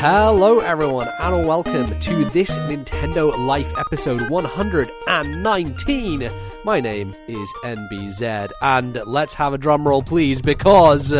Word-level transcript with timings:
Hello, 0.00 0.60
everyone, 0.60 1.08
and 1.18 1.44
welcome 1.44 1.98
to 1.98 2.24
this 2.26 2.50
Nintendo 2.50 3.36
Life 3.36 3.76
episode 3.76 4.30
119. 4.30 6.30
My 6.64 6.78
name 6.78 7.16
is 7.26 7.52
MBZ, 7.64 8.52
and 8.62 9.02
let's 9.06 9.34
have 9.34 9.54
a 9.54 9.58
drum 9.58 9.88
roll, 9.88 10.02
please, 10.02 10.40
because 10.40 11.12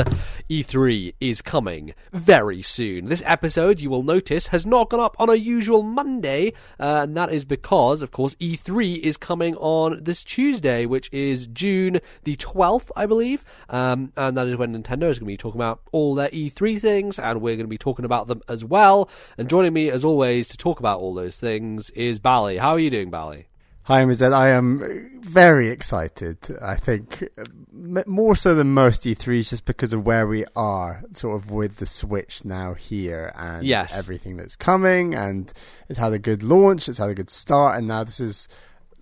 E3 0.50 1.14
is 1.20 1.42
coming 1.42 1.94
very 2.10 2.62
soon. 2.62 3.06
This 3.06 3.22
episode, 3.26 3.80
you 3.80 3.90
will 3.90 4.02
notice, 4.02 4.46
has 4.48 4.64
not 4.64 4.88
gone 4.88 5.00
up 5.00 5.14
on 5.18 5.28
a 5.28 5.34
usual 5.34 5.82
Monday, 5.82 6.54
uh, 6.80 7.00
and 7.02 7.16
that 7.16 7.30
is 7.30 7.44
because, 7.44 8.00
of 8.00 8.12
course, 8.12 8.34
E3 8.36 8.98
is 9.00 9.18
coming 9.18 9.54
on 9.56 10.02
this 10.02 10.24
Tuesday, 10.24 10.86
which 10.86 11.10
is 11.12 11.46
June 11.48 12.00
the 12.24 12.36
12th, 12.36 12.90
I 12.96 13.04
believe, 13.04 13.44
um, 13.68 14.12
and 14.16 14.36
that 14.38 14.46
is 14.46 14.56
when 14.56 14.72
Nintendo 14.72 15.10
is 15.10 15.18
going 15.18 15.26
to 15.26 15.26
be 15.26 15.36
talking 15.36 15.60
about 15.60 15.82
all 15.92 16.14
their 16.14 16.30
E3 16.30 16.80
things, 16.80 17.18
and 17.18 17.42
we're 17.42 17.56
going 17.56 17.66
to 17.66 17.68
be 17.68 17.76
talking 17.76 18.06
about 18.06 18.28
them 18.28 18.40
as 18.48 18.64
well. 18.64 19.10
And 19.36 19.50
joining 19.50 19.74
me, 19.74 19.90
as 19.90 20.02
always, 20.02 20.48
to 20.48 20.56
talk 20.56 20.80
about 20.80 21.00
all 21.00 21.12
those 21.12 21.38
things 21.38 21.90
is 21.90 22.18
Bally. 22.18 22.56
How 22.56 22.70
are 22.70 22.78
you 22.78 22.90
doing, 22.90 23.10
Bally? 23.10 23.47
Hi, 23.88 24.04
Mized. 24.04 24.34
I 24.34 24.50
am 24.50 25.18
very 25.22 25.70
excited. 25.70 26.36
I 26.60 26.74
think 26.76 27.26
more 27.72 28.36
so 28.36 28.54
than 28.54 28.74
most 28.74 29.04
E3s, 29.04 29.48
just 29.48 29.64
because 29.64 29.94
of 29.94 30.04
where 30.04 30.26
we 30.26 30.44
are, 30.54 31.02
sort 31.14 31.36
of 31.36 31.50
with 31.50 31.78
the 31.78 31.86
Switch 31.86 32.44
now 32.44 32.74
here 32.74 33.32
and 33.34 33.66
yes. 33.66 33.96
everything 33.96 34.36
that's 34.36 34.56
coming. 34.56 35.14
And 35.14 35.50
it's 35.88 35.98
had 35.98 36.12
a 36.12 36.18
good 36.18 36.42
launch, 36.42 36.86
it's 36.90 36.98
had 36.98 37.08
a 37.08 37.14
good 37.14 37.30
start, 37.30 37.78
and 37.78 37.88
now 37.88 38.04
this 38.04 38.20
is, 38.20 38.46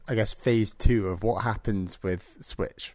I 0.07 0.15
guess, 0.15 0.33
phase 0.33 0.73
two 0.73 1.09
of 1.09 1.25
what 1.25 1.43
happens 1.43 2.01
with 2.05 2.37
Switch 2.41 2.95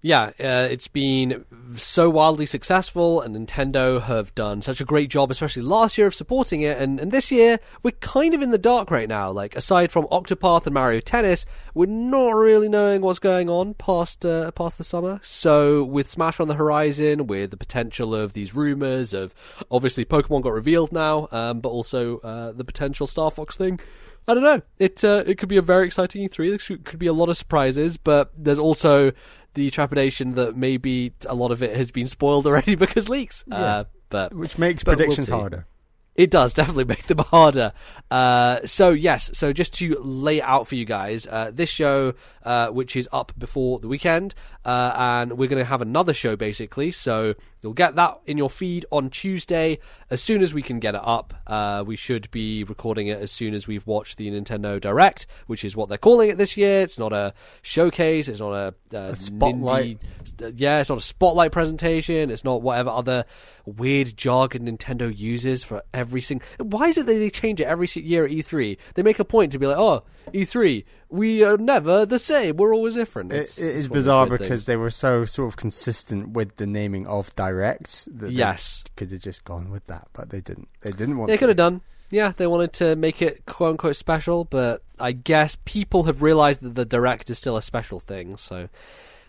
yeah, 0.00 0.30
uh, 0.38 0.68
it's 0.70 0.86
been 0.86 1.44
so 1.74 2.08
wildly 2.08 2.46
successful, 2.46 3.20
and 3.20 3.34
Nintendo 3.34 4.00
have 4.00 4.32
done 4.36 4.62
such 4.62 4.80
a 4.80 4.84
great 4.84 5.10
job, 5.10 5.28
especially 5.28 5.62
last 5.62 5.98
year, 5.98 6.06
of 6.06 6.14
supporting 6.14 6.60
it. 6.60 6.78
And, 6.78 7.00
and 7.00 7.10
this 7.10 7.32
year, 7.32 7.58
we're 7.82 7.90
kind 7.90 8.32
of 8.32 8.40
in 8.40 8.52
the 8.52 8.58
dark 8.58 8.92
right 8.92 9.08
now. 9.08 9.32
Like, 9.32 9.56
aside 9.56 9.90
from 9.90 10.06
Octopath 10.06 10.66
and 10.66 10.74
Mario 10.74 11.00
Tennis, 11.00 11.46
we're 11.74 11.86
not 11.86 12.30
really 12.30 12.68
knowing 12.68 13.00
what's 13.00 13.18
going 13.18 13.50
on 13.50 13.74
past 13.74 14.24
uh, 14.24 14.52
past 14.52 14.78
the 14.78 14.84
summer. 14.84 15.18
So, 15.24 15.82
with 15.82 16.08
Smash 16.08 16.38
on 16.38 16.46
the 16.46 16.54
horizon, 16.54 17.26
with 17.26 17.50
the 17.50 17.56
potential 17.56 18.14
of 18.14 18.34
these 18.34 18.54
rumors 18.54 19.12
of 19.12 19.34
obviously 19.68 20.04
Pokemon 20.04 20.42
got 20.42 20.52
revealed 20.52 20.92
now, 20.92 21.26
um, 21.32 21.58
but 21.58 21.70
also 21.70 22.18
uh, 22.18 22.52
the 22.52 22.64
potential 22.64 23.08
Star 23.08 23.32
Fox 23.32 23.56
thing. 23.56 23.80
I 24.28 24.34
don't 24.34 24.44
know. 24.44 24.60
It 24.78 25.02
uh, 25.02 25.24
it 25.26 25.38
could 25.38 25.48
be 25.48 25.56
a 25.56 25.62
very 25.62 25.86
exciting 25.86 26.28
E3. 26.28 26.50
There 26.50 26.76
could 26.84 26.98
be 26.98 27.06
a 27.06 27.14
lot 27.14 27.30
of 27.30 27.36
surprises, 27.36 27.96
but 27.96 28.30
there's 28.36 28.58
also 28.58 29.12
the 29.54 29.70
trepidation 29.70 30.34
that 30.34 30.56
maybe 30.56 31.12
a 31.26 31.34
lot 31.34 31.50
of 31.50 31.62
it 31.62 31.76
has 31.76 31.90
been 31.90 32.06
spoiled 32.06 32.46
already 32.46 32.74
because 32.76 33.08
leaks. 33.08 33.44
Yeah. 33.46 33.56
Uh, 33.56 33.84
but 34.10 34.34
which 34.34 34.58
makes 34.58 34.82
but 34.82 34.96
predictions 34.96 35.30
we'll 35.30 35.40
harder. 35.40 35.66
It 36.14 36.32
does 36.32 36.52
definitely 36.54 36.84
make 36.84 37.06
them 37.06 37.18
harder. 37.18 37.72
Uh, 38.10 38.60
so 38.64 38.90
yes, 38.90 39.30
so 39.34 39.52
just 39.52 39.74
to 39.74 39.96
lay 40.02 40.38
it 40.38 40.42
out 40.42 40.66
for 40.66 40.74
you 40.74 40.84
guys, 40.84 41.26
uh, 41.26 41.50
this 41.54 41.70
show, 41.70 42.14
uh, 42.42 42.68
which 42.68 42.96
is 42.96 43.08
up 43.12 43.32
before 43.38 43.78
the 43.78 43.88
weekend, 43.88 44.34
uh, 44.64 44.92
and 44.96 45.38
we're 45.38 45.48
going 45.48 45.62
to 45.62 45.68
have 45.68 45.80
another 45.80 46.12
show 46.12 46.34
basically. 46.34 46.90
So 46.90 47.34
You'll 47.62 47.72
get 47.72 47.96
that 47.96 48.20
in 48.26 48.38
your 48.38 48.50
feed 48.50 48.86
on 48.90 49.10
Tuesday 49.10 49.78
as 50.10 50.22
soon 50.22 50.42
as 50.42 50.54
we 50.54 50.62
can 50.62 50.78
get 50.78 50.94
it 50.94 51.00
up. 51.02 51.34
Uh, 51.46 51.82
we 51.86 51.96
should 51.96 52.30
be 52.30 52.64
recording 52.64 53.08
it 53.08 53.20
as 53.20 53.30
soon 53.30 53.54
as 53.54 53.66
we've 53.66 53.86
watched 53.86 54.16
the 54.16 54.30
Nintendo 54.30 54.80
Direct, 54.80 55.26
which 55.46 55.64
is 55.64 55.76
what 55.76 55.88
they're 55.88 55.98
calling 55.98 56.30
it 56.30 56.38
this 56.38 56.56
year. 56.56 56.82
It's 56.82 56.98
not 56.98 57.12
a 57.12 57.34
showcase. 57.62 58.28
It's 58.28 58.40
not 58.40 58.52
a, 58.52 58.96
a 58.96 59.16
spotlight. 59.16 59.98
Nindy, 60.36 60.54
yeah, 60.56 60.80
it's 60.80 60.88
not 60.88 60.98
a 60.98 61.02
spotlight 61.02 61.52
presentation. 61.52 62.30
It's 62.30 62.44
not 62.44 62.62
whatever 62.62 62.90
other 62.90 63.24
weird 63.66 64.16
jargon 64.16 64.66
Nintendo 64.66 65.14
uses 65.16 65.64
for 65.64 65.82
every 65.92 66.20
single. 66.20 66.46
Why 66.58 66.88
is 66.88 66.98
it 66.98 67.06
that 67.06 67.12
they 67.12 67.30
change 67.30 67.60
it 67.60 67.64
every 67.64 67.88
year 67.94 68.24
at 68.24 68.30
E3? 68.30 68.76
They 68.94 69.02
make 69.02 69.18
a 69.18 69.24
point 69.24 69.52
to 69.52 69.58
be 69.58 69.66
like, 69.66 69.78
oh, 69.78 70.04
E3, 70.32 70.84
we 71.08 71.42
are 71.42 71.56
never 71.56 72.06
the 72.06 72.18
same. 72.18 72.56
We're 72.56 72.74
always 72.74 72.94
different. 72.94 73.32
It's, 73.32 73.58
it 73.58 73.74
is 73.74 73.88
bizarre 73.88 74.26
because 74.26 74.66
they 74.66 74.76
were 74.76 74.90
so 74.90 75.24
sort 75.24 75.48
of 75.48 75.56
consistent 75.56 76.30
with 76.30 76.56
the 76.56 76.66
naming 76.66 77.06
of 77.06 77.34
directs. 77.36 78.08
That 78.12 78.32
yes, 78.32 78.84
could 78.96 79.10
have 79.12 79.22
just 79.22 79.44
gone 79.44 79.70
with 79.70 79.86
that, 79.86 80.08
but 80.12 80.30
they 80.30 80.40
didn't. 80.40 80.68
They 80.80 80.90
didn't 80.90 81.18
want. 81.18 81.28
They 81.28 81.34
to. 81.34 81.38
could 81.38 81.48
have 81.48 81.56
done. 81.56 81.80
Yeah, 82.10 82.32
they 82.36 82.46
wanted 82.46 82.72
to 82.74 82.96
make 82.96 83.20
it 83.20 83.44
quote 83.44 83.72
unquote 83.72 83.96
special, 83.96 84.44
but 84.44 84.82
I 84.98 85.12
guess 85.12 85.56
people 85.64 86.04
have 86.04 86.22
realized 86.22 86.62
that 86.62 86.74
the 86.74 86.84
direct 86.84 87.28
is 87.28 87.38
still 87.38 87.56
a 87.56 87.62
special 87.62 88.00
thing. 88.00 88.36
So 88.38 88.68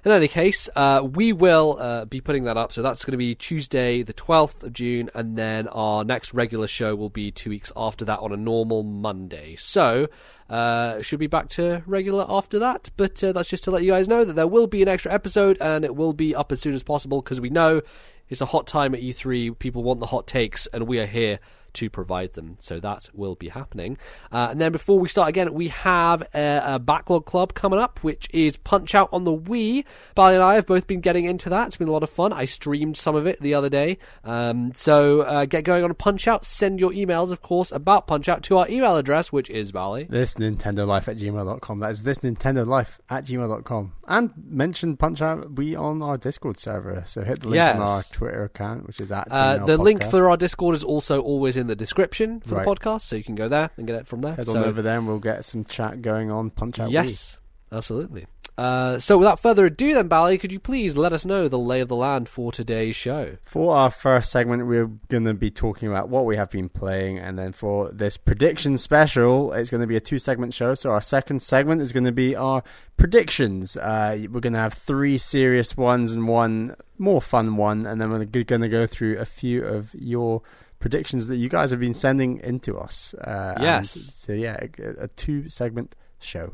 in 0.05 0.11
any 0.11 0.27
case, 0.27 0.69
uh, 0.75 1.01
we 1.03 1.33
will 1.33 1.77
uh, 1.79 2.05
be 2.05 2.21
putting 2.21 2.45
that 2.45 2.57
up. 2.57 2.71
So 2.71 2.81
that's 2.81 3.03
going 3.03 3.11
to 3.11 3.17
be 3.17 3.35
Tuesday, 3.35 4.01
the 4.01 4.13
12th 4.13 4.63
of 4.63 4.73
June, 4.73 5.09
and 5.13 5.37
then 5.37 5.67
our 5.67 6.03
next 6.03 6.33
regular 6.33 6.67
show 6.67 6.95
will 6.95 7.09
be 7.09 7.31
two 7.31 7.49
weeks 7.49 7.71
after 7.75 8.05
that 8.05 8.19
on 8.19 8.31
a 8.31 8.37
normal 8.37 8.83
Monday. 8.83 9.55
So, 9.57 10.07
uh, 10.49 11.01
should 11.01 11.19
be 11.19 11.27
back 11.27 11.49
to 11.49 11.83
regular 11.85 12.25
after 12.29 12.59
that. 12.59 12.89
But 12.97 13.23
uh, 13.23 13.33
that's 13.33 13.49
just 13.49 13.65
to 13.65 13.71
let 13.71 13.83
you 13.83 13.91
guys 13.91 14.07
know 14.07 14.23
that 14.23 14.33
there 14.33 14.47
will 14.47 14.67
be 14.67 14.81
an 14.81 14.87
extra 14.87 15.13
episode, 15.13 15.57
and 15.59 15.83
it 15.83 15.95
will 15.95 16.13
be 16.13 16.33
up 16.33 16.51
as 16.51 16.61
soon 16.61 16.73
as 16.73 16.83
possible 16.83 17.21
because 17.21 17.41
we 17.41 17.49
know 17.49 17.81
it's 18.29 18.41
a 18.41 18.45
hot 18.45 18.67
time 18.67 18.95
at 18.95 19.01
E3. 19.01 19.57
People 19.59 19.83
want 19.83 19.99
the 19.99 20.07
hot 20.07 20.27
takes, 20.27 20.67
and 20.67 20.87
we 20.87 20.99
are 20.99 21.05
here 21.05 21.39
to 21.79 21.89
provide 21.89 22.33
them. 22.33 22.57
So 22.59 22.79
that 22.81 23.09
will 23.13 23.35
be 23.35 23.47
happening. 23.47 23.97
Uh, 24.31 24.49
and 24.51 24.59
then 24.59 24.73
before 24.73 24.99
we 24.99 25.07
start 25.07 25.29
again, 25.29 25.53
we 25.53 25.69
have 25.69 26.21
a, 26.33 26.61
a, 26.75 26.79
backlog 26.79 27.25
club 27.25 27.53
coming 27.53 27.79
up, 27.79 28.03
which 28.03 28.27
is 28.33 28.57
Punch 28.57 28.93
Out 28.93 29.07
on 29.13 29.23
the 29.23 29.35
Wii. 29.35 29.85
Bally 30.13 30.35
and 30.35 30.43
I 30.43 30.55
have 30.55 30.65
both 30.65 30.87
been 30.87 30.99
getting 30.99 31.23
into 31.23 31.49
that. 31.49 31.67
It's 31.67 31.77
been 31.77 31.87
a 31.87 31.91
lot 31.91 32.03
of 32.03 32.09
fun. 32.09 32.33
I 32.33 32.43
streamed 32.43 32.97
some 32.97 33.15
of 33.15 33.25
it 33.25 33.39
the 33.41 33.53
other 33.53 33.69
day. 33.69 33.97
Um, 34.25 34.73
so 34.73 35.21
uh, 35.21 35.45
get 35.45 35.63
going 35.63 35.85
on 35.85 35.91
a 35.91 35.95
Punch 35.95 36.27
Out. 36.27 36.43
Send 36.43 36.79
your 36.81 36.91
emails, 36.91 37.31
of 37.31 37.41
course, 37.41 37.71
about 37.71 38.07
Punch 38.07 38.27
Out 38.27 38.43
to 38.43 38.57
our 38.57 38.67
email 38.67 38.97
address, 38.97 39.31
which 39.31 39.49
is 39.49 39.71
Bally. 39.71 40.05
This 40.09 40.35
Nintendo 40.35 40.85
Life 40.85 41.07
at 41.07 41.15
gmail.com. 41.15 41.79
That 41.79 41.91
is 41.91 42.03
this 42.03 42.17
Nintendo 42.19 42.67
Life 42.67 42.99
at 43.09 43.25
gmail.com. 43.25 43.93
And 44.07 44.33
mention 44.35 44.97
Punch 44.97 45.21
Out 45.21 45.55
we 45.55 45.75
on 45.75 46.01
our 46.01 46.17
Discord 46.17 46.57
server. 46.57 47.03
So 47.05 47.23
hit 47.23 47.41
the 47.41 47.49
link 47.49 47.55
yes. 47.55 47.77
on 47.77 47.81
our 47.81 48.03
Twitter 48.03 48.43
account, 48.43 48.87
which 48.87 48.99
is 48.99 49.11
at 49.11 49.27
uh, 49.31 49.65
the 49.65 49.77
podcast. 49.77 49.79
link 49.79 50.03
for 50.03 50.29
our 50.29 50.37
Discord 50.37 50.75
is 50.75 50.83
also 50.83 51.21
always 51.21 51.55
in 51.55 51.67
the 51.69 51.75
description 51.75 52.41
for 52.41 52.55
right. 52.55 52.65
the 52.65 52.71
podcast, 52.71 53.01
so 53.01 53.15
you 53.15 53.23
can 53.23 53.35
go 53.35 53.47
there 53.47 53.69
and 53.77 53.87
get 53.87 53.95
it 53.95 54.07
from 54.07 54.21
there. 54.21 54.35
Head 54.35 54.47
so, 54.47 54.57
on 54.57 54.65
over 54.65 54.81
there, 54.81 54.97
and 54.97 55.07
we'll 55.07 55.19
get 55.19 55.45
some 55.45 55.63
chat 55.63 56.01
going 56.01 56.31
on. 56.31 56.49
Punch 56.49 56.79
out. 56.79 56.91
Yes, 56.91 57.37
Wii. 57.71 57.77
absolutely. 57.77 58.25
Uh, 58.59 58.99
so, 58.99 59.17
without 59.17 59.39
further 59.39 59.67
ado, 59.67 59.93
then, 59.93 60.09
Bally, 60.09 60.37
could 60.37 60.51
you 60.51 60.59
please 60.59 60.97
let 60.97 61.13
us 61.13 61.25
know 61.25 61.47
the 61.47 61.57
lay 61.57 61.79
of 61.79 61.87
the 61.87 61.95
land 61.95 62.27
for 62.27 62.51
today's 62.51 62.93
show? 62.93 63.37
For 63.41 63.73
our 63.73 63.89
first 63.89 64.31
segment, 64.31 64.67
we're 64.67 64.87
going 65.07 65.23
to 65.23 65.33
be 65.33 65.49
talking 65.49 65.87
about 65.87 66.09
what 66.09 66.25
we 66.25 66.35
have 66.35 66.51
been 66.51 66.67
playing, 66.67 67.19
and 67.19 67.39
then 67.39 67.53
for 67.53 67.89
this 67.89 68.17
prediction 68.17 68.77
special, 68.77 69.53
it's 69.53 69.69
going 69.69 69.79
to 69.79 69.87
be 69.87 69.95
a 69.95 70.01
two 70.01 70.19
segment 70.19 70.53
show. 70.53 70.75
So, 70.75 70.91
our 70.91 70.99
second 70.99 71.41
segment 71.41 71.81
is 71.81 71.93
going 71.93 72.03
to 72.03 72.11
be 72.11 72.35
our 72.35 72.61
predictions. 72.97 73.77
Uh, 73.77 74.25
we're 74.29 74.41
going 74.41 74.51
to 74.51 74.59
have 74.59 74.73
three 74.73 75.17
serious 75.17 75.77
ones 75.77 76.11
and 76.11 76.27
one 76.27 76.75
more 76.97 77.21
fun 77.21 77.55
one, 77.55 77.85
and 77.85 78.01
then 78.01 78.11
we're 78.11 78.25
going 78.25 78.59
to 78.59 78.67
go 78.67 78.85
through 78.85 79.19
a 79.19 79.25
few 79.25 79.63
of 79.63 79.95
your 79.97 80.41
predictions 80.79 81.27
that 81.27 81.37
you 81.37 81.49
guys 81.49 81.71
have 81.71 81.79
been 81.79 81.93
sending 81.93 82.39
into 82.39 82.77
us. 82.77 83.13
Uh, 83.13 83.57
yes. 83.59 83.91
So 83.91 84.33
yeah, 84.33 84.57
a, 84.79 85.03
a 85.03 85.07
two 85.09 85.49
segment 85.49 85.95
show. 86.19 86.53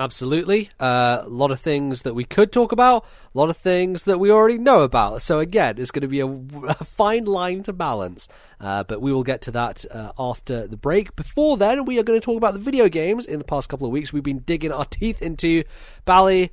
Absolutely. 0.00 0.70
Uh, 0.80 1.22
a 1.24 1.28
lot 1.28 1.50
of 1.50 1.60
things 1.60 2.02
that 2.02 2.14
we 2.14 2.24
could 2.24 2.52
talk 2.52 2.72
about, 2.72 3.04
a 3.34 3.38
lot 3.38 3.50
of 3.50 3.56
things 3.58 4.04
that 4.04 4.18
we 4.18 4.30
already 4.30 4.56
know 4.56 4.80
about. 4.80 5.20
So, 5.20 5.40
again, 5.40 5.74
it's 5.76 5.90
going 5.90 6.00
to 6.00 6.08
be 6.08 6.20
a, 6.20 6.26
a 6.68 6.84
fine 6.84 7.26
line 7.26 7.62
to 7.64 7.74
balance. 7.74 8.26
Uh, 8.58 8.82
but 8.84 9.02
we 9.02 9.12
will 9.12 9.24
get 9.24 9.42
to 9.42 9.50
that 9.50 9.84
uh, 9.90 10.12
after 10.18 10.66
the 10.66 10.78
break. 10.78 11.14
Before 11.16 11.58
then, 11.58 11.84
we 11.84 11.98
are 11.98 12.02
going 12.02 12.18
to 12.18 12.24
talk 12.24 12.38
about 12.38 12.54
the 12.54 12.60
video 12.60 12.88
games 12.88 13.26
in 13.26 13.38
the 13.38 13.44
past 13.44 13.68
couple 13.68 13.86
of 13.86 13.92
weeks 13.92 14.10
we've 14.10 14.22
been 14.22 14.38
digging 14.38 14.72
our 14.72 14.86
teeth 14.86 15.20
into. 15.20 15.64
Bally, 16.06 16.50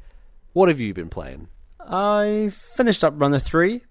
what 0.52 0.68
have 0.68 0.82
you 0.82 0.94
been 0.94 1.10
playing? 1.10 1.48
I 1.80 2.52
finished 2.52 3.04
up 3.04 3.14
Runner 3.16 3.40
3. 3.40 3.82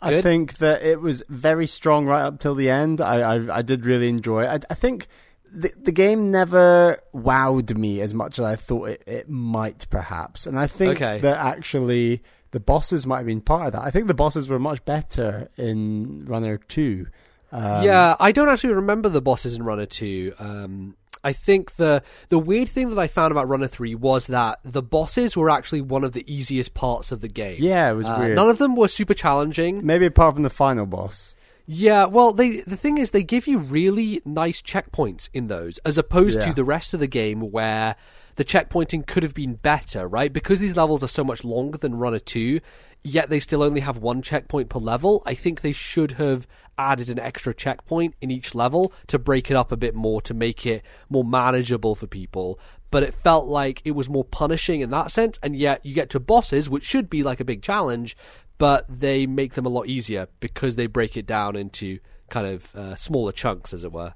I 0.00 0.20
think 0.20 0.58
that 0.58 0.82
it 0.82 1.00
was 1.00 1.22
very 1.28 1.66
strong 1.66 2.06
right 2.06 2.22
up 2.22 2.38
till 2.38 2.54
the 2.54 2.70
end. 2.70 3.00
I 3.00 3.36
I, 3.36 3.58
I 3.58 3.62
did 3.62 3.86
really 3.86 4.08
enjoy 4.08 4.44
it. 4.44 4.48
I, 4.48 4.72
I, 4.72 4.74
think 4.74 5.08
the 5.50 5.72
the 5.76 5.92
game 5.92 6.30
never 6.30 7.00
wowed 7.14 7.76
me 7.76 8.00
as 8.00 8.12
much 8.12 8.38
as 8.38 8.44
I 8.44 8.56
thought 8.56 8.90
it, 8.90 9.02
it 9.06 9.28
might, 9.28 9.86
perhaps. 9.90 10.46
And 10.46 10.58
I 10.58 10.66
think 10.66 10.96
okay. 10.96 11.18
that 11.20 11.38
actually 11.38 12.22
the 12.50 12.60
bosses 12.60 13.06
might 13.06 13.18
have 13.18 13.26
been 13.26 13.40
part 13.40 13.68
of 13.68 13.72
that. 13.72 13.82
I 13.82 13.90
think 13.90 14.06
the 14.06 14.14
bosses 14.14 14.48
were 14.48 14.58
much 14.58 14.84
better 14.84 15.48
in 15.56 16.24
Runner 16.26 16.58
Two. 16.58 17.06
Um, 17.52 17.84
yeah, 17.84 18.16
I 18.20 18.32
don't 18.32 18.48
actually 18.48 18.74
remember 18.74 19.08
the 19.08 19.22
bosses 19.22 19.56
in 19.56 19.62
Runner 19.62 19.86
Two. 19.86 20.34
Um, 20.38 20.96
I 21.26 21.32
think 21.32 21.72
the 21.72 22.02
the 22.28 22.38
weird 22.38 22.68
thing 22.68 22.90
that 22.90 22.98
I 22.98 23.08
found 23.08 23.32
about 23.32 23.48
Runner 23.48 23.66
Three 23.66 23.96
was 23.96 24.28
that 24.28 24.60
the 24.64 24.80
bosses 24.82 25.36
were 25.36 25.50
actually 25.50 25.80
one 25.80 26.04
of 26.04 26.12
the 26.12 26.24
easiest 26.32 26.72
parts 26.72 27.10
of 27.10 27.20
the 27.20 27.28
game. 27.28 27.56
Yeah, 27.58 27.90
it 27.90 27.94
was 27.94 28.06
uh, 28.06 28.16
weird. 28.18 28.36
None 28.36 28.48
of 28.48 28.58
them 28.58 28.76
were 28.76 28.86
super 28.88 29.14
challenging. 29.14 29.84
Maybe 29.84 30.06
apart 30.06 30.34
from 30.34 30.44
the 30.44 30.50
final 30.50 30.86
boss. 30.86 31.34
Yeah, 31.66 32.04
well, 32.04 32.32
they 32.32 32.60
the 32.60 32.76
thing 32.76 32.96
is, 32.98 33.10
they 33.10 33.24
give 33.24 33.48
you 33.48 33.58
really 33.58 34.22
nice 34.24 34.62
checkpoints 34.62 35.28
in 35.34 35.48
those, 35.48 35.78
as 35.78 35.98
opposed 35.98 36.38
Yeah. 36.38 36.46
to 36.46 36.54
the 36.54 36.62
rest 36.62 36.94
of 36.94 37.00
the 37.00 37.08
game 37.08 37.50
where 37.50 37.96
the 38.36 38.44
checkpointing 38.44 39.06
could 39.06 39.22
have 39.22 39.34
been 39.34 39.54
better, 39.54 40.06
right? 40.06 40.32
Because 40.32 40.60
these 40.60 40.76
levels 40.76 41.02
are 41.02 41.08
so 41.08 41.24
much 41.24 41.42
longer 41.44 41.78
than 41.78 41.96
Runner 41.96 42.18
Two, 42.18 42.60
yet 43.02 43.28
they 43.28 43.40
still 43.40 43.62
only 43.62 43.80
have 43.80 43.98
one 43.98 44.22
checkpoint 44.22 44.68
per 44.68 44.78
level. 44.78 45.22
I 45.26 45.34
think 45.34 45.60
they 45.60 45.72
should 45.72 46.12
have 46.12 46.46
added 46.78 47.08
an 47.08 47.18
extra 47.18 47.54
checkpoint 47.54 48.14
in 48.20 48.30
each 48.30 48.54
level 48.54 48.92
to 49.06 49.18
break 49.18 49.50
it 49.50 49.56
up 49.56 49.72
a 49.72 49.76
bit 49.76 49.94
more 49.94 50.20
to 50.22 50.34
make 50.34 50.66
it 50.66 50.82
more 51.08 51.24
manageable 51.24 51.94
for 51.94 52.06
people. 52.06 52.60
But 52.90 53.02
it 53.02 53.14
felt 53.14 53.46
like 53.46 53.82
it 53.84 53.92
was 53.92 54.08
more 54.08 54.24
punishing 54.24 54.80
in 54.80 54.90
that 54.90 55.10
sense, 55.10 55.38
and 55.42 55.56
yet 55.56 55.84
you 55.84 55.94
get 55.94 56.10
to 56.10 56.20
bosses, 56.20 56.70
which 56.70 56.84
should 56.84 57.10
be 57.10 57.22
like 57.22 57.40
a 57.40 57.44
big 57.44 57.62
challenge, 57.62 58.16
but 58.58 58.84
they 58.88 59.26
make 59.26 59.54
them 59.54 59.66
a 59.66 59.70
lot 59.70 59.86
easier 59.86 60.28
because 60.40 60.76
they 60.76 60.86
break 60.86 61.16
it 61.16 61.26
down 61.26 61.56
into 61.56 61.98
kind 62.28 62.46
of 62.46 62.74
uh, 62.74 62.94
smaller 62.94 63.32
chunks, 63.32 63.72
as 63.72 63.84
it 63.84 63.92
were. 63.92 64.14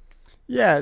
Yeah, 0.50 0.80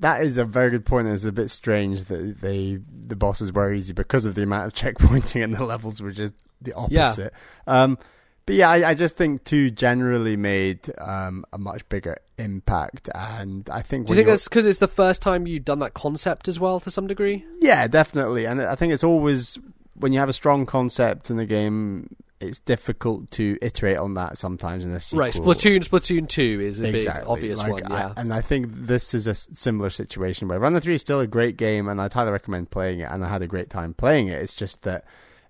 that 0.00 0.22
is 0.22 0.36
a 0.36 0.44
very 0.44 0.70
good 0.70 0.84
point. 0.84 1.06
It's 1.06 1.24
a 1.24 1.30
bit 1.30 1.48
strange 1.48 2.04
that 2.04 2.40
they 2.40 2.80
the 2.92 3.14
bosses 3.14 3.52
were 3.52 3.72
easy 3.72 3.92
because 3.92 4.24
of 4.24 4.34
the 4.34 4.42
amount 4.42 4.66
of 4.66 4.72
checkpointing 4.74 5.44
and 5.44 5.54
the 5.54 5.64
levels 5.64 6.02
were 6.02 6.10
just 6.10 6.34
the 6.60 6.72
opposite. 6.72 7.32
Um, 7.68 7.98
but 8.46 8.56
yeah, 8.56 8.68
I, 8.68 8.90
I 8.90 8.94
just 8.94 9.16
think 9.16 9.44
two 9.44 9.70
generally 9.70 10.36
made 10.36 10.92
um, 10.98 11.44
a 11.52 11.58
much 11.58 11.88
bigger 11.88 12.16
impact, 12.36 13.08
and 13.14 13.68
I 13.70 13.82
think 13.82 14.06
Do 14.06 14.12
you 14.12 14.16
think 14.16 14.28
that's 14.28 14.48
because 14.48 14.66
it's 14.66 14.78
the 14.80 14.88
first 14.88 15.22
time 15.22 15.46
you've 15.46 15.64
done 15.64 15.78
that 15.80 15.94
concept 15.94 16.48
as 16.48 16.58
well, 16.58 16.80
to 16.80 16.90
some 16.90 17.06
degree? 17.06 17.44
Yeah, 17.58 17.86
definitely. 17.86 18.44
And 18.44 18.60
I 18.60 18.74
think 18.74 18.92
it's 18.92 19.04
always 19.04 19.56
when 19.98 20.12
you 20.12 20.18
have 20.18 20.28
a 20.28 20.32
strong 20.32 20.66
concept 20.66 21.30
in 21.30 21.38
a 21.38 21.46
game, 21.46 22.14
it's 22.40 22.58
difficult 22.60 23.30
to 23.32 23.56
iterate 23.62 23.96
on 23.96 24.14
that 24.14 24.36
sometimes 24.36 24.84
in 24.84 24.90
a 24.92 25.00
sequel. 25.00 25.20
Right, 25.20 25.32
Splatoon, 25.32 25.86
Splatoon 25.88 26.28
Two 26.28 26.60
is 26.60 26.80
a 26.80 26.92
big 26.92 27.08
obvious 27.26 27.60
Like, 27.60 27.72
one. 27.72 27.92
I- 27.92 27.98
Yeah, 27.98 28.12
and 28.16 28.32
I 28.32 28.40
think 28.42 28.66
this 28.70 29.14
is 29.14 29.26
a 29.26 29.34
similar 29.34 29.88
situation 29.90 30.48
where 30.48 30.58
Runner 30.58 30.80
3 30.80 30.94
is 30.94 31.00
still 31.00 31.20
a 31.20 31.26
great 31.26 31.56
game 31.56 31.88
and 31.88 32.00
I'd 32.00 32.12
highly 32.12 32.32
recommend 32.32 32.70
playing 32.70 33.00
it 33.00 33.08
and 33.10 33.24
I 33.24 33.28
had 33.28 33.42
a 33.42 33.46
great 33.46 33.70
time 33.70 33.94
playing 33.94 34.28
it. 34.28 34.40
It's 34.42 34.54
just 34.54 34.82
that 34.82 35.04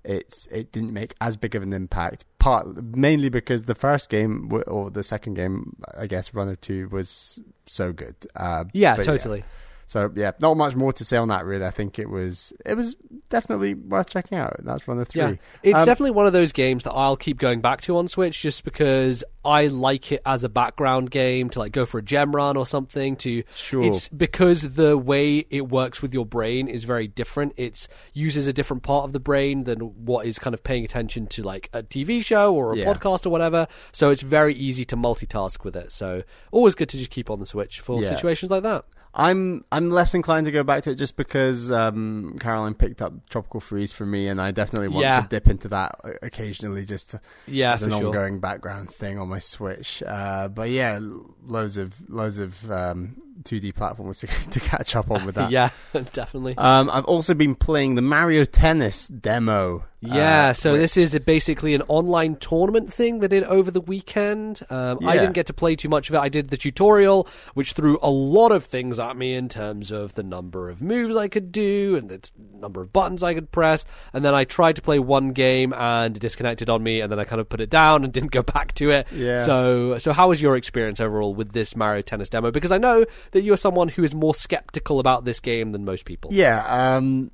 it's 0.04 0.46
it 0.52 0.70
didn't 0.70 0.92
make 0.92 1.14
as 1.20 1.36
big 1.36 1.56
of 1.56 1.64
an 1.64 1.72
impact 1.72 2.24
part 2.38 2.68
mainly 2.94 3.28
because 3.28 3.64
the 3.64 3.74
first 3.74 4.08
game 4.08 4.48
or 4.68 4.88
the 4.88 5.02
second 5.02 5.34
game 5.34 5.74
I 5.98 6.06
guess 6.06 6.32
Runner 6.32 6.54
2 6.54 6.88
was 6.90 7.40
so 7.66 7.92
good. 7.92 8.14
Uh, 8.36 8.66
yeah, 8.72 8.94
totally. 8.94 9.42
So 9.88 10.10
yeah, 10.16 10.32
not 10.40 10.56
much 10.56 10.74
more 10.74 10.92
to 10.92 11.04
say 11.04 11.16
on 11.16 11.28
that 11.28 11.44
really. 11.44 11.64
I 11.64 11.70
think 11.70 11.98
it 12.00 12.10
was 12.10 12.52
it 12.64 12.74
was 12.76 12.96
definitely 13.30 13.74
worth 13.74 14.10
checking 14.10 14.36
out. 14.36 14.56
That's 14.64 14.86
Runner 14.88 15.04
3. 15.04 15.20
Yeah, 15.22 15.34
it's 15.62 15.78
Um, 15.80 15.84
definitely 15.86 16.10
one 16.10 16.26
of 16.26 16.32
those 16.32 16.50
games 16.52 16.82
that 16.84 16.92
I'll 16.92 17.16
keep 17.16 17.38
going 17.38 17.60
back 17.60 17.80
to 17.82 17.96
on 17.96 18.08
Switch, 18.08 18.40
just 18.42 18.64
because 18.64 19.22
I 19.44 19.68
like 19.68 20.10
it 20.10 20.22
as 20.26 20.42
a 20.42 20.48
background 20.48 21.12
game 21.12 21.50
to 21.50 21.60
like 21.60 21.70
go 21.70 21.86
for 21.86 21.98
a 21.98 22.02
gem 22.02 22.34
run 22.34 22.56
or 22.56 22.66
something. 22.66 23.14
To 23.16 23.44
Sure. 23.54 23.84
it's 23.84 24.08
because 24.08 24.74
the 24.74 24.98
way 24.98 25.46
it 25.50 25.68
works 25.68 26.02
with 26.02 26.12
your 26.12 26.26
brain 26.26 26.66
is 26.66 26.82
very 26.82 27.06
different. 27.06 27.52
It 27.56 27.86
uses 28.12 28.48
a 28.48 28.52
different 28.52 28.82
part 28.82 29.04
of 29.04 29.12
the 29.12 29.20
brain 29.20 29.64
than 29.64 29.78
what 30.04 30.26
is 30.26 30.40
kind 30.40 30.52
of 30.52 30.64
paying 30.64 30.84
attention 30.84 31.28
to 31.28 31.42
like 31.44 31.70
a 31.72 31.84
TV 31.84 32.24
show 32.24 32.52
or 32.54 32.72
a 32.72 32.76
Yeah. 32.78 32.92
podcast 32.92 33.24
or 33.24 33.30
whatever. 33.30 33.68
So 33.92 34.10
it's 34.10 34.22
very 34.22 34.54
easy 34.54 34.84
to 34.86 34.96
multitask 34.96 35.62
with 35.64 35.76
it. 35.76 35.92
So 35.92 36.24
always 36.50 36.74
good 36.74 36.88
to 36.88 36.98
just 36.98 37.10
keep 37.12 37.30
on 37.30 37.38
the 37.38 37.46
Switch 37.46 37.78
for 37.78 38.02
Yeah. 38.02 38.14
situations 38.16 38.50
like 38.50 38.64
that. 38.64 38.84
I'm 39.18 39.64
I'm 39.72 39.90
less 39.90 40.14
inclined 40.14 40.44
to 40.44 40.52
go 40.52 40.62
back 40.62 40.82
to 40.82 40.90
it 40.90 40.96
just 40.96 41.16
because 41.16 41.72
um, 41.72 42.36
Caroline 42.38 42.74
picked 42.74 43.00
up 43.00 43.14
Tropical 43.30 43.60
Freeze 43.60 43.92
for 43.92 44.04
me, 44.04 44.28
and 44.28 44.40
I 44.40 44.50
definitely 44.50 44.88
want 44.88 45.04
Yeah. 45.04 45.22
to 45.22 45.28
dip 45.28 45.48
into 45.48 45.68
that 45.68 45.98
occasionally, 46.22 46.84
just 46.84 47.10
to, 47.12 47.20
Yeah, 47.46 47.72
as 47.72 47.82
an 47.82 47.90
sure. 47.90 48.04
ongoing 48.06 48.40
background 48.40 48.90
thing 48.90 49.18
on 49.18 49.28
my 49.28 49.38
Switch. 49.38 50.02
Uh, 50.06 50.48
but 50.48 50.68
yeah, 50.68 51.00
loads 51.44 51.78
of 51.78 51.94
loads 52.10 52.38
of 52.38 52.70
um, 52.70 53.16
2D 53.42 53.74
platforms 53.74 54.20
to, 54.20 54.26
to 54.50 54.60
catch 54.60 54.96
up 54.96 55.10
on 55.10 55.24
with 55.26 55.34
that. 55.36 55.50
Yeah, 55.56 55.70
definitely. 56.12 56.56
Um, 56.58 56.90
I've 56.90 57.04
also 57.04 57.32
been 57.34 57.54
playing 57.54 57.94
the 57.94 58.02
Mario 58.02 58.44
Tennis 58.44 59.08
demo. 59.08 59.84
Yeah, 60.00 60.48
uh, 60.48 60.52
so 60.52 60.72
which- 60.72 60.80
this 60.82 60.96
is 60.96 61.14
a, 61.14 61.20
basically 61.20 61.74
an 61.74 61.82
online 61.88 62.36
tournament 62.36 62.92
thing 62.92 63.20
they 63.20 63.28
did 63.28 63.44
over 63.44 63.70
the 63.70 63.80
weekend. 63.80 64.62
Um, 64.70 64.98
I 65.06 65.14
didn't 65.16 65.32
get 65.32 65.46
to 65.46 65.52
play 65.54 65.74
too 65.74 65.88
much 65.88 66.08
of 66.08 66.14
it. 66.14 66.18
I 66.18 66.28
did 66.28 66.48
the 66.48 66.56
tutorial, 66.56 67.26
which 67.54 67.72
threw 67.72 67.98
a 68.02 68.10
lot 68.10 68.52
of 68.52 68.64
things 68.64 68.98
at 69.00 69.16
me 69.16 69.34
in 69.34 69.48
terms 69.48 69.90
of 69.90 70.14
the 70.14 70.22
number 70.22 70.68
of 70.68 70.82
moves 70.82 71.16
I 71.16 71.28
could 71.28 71.50
do 71.50 71.96
and 71.96 72.08
the 72.08 72.18
t- 72.18 72.30
number 72.54 72.82
of 72.82 72.92
buttons 72.92 73.22
I 73.22 73.34
could 73.34 73.50
press. 73.50 73.84
And 74.12 74.24
then 74.24 74.34
I 74.34 74.44
tried 74.44 74.76
to 74.76 74.82
play 74.82 74.98
one 74.98 75.30
game 75.30 75.72
and 75.72 76.16
it 76.16 76.20
disconnected 76.20 76.68
on 76.70 76.82
me, 76.82 77.00
and 77.00 77.10
then 77.10 77.18
I 77.18 77.24
kind 77.24 77.40
of 77.40 77.48
put 77.48 77.60
it 77.60 77.70
down 77.70 78.04
and 78.04 78.12
didn't 78.12 78.32
go 78.32 78.42
back 78.42 78.74
to 78.74 78.90
it. 78.90 79.06
Yeah. 79.12 79.44
So, 79.44 79.98
so 79.98 80.12
how 80.12 80.28
was 80.28 80.42
your 80.42 80.56
experience 80.56 81.00
overall 81.00 81.34
with 81.34 81.52
this 81.52 81.74
Mario 81.74 82.02
Tennis 82.02 82.28
demo? 82.28 82.50
Because 82.50 82.70
I 82.72 82.78
know 82.78 83.06
that 83.32 83.42
you're 83.42 83.56
someone 83.56 83.88
who 83.88 84.04
is 84.04 84.14
more 84.14 84.34
skeptical 84.34 85.00
about 85.00 85.24
this 85.24 85.40
game 85.40 85.72
than 85.72 85.84
most 85.84 86.04
people. 86.04 86.30
Yeah, 86.32 86.64
um, 86.68 87.30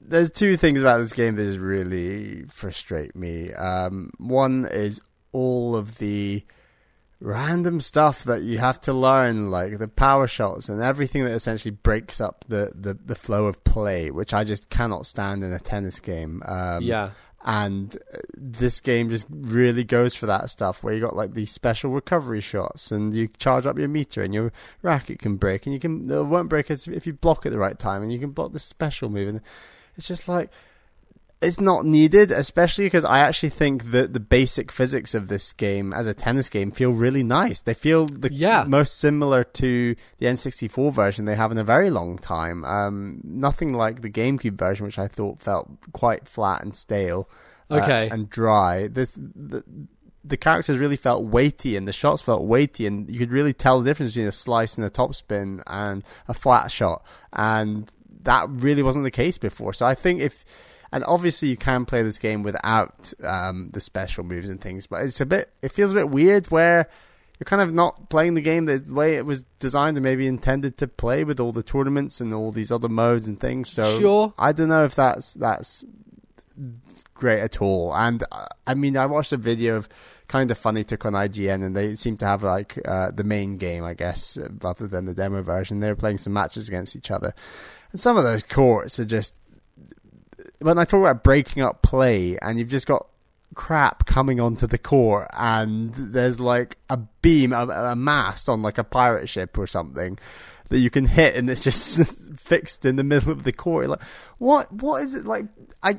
there's 0.00 0.30
two 0.30 0.56
things 0.56 0.80
about 0.80 0.98
this 0.98 1.12
game 1.12 1.36
that 1.36 1.58
really 1.58 2.44
frustrate 2.44 3.16
me. 3.16 3.52
Um, 3.52 4.10
one 4.18 4.66
is 4.70 5.00
all 5.32 5.76
of 5.76 5.98
the 5.98 6.44
random 7.20 7.80
stuff 7.80 8.24
that 8.24 8.42
you 8.42 8.58
have 8.58 8.80
to 8.82 8.92
learn, 8.92 9.50
like 9.50 9.78
the 9.78 9.88
power 9.88 10.26
shots 10.26 10.68
and 10.68 10.82
everything 10.82 11.24
that 11.24 11.32
essentially 11.32 11.70
breaks 11.70 12.20
up 12.20 12.44
the, 12.48 12.72
the, 12.74 12.94
the 12.94 13.14
flow 13.14 13.46
of 13.46 13.62
play, 13.64 14.10
which 14.10 14.34
I 14.34 14.44
just 14.44 14.70
cannot 14.70 15.06
stand 15.06 15.44
in 15.44 15.52
a 15.52 15.60
tennis 15.60 16.00
game. 16.00 16.42
Um, 16.44 16.82
Yeah. 16.82 17.10
And 17.44 17.96
uh, 18.14 18.18
this 18.34 18.80
game 18.80 19.08
just 19.08 19.26
really 19.30 19.84
goes 19.84 20.14
for 20.14 20.26
that 20.26 20.48
stuff 20.48 20.82
where 20.82 20.94
you 20.94 21.00
got 21.00 21.16
like 21.16 21.34
these 21.34 21.50
special 21.50 21.90
recovery 21.90 22.40
shots 22.40 22.92
and 22.92 23.14
you 23.14 23.28
charge 23.38 23.66
up 23.66 23.78
your 23.78 23.88
meter 23.88 24.22
and 24.22 24.32
your 24.32 24.52
racket 24.82 25.18
can 25.18 25.36
break 25.36 25.66
and 25.66 25.72
you 25.72 25.80
can 25.80 26.08
it 26.08 26.22
won't 26.22 26.48
break 26.48 26.70
if 26.70 27.06
you 27.06 27.12
block 27.12 27.44
at 27.44 27.52
the 27.52 27.58
right 27.58 27.78
time 27.78 28.02
and 28.02 28.12
you 28.12 28.18
can 28.18 28.30
block 28.30 28.52
the 28.52 28.58
special 28.58 29.08
move. 29.08 29.28
And 29.28 29.40
it's 29.96 30.06
just 30.06 30.28
like 30.28 30.50
it's 31.42 31.60
not 31.60 31.84
needed 31.84 32.30
especially 32.30 32.84
because 32.84 33.04
i 33.04 33.18
actually 33.18 33.48
think 33.48 33.90
that 33.90 34.12
the 34.12 34.20
basic 34.20 34.70
physics 34.72 35.14
of 35.14 35.28
this 35.28 35.52
game 35.52 35.92
as 35.92 36.06
a 36.06 36.14
tennis 36.14 36.48
game 36.48 36.70
feel 36.70 36.92
really 36.92 37.22
nice 37.22 37.60
they 37.62 37.74
feel 37.74 38.06
the 38.06 38.32
Yeah. 38.32 38.64
most 38.66 38.98
similar 38.98 39.44
to 39.44 39.94
the 40.18 40.26
n64 40.26 40.92
version 40.92 41.24
they 41.24 41.34
have 41.34 41.50
in 41.52 41.58
a 41.58 41.64
very 41.64 41.90
long 41.90 42.18
time 42.18 42.64
um, 42.64 43.20
nothing 43.24 43.72
like 43.74 44.02
the 44.02 44.10
gamecube 44.10 44.56
version 44.58 44.86
which 44.86 44.98
i 44.98 45.08
thought 45.08 45.40
felt 45.40 45.68
quite 45.92 46.28
flat 46.28 46.62
and 46.62 46.74
stale 46.76 47.28
uh, 47.70 47.76
Okay. 47.82 48.08
and 48.10 48.28
dry 48.30 48.86
this 48.88 49.14
the, 49.18 49.64
the 50.24 50.36
characters 50.36 50.78
really 50.78 50.96
felt 50.96 51.24
weighty 51.24 51.76
and 51.76 51.88
the 51.88 51.92
shots 51.92 52.22
felt 52.22 52.44
weighty 52.44 52.86
and 52.86 53.10
you 53.10 53.18
could 53.18 53.32
really 53.32 53.52
tell 53.52 53.80
the 53.80 53.88
difference 53.90 54.12
between 54.12 54.28
a 54.28 54.32
slice 54.32 54.76
and 54.78 54.86
a 54.86 54.90
topspin 54.90 55.60
and 55.66 56.04
a 56.28 56.34
flat 56.34 56.70
shot 56.70 57.04
and 57.32 57.90
that 58.22 58.48
really 58.50 58.82
wasn't 58.84 59.02
the 59.04 59.10
case 59.10 59.36
before 59.38 59.72
so 59.72 59.84
i 59.84 59.94
think 59.94 60.20
if 60.20 60.44
and 60.92 61.02
obviously 61.04 61.48
you 61.48 61.56
can 61.56 61.84
play 61.84 62.02
this 62.02 62.18
game 62.18 62.42
without 62.42 63.12
um, 63.24 63.70
the 63.72 63.80
special 63.80 64.24
moves 64.24 64.48
and 64.48 64.60
things 64.60 64.86
but 64.86 65.02
it's 65.04 65.20
a 65.20 65.26
bit 65.26 65.50
it 65.62 65.72
feels 65.72 65.92
a 65.92 65.94
bit 65.94 66.10
weird 66.10 66.46
where 66.50 66.88
you're 67.38 67.44
kind 67.44 67.62
of 67.62 67.72
not 67.72 68.08
playing 68.10 68.34
the 68.34 68.40
game 68.40 68.66
the 68.66 68.82
way 68.88 69.16
it 69.16 69.26
was 69.26 69.42
designed 69.58 69.96
and 69.96 70.04
maybe 70.04 70.26
intended 70.26 70.76
to 70.78 70.86
play 70.86 71.24
with 71.24 71.40
all 71.40 71.52
the 71.52 71.62
tournaments 71.62 72.20
and 72.20 72.32
all 72.32 72.52
these 72.52 72.70
other 72.70 72.88
modes 72.88 73.26
and 73.26 73.40
things 73.40 73.68
so 73.70 73.98
Sure. 73.98 74.34
i 74.38 74.52
don't 74.52 74.68
know 74.68 74.84
if 74.84 74.94
that's 74.94 75.34
that's 75.34 75.84
great 77.22 77.40
at 77.40 77.62
all. 77.62 77.94
And 77.94 78.24
uh, 78.32 78.46
I 78.66 78.74
mean, 78.74 78.96
I 78.96 79.06
watched 79.06 79.32
a 79.32 79.36
video 79.36 79.76
of 79.76 79.88
kind 80.26 80.50
of 80.50 80.58
funny 80.58 80.82
took 80.82 81.06
on 81.06 81.12
IGN, 81.12 81.62
and 81.64 81.76
they 81.76 81.94
seem 81.94 82.16
to 82.16 82.26
have 82.26 82.42
like 82.42 82.76
uh, 82.84 83.12
the 83.12 83.22
main 83.22 83.52
game, 83.58 83.84
I 83.84 83.94
guess, 83.94 84.36
rather 84.60 84.88
than 84.88 85.04
the 85.04 85.14
demo 85.14 85.40
version. 85.40 85.78
They 85.78 85.88
were 85.88 85.94
playing 85.94 86.18
some 86.18 86.32
matches 86.32 86.66
against 86.66 86.96
each 86.96 87.12
other, 87.12 87.32
and 87.92 88.00
some 88.00 88.16
of 88.16 88.24
those 88.24 88.42
courts 88.42 88.98
are 88.98 89.04
just. 89.04 89.34
When 90.62 90.78
I 90.78 90.84
talk 90.84 91.00
about 91.00 91.24
breaking 91.24 91.62
up 91.62 91.82
play, 91.82 92.38
and 92.38 92.58
you've 92.58 92.68
just 92.68 92.86
got 92.86 93.06
crap 93.54 94.06
coming 94.06 94.40
onto 94.40 94.66
the 94.66 94.78
court, 94.78 95.28
and 95.36 95.92
there's 95.94 96.40
like 96.40 96.78
a 96.88 96.96
beam, 96.96 97.52
a, 97.52 97.66
a 97.68 97.96
mast 97.96 98.48
on 98.48 98.62
like 98.62 98.78
a 98.78 98.84
pirate 98.84 99.28
ship 99.28 99.58
or 99.58 99.66
something 99.66 100.18
that 100.68 100.78
you 100.78 100.90
can 100.90 101.06
hit, 101.06 101.36
and 101.36 101.48
it's 101.48 101.60
just 101.60 102.38
fixed 102.40 102.84
in 102.84 102.96
the 102.96 103.04
middle 103.04 103.30
of 103.30 103.44
the 103.44 103.52
court. 103.52 103.88
Like, 103.88 104.02
what? 104.38 104.72
What 104.72 105.02
is 105.02 105.14
it 105.14 105.26
like? 105.26 105.46
I. 105.82 105.98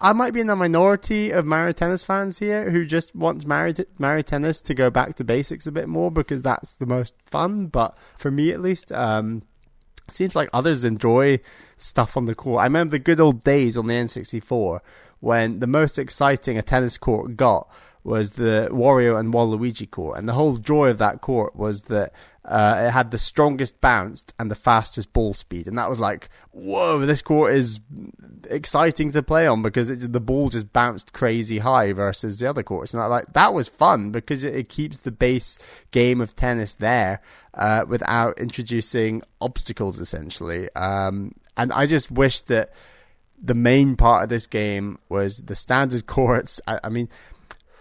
I, 0.00 0.12
might 0.12 0.32
be 0.32 0.40
in 0.40 0.46
the 0.46 0.54
minority 0.54 1.32
of 1.32 1.44
Mario 1.44 1.72
Tennis 1.72 2.04
fans 2.04 2.38
here 2.38 2.70
who 2.70 2.86
just 2.86 3.14
wants 3.16 3.44
Mario, 3.44 3.74
Mario 3.98 4.22
Tennis 4.22 4.60
to 4.60 4.74
go 4.74 4.90
back 4.90 5.16
to 5.16 5.24
basics 5.24 5.66
a 5.66 5.72
bit 5.72 5.88
more 5.88 6.12
because 6.12 6.40
that's 6.40 6.76
the 6.76 6.86
most 6.86 7.14
fun. 7.24 7.66
But 7.66 7.98
for 8.16 8.30
me, 8.30 8.52
at 8.52 8.62
least, 8.62 8.92
um, 8.92 9.42
it 10.06 10.14
seems 10.14 10.36
like 10.36 10.48
others 10.52 10.84
enjoy 10.84 11.40
stuff 11.76 12.16
on 12.16 12.24
the 12.24 12.34
court. 12.34 12.60
I 12.60 12.64
remember 12.64 12.92
the 12.92 12.98
good 12.98 13.20
old 13.20 13.42
days 13.44 13.76
on 13.76 13.86
the 13.86 13.94
N64 13.94 14.80
when 15.20 15.60
the 15.60 15.66
most 15.66 15.98
exciting 15.98 16.58
a 16.58 16.62
tennis 16.62 16.98
court 16.98 17.36
got 17.36 17.68
was 18.06 18.32
the 18.32 18.68
Wario 18.70 19.18
and 19.18 19.34
Waluigi 19.34 19.90
court, 19.90 20.16
and 20.16 20.28
the 20.28 20.32
whole 20.32 20.58
joy 20.58 20.90
of 20.90 20.98
that 20.98 21.20
court 21.20 21.56
was 21.56 21.82
that 21.82 22.12
uh, 22.44 22.84
it 22.86 22.92
had 22.92 23.10
the 23.10 23.18
strongest 23.18 23.80
bounce 23.80 24.24
and 24.38 24.48
the 24.48 24.54
fastest 24.54 25.12
ball 25.12 25.34
speed, 25.34 25.66
and 25.66 25.76
that 25.76 25.90
was 25.90 25.98
like, 25.98 26.28
whoa, 26.52 27.04
this 27.04 27.20
court 27.20 27.52
is 27.52 27.80
exciting 28.48 29.10
to 29.10 29.24
play 29.24 29.48
on 29.48 29.60
because 29.60 29.90
it, 29.90 30.12
the 30.12 30.20
ball 30.20 30.48
just 30.50 30.72
bounced 30.72 31.12
crazy 31.12 31.58
high 31.58 31.92
versus 31.92 32.38
the 32.38 32.48
other 32.48 32.62
courts, 32.62 32.94
and 32.94 33.02
I 33.02 33.06
like 33.06 33.32
that 33.32 33.52
was 33.52 33.66
fun 33.66 34.12
because 34.12 34.44
it, 34.44 34.54
it 34.54 34.68
keeps 34.68 35.00
the 35.00 35.10
base 35.10 35.58
game 35.90 36.20
of 36.20 36.36
tennis 36.36 36.76
there 36.76 37.20
uh, 37.54 37.86
without 37.88 38.38
introducing 38.38 39.22
obstacles, 39.40 39.98
essentially. 39.98 40.72
Um, 40.76 41.32
and 41.56 41.72
I 41.72 41.86
just 41.86 42.10
wish 42.10 42.42
that 42.42 42.72
the 43.40 43.54
main 43.54 43.96
part 43.96 44.22
of 44.22 44.28
this 44.28 44.46
game 44.46 44.98
was 45.08 45.38
the 45.38 45.56
standard 45.56 46.06
courts. 46.16 46.60
I, 46.66 46.80
I 46.84 46.88
mean, 46.88 47.08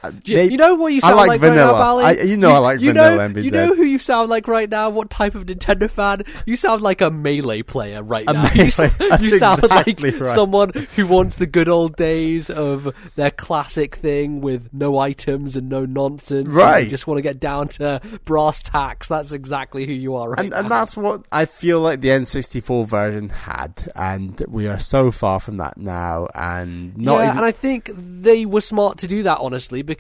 Uh, 0.08 0.12
you, 0.26 0.36
they- 0.38 0.52
you 0.52 0.58
know 0.58 0.76
what 0.76 0.88
you 0.94 0.98
I 1.04 1.08
sound 1.08 1.16
like 1.18 1.28
like, 1.28 1.42
right 1.42 1.56
now, 1.56 1.72
Bally? 1.74 2.04
I- 2.06 2.12
you 2.24 2.38
know 2.38 2.52
I 2.52 2.58
like 2.60 2.80
you 2.80 2.94
vanilla, 2.94 3.28
Know, 3.30 3.34
MBZ. 3.34 3.44
you 3.46 3.52
know 3.52 3.76
who 3.76 3.84
you 3.84 4.00
sound 4.00 4.30
like 4.30 4.48
right 4.48 4.70
now? 4.70 4.90
What 4.90 5.10
type 5.10 5.36
of 5.36 5.46
Nintendo 5.46 5.90
fan? 5.90 6.24
You 6.46 6.56
sound 6.58 6.82
like 6.82 7.02
a 7.02 7.10
melee 7.10 7.62
player 7.62 8.02
right 8.04 8.26
A 8.28 8.34
now. 8.34 8.44
melee- 8.56 8.56
you, 8.56 8.66
you 9.20 9.38
sound 9.38 9.64
exactly 9.64 10.12
like 10.12 10.22
right. 10.22 10.36
someone 10.36 10.72
who 10.96 11.08
wants 11.08 11.36
the 11.38 11.46
good 11.48 11.68
old 11.70 11.96
days 11.96 12.50
of 12.50 12.94
their 13.16 13.32
classic 13.32 13.96
thing 13.96 14.42
with 14.42 14.70
no 14.74 14.98
items 15.00 15.56
and 15.56 15.70
no 15.70 15.86
nonsense. 15.86 16.50
Right. 16.50 16.84
You 16.86 16.90
just 16.90 17.08
want 17.08 17.18
to 17.18 17.22
get 17.22 17.40
down 17.40 17.68
to 17.70 18.02
brass 18.26 18.62
tacks. 18.62 19.08
That's 19.08 19.32
exactly 19.32 19.86
who 19.86 19.94
you 19.94 20.16
are 20.16 20.30
right 20.32 20.40
and, 20.40 20.50
now. 20.50 20.60
and 20.60 20.72
that's 20.72 20.96
what 20.98 21.26
I 21.32 21.46
feel 21.46 21.82
like 21.82 22.02
the 22.02 22.10
N64 22.10 22.88
version 22.88 23.30
had, 23.30 23.92
and 23.96 24.42
we 24.48 24.68
are 24.68 24.80
so 24.80 25.12
far 25.12 25.40
from 25.40 25.58
that 25.58 25.78
now. 25.78 26.28
And 26.34 26.98
not 26.98 27.18
yeah, 27.20 27.26
even, 27.26 27.38
and 27.38 27.46
I 27.46 27.52
think 27.52 27.92
they 27.96 28.46
were 28.46 28.62
smart 28.62 28.98
to 29.00 29.08
do 29.08 29.24
that, 29.24 29.40
honestly, 29.40 29.82
because 29.82 29.95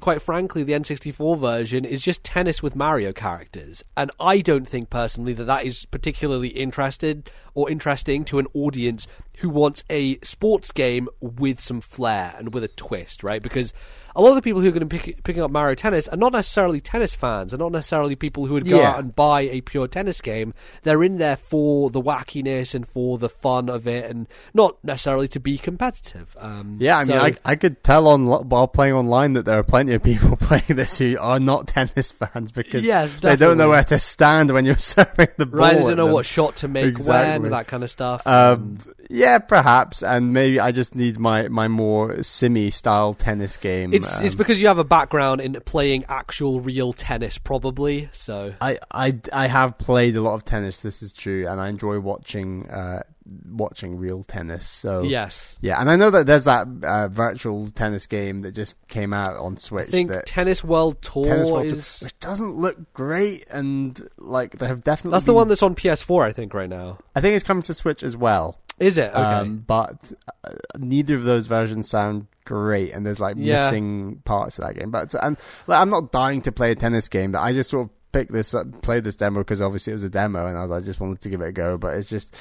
quite 0.00 0.22
frankly, 0.22 0.62
the 0.62 0.72
N64 0.72 1.38
version 1.38 1.84
is 1.84 2.02
just 2.02 2.24
tennis 2.24 2.62
with 2.62 2.76
Mario 2.76 3.12
characters, 3.12 3.84
and 3.96 4.10
I 4.20 4.38
don't 4.38 4.68
think 4.68 4.90
personally 4.90 5.32
that 5.34 5.44
that 5.44 5.64
is 5.64 5.84
particularly 5.86 6.48
interested 6.48 7.30
or 7.56 7.68
interesting 7.68 8.24
to 8.26 8.38
an 8.38 8.46
audience 8.54 9.08
who 9.38 9.50
wants 9.50 9.82
a 9.90 10.18
sports 10.20 10.70
game 10.72 11.08
with 11.20 11.58
some 11.60 11.80
flair 11.80 12.34
and 12.38 12.54
with 12.54 12.62
a 12.64 12.68
twist, 12.68 13.22
right? 13.22 13.42
Because 13.42 13.72
a 14.14 14.20
lot 14.22 14.30
of 14.30 14.36
the 14.36 14.40
people 14.42 14.62
who 14.62 14.68
are 14.68 14.72
going 14.72 14.80
to 14.80 14.86
be 14.86 14.98
pick, 14.98 15.22
picking 15.24 15.42
up 15.42 15.50
Mario 15.50 15.74
Tennis 15.74 16.08
are 16.08 16.16
not 16.16 16.32
necessarily 16.32 16.80
tennis 16.80 17.14
fans, 17.14 17.52
are 17.52 17.58
not 17.58 17.70
necessarily 17.70 18.16
people 18.16 18.46
who 18.46 18.54
would 18.54 18.66
go 18.66 18.78
Yeah. 18.80 18.92
out 18.92 18.98
and 19.00 19.14
buy 19.14 19.42
a 19.42 19.60
pure 19.60 19.88
tennis 19.88 20.22
game. 20.22 20.54
They're 20.84 21.02
in 21.02 21.18
there 21.18 21.36
for 21.36 21.90
the 21.90 22.00
wackiness 22.00 22.74
and 22.74 22.88
for 22.88 23.18
the 23.18 23.28
fun 23.28 23.68
of 23.68 23.86
it, 23.86 24.10
and 24.10 24.26
not 24.54 24.82
necessarily 24.82 25.28
to 25.28 25.40
be 25.40 25.58
competitive. 25.58 26.34
Um, 26.40 26.78
yeah, 26.80 26.96
I 26.96 27.04
mean, 27.04 27.18
I, 27.18 27.32
I 27.44 27.56
could 27.56 27.84
tell 27.84 28.08
on 28.08 28.26
while 28.48 28.68
playing 28.68 28.94
online 28.94 29.34
that 29.34 29.44
there 29.44 29.58
are 29.58 29.62
plenty 29.62 29.92
of 29.92 30.02
people 30.02 30.36
playing 30.40 30.64
this 30.76 30.96
who 30.96 31.18
are 31.20 31.38
not 31.38 31.68
tennis 31.68 32.10
fans 32.10 32.52
because 32.52 32.86
Yes, 32.86 33.16
they 33.16 33.36
don't 33.36 33.58
know 33.58 33.68
where 33.68 33.84
to 33.84 33.98
stand 33.98 34.50
when 34.50 34.64
you're 34.64 34.78
serving 34.78 35.28
the 35.36 35.44
ball. 35.44 35.60
right, 35.60 35.74
they 35.76 35.82
don't 35.82 35.96
know 35.98 36.04
them. 36.06 36.14
what 36.14 36.24
shot 36.24 36.56
to 36.56 36.68
make 36.68 36.98
when 36.98 37.45
That 37.50 37.66
kind 37.66 37.82
of 37.82 37.90
stuff. 37.90 38.26
Um, 38.26 38.78
yeah, 39.10 39.38
perhaps, 39.38 40.02
and 40.02 40.32
maybe 40.32 40.58
I 40.60 40.72
just 40.72 40.94
need 40.94 41.18
my, 41.18 41.48
my 41.48 41.68
more 41.68 42.22
simmy 42.22 42.70
style 42.70 43.14
tennis 43.14 43.56
game. 43.56 43.92
it's 43.92 44.18
it's 44.20 44.34
um, 44.34 44.38
because 44.38 44.60
you 44.60 44.68
have 44.68 44.78
a 44.78 44.84
background 44.84 45.40
in 45.40 45.60
playing 45.64 46.04
actual 46.08 46.60
real 46.60 46.92
tennis, 46.92 47.38
probably. 47.38 48.08
So 48.12 48.54
I, 48.60 48.78
I, 48.90 49.18
I 49.32 49.46
have 49.46 49.78
played 49.78 50.16
a 50.16 50.20
lot 50.20 50.34
of 50.34 50.44
tennis. 50.44 50.80
This 50.80 51.02
is 51.02 51.12
true, 51.12 51.46
and 51.48 51.60
I 51.60 51.68
enjoy 51.68 52.00
watching 52.00 52.68
uh, 52.68 53.02
watching 53.50 53.96
real 53.98 54.22
tennis. 54.22 54.66
So 54.66 55.02
yes, 55.02 55.56
yeah, 55.60 55.80
and 55.80 55.90
I 55.90 55.96
know 55.96 56.10
that 56.10 56.26
there's 56.26 56.44
that 56.44 56.66
uh, 56.82 57.08
virtual 57.08 57.68
tennis 57.70 58.06
game 58.06 58.42
that 58.42 58.52
just 58.52 58.76
came 58.88 59.12
out 59.12 59.36
on 59.36 59.56
Switch. 59.56 59.88
I 59.88 59.90
think 59.90 60.10
that 60.10 60.26
Tennis 60.26 60.62
World 60.64 61.02
Tour 61.02 61.24
Tennis 61.24 61.50
World 61.50 61.68
Tour- 61.68 61.76
which 62.02 62.18
doesn't 62.20 62.56
look 62.56 62.92
great, 62.92 63.46
and 63.50 64.00
like 64.18 64.58
they 64.58 64.66
have 64.66 64.84
definitely. 64.84 65.12
that's 65.16 65.24
the 65.24 65.30
been- 65.32 65.36
one 65.36 65.48
that's 65.48 65.62
on 65.62 65.74
PS4, 65.74 66.24
I 66.24 66.32
think, 66.32 66.54
right 66.54 66.68
now. 66.70 66.98
I 67.14 67.20
think 67.20 67.34
it's 67.34 67.44
coming 67.44 67.62
to 67.64 67.74
Switch 67.74 68.02
as 68.02 68.16
well. 68.16 68.60
Is 68.78 68.98
it? 68.98 69.10
Okay. 69.10 69.18
Um, 69.20 69.64
but 69.66 70.12
uh, 70.44 70.50
neither 70.78 71.14
of 71.14 71.24
those 71.24 71.46
versions 71.46 71.88
sound 71.88 72.26
great, 72.44 72.92
and 72.92 73.06
there's 73.06 73.18
like 73.20 73.36
Yeah. 73.38 73.56
missing 73.56 74.20
parts 74.26 74.58
of 74.58 74.66
that 74.66 74.78
game. 74.78 74.90
But 74.90 75.14
and 75.22 75.38
like, 75.66 75.80
I'm 75.80 75.88
not 75.88 76.12
dying 76.12 76.42
to 76.42 76.52
play 76.52 76.72
a 76.72 76.74
tennis 76.74 77.08
game. 77.08 77.32
That 77.32 77.40
I 77.40 77.52
just 77.54 77.70
sort 77.70 77.86
of 77.86 77.90
picked 78.12 78.32
this 78.32 78.52
up, 78.52 78.82
played 78.82 79.02
this 79.04 79.16
demo 79.16 79.40
because 79.40 79.62
obviously 79.62 79.92
it 79.92 79.94
was 79.94 80.04
a 80.04 80.10
demo, 80.10 80.46
and 80.46 80.58
I 80.58 80.62
was 80.62 80.70
I 80.70 80.80
just 80.82 81.00
wanted 81.00 81.22
to 81.22 81.30
give 81.30 81.40
it 81.40 81.48
a 81.48 81.52
go. 81.52 81.78
But 81.78 81.96
it's 81.96 82.10
just 82.10 82.36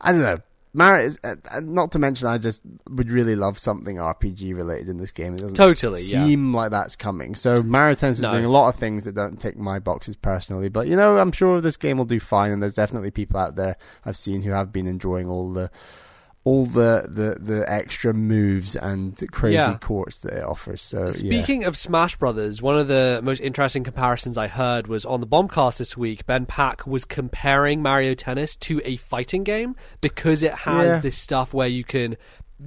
I 0.00 0.12
don't 0.12 0.22
know. 0.22 0.38
Mario 0.74 1.06
is, 1.06 1.18
uh, 1.24 1.36
uh, 1.50 1.60
not 1.60 1.92
to 1.92 1.98
mention, 1.98 2.28
I 2.28 2.36
just 2.36 2.60
would 2.90 3.10
really 3.10 3.34
love 3.34 3.58
something 3.58 3.96
RPG 3.96 4.54
related 4.54 4.90
in 4.90 4.98
this 4.98 5.10
game. 5.10 5.32
It 5.32 5.38
doesn't 5.38 5.54
Totally, 5.56 6.02
yeah. 6.02 6.22
seem 6.26 6.52
like 6.52 6.70
that's 6.70 6.96
coming. 6.96 7.34
So 7.34 7.62
Mario 7.62 7.94
Tennis 7.94 8.18
is 8.18 8.24
No. 8.24 8.32
doing 8.32 8.44
a 8.44 8.50
lot 8.50 8.68
of 8.68 8.74
things 8.78 9.06
that 9.06 9.14
don't 9.14 9.40
tick 9.40 9.56
my 9.56 9.78
boxes 9.78 10.16
personally, 10.16 10.68
but 10.68 10.86
you 10.86 10.94
know, 10.94 11.16
I'm 11.16 11.32
sure 11.32 11.62
this 11.62 11.78
game 11.78 11.96
will 11.96 12.04
do 12.04 12.20
fine. 12.20 12.50
And 12.52 12.62
there's 12.62 12.74
definitely 12.74 13.10
people 13.10 13.40
out 13.40 13.56
there 13.56 13.76
I've 14.04 14.18
seen 14.18 14.42
who 14.42 14.50
have 14.50 14.70
been 14.70 14.86
enjoying 14.86 15.28
all 15.30 15.50
the 15.50 15.70
all 16.46 16.64
the 16.64 17.06
the, 17.08 17.36
the 17.40 17.68
extra 17.70 18.14
moves 18.14 18.76
and 18.76 19.20
crazy 19.32 19.54
Yeah. 19.54 19.78
courts 19.78 20.20
that 20.20 20.32
it 20.34 20.44
offers. 20.44 20.80
So 20.80 21.06
yeah. 21.06 21.10
Speaking 21.10 21.64
of 21.64 21.76
Smash 21.76 22.14
Brothers, 22.16 22.62
one 22.62 22.78
of 22.78 22.86
the 22.86 23.20
most 23.24 23.40
interesting 23.40 23.82
comparisons 23.82 24.38
I 24.38 24.46
heard 24.46 24.86
was 24.86 25.04
on 25.04 25.20
the 25.20 25.26
Bombcast 25.26 25.78
this 25.78 25.96
week. 25.96 26.24
Ben 26.24 26.46
Pack 26.46 26.86
was 26.86 27.04
comparing 27.04 27.82
Mario 27.82 28.14
Tennis 28.14 28.54
to 28.56 28.80
a 28.84 28.96
fighting 28.96 29.42
game 29.42 29.74
because 30.00 30.44
it 30.44 30.54
has 30.54 30.86
Yeah. 30.86 30.98
this 31.00 31.18
stuff 31.18 31.52
where 31.52 31.66
you 31.66 31.82
can 31.82 32.16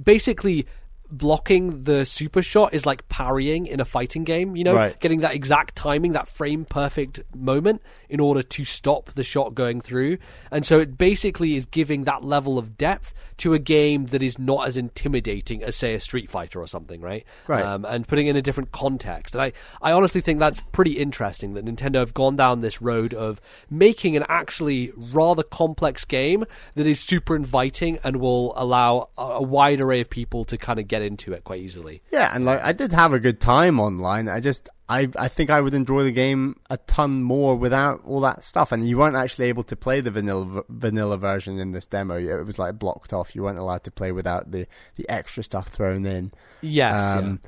basically 0.04 0.66
blocking 1.10 1.84
the 1.84 2.04
super 2.04 2.42
shot 2.42 2.72
is 2.74 2.86
like 2.86 3.08
parrying 3.08 3.66
in 3.66 3.80
a 3.80 3.84
fighting 3.84 4.24
game, 4.24 4.56
you 4.56 4.64
know, 4.64 4.74
Right. 4.74 4.98
getting 5.00 5.20
that 5.20 5.34
exact 5.34 5.76
timing, 5.76 6.12
that 6.12 6.28
frame 6.28 6.64
perfect 6.64 7.20
moment 7.34 7.82
in 8.08 8.20
order 8.20 8.42
to 8.42 8.64
stop 8.64 9.10
the 9.14 9.22
shot 9.24 9.54
going 9.54 9.80
through. 9.80 10.18
And 10.50 10.64
so 10.64 10.78
it 10.80 10.96
basically 10.98 11.56
is 11.56 11.66
giving 11.66 12.04
that 12.04 12.24
level 12.24 12.58
of 12.58 12.76
depth 12.76 13.14
to 13.38 13.54
a 13.54 13.58
game 13.58 14.06
that 14.06 14.22
is 14.22 14.38
not 14.38 14.66
as 14.68 14.76
intimidating 14.76 15.62
as 15.62 15.74
say 15.76 15.94
a 15.94 16.00
Street 16.00 16.30
Fighter 16.30 16.60
or 16.60 16.66
something, 16.66 17.00
right? 17.00 17.24
Right. 17.46 17.64
Um, 17.64 17.84
and 17.84 18.06
putting 18.06 18.26
in 18.26 18.36
a 18.36 18.42
different 18.42 18.70
context. 18.72 19.34
And 19.34 19.42
I, 19.42 19.52
I 19.80 19.92
honestly 19.92 20.20
think 20.20 20.40
that's 20.40 20.60
pretty 20.72 20.92
interesting 20.92 21.54
that 21.54 21.64
Nintendo 21.64 21.96
have 21.96 22.12
gone 22.14 22.36
down 22.36 22.60
this 22.60 22.82
road 22.82 23.14
of 23.14 23.40
making 23.70 24.16
an 24.16 24.24
actually 24.28 24.92
rather 24.96 25.42
complex 25.42 26.04
game 26.04 26.44
that 26.74 26.86
is 26.86 27.00
super 27.00 27.34
inviting 27.34 27.98
and 28.04 28.16
will 28.16 28.52
allow 28.56 29.08
a, 29.16 29.22
a 29.22 29.42
wide 29.42 29.80
array 29.80 30.00
of 30.00 30.10
people 30.10 30.44
to 30.44 30.58
kind 30.58 30.78
of 30.78 30.86
get 30.86 30.99
into 31.00 31.32
it 31.32 31.44
quite 31.44 31.60
easily. 31.60 32.02
Yeah, 32.12 32.30
and 32.34 32.44
like 32.44 32.60
I 32.62 32.72
did 32.72 32.92
have 32.92 33.12
a 33.12 33.18
good 33.20 33.40
time 33.40 33.80
online. 33.80 34.28
I 34.28 34.40
just 34.40 34.68
I 34.88 35.08
I 35.16 35.28
think 35.28 35.50
I 35.50 35.60
would 35.60 35.74
enjoy 35.74 36.02
the 36.04 36.12
game 36.12 36.56
a 36.68 36.76
ton 36.76 37.22
more 37.22 37.56
without 37.56 38.02
all 38.04 38.20
that 38.20 38.44
stuff. 38.44 38.72
And 38.72 38.86
you 38.88 38.98
weren't 38.98 39.16
actually 39.16 39.46
able 39.48 39.62
to 39.64 39.76
play 39.76 40.00
the 40.00 40.10
vanilla 40.10 40.62
vanilla 40.68 41.16
version 41.16 41.58
in 41.58 41.72
this 41.72 41.86
demo. 41.86 42.18
It 42.18 42.44
was 42.46 42.58
like 42.58 42.78
blocked 42.78 43.12
off. 43.12 43.34
You 43.34 43.42
weren't 43.42 43.58
allowed 43.58 43.84
to 43.84 43.90
play 43.90 44.12
without 44.12 44.50
the 44.50 44.66
the 44.96 45.08
extra 45.08 45.42
stuff 45.42 45.68
thrown 45.68 46.06
in. 46.06 46.32
Yes. 46.60 47.18
Um, 47.18 47.40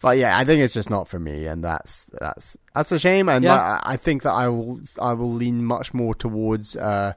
But 0.00 0.18
yeah, 0.18 0.36
I 0.36 0.42
think 0.42 0.60
it's 0.62 0.74
just 0.74 0.90
not 0.90 1.06
for 1.06 1.20
me, 1.20 1.46
and 1.46 1.62
that's 1.62 2.06
that's 2.20 2.56
that's 2.74 2.90
a 2.90 2.98
shame. 2.98 3.28
And 3.28 3.44
Yeah. 3.44 3.54
like, 3.54 3.82
I 3.84 3.96
think 3.96 4.22
that 4.24 4.32
I 4.32 4.48
will 4.48 4.80
I 5.00 5.12
will 5.12 5.32
lean 5.32 5.64
much 5.64 5.94
more 5.94 6.12
towards 6.14 6.76
uh, 6.76 7.12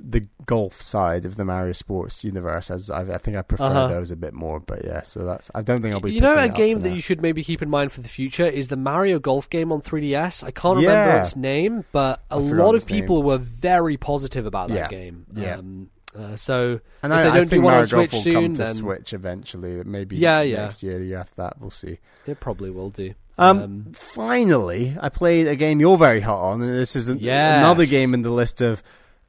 the 0.00 0.26
golf 0.46 0.80
side 0.80 1.24
of 1.24 1.36
the 1.36 1.44
Mario 1.44 1.72
Sports 1.72 2.22
universe, 2.24 2.70
as 2.70 2.88
I, 2.90 3.00
I 3.02 3.18
think 3.18 3.36
I 3.36 3.42
prefer 3.42 3.64
Uh-huh. 3.64 3.88
those 3.88 4.10
a 4.10 4.16
bit 4.16 4.32
more. 4.32 4.60
But 4.60 4.84
yeah, 4.84 5.02
so 5.02 5.24
that's 5.24 5.50
I 5.54 5.62
don't 5.62 5.82
think 5.82 5.92
I'll 5.94 6.00
be. 6.00 6.12
you 6.12 6.20
know, 6.20 6.36
a 6.36 6.48
game 6.48 6.78
for 6.78 6.82
that 6.84 6.94
you 6.94 7.00
should 7.00 7.20
maybe 7.20 7.42
keep 7.42 7.62
in 7.62 7.68
mind 7.68 7.90
for 7.92 8.00
the 8.00 8.08
future 8.08 8.46
is 8.46 8.68
the 8.68 8.76
Mario 8.76 9.18
Golf 9.18 9.50
game 9.50 9.72
on 9.72 9.80
3DS. 9.82 10.44
I 10.44 10.50
can't 10.52 10.76
remember 10.76 11.10
Yeah. 11.12 11.22
its 11.22 11.34
name, 11.36 11.84
but 11.92 12.22
a 12.30 12.38
lot 12.38 12.70
of 12.70 12.82
its 12.82 12.88
name. 12.90 13.02
people 13.02 13.22
were 13.22 13.38
very 13.38 13.96
positive 13.96 14.46
about 14.46 14.68
that 14.68 14.74
Yeah. 14.76 14.88
game. 14.88 15.26
Yeah. 15.34 15.56
Um, 15.56 15.90
uh, 16.16 16.36
so 16.36 16.80
And 17.02 17.12
if 17.12 17.18
I, 17.18 17.22
they 17.24 17.30
don't 17.30 17.42
do 17.44 17.50
think 17.50 17.64
one 17.64 17.72
Mario 17.72 17.80
on 17.82 17.86
Switch 17.88 18.10
Golf 18.10 18.12
will 18.12 18.32
soon, 18.32 18.34
come 18.34 18.54
to 18.54 18.62
then 18.64 18.74
Switch 18.74 19.12
eventually. 19.12 19.82
Maybe 19.84 20.16
Yeah, 20.16 20.40
yeah. 20.42 20.62
next 20.62 20.82
year, 20.82 20.98
the 20.98 21.04
year 21.06 21.18
after 21.18 21.34
that, 21.38 21.60
we'll 21.60 21.70
see. 21.70 21.98
it 22.26 22.40
probably 22.40 22.70
will 22.70 22.90
do. 22.90 23.14
Um, 23.36 23.92
finally, 23.92 24.96
I 25.00 25.10
played 25.10 25.46
a 25.46 25.54
game 25.54 25.78
you're 25.80 25.96
very 25.96 26.20
hot 26.20 26.40
on, 26.42 26.62
and 26.62 26.74
this 26.74 26.96
is 26.96 27.08
an, 27.08 27.18
Yes. 27.20 27.58
another 27.58 27.86
game 27.86 28.12
in 28.14 28.22
the 28.22 28.30
list 28.32 28.60
of 28.60 28.82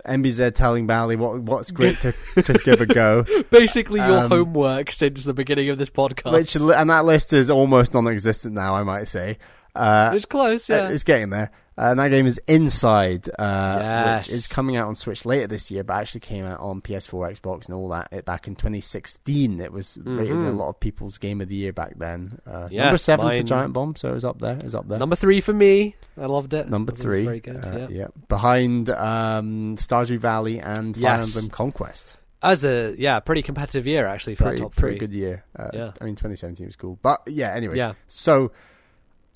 MBZ 0.05 0.55
telling 0.55 0.87
Bally 0.87 1.15
what 1.15 1.41
what's 1.41 1.71
great 1.71 1.99
to, 2.01 2.13
to 2.43 2.53
give 2.53 2.81
a 2.81 2.85
go. 2.85 3.25
basically 3.49 3.99
your 3.99 4.19
um, 4.19 4.29
homework 4.29 4.91
since 4.91 5.23
the 5.23 5.33
beginning 5.33 5.69
of 5.69 5.77
this 5.77 5.89
podcast. 5.89 6.31
Which 6.31 6.55
and 6.55 6.89
that 6.89 7.05
list 7.05 7.33
is 7.33 7.49
almost 7.49 7.93
non-existent 7.93 8.53
now, 8.53 8.75
I 8.75 8.83
might 8.83 9.05
say. 9.05 9.37
Uh, 9.75 10.11
it's 10.13 10.25
close, 10.25 10.67
yeah. 10.69 10.89
It's 10.89 11.03
getting 11.03 11.29
there. 11.29 11.51
Uh, 11.79 11.91
and 11.91 11.99
that 11.99 12.09
game 12.09 12.25
is 12.27 12.41
Inside, 12.45 13.29
uh, 13.39 13.77
Yes. 13.81 14.27
which 14.27 14.35
is 14.35 14.47
coming 14.47 14.75
out 14.75 14.89
on 14.89 14.95
Switch 14.95 15.25
later 15.25 15.47
this 15.47 15.71
year, 15.71 15.83
but 15.83 15.93
actually 15.93 16.19
came 16.19 16.45
out 16.45 16.59
on 16.59 16.81
PS4, 16.81 17.31
Xbox, 17.31 17.67
and 17.67 17.75
all 17.75 17.87
that 17.89 18.09
it, 18.11 18.25
back 18.25 18.47
in 18.49 18.55
2016. 18.55 19.61
It 19.61 19.71
was 19.71 19.97
rated 20.03 20.35
Mhm. 20.35 20.49
a 20.49 20.51
lot 20.51 20.69
of 20.69 20.79
people's 20.79 21.17
game 21.17 21.39
of 21.39 21.47
the 21.47 21.55
year 21.55 21.71
back 21.71 21.93
then. 21.97 22.39
Uh, 22.45 22.67
Yes, 22.69 22.83
number 22.83 22.97
seven 22.97 23.25
mine- 23.27 23.41
for 23.43 23.47
Giant 23.47 23.73
Bomb, 23.73 23.95
so 23.95 24.09
it 24.09 24.13
was 24.13 24.25
up 24.25 24.39
there. 24.39 24.57
It 24.57 24.63
was 24.65 24.75
up 24.75 24.87
there. 24.89 24.99
Number 24.99 25.15
three 25.15 25.39
for 25.39 25.53
me. 25.53 25.95
I 26.19 26.25
loved 26.25 26.53
it. 26.53 26.69
Number 26.69 26.91
three, 26.91 27.23
Very 27.25 27.39
good. 27.39 27.63
uh, 27.63 27.87
yeah. 27.89 28.07
behind 28.27 28.89
um, 28.89 29.75
Stardew 29.77 30.17
Valley 30.19 30.59
and 30.59 30.95
Fire 30.95 31.17
Yes. 31.17 31.35
Emblem 31.35 31.49
Conquest. 31.49 32.17
As 32.41 32.63
a 32.65 32.93
yeah, 32.97 33.19
pretty 33.19 33.41
competitive 33.41 33.85
year 33.87 34.05
actually 34.07 34.35
for 34.35 34.45
Pretty, 34.45 34.61
top 34.61 34.73
three. 34.73 34.91
pretty 34.91 34.99
good 34.99 35.13
year. 35.13 35.43
Uh, 35.57 35.69
Yeah. 35.73 35.91
I 36.01 36.05
mean, 36.05 36.15
2017 36.15 36.65
was 36.65 36.75
cool, 36.75 36.97
but 37.01 37.21
yeah. 37.27 37.53
Anyway, 37.53 37.77
Yeah. 37.77 37.93
so 38.07 38.51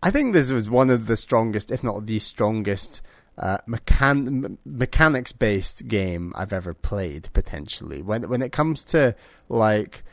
I 0.04 0.12
think 0.12 0.34
this 0.34 0.52
was 0.52 0.70
one 0.70 0.90
of 0.90 1.08
the 1.08 1.16
strongest, 1.16 1.72
if 1.72 1.84
not 1.84 2.06
the 2.06 2.20
strongest, 2.20 3.02
uh, 3.38 3.60
mechan- 3.68 4.58
mechanics 4.66 5.32
based 5.32 5.88
game 5.88 6.34
I've 6.36 6.54
ever 6.54 6.74
played. 6.74 7.30
Potentially, 7.34 8.02
when 8.02 8.28
when 8.30 8.42
it 8.42 8.52
comes 8.52 8.84
to 8.86 9.16
like 9.50 10.04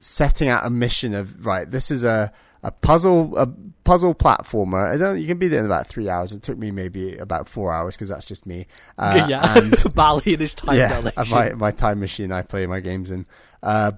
setting 0.00 0.48
out 0.48 0.66
a 0.66 0.70
mission 0.70 1.14
of 1.14 1.46
right, 1.46 1.70
this 1.70 1.90
is 1.90 2.04
a 2.04 2.32
a 2.64 2.70
puzzle 2.72 3.36
a 3.36 3.46
puzzle 3.84 4.14
platformer. 4.14 4.90
I 4.90 4.96
don't. 4.96 5.20
You 5.20 5.26
can 5.26 5.38
beat 5.38 5.52
it 5.52 5.58
in 5.58 5.64
about 5.64 5.86
three 5.86 6.08
hours. 6.08 6.32
It 6.32 6.42
took 6.42 6.58
me 6.58 6.70
maybe 6.70 7.16
about 7.16 7.48
four 7.48 7.72
hours 7.72 7.94
because 7.94 8.08
that's 8.08 8.24
just 8.24 8.46
me. 8.46 8.66
Uh, 8.98 9.26
yeah, 9.30 9.58
and, 9.58 9.74
Bally 9.94 10.32
and 10.32 10.40
his 10.40 10.54
time 10.54 10.76
yeah, 10.76 11.10
my 11.30 11.50
my 11.52 11.70
time 11.70 12.00
machine. 12.00 12.32
I 12.32 12.42
play 12.42 12.66
my 12.66 12.80
games 12.80 13.10
in. 13.10 13.26
Uh, 13.62 13.92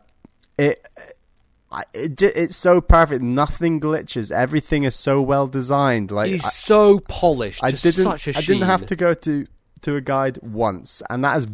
it. 0.58 0.86
It, 1.92 2.22
it's 2.22 2.56
so 2.56 2.80
perfect. 2.80 3.22
Nothing 3.22 3.80
glitches. 3.80 4.30
Everything 4.30 4.84
is 4.84 4.94
so 4.94 5.20
well 5.20 5.46
designed. 5.46 6.10
Like 6.10 6.32
it's 6.32 6.54
so 6.54 7.00
polished. 7.00 7.62
I 7.62 7.70
didn't. 7.70 8.06
I 8.06 8.40
didn't 8.40 8.62
have 8.62 8.86
to 8.86 8.96
go 8.96 9.14
to 9.14 9.46
to 9.82 9.96
a 9.96 10.00
guide 10.00 10.38
once, 10.42 11.02
and 11.10 11.24
that 11.24 11.36
is 11.36 11.46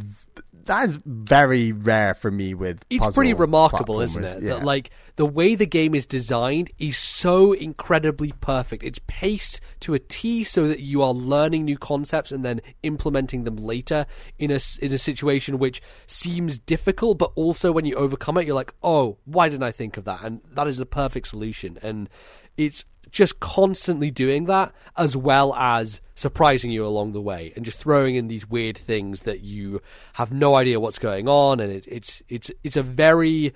that 0.67 0.85
is 0.85 1.01
very 1.05 1.73
rare 1.73 2.15
for 2.15 2.31
me 2.31 2.55
with 2.55 2.85
it's 2.91 3.15
pretty 3.15 3.35
remarkable 3.35 4.01
isn't 4.01 4.25
it? 4.25 4.43
Yeah. 4.43 4.55
that 4.55 4.65
like 4.65 4.91
the 5.17 5.27
way 5.27 5.55
the 5.55 5.67
game 5.67 5.95
is 5.95 6.07
designed 6.07 6.71
is 6.79 6.97
so 6.97 7.53
incredibly 7.53 8.33
perfect. 8.41 8.83
It's 8.83 9.01
paced 9.07 9.61
to 9.81 9.95
a 9.95 9.99
t 9.99 10.45
so 10.45 10.69
that 10.69 10.81
you 10.81 11.03
are 11.03 11.13
learning 11.13 11.65
new 11.65 11.77
concepts 11.77 12.33
and 12.33 12.45
then 12.45 12.61
implementing 12.83 13.45
them 13.45 13.57
later 13.57 14.07
in 14.39 14.51
a 14.51 14.59
in 14.81 14.93
a 14.93 14.99
situation 14.99 15.59
which 15.59 15.83
seems 16.07 16.59
difficult 16.59 17.19
but 17.19 17.33
also 17.35 17.73
when 17.73 17.85
you 17.85 17.95
overcome 17.95 18.37
it 18.37 18.47
you're 18.47 18.55
like 18.55 18.73
oh 18.83 19.19
why 19.25 19.49
didn't 19.49 19.65
i 19.65 19.73
think 19.73 19.97
of 19.97 20.05
that? 20.05 20.23
And 20.23 20.41
that 20.53 20.67
is 20.67 20.79
the 20.79 20.87
perfect 20.87 21.29
solution. 21.29 21.79
And 21.83 22.09
it's 22.57 22.85
just 23.13 23.39
constantly 23.39 24.11
doing 24.11 24.47
that 24.47 24.73
as 24.97 25.17
well 25.17 25.55
as 25.55 26.01
surprising 26.15 26.71
you 26.71 26.85
along 26.85 27.13
the 27.13 27.21
way 27.21 27.53
and 27.55 27.65
just 27.65 27.79
throwing 27.79 28.17
in 28.17 28.29
these 28.29 28.49
weird 28.49 28.77
things 28.77 29.23
that 29.23 29.41
you 29.41 29.81
have 30.15 30.33
no 30.33 30.57
idea 30.57 30.81
what's 30.81 30.99
going 30.99 31.29
on. 31.29 31.61
And 31.61 31.71
it, 31.71 31.87
it's 31.87 32.23
it's 32.29 32.51
it's 32.65 32.77
a 32.77 32.83
very 32.83 33.55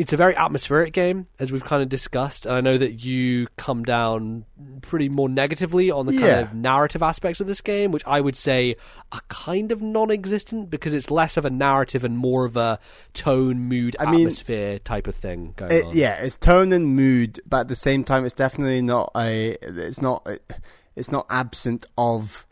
it's 0.00 0.14
a 0.14 0.16
very 0.16 0.34
atmospheric 0.34 0.94
game, 0.94 1.26
as 1.38 1.52
we've 1.52 1.62
kind 1.62 1.82
of 1.82 1.90
discussed. 1.90 2.46
And 2.46 2.54
I 2.54 2.62
know 2.62 2.78
that 2.78 3.04
you 3.04 3.48
come 3.58 3.84
down 3.84 4.46
pretty 4.80 5.10
more 5.10 5.28
negatively 5.28 5.90
on 5.90 6.06
the 6.06 6.12
kind 6.12 6.24
yeah. 6.24 6.40
of 6.40 6.54
narrative 6.54 7.02
aspects 7.02 7.38
of 7.38 7.46
this 7.46 7.60
game, 7.60 7.92
which 7.92 8.02
I 8.06 8.22
would 8.22 8.34
say 8.34 8.76
are 9.12 9.20
kind 9.28 9.70
of 9.70 9.82
non 9.82 10.10
existent 10.10 10.70
because 10.70 10.94
it's 10.94 11.10
less 11.10 11.36
of 11.36 11.44
a 11.44 11.50
narrative 11.50 12.02
and 12.02 12.16
more 12.16 12.46
of 12.46 12.56
a 12.56 12.78
tone, 13.12 13.60
mood, 13.60 13.94
I 14.00 14.04
atmosphere 14.04 14.70
mean, 14.70 14.80
type 14.84 15.06
of 15.06 15.14
thing 15.14 15.52
going 15.54 15.70
it, 15.70 15.84
on. 15.84 15.90
Yeah, 15.94 16.14
it's 16.14 16.38
tone 16.38 16.72
and 16.72 16.96
mood, 16.96 17.38
but 17.44 17.60
at 17.60 17.68
the 17.68 17.74
same 17.74 18.02
time, 18.02 18.24
it's 18.24 18.32
definitely 18.32 18.80
not 18.80 19.10
a. 19.14 19.58
It's 19.60 20.00
not. 20.00 20.26
It's 20.96 21.12
not 21.12 21.26
absent 21.28 21.84
of 21.98 22.46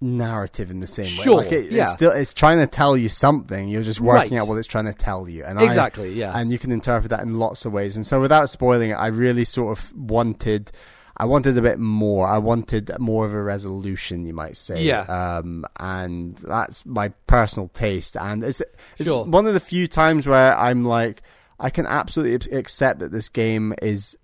narrative 0.00 0.70
in 0.70 0.80
the 0.80 0.86
same 0.86 1.06
sure, 1.06 1.38
way. 1.38 1.44
Like 1.44 1.52
it, 1.52 1.70
yeah. 1.70 1.82
it's 1.82 1.92
still 1.92 2.10
it's 2.10 2.34
trying 2.34 2.58
to 2.58 2.66
tell 2.66 2.96
you 2.96 3.08
something. 3.08 3.68
You're 3.68 3.82
just 3.82 4.00
working 4.00 4.32
right. 4.32 4.42
out 4.42 4.48
what 4.48 4.58
it's 4.58 4.66
trying 4.66 4.84
to 4.86 4.94
tell 4.94 5.28
you. 5.28 5.44
And 5.44 5.60
exactly, 5.60 6.08
I, 6.08 6.12
yeah. 6.12 6.32
And 6.38 6.50
you 6.50 6.58
can 6.58 6.72
interpret 6.72 7.10
that 7.10 7.20
in 7.22 7.38
lots 7.38 7.64
of 7.64 7.72
ways. 7.72 7.96
And 7.96 8.06
so 8.06 8.20
without 8.20 8.50
spoiling 8.50 8.90
it, 8.90 8.94
I 8.94 9.08
really 9.08 9.44
sort 9.44 9.78
of 9.78 9.92
wanted 9.94 10.70
I 11.16 11.24
wanted 11.24 11.56
a 11.56 11.62
bit 11.62 11.78
more. 11.78 12.26
I 12.26 12.38
wanted 12.38 12.90
more 12.98 13.24
of 13.24 13.32
a 13.32 13.42
resolution, 13.42 14.26
you 14.26 14.34
might 14.34 14.56
say. 14.56 14.82
Yeah. 14.82 15.00
Um, 15.02 15.64
and 15.80 16.36
that's 16.36 16.84
my 16.84 17.08
personal 17.26 17.68
taste. 17.68 18.16
And 18.16 18.44
it's 18.44 18.60
it's 18.98 19.08
sure. 19.08 19.24
one 19.24 19.46
of 19.46 19.54
the 19.54 19.60
few 19.60 19.86
times 19.86 20.26
where 20.26 20.56
I'm 20.56 20.84
like, 20.84 21.22
I 21.58 21.70
can 21.70 21.86
absolutely 21.86 22.56
accept 22.56 23.00
that 23.00 23.12
this 23.12 23.30
game 23.30 23.74
is 23.80 24.18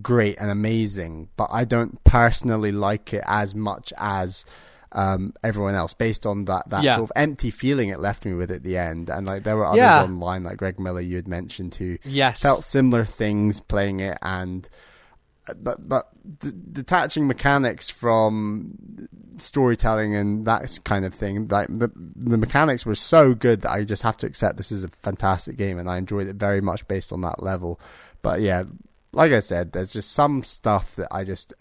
great 0.00 0.38
and 0.38 0.48
amazing, 0.48 1.28
but 1.36 1.48
I 1.52 1.64
don't 1.64 2.02
personally 2.04 2.70
like 2.72 3.12
it 3.12 3.24
as 3.26 3.54
much 3.54 3.92
as 3.98 4.44
um, 4.92 5.32
everyone 5.42 5.74
else 5.74 5.94
based 5.94 6.26
on 6.26 6.44
that 6.46 6.68
that 6.68 6.82
yeah. 6.82 6.96
sort 6.96 7.04
of 7.04 7.12
empty 7.16 7.50
feeling 7.50 7.88
it 7.88 8.00
left 8.00 8.24
me 8.24 8.34
with 8.34 8.50
at 8.50 8.62
the 8.62 8.76
end. 8.76 9.08
And 9.08 9.26
like 9.26 9.42
there 9.42 9.56
were 9.56 9.66
others 9.66 9.78
yeah. 9.78 10.02
online, 10.02 10.44
like 10.44 10.58
Greg 10.58 10.78
Miller, 10.78 11.00
you 11.00 11.16
had 11.16 11.28
mentioned, 11.28 11.74
who 11.74 11.98
yes. 12.04 12.40
felt 12.40 12.64
similar 12.64 13.04
things 13.04 13.60
playing 13.60 14.00
it, 14.00 14.18
and 14.22 14.68
uh, 15.48 15.54
but 15.54 15.88
but 15.88 16.08
d- 16.40 16.52
detaching 16.72 17.26
mechanics 17.26 17.88
from 17.88 19.08
storytelling 19.38 20.14
and 20.14 20.46
that 20.46 20.78
kind 20.84 21.04
of 21.04 21.14
thing, 21.14 21.48
like 21.48 21.68
the 21.68 21.90
the 21.96 22.38
mechanics 22.38 22.84
were 22.84 22.94
so 22.94 23.34
good 23.34 23.62
that 23.62 23.70
I 23.70 23.84
just 23.84 24.02
have 24.02 24.16
to 24.18 24.26
accept 24.26 24.56
this 24.56 24.72
is 24.72 24.84
a 24.84 24.88
fantastic 24.88 25.56
game, 25.56 25.78
and 25.78 25.88
I 25.88 25.96
enjoyed 25.96 26.28
it 26.28 26.36
very 26.36 26.60
much 26.60 26.86
based 26.86 27.12
on 27.12 27.22
that 27.22 27.42
level. 27.42 27.80
But 28.20 28.40
yeah, 28.40 28.64
like 29.12 29.32
I 29.32 29.40
said, 29.40 29.72
there's 29.72 29.92
just 29.92 30.12
some 30.12 30.42
stuff 30.42 30.96
that 30.96 31.08
I 31.10 31.24
just 31.24 31.54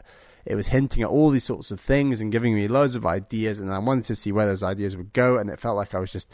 it 0.46 0.56
was 0.56 0.68
hinting 0.68 1.04
at 1.04 1.10
all 1.10 1.30
these 1.30 1.44
sorts 1.44 1.72
of 1.72 1.80
things 1.80 2.22
and 2.22 2.32
giving 2.32 2.56
me 2.56 2.68
loads 2.68 2.96
of 2.96 3.06
ideas, 3.06 3.60
and 3.60 3.72
I 3.72 3.80
wanted 3.80 4.06
to 4.06 4.16
see 4.16 4.32
where 4.32 4.46
those 4.48 4.64
ideas 4.64 4.98
would 4.98 5.14
go, 5.14 5.38
and 5.38 5.50
it 5.50 5.60
felt 5.60 5.76
like 5.78 5.94
I 5.94 6.00
was 6.00 6.12
just 6.12 6.32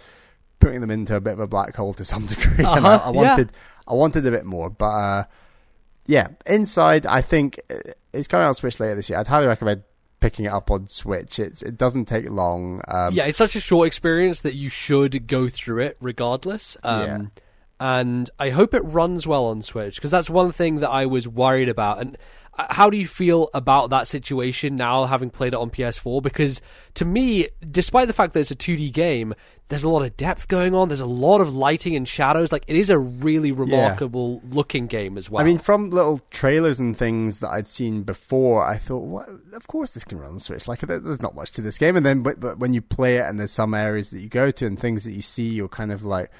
putting 0.60 0.82
them 0.82 0.90
into 0.92 1.16
a 1.16 1.22
bit 1.22 1.34
of 1.34 1.40
a 1.40 1.48
black 1.48 1.76
hole 1.76 1.94
to 1.96 2.06
some 2.06 2.26
degree. 2.28 2.64
Uh-huh, 2.66 2.76
and 2.78 2.88
I, 2.88 2.98
I 2.98 3.10
wanted, 3.10 3.52
yeah. 3.52 3.60
I 3.88 3.94
wanted 3.94 4.26
a 4.26 4.32
bit 4.32 4.46
more, 4.46 4.70
but 4.70 4.86
uh, 4.86 5.24
yeah, 6.06 6.30
Inside, 6.46 7.06
I 7.06 7.22
think 7.22 7.60
it's 8.14 8.28
coming 8.28 8.46
out 8.46 8.50
on 8.50 8.54
Switch 8.56 8.80
later 8.80 8.96
this 8.96 9.10
year. 9.10 9.20
I'd 9.20 9.28
highly 9.28 9.48
recommend 9.48 9.84
picking 10.20 10.46
it 10.46 10.52
up 10.52 10.72
on 10.72 10.88
Switch. 10.88 11.38
It's 11.38 11.62
it 11.62 11.78
doesn't 11.78 12.06
take 12.06 12.30
long. 12.30 12.82
Um, 12.88 13.14
yeah, 13.14 13.26
it's 13.26 13.38
such 13.38 13.56
a 13.56 13.60
short 13.60 13.88
experience 13.88 14.42
that 14.42 14.56
you 14.56 14.70
should 14.70 15.28
go 15.28 15.48
through 15.50 15.84
it 15.84 15.98
regardless. 16.00 16.76
Um, 16.84 17.02
Yeah. 17.06 17.22
And 17.80 18.30
I 18.40 18.50
hope 18.50 18.74
it 18.74 18.82
runs 18.82 19.28
well 19.28 19.46
on 19.46 19.62
Switch 19.62 19.96
because 19.96 20.10
that's 20.10 20.30
one 20.30 20.52
thing 20.52 20.80
that 20.80 20.90
I 20.90 21.06
was 21.06 21.28
worried 21.28 21.70
about. 21.70 22.00
And 22.00 22.18
uh, 22.58 22.66
how 22.72 22.90
do 22.90 22.98
you 22.98 23.06
feel 23.06 23.50
about 23.54 23.92
that 23.92 24.08
situation 24.08 24.76
now, 24.76 25.06
having 25.06 25.30
played 25.30 25.54
it 25.54 25.60
on 25.60 25.70
PS4? 25.70 26.24
Because 26.24 26.60
to 26.96 27.06
me, 27.06 27.48
despite 27.70 28.08
the 28.08 28.14
fact 28.14 28.34
that 28.34 28.40
it's 28.40 28.50
a 28.50 28.56
2D 28.56 28.92
game, 28.92 29.36
there's 29.68 29.84
a 29.84 29.90
lot 29.90 30.02
of 30.02 30.18
depth 30.18 30.48
going 30.48 30.74
on. 30.74 30.88
There's 30.90 31.02
a 31.02 31.06
lot 31.06 31.40
of 31.40 31.54
lighting 31.54 31.96
and 31.96 32.08
shadows. 32.08 32.52
Like 32.52 32.64
it 32.68 32.76
is 32.76 32.90
a 32.90 32.98
really 32.98 33.52
remarkable 33.52 34.42
looking 34.50 34.88
game 34.88 35.16
as 35.16 35.30
well. 35.30 35.44
I 35.44 35.46
mean, 35.46 35.60
from 35.60 35.92
little 35.92 36.20
trailers 36.32 36.80
and 36.80 36.98
things 36.98 37.42
that 37.42 37.50
I'd 37.50 37.68
seen 37.68 38.02
before, 38.02 38.66
I 38.66 38.78
thought, 38.78 39.04
what? 39.04 39.30
Of 39.54 39.68
course, 39.68 39.94
this 39.94 40.04
can 40.04 40.20
run 40.20 40.32
on 40.32 40.40
Switch. 40.40 40.68
Like, 40.68 40.80
there's 40.80 41.22
not 41.22 41.36
much 41.36 41.52
to 41.52 41.62
this 41.62 41.78
game. 41.78 41.96
And 41.96 42.04
then, 42.06 42.24
but, 42.24 42.40
but 42.40 42.58
when 42.58 42.74
you 42.74 42.82
play 42.82 43.18
it, 43.18 43.26
and 43.26 43.40
there's 43.40 43.52
some 43.52 43.76
areas 43.76 44.10
that 44.10 44.22
you 44.22 44.30
go 44.30 44.50
to 44.50 44.66
and 44.66 44.80
things 44.80 45.04
that 45.04 45.12
you 45.12 45.22
see, 45.22 45.48
you're 45.48 45.68
kind 45.68 45.92
of 45.92 46.04
like, 46.04 46.32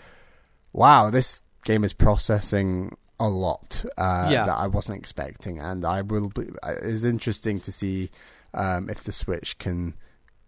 wow, 0.74 1.10
this 1.10 1.42
game 1.66 1.84
is 1.84 1.94
processing 1.94 2.96
a 3.20 3.28
lot 3.28 3.84
uh, 3.98 4.30
Yeah. 4.32 4.46
that 4.46 4.58
I 4.58 4.68
wasn't 4.68 5.00
expecting, 5.00 5.60
and 5.60 5.84
I 5.86 6.02
will. 6.02 6.30
Be, 6.30 6.48
uh, 6.64 6.76
it's 6.82 7.04
interesting 7.04 7.60
to 7.62 7.72
see 7.72 8.10
um, 8.54 8.90
if 8.90 9.04
the 9.04 9.12
Switch 9.12 9.58
can 9.58 9.96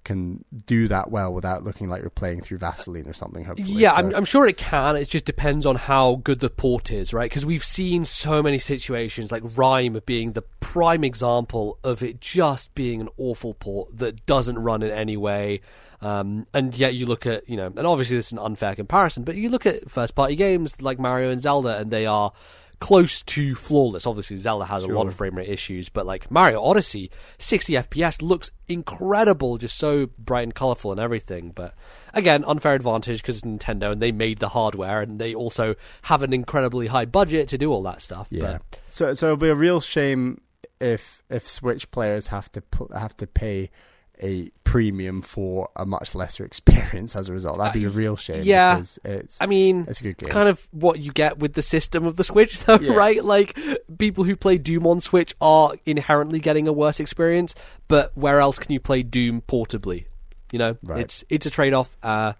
can 0.03 0.43
do 0.65 0.87
that 0.87 1.11
well 1.11 1.33
without 1.33 1.63
looking 1.63 1.87
like 1.89 2.01
you're 2.01 2.09
playing 2.09 2.41
through 2.41 2.57
Vaseline 2.57 3.07
or 3.07 3.13
something. 3.13 3.43
Hopefully, 3.43 3.69
Yeah, 3.71 3.91
So- 3.91 3.97
I'm, 3.97 4.15
I'm 4.15 4.25
sure 4.25 4.47
it 4.47 4.57
can. 4.57 4.95
It 4.95 5.09
just 5.09 5.25
depends 5.25 5.65
on 5.65 5.75
how 5.75 6.15
good 6.23 6.39
the 6.39 6.49
port 6.49 6.91
is, 6.91 7.13
right? 7.13 7.29
Because 7.29 7.45
we've 7.45 7.63
seen 7.63 8.05
so 8.05 8.41
many 8.41 8.57
situations, 8.59 9.31
like 9.31 9.43
RiME 9.43 10.05
being 10.05 10.31
the 10.33 10.43
prime 10.61 11.03
example 11.03 11.77
of 11.83 12.01
it 12.01 12.21
just 12.21 12.73
being 12.75 13.01
an 13.01 13.09
awful 13.17 13.53
port 13.53 13.97
that 13.97 14.25
doesn't 14.25 14.57
run 14.57 14.81
in 14.83 14.91
any 14.91 15.17
way. 15.17 15.61
Um, 16.01 16.47
and 16.53 16.75
yet 16.77 16.95
you 16.95 17.05
look 17.05 17.25
at, 17.25 17.49
you 17.49 17.57
know, 17.57 17.67
and 17.67 17.85
obviously 17.85 18.15
this 18.15 18.27
is 18.27 18.31
an 18.33 18.39
unfair 18.39 18.75
comparison, 18.75 19.23
but 19.23 19.35
you 19.35 19.49
look 19.49 19.65
at 19.65 19.89
first 19.91 20.15
party 20.15 20.35
games 20.35 20.81
like 20.81 20.97
Mario 20.97 21.29
and 21.29 21.41
Zelda, 21.41 21.77
and 21.77 21.91
they 21.91 22.05
are 22.05 22.31
close 22.79 23.23
to 23.23 23.55
flawless. 23.55 24.07
Obviously, 24.07 24.37
Zelda 24.37 24.65
has 24.65 24.83
a 24.83 24.87
lot 24.87 25.07
of 25.07 25.15
frame 25.15 25.35
rate 25.35 25.49
issues, 25.49 25.89
but 25.89 26.05
like 26.05 26.31
Mario 26.31 26.63
Odyssey, 26.63 27.11
60 27.37 27.73
FPS 27.73 28.21
looks 28.21 28.51
incredible, 28.67 29.57
just 29.57 29.77
so 29.77 30.07
bright 30.17 30.43
and 30.43 30.55
colorful 30.55 30.91
and 30.91 30.99
everything. 30.99 31.51
But 31.51 31.75
again, 32.13 32.43
unfair 32.45 32.75
advantage 32.75 33.21
because 33.21 33.41
Nintendo 33.41 33.91
and 33.91 34.01
they 34.01 34.11
made 34.11 34.39
the 34.39 34.49
hardware 34.49 35.01
and 35.01 35.19
they 35.19 35.35
also 35.35 35.75
have 36.03 36.23
an 36.23 36.33
incredibly 36.33 36.87
high 36.87 37.05
budget 37.05 37.47
to 37.49 37.57
do 37.57 37.71
all 37.71 37.83
that 37.83 38.01
stuff. 38.01 38.27
Yeah. 38.29 38.59
But 38.71 38.79
So 38.87 39.13
so 39.13 39.27
it'll 39.27 39.37
be 39.37 39.49
a 39.49 39.55
real 39.55 39.81
shame 39.81 40.41
if 40.79 41.21
if 41.29 41.47
Switch 41.47 41.91
players 41.91 42.27
have 42.27 42.51
to 42.53 42.61
pl- 42.61 42.91
have 42.97 43.15
to 43.17 43.27
pay 43.27 43.69
a 44.21 44.51
premium 44.63 45.21
for 45.21 45.69
a 45.75 45.85
much 45.85 46.13
lesser 46.15 46.45
experience 46.45 47.15
as 47.15 47.29
a 47.29 47.33
result. 47.33 47.57
That'd 47.57 47.73
be 47.73 47.85
a 47.85 47.89
real 47.89 48.15
shame. 48.17 48.41
Uh, 48.41 48.43
yeah. 48.43 48.75
because 48.75 48.99
it's 49.03 49.41
I 49.41 49.45
mean, 49.45 49.85
it's 49.87 49.99
a 50.01 50.03
good 50.03 50.17
game. 50.17 50.27
It's 50.27 50.33
kind 50.33 50.49
of 50.49 50.59
what 50.71 50.99
you 50.99 51.11
get 51.11 51.39
with 51.39 51.53
the 51.53 51.61
system 51.61 52.05
of 52.05 52.15
the 52.17 52.23
Switch, 52.23 52.59
though, 52.65 52.79
Yeah. 52.79 52.93
right? 52.95 53.23
Like 53.23 53.57
people 53.97 54.23
who 54.23 54.35
play 54.35 54.57
Doom 54.57 54.85
on 54.87 55.01
Switch 55.01 55.35
are 55.41 55.73
inherently 55.85 56.39
getting 56.39 56.67
a 56.67 56.73
worse 56.73 56.99
experience, 56.99 57.55
but 57.87 58.15
where 58.17 58.39
else 58.39 58.59
can 58.59 58.71
you 58.71 58.79
play 58.79 59.03
Doom 59.03 59.41
portably? 59.41 60.05
You 60.51 60.59
know, 60.59 60.77
Right. 60.83 61.01
it's 61.01 61.23
it's 61.29 61.45
a 61.45 61.49
trade 61.49 61.73
off. 61.73 61.95
Uh, 62.03 62.33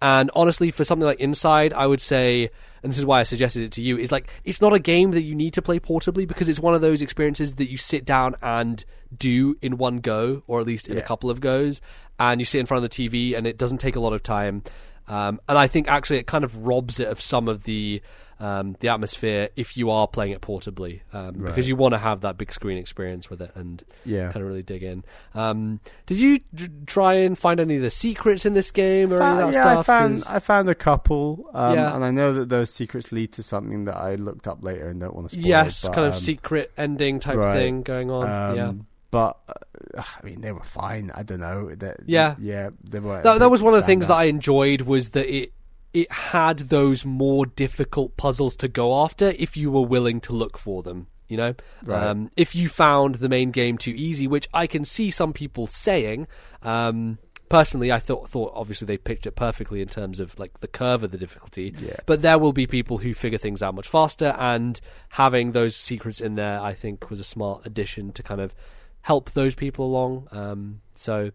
and 0.00 0.30
honestly, 0.34 0.70
for 0.70 0.84
something 0.84 1.04
like 1.06 1.18
Inside, 1.20 1.72
I 1.72 1.86
would 1.86 2.00
say, 2.00 2.50
and 2.84 2.90
this 2.92 2.98
is 2.98 3.04
why 3.04 3.18
I 3.18 3.24
suggested 3.24 3.64
it 3.64 3.72
to 3.72 3.82
you, 3.82 3.98
is 3.98 4.12
like 4.12 4.30
it's 4.44 4.60
not 4.60 4.72
a 4.72 4.78
game 4.78 5.10
that 5.10 5.22
you 5.22 5.34
need 5.34 5.54
to 5.54 5.62
play 5.62 5.80
portably 5.80 6.26
because 6.26 6.48
it's 6.48 6.60
one 6.60 6.74
of 6.74 6.80
those 6.80 7.02
experiences 7.02 7.56
that 7.56 7.68
you 7.68 7.76
sit 7.76 8.04
down 8.04 8.36
and 8.40 8.84
do 9.16 9.56
in 9.62 9.78
one 9.78 9.98
go, 9.98 10.42
or 10.46 10.60
at 10.60 10.66
least 10.66 10.88
in 10.88 10.96
a 10.98 11.02
couple 11.02 11.30
of 11.30 11.40
goes, 11.40 11.80
and 12.18 12.40
you 12.40 12.44
sit 12.44 12.58
in 12.58 12.66
front 12.66 12.84
of 12.84 12.90
the 12.90 13.08
TV, 13.08 13.36
and 13.36 13.46
it 13.46 13.58
doesn't 13.58 13.78
take 13.78 13.96
a 13.96 14.00
lot 14.00 14.12
of 14.12 14.22
time. 14.22 14.62
Um, 15.08 15.40
and 15.48 15.56
I 15.56 15.66
think 15.68 15.88
actually 15.88 16.18
it 16.18 16.26
kind 16.26 16.44
of 16.44 16.66
robs 16.66 17.00
it 17.00 17.08
of 17.08 17.20
some 17.20 17.48
of 17.48 17.64
the 17.64 18.02
um, 18.40 18.76
the 18.78 18.88
atmosphere 18.88 19.48
if 19.56 19.76
you 19.76 19.90
are 19.90 20.06
playing 20.06 20.30
it 20.30 20.40
portably, 20.40 21.00
um, 21.12 21.38
Right. 21.38 21.46
because 21.46 21.66
you 21.66 21.74
want 21.74 21.94
to 21.94 21.98
have 21.98 22.20
that 22.20 22.38
big 22.38 22.52
screen 22.52 22.78
experience 22.78 23.28
with 23.28 23.42
it 23.42 23.50
and 23.56 23.82
Yeah. 24.04 24.26
kind 24.30 24.36
of 24.36 24.48
really 24.48 24.62
dig 24.62 24.84
in. 24.84 25.02
Um, 25.34 25.80
did 26.06 26.20
you 26.20 26.38
d- 26.54 26.68
try 26.86 27.14
and 27.14 27.36
find 27.36 27.58
any 27.58 27.74
of 27.74 27.82
the 27.82 27.90
secrets 27.90 28.46
in 28.46 28.52
this 28.54 28.70
game 28.70 29.12
or 29.12 29.18
Found- 29.18 29.40
any 29.40 29.48
of 29.48 29.54
that 29.54 29.58
yeah, 29.58 29.72
stuff? 29.72 29.78
I 29.78 29.82
found 29.82 30.14
'Cause- 30.22 30.26
I 30.32 30.38
found 30.38 30.68
a 30.68 30.76
couple, 30.76 31.50
um, 31.52 31.74
Yeah. 31.74 31.96
and 31.96 32.04
I 32.04 32.12
know 32.12 32.32
that 32.34 32.48
those 32.48 32.72
secrets 32.72 33.10
lead 33.10 33.32
to 33.32 33.42
something 33.42 33.86
that 33.86 33.96
I 33.96 34.14
looked 34.14 34.46
up 34.46 34.62
later 34.62 34.88
and 34.88 35.00
don't 35.00 35.16
want 35.16 35.30
to 35.30 35.34
spoil. 35.36 35.44
yes, 35.48 35.82
but, 35.82 35.94
kind 35.94 36.06
of 36.06 36.12
um, 36.14 36.20
secret 36.20 36.70
ending 36.76 37.18
type 37.18 37.38
right. 37.38 37.56
thing 37.56 37.82
going 37.82 38.08
on. 38.08 38.54
yeah. 38.56 38.72
But 39.10 39.38
uh, 39.48 40.02
I 40.02 40.26
mean, 40.26 40.40
they 40.42 40.52
were 40.52 40.62
fine. 40.62 41.10
I 41.14 41.22
don't 41.22 41.40
know. 41.40 41.74
That, 41.74 42.00
Yeah. 42.06 42.34
yeah, 42.38 42.70
they 42.84 43.00
were. 43.00 43.22
that, 43.22 43.38
that 43.38 43.50
was 43.50 43.62
one 43.62 43.74
of 43.74 43.80
the 43.80 43.86
things 43.86 44.08
that 44.08 44.14
I 44.16 44.24
enjoyed 44.24 44.82
was 44.82 45.10
that 45.10 45.26
it 45.34 45.52
it 45.94 46.12
had 46.12 46.58
those 46.58 47.04
more 47.06 47.46
difficult 47.46 48.16
puzzles 48.18 48.54
to 48.56 48.68
go 48.68 49.02
after 49.02 49.32
if 49.38 49.56
you 49.56 49.70
were 49.70 49.80
willing 49.86 50.20
to 50.22 50.34
look 50.34 50.58
for 50.58 50.82
them. 50.82 51.06
You 51.28 51.36
know, 51.38 51.54
Right. 51.84 52.02
um, 52.06 52.30
if 52.36 52.54
you 52.54 52.68
found 52.68 53.16
the 53.16 53.28
main 53.28 53.50
game 53.50 53.76
too 53.78 53.90
easy, 53.96 54.26
which 54.26 54.48
I 54.54 54.66
can 54.66 54.84
see 54.84 55.10
some 55.10 55.32
people 55.32 55.66
saying. 55.66 56.26
Um, 56.62 57.18
personally, 57.50 57.90
I 57.90 57.98
thought 57.98 58.28
thought 58.28 58.52
obviously 58.54 58.84
they 58.86 58.98
pitched 58.98 59.26
it 59.26 59.32
perfectly 59.36 59.80
in 59.80 59.88
terms 59.88 60.20
of 60.20 60.38
like 60.38 60.60
the 60.60 60.68
curve 60.68 61.02
of 61.02 61.10
the 61.10 61.18
difficulty. 61.18 61.74
Yeah. 61.78 61.96
But 62.04 62.20
there 62.22 62.38
will 62.38 62.52
be 62.52 62.66
people 62.66 62.98
who 62.98 63.14
figure 63.14 63.38
things 63.38 63.62
out 63.62 63.74
much 63.74 63.88
faster, 63.88 64.34
and 64.38 64.78
having 65.10 65.52
those 65.52 65.74
secrets 65.76 66.20
in 66.20 66.34
there, 66.34 66.60
I 66.60 66.74
think, 66.74 67.08
was 67.10 67.20
a 67.20 67.24
smart 67.24 67.64
addition 67.66 68.12
to 68.12 68.22
kind 68.22 68.40
of 68.42 68.54
help 69.02 69.30
those 69.30 69.54
people 69.54 69.86
along. 69.86 70.28
Um, 70.30 70.80
so, 70.94 71.30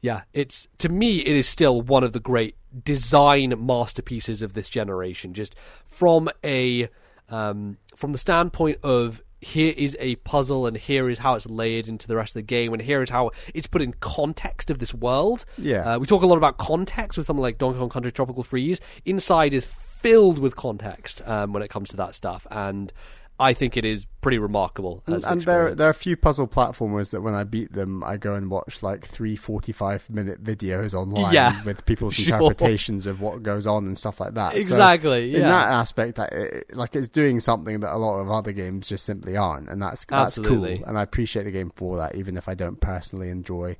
yeah, 0.00 0.22
it's 0.32 0.68
to 0.78 0.88
me, 0.88 1.20
it 1.20 1.36
is 1.36 1.48
still 1.48 1.80
one 1.80 2.04
of 2.04 2.12
the 2.12 2.20
great 2.20 2.56
design 2.84 3.54
masterpieces 3.58 4.42
of 4.42 4.54
this 4.54 4.68
generation. 4.68 5.34
Just 5.34 5.54
from 5.86 6.28
a 6.44 6.88
um, 7.28 7.78
from 7.96 8.12
the 8.12 8.18
standpoint 8.18 8.78
of 8.82 9.22
here 9.40 9.72
is 9.76 9.96
a 10.00 10.16
puzzle 10.16 10.66
and 10.66 10.76
here 10.76 11.08
is 11.08 11.20
how 11.20 11.34
it's 11.34 11.46
layered 11.46 11.88
into 11.88 12.06
the 12.06 12.16
rest 12.16 12.30
of 12.30 12.34
the 12.34 12.42
game 12.42 12.72
and 12.72 12.82
here 12.82 13.02
is 13.02 13.10
how 13.10 13.30
it's 13.54 13.66
put 13.66 13.80
in 13.80 13.94
context 13.94 14.70
of 14.70 14.78
this 14.78 14.92
world. 14.92 15.44
Yeah. 15.56 15.94
Uh, 15.94 15.98
we 15.98 16.06
talk 16.06 16.22
a 16.22 16.26
lot 16.26 16.36
about 16.36 16.58
context 16.58 17.16
with 17.16 17.26
something 17.26 17.40
like 17.40 17.58
Donkey 17.58 17.78
Kong 17.78 17.88
Country 17.88 18.12
Tropical 18.12 18.44
Freeze. 18.44 18.80
Inside 19.04 19.54
is 19.54 19.64
filled 19.64 20.38
with 20.38 20.56
context 20.56 21.22
um, 21.26 21.52
when 21.52 21.62
it 21.62 21.68
comes 21.68 21.90
to 21.90 21.96
that 21.96 22.14
stuff, 22.14 22.46
and 22.50 22.92
I 23.40 23.54
think 23.54 23.76
it 23.76 23.84
is 23.86 24.06
pretty 24.20 24.38
remarkable. 24.38 25.02
And, 25.06 25.40
there, 25.42 25.74
there 25.74 25.86
are 25.86 25.90
a 25.90 25.94
few 25.94 26.16
puzzle 26.16 26.46
platformers 26.46 27.10
that 27.12 27.22
when 27.22 27.32
I 27.34 27.44
beat 27.44 27.72
them, 27.72 28.04
I 28.04 28.18
go 28.18 28.34
and 28.34 28.50
watch 28.50 28.82
like 28.82 29.06
three 29.06 29.34
45 29.34 30.10
minute 30.10 30.44
videos 30.44 30.92
online 30.92 31.32
Yeah. 31.32 31.62
with 31.64 31.86
people's 31.86 32.14
Sure. 32.20 32.36
interpretations 32.36 33.06
of 33.06 33.20
what 33.22 33.42
goes 33.42 33.66
on 33.66 33.86
and 33.86 33.96
stuff 33.96 34.20
like 34.20 34.34
that. 34.34 34.52
So 34.52 34.58
exactly. 34.58 35.34
in 35.34 35.40
yeah. 35.40 35.48
that 35.48 35.68
aspect, 35.68 36.18
I, 36.18 36.26
it, 36.26 36.76
like 36.76 36.94
it's 36.94 37.08
doing 37.08 37.40
something 37.40 37.80
that 37.80 37.94
a 37.94 37.96
lot 37.96 38.20
of 38.20 38.30
other 38.30 38.52
games 38.52 38.88
just 38.90 39.04
simply 39.06 39.36
aren't, 39.36 39.68
and 39.70 39.80
that's 39.80 40.04
that's 40.04 40.38
Absolutely. 40.38 40.78
cool. 40.78 40.86
And 40.88 40.98
I 40.98 41.02
appreciate 41.02 41.44
the 41.44 41.50
game 41.50 41.72
for 41.74 41.96
that, 41.96 42.14
even 42.16 42.36
if 42.36 42.48
I 42.48 42.54
don't 42.54 42.80
personally 42.80 43.30
enjoy 43.30 43.76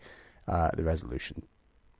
uh, 0.48 0.70
the 0.74 0.84
resolution. 0.84 1.42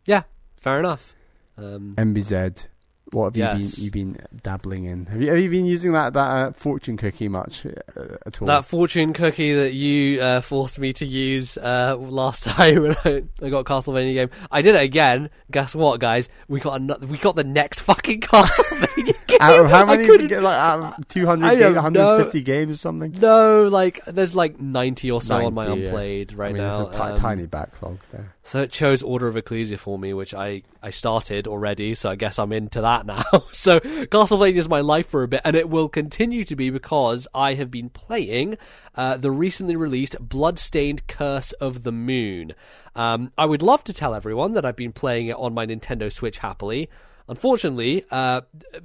yeah, 0.06 0.22
fair 0.56 0.78
enough. 0.80 1.14
Um, 1.58 1.94
MBZ, 1.98 2.66
what 3.12 3.24
have 3.26 3.36
Yes. 3.36 3.78
you 3.78 3.90
been 3.90 4.08
you 4.08 4.14
been 4.14 4.26
dabbling 4.42 4.84
in? 4.84 5.06
Have 5.06 5.20
you 5.22 5.28
have 5.30 5.38
you 5.38 5.50
been 5.50 5.64
using 5.66 5.92
that 5.92 6.12
that 6.12 6.28
uh, 6.30 6.52
fortune 6.52 6.96
cookie 6.96 7.28
much 7.28 7.66
uh, 7.66 8.16
at 8.26 8.40
all? 8.40 8.46
That 8.46 8.64
fortune 8.64 9.12
cookie 9.12 9.54
that 9.54 9.72
you 9.74 10.20
uh, 10.20 10.40
forced 10.40 10.78
me 10.78 10.92
to 10.94 11.06
use 11.06 11.58
uh, 11.58 11.96
last 11.98 12.44
time 12.44 12.82
when 12.82 12.96
I, 13.42 13.48
got 13.48 13.64
Castlevania 13.64 14.14
game, 14.14 14.30
I 14.50 14.62
did 14.62 14.74
it 14.74 14.82
again. 14.82 15.30
Guess 15.50 15.74
what, 15.74 16.00
guys? 16.00 16.28
We 16.48 16.60
got 16.60 16.80
another, 16.80 17.06
we 17.06 17.18
got 17.18 17.36
the 17.36 17.44
next 17.44 17.80
fucking 17.90 18.20
Castlevania 18.20 19.26
game. 19.26 19.38
out 19.40 19.58
of 19.60 19.70
how 19.70 19.86
many 19.86 20.06
did 20.06 20.20
you 20.22 20.28
get? 20.28 20.42
Like 20.42 20.58
out 20.58 20.98
of 20.98 21.08
200, 21.08 21.46
I 21.46 21.54
ga- 21.54 21.60
don't 21.60 21.74
150 21.74 22.42
games 22.42 22.76
or 22.76 22.78
something. 22.78 23.12
No, 23.20 23.66
like 23.68 24.04
there's 24.06 24.34
like 24.34 24.60
ninety 24.60 25.10
or 25.10 25.20
so 25.20 25.44
on 25.46 25.54
my 25.54 25.64
90, 25.64 25.80
yeah. 25.80 25.86
unplayed 25.86 26.32
right 26.32 26.50
I 26.50 26.52
mean, 26.52 26.62
now. 26.62 26.82
there's 26.82 26.96
a 26.96 27.02
um, 27.02 27.16
tiny 27.16 27.46
backlog 27.46 27.98
there. 28.12 28.34
So 28.50 28.62
it 28.62 28.72
chose 28.72 29.00
Order 29.04 29.28
of 29.28 29.36
Ecclesia 29.36 29.78
for 29.78 29.96
me, 29.96 30.12
which 30.12 30.34
I, 30.34 30.62
I 30.82 30.90
started 30.90 31.46
already, 31.46 31.94
so 31.94 32.10
I 32.10 32.16
guess 32.16 32.36
I'm 32.36 32.52
into 32.52 32.80
that 32.80 33.06
now. 33.06 33.22
so 33.52 33.78
Castlevania 33.78 34.56
is 34.56 34.68
my 34.68 34.80
life 34.80 35.06
for 35.06 35.22
a 35.22 35.28
bit, 35.28 35.42
and 35.44 35.54
it 35.54 35.70
will 35.70 35.88
continue 35.88 36.42
to 36.42 36.56
be 36.56 36.68
because 36.68 37.28
I 37.32 37.54
have 37.54 37.70
been 37.70 37.90
playing 37.90 38.58
uh, 38.96 39.18
the 39.18 39.30
recently 39.30 39.76
released 39.76 40.16
Bloodstained 40.18 41.06
Curse 41.06 41.52
of 41.52 41.84
the 41.84 41.92
Moon. 41.92 42.54
Um, 42.96 43.30
I 43.38 43.46
would 43.46 43.62
love 43.62 43.84
to 43.84 43.92
tell 43.92 44.16
everyone 44.16 44.54
that 44.54 44.64
I've 44.64 44.74
been 44.74 44.92
playing 44.92 45.28
it 45.28 45.36
on 45.36 45.54
my 45.54 45.64
Nintendo 45.64 46.12
Switch 46.12 46.38
happily. 46.38 46.90
Unfortunately, 47.28 48.04
uh, 48.10 48.40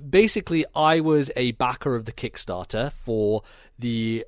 basically, 0.08 0.64
I 0.76 1.00
was 1.00 1.32
a 1.36 1.54
backer 1.54 1.96
of 1.96 2.06
the 2.06 2.12
Kickstarter 2.12 2.92
for 2.92 3.42
the 3.80 4.28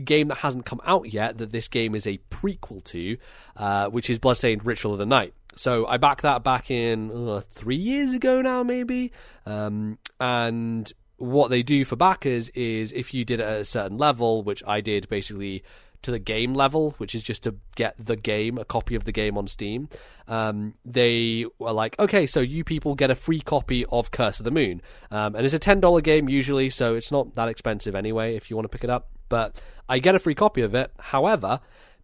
game 0.00 0.28
that 0.28 0.38
hasn't 0.38 0.66
come 0.66 0.80
out 0.84 1.12
yet 1.12 1.38
that 1.38 1.52
this 1.52 1.68
game 1.68 1.94
is 1.94 2.06
a 2.06 2.18
prequel 2.30 2.82
to, 2.84 3.16
uh, 3.56 3.88
which 3.88 4.10
is 4.10 4.18
Bloodstained 4.18 4.64
Ritual 4.64 4.92
of 4.92 4.98
the 4.98 5.06
Night. 5.06 5.34
So 5.56 5.86
I 5.86 5.96
backed 5.96 6.22
that 6.22 6.44
back 6.44 6.70
in 6.70 7.10
uh, 7.10 7.40
three 7.40 7.76
years 7.76 8.12
ago 8.12 8.40
now, 8.40 8.62
maybe. 8.62 9.12
Um, 9.44 9.98
and 10.20 10.92
what 11.16 11.50
they 11.50 11.62
do 11.62 11.84
for 11.84 11.96
backers 11.96 12.48
is 12.50 12.92
if 12.92 13.12
you 13.12 13.24
did 13.24 13.40
it 13.40 13.44
at 13.44 13.60
a 13.60 13.64
certain 13.64 13.98
level, 13.98 14.42
which 14.42 14.62
I 14.66 14.80
did 14.80 15.08
basically 15.08 15.64
to 16.02 16.10
the 16.10 16.18
game 16.18 16.54
level, 16.54 16.94
which 16.98 17.14
is 17.14 17.22
just 17.22 17.42
to 17.42 17.56
get 17.74 17.94
the 17.98 18.16
game, 18.16 18.56
a 18.56 18.64
copy 18.64 18.94
of 18.94 19.04
the 19.04 19.12
game 19.12 19.36
on 19.36 19.48
Steam. 19.48 19.88
Um, 20.28 20.74
they 20.84 21.46
were 21.58 21.72
like, 21.72 21.98
okay, 21.98 22.26
so 22.26 22.40
you 22.40 22.62
people 22.62 22.94
get 22.94 23.10
a 23.10 23.14
free 23.14 23.40
copy 23.40 23.84
of 23.86 24.10
Curse 24.10 24.38
of 24.38 24.44
the 24.44 24.50
Moon. 24.50 24.80
Um, 25.10 25.34
and 25.34 25.44
it's 25.44 25.54
a 25.54 25.58
$10 25.58 26.02
game 26.02 26.28
usually, 26.28 26.70
so 26.70 26.94
it's 26.94 27.10
not 27.10 27.34
that 27.34 27.48
expensive 27.48 27.94
anyway 27.94 28.36
if 28.36 28.48
you 28.48 28.56
want 28.56 28.64
to 28.64 28.68
pick 28.68 28.84
it 28.84 28.90
up. 28.90 29.08
But 29.28 29.60
I 29.88 29.98
get 29.98 30.14
a 30.14 30.18
free 30.18 30.34
copy 30.34 30.62
of 30.62 30.74
it. 30.74 30.92
However, 30.98 31.60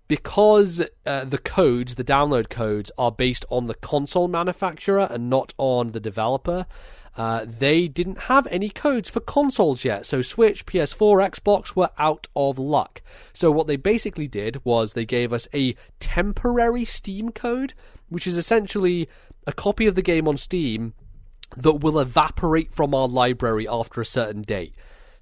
because 0.08 0.82
uh, 1.06 1.24
the 1.24 1.38
codes, 1.38 1.94
the 1.94 2.04
download 2.04 2.50
codes, 2.50 2.90
are 2.98 3.12
based 3.12 3.44
on 3.50 3.66
the 3.66 3.74
console 3.74 4.28
manufacturer 4.28 5.08
and 5.10 5.30
not 5.30 5.54
on 5.56 5.92
the 5.92 6.00
developer, 6.00 6.66
uh, 7.16 7.44
they 7.46 7.86
didn't 7.86 8.22
have 8.22 8.46
any 8.48 8.68
codes 8.68 9.08
for 9.08 9.20
consoles 9.20 9.84
yet. 9.84 10.04
So 10.04 10.20
Switch, 10.20 10.66
PS4, 10.66 11.30
Xbox 11.30 11.76
were 11.76 11.90
out 11.96 12.26
of 12.34 12.58
luck. 12.58 13.02
So 13.32 13.50
what 13.50 13.66
they 13.66 13.76
basically 13.76 14.26
did 14.26 14.64
was 14.64 14.92
they 14.92 15.04
gave 15.06 15.32
us 15.32 15.46
a 15.54 15.76
temporary 16.00 16.84
Steam 16.84 17.30
code, 17.30 17.74
which 18.08 18.26
is 18.26 18.36
essentially 18.36 19.08
a 19.46 19.52
copy 19.52 19.86
of 19.86 19.94
the 19.94 20.02
game 20.02 20.26
on 20.26 20.36
Steam 20.36 20.94
that 21.56 21.74
will 21.74 22.00
evaporate 22.00 22.72
from 22.72 22.94
our 22.94 23.06
library 23.06 23.68
after 23.68 24.00
a 24.00 24.06
certain 24.06 24.42
date. 24.42 24.74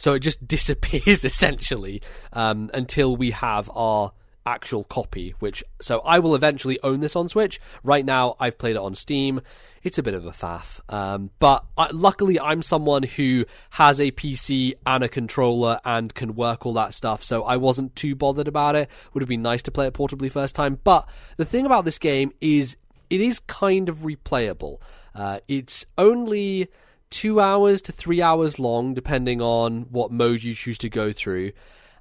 So 0.03 0.15
it 0.15 0.19
just 0.19 0.49
disappears 0.49 1.25
essentially 1.25 2.03
um, 2.33 2.71
until 2.75 3.15
we 3.15 3.31
have 3.31 3.71
our 3.73 4.11
actual 4.45 4.83
copy. 4.83 5.37
Which 5.39 5.63
so 5.81 6.01
I 6.01 6.19
will 6.19 6.35
eventually 6.35 6.81
own 6.83 6.99
this 6.99 7.15
on 7.15 7.29
Switch. 7.29 7.61
Right 7.85 8.05
now, 8.05 8.35
I've 8.41 8.59
played 8.59 8.75
it 8.75 8.83
on 8.83 8.97
Steam. 8.97 9.43
It's 9.85 9.99
a 9.99 10.03
bit 10.03 10.15
of 10.15 10.27
a 10.27 10.31
faff, 10.31 10.81
um, 10.93 11.31
but 11.41 11.65
I, 11.77 11.89
luckily 11.93 12.39
I'm 12.39 12.63
someone 12.63 13.03
who 13.03 13.45
has 13.71 14.01
a 14.01 14.13
PC 14.13 14.75
and 14.87 15.03
a 15.03 15.09
controller 15.09 15.81
and 15.85 16.15
can 16.15 16.35
work 16.37 16.67
all 16.67 16.73
that 16.75 16.95
stuff. 16.95 17.23
So 17.25 17.45
I 17.45 17.57
wasn't 17.57 17.95
too 17.97 18.15
bothered 18.17 18.49
about 18.49 18.75
it. 18.75 18.89
Would 19.13 19.23
have 19.23 19.29
been 19.29 19.43
nice 19.43 19.63
to 19.63 19.71
play 19.71 19.87
it 19.87 19.95
portably 19.95 20.31
first 20.31 20.57
time. 20.57 20.79
But 20.83 21.09
the 21.37 21.45
thing 21.45 21.65
about 21.65 21.85
this 21.85 21.99
game 21.99 22.33
is 22.41 22.77
it 23.09 23.21
is 23.21 23.39
kind 23.39 23.89
of 23.89 23.99
replayable. 23.99 24.79
Uh, 25.15 25.41
it's 25.47 25.85
only 25.97 26.69
two 27.13 27.39
hours 27.41 27.81
to 27.83 27.93
three 27.93 28.21
hours 28.21 28.59
long, 28.59 28.95
depending 28.95 29.41
on 29.41 29.83
what 29.91 30.11
mode 30.11 30.43
you 30.43 30.55
choose 30.55 30.79
to 30.79 30.89
go 30.89 31.13
through. 31.13 31.53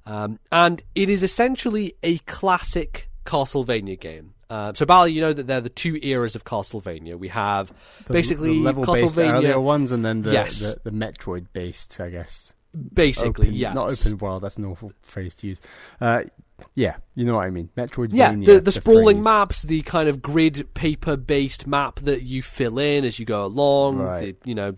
Um, 0.06 0.40
and 0.50 0.82
it 0.96 1.08
is 1.08 1.22
essentially 1.22 1.94
a 2.02 2.18
classic 2.18 3.08
Castlevania 3.24 3.98
game. 4.00 4.34
Uh, 4.50 4.72
so, 4.74 4.84
Bally, 4.84 5.12
you 5.12 5.20
know 5.20 5.32
that 5.32 5.46
they're 5.46 5.60
the 5.60 5.68
two 5.70 5.98
eras 6.02 6.34
of 6.34 6.44
Castlevania. 6.44 7.16
We 7.18 7.28
have 7.28 7.72
The, 8.06 8.12
basically 8.12 8.48
the 8.58 8.64
level-based 8.64 9.16
Castlevania. 9.16 9.34
earlier 9.34 9.60
ones, 9.60 9.92
and 9.92 10.04
then 10.04 10.22
the 10.22 10.32
Yes. 10.32 10.58
the, 10.58 10.80
the 10.82 10.90
Metroid-based, 10.90 12.00
I 12.00 12.10
guess. 12.10 12.52
basically, 12.92 13.48
open, 13.48 13.54
yeah. 13.54 13.72
not 13.72 13.92
open 13.92 14.18
world. 14.18 14.42
That's 14.42 14.56
an 14.58 14.64
awful 14.66 14.92
phrase 15.00 15.34
to 15.36 15.46
use. 15.46 15.60
Uh, 16.00 16.24
yeah, 16.74 16.96
you 17.14 17.24
know 17.24 17.36
what 17.36 17.46
I 17.46 17.50
mean. 17.50 17.70
Metroidvania. 17.76 18.12
Yeah, 18.46 18.54
the, 18.54 18.60
the 18.60 18.72
sprawling 18.72 19.16
phrase. 19.18 19.24
maps, 19.24 19.62
the 19.62 19.82
kind 19.82 20.08
of 20.08 20.20
grid 20.22 20.72
paper 20.74 21.16
based 21.16 21.66
map 21.66 22.00
that 22.00 22.22
you 22.22 22.42
fill 22.42 22.78
in 22.78 23.04
as 23.04 23.18
you 23.18 23.24
go 23.26 23.44
along, 23.44 23.98
Right. 23.98 24.36
the, 24.42 24.48
you 24.48 24.54
know, 24.54 24.72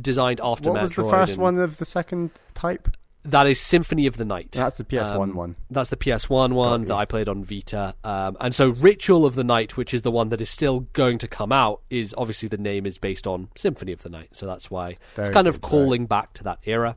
designed 0.00 0.40
after 0.42 0.70
What 0.70 0.82
was 0.82 0.94
the 0.94 1.08
first 1.08 1.38
one 1.38 1.58
of 1.58 1.78
the 1.78 1.84
second 1.84 2.30
type? 2.54 2.88
That 3.26 3.46
is 3.46 3.58
Symphony 3.58 4.06
of 4.06 4.18
the 4.18 4.24
Night. 4.26 4.52
That's 4.52 4.76
the 4.76 4.84
PS1 4.84 5.30
Um, 5.30 5.34
one. 5.34 5.56
That's 5.70 5.88
the 5.88 5.96
PS1 5.96 6.52
one 6.52 6.84
that. 6.84 6.94
I 6.94 7.06
played 7.06 7.26
on 7.26 7.42
Vita. 7.42 7.94
Um, 8.04 8.36
and 8.38 8.54
so 8.54 8.68
Ritual 8.68 9.24
of 9.24 9.34
the 9.34 9.44
Night, 9.44 9.78
which 9.78 9.94
is 9.94 10.02
the 10.02 10.10
one 10.10 10.28
that 10.28 10.42
is 10.42 10.50
still 10.50 10.80
going 10.92 11.16
to 11.18 11.26
come 11.28 11.50
out, 11.50 11.80
is 11.88 12.14
obviously 12.18 12.50
the 12.50 12.58
name 12.58 12.84
is 12.84 12.98
based 12.98 13.26
on 13.26 13.48
Symphony 13.56 13.92
of 13.92 14.02
the 14.02 14.10
Night. 14.10 14.28
So 14.32 14.44
that's 14.44 14.70
why 14.70 14.98
Very 15.14 15.28
it's 15.28 15.34
kind 15.34 15.48
of 15.48 15.62
calling 15.62 16.04
back 16.04 16.34
to 16.34 16.44
that 16.44 16.58
era. 16.66 16.96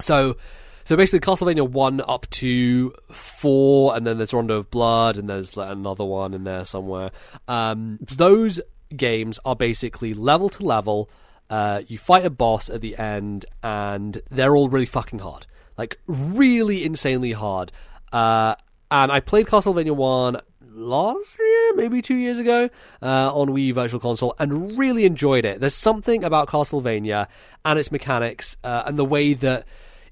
So 0.00 0.38
so 0.84 0.96
basically 0.96 1.20
Castlevania 1.20 1.68
1 1.68 2.00
up 2.06 2.28
to 2.30 2.92
4 3.12 3.96
and 3.96 4.06
then 4.06 4.16
there's 4.18 4.32
Rondo 4.32 4.56
of 4.56 4.70
Blood 4.70 5.16
and 5.16 5.28
there's 5.28 5.56
like, 5.56 5.70
another 5.70 6.04
one 6.04 6.34
in 6.34 6.44
there 6.44 6.64
somewhere. 6.64 7.10
Um, 7.48 7.98
those 8.00 8.60
games 8.96 9.38
are 9.44 9.56
basically 9.56 10.14
level 10.14 10.48
to 10.50 10.64
level 10.64 11.08
Uh, 11.50 11.82
you 11.88 11.98
fight 11.98 12.24
a 12.24 12.30
boss 12.30 12.70
at 12.70 12.80
the 12.80 12.96
end, 12.96 13.44
and 13.60 14.22
they're 14.30 14.54
all 14.54 14.68
really 14.68 14.86
fucking 14.86 15.18
hard, 15.18 15.46
like 15.76 15.98
really 16.06 16.84
insanely 16.84 17.32
hard. 17.32 17.72
Uh, 18.12 18.54
and 18.88 19.10
I 19.10 19.18
played 19.18 19.46
Castlevania 19.46 19.94
One 19.96 20.38
last 20.62 21.38
year, 21.40 21.74
maybe 21.74 22.02
two 22.02 22.14
years 22.14 22.38
ago, 22.38 22.70
uh, 23.02 23.34
on 23.34 23.48
Wii 23.48 23.74
Virtual 23.74 23.98
Console, 23.98 24.36
and 24.38 24.78
really 24.78 25.04
enjoyed 25.04 25.44
it. 25.44 25.58
There's 25.58 25.74
something 25.74 26.22
about 26.22 26.48
Castlevania 26.48 27.26
and 27.64 27.78
its 27.80 27.90
mechanics 27.90 28.56
uh, 28.62 28.84
and 28.86 28.96
the 28.96 29.04
way 29.04 29.34
that 29.34 29.66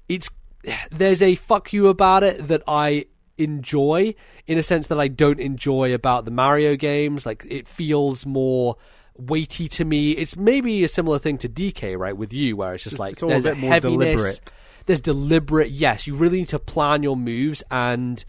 it's 0.09 0.29
there's 0.91 1.21
a 1.21 1.35
fuck 1.35 1.73
you 1.73 1.87
about 1.87 2.23
it 2.23 2.47
that 2.47 2.63
I 2.67 3.05
enjoy 3.37 4.13
in 4.45 4.57
a 4.57 4.63
sense 4.63 4.87
that 4.87 4.99
I 4.99 5.07
don't 5.07 5.39
enjoy 5.39 5.93
about 5.93 6.25
the 6.25 6.31
Mario 6.31 6.75
games. 6.75 7.25
Like 7.25 7.45
it 7.49 7.67
feels 7.67 8.25
more 8.25 8.75
weighty 9.17 9.67
to 9.67 9.85
me. 9.85 10.11
It's 10.11 10.35
maybe 10.35 10.83
a 10.83 10.87
similar 10.87 11.19
thing 11.19 11.37
to 11.39 11.49
DK, 11.49 11.97
right, 11.97 12.15
with 12.15 12.33
you, 12.33 12.57
where 12.57 12.73
it's 12.73 12.83
just 12.83 12.99
like 12.99 13.13
it's 13.13 13.23
all 13.23 13.29
there's 13.29 13.45
a 13.45 13.49
bit 13.49 13.57
more 13.57 13.71
heaviness, 13.71 13.97
deliberate. 13.97 14.51
There's 14.85 15.01
deliberate. 15.01 15.69
Yes, 15.69 16.07
you 16.07 16.15
really 16.15 16.39
need 16.39 16.49
to 16.49 16.59
plan 16.59 17.03
your 17.03 17.17
moves, 17.17 17.63
and 17.69 18.23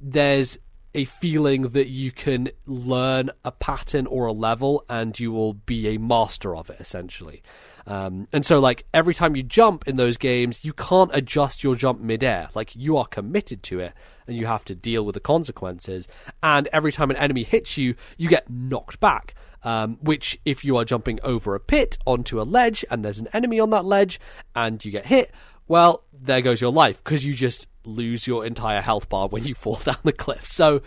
there's 0.00 0.58
a 0.94 1.04
feeling 1.04 1.62
that 1.62 1.88
you 1.88 2.10
can 2.10 2.48
learn 2.64 3.30
a 3.44 3.52
pattern 3.52 4.06
or 4.06 4.26
a 4.26 4.32
level, 4.32 4.84
and 4.88 5.18
you 5.18 5.30
will 5.30 5.52
be 5.52 5.88
a 5.88 5.98
master 5.98 6.56
of 6.56 6.70
it, 6.70 6.80
essentially. 6.80 7.42
Um, 7.86 8.26
and 8.32 8.44
so, 8.44 8.58
like 8.58 8.84
every 8.92 9.14
time 9.14 9.36
you 9.36 9.42
jump 9.42 9.86
in 9.86 9.96
those 9.96 10.16
games, 10.16 10.64
you 10.64 10.72
can't 10.72 11.10
adjust 11.14 11.62
your 11.62 11.74
jump 11.74 12.00
midair. 12.00 12.48
Like 12.54 12.74
you 12.74 12.96
are 12.96 13.06
committed 13.06 13.62
to 13.64 13.80
it, 13.80 13.92
and 14.26 14.36
you 14.36 14.46
have 14.46 14.64
to 14.66 14.74
deal 14.74 15.04
with 15.04 15.14
the 15.14 15.20
consequences. 15.20 16.08
And 16.42 16.68
every 16.72 16.92
time 16.92 17.10
an 17.10 17.16
enemy 17.16 17.44
hits 17.44 17.76
you, 17.76 17.94
you 18.16 18.28
get 18.28 18.50
knocked 18.50 19.00
back. 19.00 19.34
Um, 19.62 19.98
which, 20.00 20.38
if 20.44 20.64
you 20.64 20.76
are 20.76 20.84
jumping 20.84 21.18
over 21.24 21.54
a 21.54 21.60
pit 21.60 21.98
onto 22.06 22.40
a 22.40 22.44
ledge 22.44 22.84
and 22.88 23.04
there's 23.04 23.18
an 23.18 23.28
enemy 23.32 23.58
on 23.58 23.70
that 23.70 23.84
ledge 23.84 24.20
and 24.54 24.84
you 24.84 24.92
get 24.92 25.06
hit, 25.06 25.32
well, 25.66 26.04
there 26.12 26.40
goes 26.40 26.60
your 26.60 26.70
life 26.70 27.02
because 27.02 27.24
you 27.24 27.34
just 27.34 27.66
lose 27.84 28.26
your 28.26 28.44
entire 28.44 28.80
health 28.80 29.08
bar 29.08 29.28
when 29.28 29.44
you 29.44 29.54
fall 29.56 29.76
down 29.76 29.96
the 30.04 30.12
cliff. 30.12 30.46
So, 30.46 30.82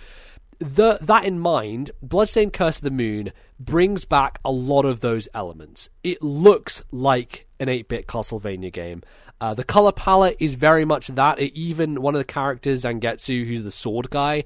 the, 0.59 0.97
that 1.01 1.25
in 1.25 1.39
mind, 1.39 1.91
Bloodstained 2.01 2.53
Curse 2.53 2.77
of 2.77 2.83
the 2.83 2.91
Moon 2.91 3.31
brings 3.59 4.05
back 4.05 4.39
a 4.43 4.51
lot 4.51 4.85
of 4.85 4.99
those 4.99 5.27
elements. 5.33 5.89
It 6.03 6.21
looks 6.21 6.83
like 6.91 7.47
an 7.59 7.69
8 7.69 7.87
bit 7.87 8.07
Castlevania 8.07 8.71
game. 8.71 9.01
Uh, 9.41 9.53
the 9.53 9.63
color 9.63 9.93
palette 9.93 10.35
is 10.39 10.55
very 10.55 10.83
much 10.83 11.07
that. 11.07 11.39
It, 11.39 11.53
even 11.53 12.01
one 12.01 12.13
of 12.13 12.19
the 12.19 12.25
characters, 12.25 12.83
Zangetsu, 12.83 13.47
who's 13.47 13.63
the 13.63 13.71
sword 13.71 14.09
guy, 14.09 14.43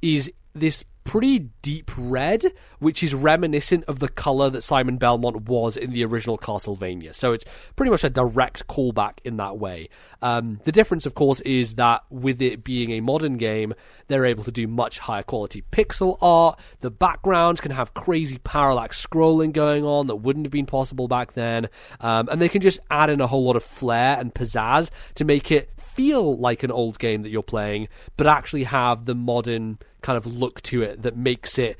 is 0.00 0.30
this 0.54 0.84
pretty 1.06 1.50
deep 1.62 1.90
red, 1.96 2.52
which 2.80 3.02
is 3.02 3.14
reminiscent 3.14 3.84
of 3.84 4.00
the 4.00 4.08
color 4.08 4.50
that 4.50 4.62
Simon 4.62 4.98
Belmont 4.98 5.48
was 5.48 5.76
in 5.76 5.92
the 5.92 6.04
original 6.04 6.36
Castlevania. 6.36 7.14
So 7.14 7.32
it's 7.32 7.44
pretty 7.76 7.90
much 7.90 8.02
a 8.02 8.10
direct 8.10 8.66
callback 8.66 9.20
in 9.24 9.36
that 9.36 9.56
way. 9.56 9.88
Um, 10.20 10.60
the 10.64 10.72
difference, 10.72 11.06
of 11.06 11.14
course, 11.14 11.40
is 11.42 11.74
that 11.74 12.04
with 12.10 12.42
it 12.42 12.64
being 12.64 12.90
a 12.90 13.00
modern 13.00 13.36
game, 13.36 13.72
they're 14.08 14.26
able 14.26 14.42
to 14.44 14.50
do 14.50 14.66
much 14.66 14.98
higher 14.98 15.22
quality 15.22 15.62
pixel 15.70 16.18
art. 16.20 16.58
The 16.80 16.90
backgrounds 16.90 17.60
can 17.60 17.70
have 17.70 17.94
crazy 17.94 18.38
parallax 18.38 19.04
scrolling 19.04 19.52
going 19.52 19.84
on 19.84 20.08
that 20.08 20.16
wouldn't 20.16 20.44
have 20.44 20.52
been 20.52 20.66
possible 20.66 21.06
back 21.06 21.34
then. 21.34 21.68
Um, 22.00 22.28
and 22.30 22.42
they 22.42 22.48
can 22.48 22.62
just 22.62 22.80
add 22.90 23.10
in 23.10 23.20
a 23.20 23.28
whole 23.28 23.44
lot 23.44 23.54
of 23.54 23.62
flair 23.62 24.18
and 24.18 24.34
pizzazz 24.34 24.90
to 25.14 25.24
make 25.24 25.52
it 25.52 25.70
feel 25.78 26.36
like 26.36 26.64
an 26.64 26.72
old 26.72 26.98
game 26.98 27.22
that 27.22 27.30
you're 27.30 27.44
playing, 27.44 27.86
but 28.16 28.26
actually 28.26 28.64
have 28.64 29.04
the 29.04 29.14
modern 29.14 29.78
kind 30.06 30.16
of 30.16 30.24
look 30.26 30.62
to 30.62 30.82
it 30.82 31.02
that 31.02 31.16
makes 31.16 31.58
it 31.58 31.76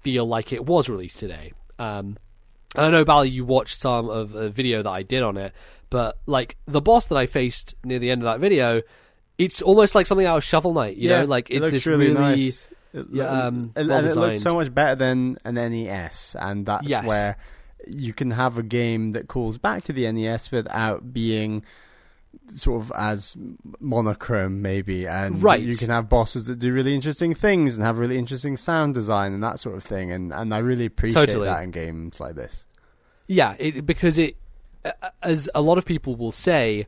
feel 0.00 0.24
like 0.24 0.52
it 0.52 0.64
was 0.64 0.88
released 0.88 1.18
today. 1.18 1.52
Um, 1.80 2.16
and 2.76 2.86
I 2.86 2.90
know, 2.90 3.04
Bally, 3.04 3.28
you 3.28 3.44
watched 3.44 3.80
some 3.80 4.08
of 4.08 4.36
a 4.36 4.48
video 4.48 4.82
that 4.84 4.90
I 4.90 5.02
did 5.02 5.24
on 5.24 5.36
it, 5.36 5.52
but 5.90 6.16
like 6.26 6.56
the 6.66 6.80
boss 6.80 7.06
that 7.06 7.16
I 7.16 7.26
faced 7.26 7.74
near 7.82 7.98
the 7.98 8.10
end 8.12 8.22
of 8.22 8.26
that 8.26 8.38
video, 8.38 8.82
it's 9.36 9.60
almost 9.62 9.96
like 9.96 10.06
something 10.06 10.26
out 10.26 10.36
of 10.36 10.44
Shovel 10.44 10.74
Knight. 10.74 10.96
You 10.96 11.08
know, 11.08 11.24
like 11.24 11.50
it 11.50 11.56
it's 11.56 11.62
looks 11.62 11.72
this 11.72 11.86
really, 11.86 12.08
really, 12.08 12.20
nice. 12.20 12.70
It, 12.92 13.06
yeah, 13.12 13.24
um, 13.24 13.72
and, 13.74 13.88
well 13.88 13.98
and 13.98 14.06
it 14.06 14.16
looks 14.16 14.42
so 14.42 14.54
much 14.54 14.72
better 14.72 14.94
than 14.94 15.36
an 15.44 15.56
NES, 15.56 16.36
and 16.38 16.64
that's 16.66 16.88
Yes. 16.88 17.04
where 17.04 17.36
you 17.88 18.12
can 18.12 18.30
have 18.30 18.58
a 18.58 18.62
game 18.62 19.10
that 19.12 19.26
calls 19.26 19.58
back 19.58 19.82
to 19.84 19.92
the 19.92 20.10
NES 20.12 20.52
without 20.52 21.12
being 21.12 21.64
sort 22.50 22.80
of 22.82 22.92
as 22.96 23.36
monochrome 23.80 24.62
maybe 24.62 25.06
and 25.06 25.42
Right. 25.42 25.60
you 25.60 25.76
can 25.76 25.90
have 25.90 26.08
bosses 26.08 26.46
that 26.46 26.58
do 26.58 26.72
really 26.72 26.94
interesting 26.94 27.34
things 27.34 27.76
and 27.76 27.84
have 27.84 27.98
really 27.98 28.18
interesting 28.18 28.56
sound 28.56 28.94
design 28.94 29.32
and 29.32 29.42
that 29.42 29.58
sort 29.58 29.76
of 29.76 29.82
thing 29.84 30.10
and 30.12 30.32
and 30.32 30.52
I 30.54 30.58
really 30.58 30.86
appreciate 30.86 31.26
Totally. 31.26 31.46
that 31.48 31.62
in 31.62 31.70
games 31.70 32.20
like 32.20 32.34
this 32.34 32.66
Yeah, 33.26 33.54
it, 33.58 33.84
because 33.86 34.18
it, 34.18 34.36
uh, 34.84 34.92
as 35.22 35.48
a 35.54 35.60
lot 35.60 35.78
of 35.78 35.84
people 35.84 36.14
will 36.14 36.30
say, 36.32 36.86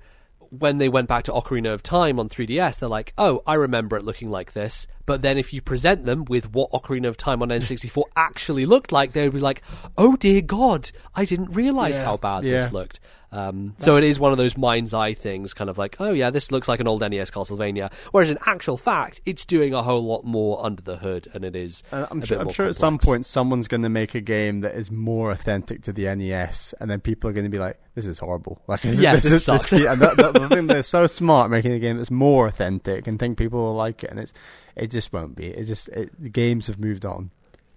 when 0.50 0.78
they 0.78 0.88
went 0.88 1.08
back 1.08 1.24
to 1.24 1.32
Ocarina 1.32 1.74
of 1.74 1.82
Time 1.82 2.18
on 2.20 2.28
3DS, 2.28 2.78
they're 2.78 2.88
like, 2.88 3.12
"Oh, 3.18 3.42
I 3.46 3.54
remember 3.54 3.96
it 3.98 4.04
looking 4.04 4.30
like 4.30 4.52
this." 4.52 4.86
But 5.04 5.20
then, 5.20 5.36
if 5.36 5.52
you 5.52 5.60
present 5.60 6.06
them 6.06 6.24
with 6.24 6.52
what 6.54 6.70
Ocarina 6.70 7.08
of 7.08 7.16
Time 7.18 7.42
on 7.42 7.48
N64 7.50 8.04
actually 8.16 8.64
looked 8.66 8.92
like, 8.92 9.12
they 9.12 9.24
would 9.24 9.34
be 9.34 9.40
like, 9.40 9.62
"Oh 9.98 10.14
dear 10.16 10.40
God, 10.40 10.90
I 11.14 11.24
didn't 11.26 11.50
realize 11.50 11.96
Yeah. 11.98 12.04
how 12.04 12.16
bad 12.16 12.44
Yeah. 12.44 12.60
this 12.60 12.72
looked." 12.72 13.00
Um, 13.30 13.74
so 13.76 13.96
it 13.96 14.04
is 14.04 14.18
one 14.18 14.32
of 14.32 14.38
those 14.38 14.56
mind's 14.56 14.94
eye 14.94 15.12
things, 15.12 15.52
kind 15.52 15.68
of 15.68 15.76
like, 15.76 15.96
"Oh 16.00 16.12
yeah, 16.12 16.30
this 16.30 16.50
looks 16.50 16.66
like 16.66 16.80
an 16.80 16.88
old 16.88 17.02
NES 17.02 17.30
Castlevania," 17.30 17.92
whereas 18.10 18.30
in 18.30 18.38
actual 18.46 18.78
fact, 18.78 19.20
it's 19.26 19.44
doing 19.44 19.74
a 19.74 19.82
whole 19.82 20.02
lot 20.02 20.24
more 20.24 20.64
under 20.64 20.82
the 20.82 20.96
hood, 20.96 21.28
and 21.34 21.44
it 21.44 21.54
is. 21.54 21.82
Uh, 21.92 22.06
I'm 22.10 22.22
a 22.22 22.26
sure, 22.26 22.38
I'm 22.38 22.48
sure 22.50 22.66
at 22.66 22.74
some 22.74 22.98
point 22.98 23.26
someone's 23.26 23.68
going 23.68 23.82
to 23.82 23.90
make 23.90 24.14
a 24.14 24.20
game 24.22 24.62
that 24.62 24.74
is 24.74 24.90
more 24.90 25.30
authentic 25.30 25.82
to 25.82 25.92
the 25.92 26.14
NES, 26.14 26.74
and 26.80 26.90
then 26.90 27.00
people 27.00 27.28
are 27.28 27.34
going 27.34 27.44
to 27.44 27.50
be 27.50 27.58
like, 27.58 27.78
"This 27.94 28.06
is 28.06 28.18
horrible." 28.18 28.62
Like, 28.68 28.82
this, 28.82 29.00
Yes, 29.00 29.16
this 29.16 29.24
this 29.24 29.32
is 29.32 29.46
this 29.46 29.62
sucks. 29.62 29.70
key- 29.70 29.86
and 29.86 30.00
that, 30.00 30.16
that, 30.16 30.66
they're 30.66 30.82
so 30.82 31.06
smart 31.18 31.50
making 31.50 31.72
a 31.72 31.78
game 31.78 31.98
that's 31.98 32.10
more 32.10 32.46
authentic, 32.46 33.06
and 33.06 33.18
think 33.18 33.36
people 33.36 33.60
will 33.62 33.74
like 33.74 34.04
it, 34.04 34.10
and 34.10 34.18
it's 34.18 34.32
it 34.74 34.90
just 34.90 35.12
won't 35.12 35.36
be. 35.36 35.46
It 35.46 35.64
just 35.64 35.88
it, 35.88 36.10
the 36.18 36.30
games 36.30 36.66
have 36.68 36.78
moved 36.78 37.04
on. 37.04 37.30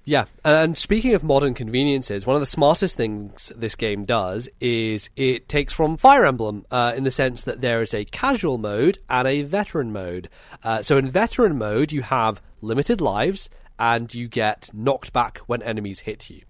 Yeah, 0.04 0.26
and 0.44 0.76
speaking 0.76 1.14
of 1.14 1.24
modern 1.24 1.54
conveniences, 1.54 2.26
one 2.26 2.36
of 2.36 2.40
the 2.40 2.48
smartest 2.48 2.98
things 2.98 3.52
this 3.56 3.76
game 3.76 4.04
does 4.04 4.50
is 4.60 5.12
it 5.16 5.48
takes 5.48 5.74
from 5.74 5.96
Fire 5.96 6.26
Emblem 6.26 6.66
uh, 6.72 6.94
in 6.96 7.04
the 7.04 7.12
sense 7.12 7.44
that 7.44 7.62
there 7.62 7.84
is 7.84 7.94
a 7.94 8.06
casual 8.06 8.58
mode 8.58 8.98
and 9.10 9.28
a 9.28 9.44
veteran 9.44 9.94
mode. 9.94 10.28
Uh, 10.64 10.82
so 10.82 10.98
in 10.98 11.12
veteran 11.12 11.56
mode, 11.56 11.92
you 11.92 12.02
have 12.02 12.42
limited 12.62 13.00
lives 13.00 13.48
and 13.78 14.12
you 14.12 14.28
get 14.28 14.72
knocked 14.74 15.14
back 15.14 15.38
when 15.46 15.62
enemies 15.62 16.02
hit 16.02 16.32
you. 16.32 16.42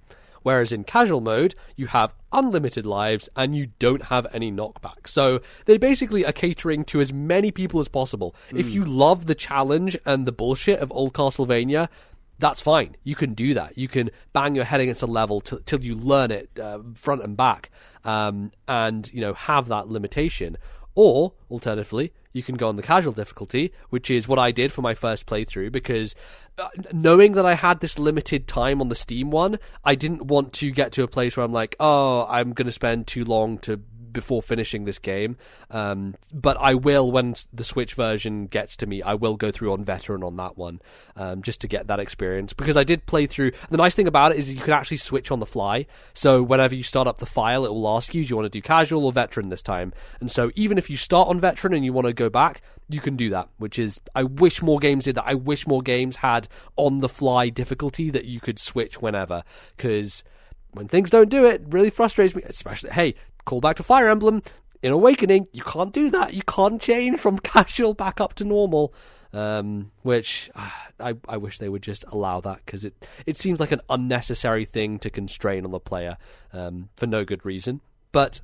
Whereas 0.43 0.71
in 0.71 0.83
casual 0.85 1.21
mode, 1.21 1.53
you 1.75 1.87
have 1.87 2.13
unlimited 2.31 2.85
lives 2.85 3.29
and 3.35 3.55
you 3.55 3.67
don't 3.79 4.05
have 4.05 4.25
any 4.33 4.51
knockback. 4.51 5.07
So 5.07 5.41
they 5.65 5.77
basically 5.77 6.25
are 6.25 6.31
catering 6.31 6.83
to 6.85 6.99
as 6.99 7.13
many 7.13 7.51
people 7.51 7.79
as 7.79 7.87
possible. 7.87 8.35
If 8.51 8.69
you 8.69 8.83
love 8.83 9.27
the 9.27 9.35
challenge 9.35 9.97
and 10.05 10.25
the 10.25 10.31
bullshit 10.31 10.79
of 10.79 10.91
old 10.91 11.13
Castlevania, 11.13 11.89
that's 12.41 12.59
fine. 12.59 12.97
You 13.03 13.15
can 13.15 13.33
do 13.33 13.53
that. 13.53 13.77
You 13.77 13.87
can 13.87 14.09
bang 14.33 14.55
your 14.55 14.65
head 14.65 14.81
against 14.81 15.03
a 15.03 15.07
level 15.07 15.39
t- 15.39 15.59
till 15.65 15.81
you 15.81 15.95
learn 15.95 16.31
it 16.31 16.49
uh, 16.59 16.79
front 16.95 17.23
and 17.23 17.37
back, 17.37 17.69
um, 18.03 18.51
and 18.67 19.09
you 19.13 19.21
know 19.21 19.33
have 19.33 19.67
that 19.69 19.87
limitation. 19.87 20.57
Or 20.93 21.33
alternatively, 21.49 22.11
you 22.33 22.43
can 22.43 22.55
go 22.55 22.67
on 22.67 22.75
the 22.75 22.81
casual 22.81 23.13
difficulty, 23.13 23.71
which 23.89 24.09
is 24.09 24.27
what 24.27 24.39
I 24.39 24.51
did 24.51 24.73
for 24.73 24.81
my 24.81 24.93
first 24.93 25.25
playthrough 25.25 25.71
because 25.71 26.15
uh, 26.57 26.67
knowing 26.91 27.33
that 27.33 27.45
I 27.45 27.55
had 27.55 27.79
this 27.79 27.97
limited 27.97 28.47
time 28.47 28.81
on 28.81 28.89
the 28.89 28.95
Steam 28.95 29.31
one, 29.31 29.57
I 29.85 29.95
didn't 29.95 30.25
want 30.25 30.51
to 30.53 30.71
get 30.71 30.91
to 30.93 31.03
a 31.03 31.07
place 31.07 31.37
where 31.37 31.45
I'm 31.45 31.53
like, 31.53 31.77
oh, 31.79 32.25
I'm 32.27 32.51
going 32.51 32.65
to 32.65 32.73
spend 32.73 33.07
too 33.07 33.23
long 33.23 33.57
to 33.59 33.79
before 34.11 34.41
finishing 34.41 34.85
this 34.85 34.99
game. 34.99 35.37
Um, 35.69 36.15
but 36.33 36.57
I 36.59 36.73
will, 36.73 37.11
when 37.11 37.35
the 37.53 37.63
Switch 37.63 37.93
version 37.93 38.47
gets 38.47 38.75
to 38.77 38.85
me, 38.85 39.01
I 39.01 39.13
will 39.13 39.35
go 39.35 39.51
through 39.51 39.71
on 39.73 39.83
veteran 39.83 40.23
on 40.23 40.35
that 40.37 40.57
one, 40.57 40.81
um, 41.15 41.41
just 41.41 41.61
to 41.61 41.67
get 41.67 41.87
that 41.87 41.99
experience. 41.99 42.53
Because 42.53 42.77
I 42.77 42.83
did 42.83 43.05
play 43.05 43.25
through. 43.25 43.51
The 43.69 43.77
nice 43.77 43.95
thing 43.95 44.07
about 44.07 44.31
it 44.31 44.37
is 44.37 44.53
you 44.53 44.61
can 44.61 44.73
actually 44.73 44.97
switch 44.97 45.31
on 45.31 45.39
the 45.39 45.45
fly. 45.45 45.85
So 46.13 46.41
whenever 46.41 46.75
you 46.75 46.83
start 46.83 47.07
up 47.07 47.19
the 47.19 47.25
file, 47.25 47.65
it 47.65 47.69
will 47.69 47.87
ask 47.89 48.13
you, 48.13 48.23
do 48.23 48.29
you 48.29 48.35
want 48.35 48.45
to 48.45 48.49
do 48.49 48.61
casual 48.61 49.05
or 49.05 49.11
veteran 49.11 49.49
this 49.49 49.63
time? 49.63 49.93
And 50.19 50.31
so 50.31 50.51
even 50.55 50.77
if 50.77 50.89
you 50.89 50.97
start 50.97 51.27
on 51.27 51.39
veteran 51.39 51.73
and 51.73 51.85
you 51.85 51.93
want 51.93 52.07
to 52.07 52.13
go 52.13 52.29
back, 52.29 52.61
you 52.89 52.99
can 52.99 53.15
do 53.15 53.29
that. 53.29 53.49
Which 53.57 53.79
is, 53.79 53.99
I 54.15 54.23
wish 54.23 54.61
more 54.61 54.79
games 54.79 55.05
did 55.05 55.15
that. 55.15 55.25
I 55.27 55.35
wish 55.35 55.67
more 55.67 55.81
games 55.81 56.17
had 56.17 56.47
on 56.75 56.99
the 56.99 57.09
fly 57.09 57.49
difficulty 57.49 58.09
that 58.09 58.25
you 58.25 58.39
could 58.39 58.59
switch 58.59 59.01
whenever. 59.01 59.43
Because 59.75 60.23
when 60.71 60.87
things 60.87 61.09
don't 61.09 61.29
do 61.29 61.45
it, 61.45 61.61
it 61.61 61.67
really 61.67 61.89
frustrates 61.89 62.35
me. 62.35 62.43
Especially, 62.45 62.91
hey, 62.91 63.15
call 63.45 63.61
back 63.61 63.75
to 63.77 63.83
Fire 63.83 64.09
Emblem. 64.09 64.41
In 64.81 64.91
Awakening, 64.91 65.47
you 65.51 65.61
can't 65.63 65.93
do 65.93 66.09
that. 66.09 66.33
You 66.33 66.41
can't 66.43 66.81
change 66.81 67.19
from 67.19 67.37
casual 67.43 67.93
back 67.93 68.19
up 68.19 68.33
to 68.35 68.43
normal. 68.43 68.93
Um, 69.33 69.91
which 70.01 70.51
ah, 70.55 70.87
I, 70.99 71.15
I 71.27 71.37
wish 71.37 71.57
they 71.57 71.69
would 71.69 71.83
just 71.83 72.03
allow 72.09 72.41
that 72.41 72.65
because 72.65 72.83
it, 72.83 73.07
it 73.25 73.37
seems 73.37 73.61
like 73.61 73.71
an 73.71 73.79
unnecessary 73.89 74.65
thing 74.65 74.99
to 74.99 75.09
constrain 75.09 75.63
on 75.63 75.71
the 75.71 75.79
player 75.79 76.17
um, 76.51 76.89
for 76.97 77.07
no 77.07 77.23
good 77.23 77.45
reason. 77.45 77.79
But 78.11 78.41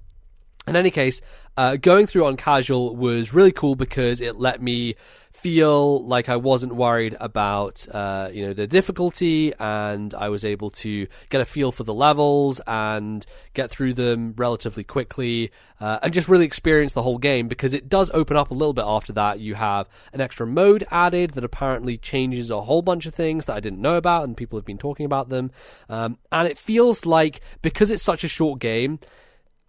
In 0.67 0.75
any 0.75 0.91
case, 0.91 1.21
uh, 1.56 1.77
going 1.77 2.08
through 2.08 2.25
on 2.25 2.36
casual 2.36 2.93
was 2.93 3.34
really 3.34 3.53
cool 3.53 3.75
because 3.75 4.19
it 4.19 4.36
let 4.36 4.62
me 4.62 4.95
feel 5.32 6.06
like 6.06 6.27
I 6.27 6.36
wasn't 6.36 6.75
worried 6.75 7.15
about 7.21 7.88
uh, 7.89 8.30
you 8.34 8.45
know 8.45 8.53
the 8.53 8.67
difficulty, 8.67 9.53
and 9.60 10.13
I 10.13 10.27
was 10.27 10.43
able 10.43 10.69
to 10.71 11.08
get 11.30 11.39
a 11.39 11.45
feel 11.45 11.71
for 11.71 11.86
the 11.86 11.93
levels 11.93 12.60
and 12.67 13.25
get 13.53 13.71
through 13.71 13.93
them 13.93 14.34
relatively 14.36 14.84
quickly, 14.84 15.51
uh, 15.80 15.99
and 16.03 16.13
just 16.13 16.27
really 16.27 16.43
experience 16.43 16.91
the 16.91 17.03
whole 17.03 17.17
game 17.17 17.47
because 17.47 17.73
it 17.73 17.88
does 17.88 18.12
open 18.13 18.36
up 18.36 18.51
a 18.51 18.53
little 18.53 18.73
bit 18.73 18.86
after 18.86 19.13
that. 19.13 19.39
You 19.39 19.56
have 19.56 19.88
an 20.12 20.19
extra 20.19 20.45
mode 20.45 20.84
added 20.91 21.32
that 21.32 21.45
apparently 21.45 21.97
changes 21.97 22.49
a 22.49 22.60
whole 22.60 22.82
bunch 22.82 23.06
of 23.06 23.15
things 23.15 23.45
that 23.45 23.56
I 23.56 23.62
didn't 23.62 23.80
know 23.80 23.95
about, 23.95 24.25
and 24.25 24.36
people 24.36 24.60
have 24.60 24.65
been 24.65 24.77
talking 24.77 25.06
about 25.06 25.30
them, 25.30 25.51
um, 25.88 26.17
and 26.30 26.45
it 26.45 26.58
feels 26.58 27.06
like 27.06 27.39
because 27.62 27.89
it's 27.89 28.03
such 28.03 28.25
a 28.25 28.27
short 28.27 28.60
game 28.60 28.99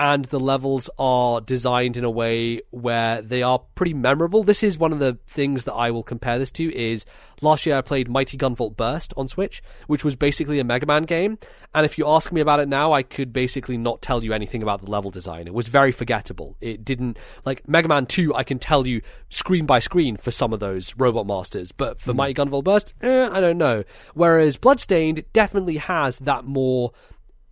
and 0.00 0.26
the 0.26 0.38
levels 0.38 0.88
are 0.98 1.40
designed 1.40 1.96
in 1.96 2.04
a 2.04 2.11
way 2.11 2.61
where 2.70 3.20
they 3.20 3.42
are 3.42 3.58
pretty 3.74 3.94
memorable. 3.94 4.44
This 4.44 4.62
is 4.62 4.78
one 4.78 4.92
of 4.92 5.00
the 5.00 5.18
things 5.26 5.64
that 5.64 5.74
I 5.74 5.90
will 5.90 6.04
compare 6.04 6.38
this 6.38 6.52
to 6.52 6.74
is 6.74 7.04
last 7.40 7.66
year 7.66 7.76
I 7.76 7.80
played 7.80 8.08
Mighty 8.08 8.37
Gunvolt 8.37 8.76
Burst 8.76 9.12
on 9.16 9.26
Switch, 9.26 9.61
which 9.88 10.04
was 10.04 10.14
basically 10.14 10.61
a 10.61 10.64
Mega 10.64 10.87
Man 10.87 11.02
game. 11.02 11.38
And 11.74 11.84
if 11.84 11.98
you 11.98 12.06
ask 12.06 12.30
me 12.30 12.40
about 12.40 12.61
it 12.61 12.68
now, 12.68 12.92
I 12.92 13.02
could 13.02 13.32
basically 13.32 13.76
not 13.76 14.00
tell 14.00 14.22
you 14.22 14.32
anything 14.32 14.62
about 14.62 14.84
the 14.84 14.90
level 14.90 15.11
design. 15.11 15.48
It 15.48 15.54
was 15.54 15.66
very 15.66 15.90
forgettable. 15.90 16.56
It 16.61 16.84
didn't 16.84 17.18
like 17.44 17.68
Mega 17.68 17.88
Man 17.88 18.06
2, 18.06 18.34
I 18.37 18.44
can 18.44 18.61
tell 18.61 18.87
you 18.87 19.02
screen 19.30 19.66
by 19.66 19.80
screen 19.80 20.16
for 20.16 20.30
some 20.30 20.52
of 20.52 20.61
those 20.61 20.94
Robot 20.96 21.26
Masters, 21.26 21.72
but 21.72 22.00
for 22.00 22.12
mm. 22.12 22.16
Mighty 22.16 22.34
Gunvolt 22.34 22.64
Burst, 22.64 22.94
eh, 23.00 23.28
I 23.32 23.40
don't 23.40 23.58
know. 23.58 23.82
Whereas 24.14 24.56
Bloodstained 24.56 25.24
definitely 25.32 25.78
has 25.78 26.20
that 26.20 26.44
more 26.44 26.92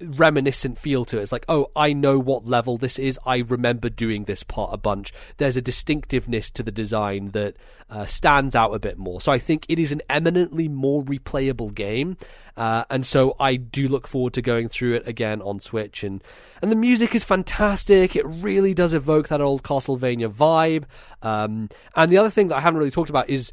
reminiscent 0.01 0.79
feel 0.79 1.05
to 1.07 1.19
it. 1.19 1.23
It's 1.23 1.33
like, 1.33 1.47
oh, 1.49 1.71
I 1.75 1.93
know 1.93 2.19
what 2.19 2.47
level 2.47 2.77
this 2.77 2.99
is. 2.99 3.19
I 3.25 3.39
remember 3.39 3.89
doing 3.89 4.25
this 4.25 4.43
part 4.43 4.71
a 4.73 4.77
bunch. 4.77 5.13
There's 5.39 5.57
a 5.57 5.63
distinctiveness 5.63 6.51
to 6.51 6.63
the 6.63 6.71
design 6.71 7.31
that 7.31 7.57
uh, 7.89 8.05
stands 8.05 8.55
out 8.55 8.75
a 8.75 8.79
bit 8.79 8.99
more. 8.99 9.21
So 9.21 9.33
I 9.33 9.39
think 9.39 9.65
it 9.69 9.79
is 9.79 9.93
an 9.93 10.03
eminently 10.11 10.69
more 10.69 11.03
replayable 11.03 11.75
game. 11.75 12.17
Uh, 12.57 12.85
and 12.91 13.07
so 13.07 13.37
I 13.41 13.57
do 13.57 13.89
look 13.89 14.07
forward 14.07 14.35
to 14.35 14.43
going 14.43 14.69
through 14.69 14.97
it 14.97 15.09
again 15.09 15.41
on 15.41 15.61
Switch. 15.61 16.05
And, 16.05 16.23
and 16.61 16.71
the 16.71 16.77
music 16.77 17.15
is 17.15 17.25
fantastic. 17.25 18.17
It 18.17 18.27
really 18.27 18.75
does 18.75 18.93
evoke 18.93 19.29
that 19.29 19.41
old 19.41 19.63
Castlevania 19.63 20.31
vibe. 20.31 20.85
Um, 21.23 21.71
and 21.95 22.13
the 22.13 22.19
other 22.19 22.31
thing 22.31 22.49
that 22.49 22.57
I 22.57 22.61
haven't 22.61 22.79
really 22.79 22.91
talked 22.91 23.11
about 23.11 23.31
is 23.31 23.51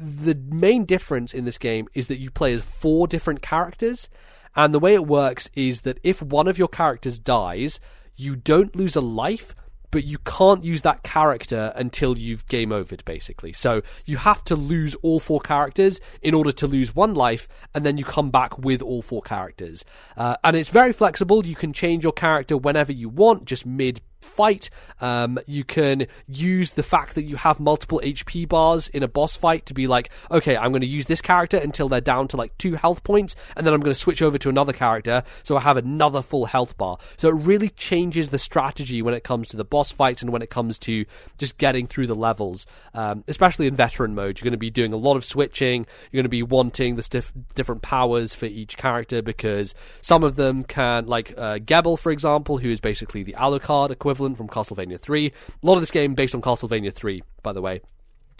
the 0.00 0.34
main 0.34 0.84
difference 0.84 1.34
in 1.34 1.44
this 1.44 1.58
game 1.58 1.88
is 1.94 2.06
that 2.06 2.18
you 2.18 2.30
play 2.30 2.54
as 2.54 2.62
four 2.62 3.06
different 3.06 3.42
characters. 3.42 4.08
And 4.54 4.74
the 4.74 4.78
way 4.78 4.94
it 4.94 5.06
works 5.06 5.48
is 5.54 5.82
that 5.82 5.98
if 6.02 6.22
one 6.22 6.48
of 6.48 6.58
your 6.58 6.68
characters 6.68 7.18
dies, 7.18 7.80
you 8.16 8.36
don't 8.36 8.76
lose 8.76 8.96
a 8.96 9.00
life, 9.00 9.54
but 9.90 10.04
you 10.04 10.18
can't 10.18 10.64
use 10.64 10.82
that 10.82 11.02
character 11.02 11.72
until 11.76 12.16
you've 12.18 12.46
game 12.46 12.70
overed, 12.70 13.04
basically. 13.04 13.52
So 13.52 13.82
you 14.06 14.16
have 14.16 14.42
to 14.44 14.56
lose 14.56 14.94
all 14.96 15.20
four 15.20 15.40
characters 15.40 16.00
in 16.22 16.34
order 16.34 16.50
to 16.52 16.66
lose 16.66 16.96
one 16.96 17.14
life, 17.14 17.46
and 17.74 17.84
then 17.84 17.98
you 17.98 18.04
come 18.04 18.30
back 18.30 18.58
with 18.58 18.82
all 18.82 19.02
four 19.02 19.22
characters. 19.22 19.84
Uh, 20.16 20.36
and 20.42 20.56
it's 20.56 20.70
very 20.70 20.92
flexible. 20.92 21.46
You 21.46 21.54
can 21.54 21.72
change 21.72 22.02
your 22.02 22.12
character 22.12 22.56
whenever 22.56 22.92
you 22.92 23.08
want, 23.08 23.44
just 23.44 23.66
mid 23.66 24.00
fight. 24.24 24.70
Um, 25.00 25.38
you 25.46 25.64
can 25.64 26.06
use 26.26 26.72
the 26.72 26.82
fact 26.82 27.14
that 27.14 27.24
you 27.24 27.36
have 27.36 27.60
multiple 27.60 28.00
HP 28.04 28.48
bars 28.48 28.88
in 28.88 29.02
a 29.02 29.08
boss 29.08 29.36
fight 29.36 29.66
to 29.66 29.74
be 29.74 29.86
like, 29.86 30.10
okay, 30.30 30.56
I'm 30.56 30.70
going 30.72 30.82
to 30.82 30.86
use 30.86 31.06
this 31.06 31.20
character 31.20 31.56
until 31.56 31.88
they're 31.88 32.00
down 32.00 32.28
to 32.28 32.36
like 32.36 32.56
two 32.58 32.74
health 32.74 33.04
points, 33.04 33.34
and 33.56 33.66
then 33.66 33.74
I'm 33.74 33.80
going 33.80 33.92
to 33.92 33.98
switch 33.98 34.22
over 34.22 34.38
to 34.38 34.48
another 34.48 34.72
character 34.72 35.22
so 35.42 35.56
I 35.56 35.60
have 35.60 35.76
another 35.76 36.22
full 36.22 36.46
health 36.46 36.76
bar. 36.76 36.98
So 37.16 37.28
it 37.28 37.34
really 37.34 37.68
changes 37.70 38.28
the 38.28 38.38
strategy 38.38 39.02
when 39.02 39.14
it 39.14 39.24
comes 39.24 39.48
to 39.48 39.56
the 39.56 39.64
boss 39.64 39.90
fights 39.90 40.22
and 40.22 40.32
when 40.32 40.42
it 40.42 40.50
comes 40.50 40.78
to 40.80 41.04
just 41.38 41.58
getting 41.58 41.86
through 41.86 42.06
the 42.06 42.14
levels. 42.14 42.66
Um, 42.94 43.24
especially 43.28 43.66
in 43.66 43.76
veteran 43.76 44.14
mode, 44.14 44.38
you're 44.38 44.44
going 44.44 44.52
to 44.52 44.58
be 44.58 44.70
doing 44.70 44.92
a 44.92 44.96
lot 44.96 45.16
of 45.16 45.24
switching. 45.24 45.86
You're 46.10 46.18
going 46.18 46.24
to 46.24 46.28
be 46.28 46.42
wanting 46.42 46.96
the 46.96 47.02
stiff, 47.02 47.32
different 47.54 47.82
powers 47.82 48.34
for 48.34 48.46
each 48.46 48.76
character 48.76 49.22
because 49.22 49.74
some 50.00 50.24
of 50.24 50.36
them 50.36 50.64
can, 50.64 51.06
like 51.06 51.34
uh, 51.36 51.58
Gebel, 51.58 51.96
for 51.96 52.12
example, 52.12 52.58
who 52.58 52.70
is 52.70 52.80
basically 52.80 53.22
the 53.22 53.34
Alucard 53.34 53.90
equivalent 53.90 54.11
equivalent 54.12 54.36
from 54.36 54.48
Castlevania 54.48 55.00
3. 55.00 55.26
A 55.26 55.66
lot 55.66 55.74
of 55.74 55.80
this 55.80 55.90
game 55.90 56.14
based 56.14 56.34
on 56.34 56.42
Castlevania 56.42 56.92
3, 56.92 57.22
by 57.42 57.52
the 57.52 57.62
way. 57.62 57.80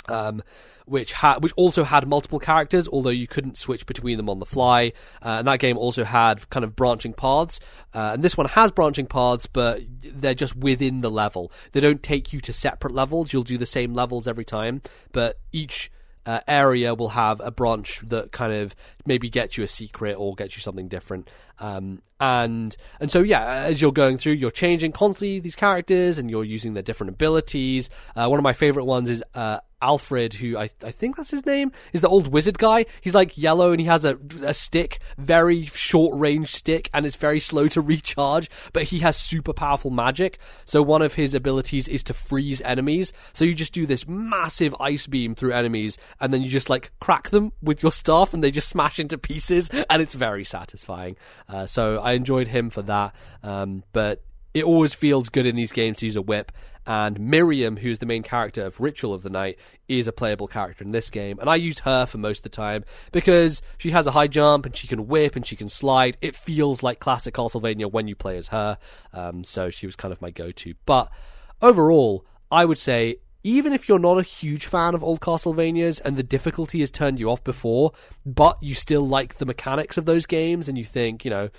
Um, 0.08 0.42
which 0.84 1.12
had 1.12 1.44
which 1.44 1.52
also 1.56 1.84
had 1.84 2.08
multiple 2.08 2.40
characters, 2.40 2.88
although 2.88 3.08
you 3.08 3.28
couldn't 3.28 3.56
switch 3.56 3.86
between 3.86 4.16
them 4.16 4.28
on 4.28 4.40
the 4.40 4.44
fly. 4.44 4.92
Uh, 5.24 5.36
and 5.38 5.46
that 5.46 5.60
game 5.60 5.78
also 5.78 6.02
had 6.02 6.50
kind 6.50 6.64
of 6.64 6.74
branching 6.74 7.12
paths. 7.12 7.60
Uh, 7.94 8.10
and 8.12 8.24
this 8.24 8.36
one 8.36 8.48
has 8.48 8.72
branching 8.72 9.06
paths, 9.06 9.46
but 9.46 9.80
they're 10.02 10.34
just 10.34 10.56
within 10.56 11.02
the 11.02 11.10
level. 11.10 11.52
They 11.70 11.78
don't 11.78 12.02
take 12.02 12.32
you 12.32 12.40
to 12.40 12.52
separate 12.52 12.92
levels. 12.92 13.32
You'll 13.32 13.44
do 13.44 13.56
the 13.56 13.64
same 13.64 13.94
levels 13.94 14.26
every 14.26 14.44
time, 14.44 14.82
but 15.12 15.38
each 15.52 15.90
uh, 16.26 16.40
area 16.46 16.94
will 16.94 17.10
have 17.10 17.40
a 17.40 17.50
branch 17.50 18.00
that 18.08 18.32
kind 18.32 18.52
of 18.52 18.74
maybe 19.06 19.28
gets 19.28 19.56
you 19.56 19.64
a 19.64 19.68
secret 19.68 20.14
or 20.14 20.34
gets 20.34 20.56
you 20.56 20.60
something 20.60 20.88
different. 20.88 21.28
Um, 21.58 22.02
and 22.20 22.76
and 23.00 23.10
so 23.10 23.22
yeah, 23.22 23.44
as 23.64 23.82
you're 23.82 23.92
going 23.92 24.18
through, 24.18 24.34
you're 24.34 24.50
changing 24.50 24.92
constantly 24.92 25.40
these 25.40 25.56
characters 25.56 26.18
and 26.18 26.30
you're 26.30 26.44
using 26.44 26.74
their 26.74 26.82
different 26.82 27.10
abilities. 27.10 27.90
Uh, 28.14 28.28
one 28.28 28.38
of 28.38 28.44
my 28.44 28.52
favorite 28.52 28.84
ones 28.84 29.10
is 29.10 29.22
uh, 29.34 29.58
Alfred, 29.82 30.34
who 30.34 30.56
I, 30.56 30.70
I 30.82 30.90
think 30.92 31.16
that's 31.16 31.30
his 31.30 31.44
name, 31.44 31.72
is 31.92 32.00
the 32.00 32.08
old 32.08 32.28
wizard 32.28 32.58
guy. 32.58 32.86
He's 33.00 33.14
like 33.14 33.36
yellow 33.36 33.72
and 33.72 33.80
he 33.80 33.86
has 33.86 34.04
a, 34.04 34.16
a 34.42 34.54
stick, 34.54 35.00
very 35.18 35.66
short 35.66 36.18
range 36.18 36.54
stick, 36.54 36.88
and 36.94 37.04
it's 37.04 37.16
very 37.16 37.40
slow 37.40 37.68
to 37.68 37.80
recharge, 37.80 38.48
but 38.72 38.84
he 38.84 39.00
has 39.00 39.16
super 39.16 39.52
powerful 39.52 39.90
magic. 39.90 40.38
So 40.64 40.82
one 40.82 41.02
of 41.02 41.14
his 41.14 41.34
abilities 41.34 41.88
is 41.88 42.02
to 42.04 42.14
freeze 42.14 42.60
enemies. 42.62 43.12
So 43.32 43.44
you 43.44 43.54
just 43.54 43.74
do 43.74 43.84
this 43.84 44.06
massive 44.06 44.74
ice 44.80 45.06
beam 45.06 45.34
through 45.34 45.52
enemies, 45.52 45.98
and 46.20 46.32
then 46.32 46.42
you 46.42 46.48
just 46.48 46.70
like 46.70 46.92
crack 47.00 47.30
them 47.30 47.52
with 47.60 47.82
your 47.82 47.92
staff, 47.92 48.32
and 48.32 48.42
they 48.42 48.50
just 48.50 48.68
smash 48.68 48.98
into 48.98 49.18
pieces, 49.18 49.68
and 49.68 50.00
it's 50.00 50.14
very 50.14 50.44
satisfying. 50.44 51.16
Uh, 51.48 51.66
so 51.66 51.98
I 51.98 52.12
enjoyed 52.12 52.48
him 52.48 52.70
for 52.70 52.82
that. 52.82 53.14
Um, 53.42 53.82
but 53.92 54.22
it 54.54 54.64
always 54.64 54.94
feels 54.94 55.28
good 55.28 55.46
in 55.46 55.56
these 55.56 55.72
games 55.72 55.98
to 55.98 56.06
use 56.06 56.16
a 56.16 56.22
whip. 56.22 56.52
And 56.86 57.20
Miriam, 57.20 57.76
who's 57.76 58.00
the 58.00 58.06
main 58.06 58.22
character 58.22 58.64
of 58.64 58.80
Ritual 58.80 59.14
of 59.14 59.22
the 59.22 59.30
Night, 59.30 59.58
is 59.88 60.08
a 60.08 60.12
playable 60.12 60.48
character 60.48 60.82
in 60.82 60.90
this 60.90 61.10
game. 61.10 61.38
And 61.38 61.48
I 61.48 61.54
use 61.56 61.80
her 61.80 62.06
for 62.06 62.18
most 62.18 62.38
of 62.38 62.42
the 62.44 62.48
time 62.48 62.84
because 63.12 63.62
she 63.78 63.90
has 63.90 64.06
a 64.06 64.12
high 64.12 64.26
jump 64.26 64.66
and 64.66 64.76
she 64.76 64.88
can 64.88 65.06
whip 65.06 65.36
and 65.36 65.46
she 65.46 65.56
can 65.56 65.68
slide. 65.68 66.16
It 66.20 66.34
feels 66.34 66.82
like 66.82 66.98
classic 66.98 67.34
Castlevania 67.34 67.90
when 67.90 68.08
you 68.08 68.16
play 68.16 68.36
as 68.36 68.48
her. 68.48 68.78
Um, 69.12 69.44
so 69.44 69.70
she 69.70 69.86
was 69.86 69.96
kind 69.96 70.12
of 70.12 70.20
my 70.20 70.30
go 70.30 70.50
to. 70.50 70.74
But 70.86 71.10
overall, 71.60 72.26
I 72.50 72.64
would 72.64 72.78
say 72.78 73.18
even 73.44 73.72
if 73.72 73.88
you're 73.88 73.98
not 73.98 74.18
a 74.18 74.22
huge 74.22 74.66
fan 74.66 74.94
of 74.94 75.02
old 75.02 75.20
Castlevanias 75.20 76.00
and 76.04 76.16
the 76.16 76.22
difficulty 76.22 76.80
has 76.80 76.90
turned 76.90 77.18
you 77.18 77.30
off 77.30 77.42
before, 77.42 77.92
but 78.24 78.56
you 78.62 78.74
still 78.74 79.06
like 79.06 79.34
the 79.34 79.46
mechanics 79.46 79.96
of 79.96 80.04
those 80.04 80.26
games 80.26 80.68
and 80.68 80.78
you 80.78 80.84
think, 80.84 81.24
you 81.24 81.30
know, 81.30 81.50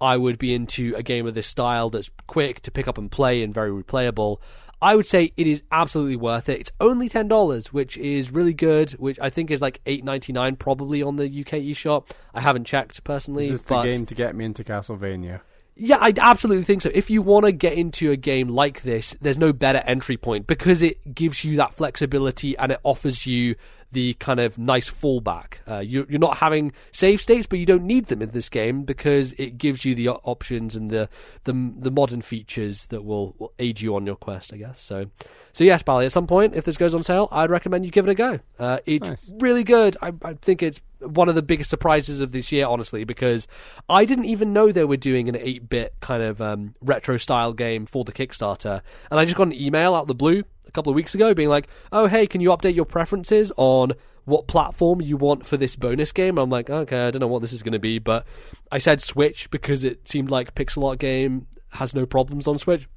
I 0.00 0.16
would 0.16 0.38
be 0.38 0.54
into 0.54 0.94
a 0.96 1.02
game 1.02 1.26
of 1.26 1.34
this 1.34 1.46
style 1.46 1.90
that's 1.90 2.10
quick 2.26 2.60
to 2.62 2.70
pick 2.70 2.88
up 2.88 2.98
and 2.98 3.10
play 3.10 3.42
and 3.42 3.54
very 3.54 3.70
replayable. 3.70 4.38
I 4.82 4.96
would 4.96 5.06
say 5.06 5.32
it 5.36 5.46
is 5.46 5.62
absolutely 5.70 6.16
worth 6.16 6.48
it. 6.48 6.60
It's 6.60 6.72
only 6.80 7.08
ten 7.08 7.28
dollars, 7.28 7.72
which 7.72 7.96
is 7.96 8.32
really 8.32 8.52
good. 8.52 8.90
Which 8.92 9.18
I 9.20 9.30
think 9.30 9.50
is 9.50 9.62
like 9.62 9.80
eight 9.86 10.04
ninety 10.04 10.32
nine 10.32 10.56
probably 10.56 11.02
on 11.02 11.16
the 11.16 11.26
UK 11.26 11.60
eShop. 11.62 12.10
I 12.34 12.40
haven't 12.40 12.64
checked 12.64 13.02
personally. 13.04 13.44
Is 13.44 13.50
this 13.50 13.62
but... 13.62 13.82
the 13.82 13.92
game 13.92 14.06
to 14.06 14.14
get 14.14 14.34
me 14.34 14.44
into 14.44 14.64
Castlevania? 14.64 15.40
Yeah, 15.74 15.98
I 16.00 16.12
absolutely 16.18 16.64
think 16.64 16.82
so. 16.82 16.90
If 16.92 17.08
you 17.08 17.22
want 17.22 17.46
to 17.46 17.52
get 17.52 17.72
into 17.72 18.10
a 18.10 18.16
game 18.16 18.48
like 18.48 18.82
this, 18.82 19.16
there's 19.22 19.38
no 19.38 19.54
better 19.54 19.82
entry 19.86 20.18
point 20.18 20.46
because 20.46 20.82
it 20.82 21.14
gives 21.14 21.44
you 21.44 21.56
that 21.56 21.74
flexibility 21.74 22.58
and 22.58 22.72
it 22.72 22.80
offers 22.82 23.26
you 23.26 23.54
the 23.92 24.14
kind 24.14 24.40
of 24.40 24.58
nice 24.58 24.90
fallback. 24.90 25.58
Uh, 25.68 25.78
you, 25.78 26.06
are 26.10 26.18
not 26.18 26.38
having 26.38 26.72
save 26.90 27.20
states, 27.20 27.46
but 27.46 27.58
you 27.58 27.66
don't 27.66 27.84
need 27.84 28.06
them 28.06 28.22
in 28.22 28.30
this 28.30 28.48
game 28.48 28.82
because 28.82 29.32
it 29.34 29.58
gives 29.58 29.84
you 29.84 29.94
the 29.94 30.08
options 30.08 30.74
and 30.74 30.90
the 30.90 31.08
the, 31.44 31.52
the 31.78 31.90
modern 31.90 32.22
features 32.22 32.86
that 32.86 33.02
will, 33.02 33.34
will 33.38 33.52
aid 33.58 33.80
you 33.80 33.94
on 33.94 34.06
your 34.06 34.16
quest, 34.16 34.52
I 34.52 34.56
guess. 34.56 34.80
So, 34.80 35.06
so 35.52 35.64
yes, 35.64 35.82
Bally, 35.82 36.06
at 36.06 36.12
some 36.12 36.26
point, 36.26 36.54
if 36.54 36.64
this 36.64 36.76
goes 36.76 36.94
on 36.94 37.02
sale, 37.02 37.28
I'd 37.30 37.50
recommend 37.50 37.84
you 37.84 37.90
give 37.90 38.06
it 38.08 38.10
a 38.10 38.14
go. 38.14 38.40
Uh, 38.58 38.78
it's 38.86 39.08
nice. 39.08 39.30
really 39.38 39.64
good. 39.64 39.96
I, 40.00 40.12
I 40.22 40.34
think 40.34 40.62
it's 40.62 40.80
one 41.00 41.28
of 41.28 41.34
the 41.34 41.42
biggest 41.42 41.70
surprises 41.70 42.20
of 42.20 42.32
this 42.32 42.52
year, 42.52 42.66
honestly, 42.66 43.04
because 43.04 43.46
I 43.88 44.04
didn't 44.04 44.26
even 44.26 44.52
know 44.52 44.72
they 44.72 44.84
were 44.84 44.96
doing 44.96 45.28
an 45.28 45.36
8 45.36 45.68
bit 45.68 45.94
kind 46.00 46.22
of 46.22 46.40
um, 46.40 46.74
retro 46.80 47.16
style 47.16 47.52
game 47.52 47.86
for 47.86 48.04
the 48.04 48.12
Kickstarter. 48.12 48.82
And 49.10 49.20
I 49.20 49.24
just 49.24 49.36
got 49.36 49.48
an 49.48 49.52
email 49.52 49.94
out 49.94 50.02
of 50.02 50.08
the 50.08 50.14
blue 50.14 50.44
a 50.72 50.74
couple 50.74 50.90
of 50.90 50.96
weeks 50.96 51.14
ago 51.14 51.34
being 51.34 51.50
like, 51.50 51.68
oh, 51.92 52.06
hey, 52.06 52.26
can 52.26 52.40
you 52.40 52.48
update 52.48 52.74
your 52.74 52.86
preferences 52.86 53.52
on 53.56 53.92
what 54.24 54.46
platform 54.46 55.02
you 55.02 55.18
want 55.18 55.44
for 55.44 55.58
this 55.58 55.76
bonus 55.76 56.12
game? 56.12 56.38
I'm 56.38 56.48
like, 56.48 56.70
okay, 56.70 57.06
I 57.06 57.10
don't 57.10 57.20
know 57.20 57.26
what 57.26 57.42
this 57.42 57.52
is 57.52 57.62
going 57.62 57.74
to 57.74 57.78
be, 57.78 57.98
but 57.98 58.26
I 58.70 58.78
said 58.78 59.02
Switch 59.02 59.50
because 59.50 59.84
it 59.84 60.08
seemed 60.08 60.30
like 60.30 60.54
pixel 60.54 60.88
art 60.88 60.98
game 60.98 61.46
has 61.72 61.94
no 61.94 62.06
problems 62.06 62.46
on 62.46 62.58
Switch 62.58 62.88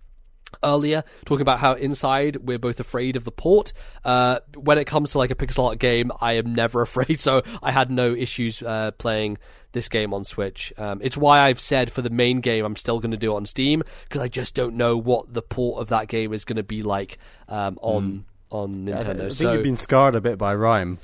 earlier, 0.63 1.03
talking 1.25 1.41
about 1.41 1.59
how 1.59 1.73
inside 1.73 2.37
we're 2.37 2.59
both 2.59 2.79
afraid 2.79 3.17
of 3.17 3.25
the 3.25 3.31
port. 3.31 3.73
Uh, 4.05 4.39
when 4.55 4.77
it 4.77 4.85
comes 4.85 5.11
to 5.11 5.17
like 5.17 5.31
a 5.31 5.35
pixel 5.35 5.67
art 5.67 5.79
game, 5.79 6.11
I 6.21 6.33
am 6.33 6.55
never 6.55 6.81
afraid, 6.83 7.19
so 7.19 7.41
I 7.61 7.71
had 7.71 7.91
no 7.91 8.13
issues 8.13 8.61
uh, 8.61 8.91
playing 8.91 9.37
this 9.75 9.87
game 9.87 10.11
on 10.11 10.25
Switch. 10.25 10.73
Um, 10.77 10.99
it's 11.03 11.15
why 11.15 11.41
I've 11.41 11.59
said 11.59 11.91
for 11.91 12.01
the 12.01 12.09
main 12.09 12.41
game 12.41 12.65
I'm 12.65 12.75
still 12.75 12.99
going 12.99 13.11
to 13.11 13.17
do 13.17 13.33
it 13.33 13.35
on 13.35 13.45
Steam 13.45 13.83
because 14.05 14.21
I 14.21 14.27
just 14.27 14.55
don't 14.55 14.75
know 14.75 14.97
what 14.97 15.31
the 15.31 15.43
port 15.43 15.79
of 15.79 15.89
that 15.89 16.07
game 16.07 16.33
is 16.33 16.43
going 16.43 16.57
to 16.57 16.63
be 16.63 16.81
like 16.81 17.19
um, 17.47 17.77
on 17.83 18.25
on 18.49 18.89
I, 18.89 18.91
Nintendo. 18.91 19.09
I 19.09 19.13
think 19.13 19.31
so 19.33 19.53
you've 19.53 19.63
been 19.63 19.77
scarred 19.77 20.15
a 20.15 20.21
bit 20.21 20.39
by 20.39 20.55
RiME. 20.55 20.97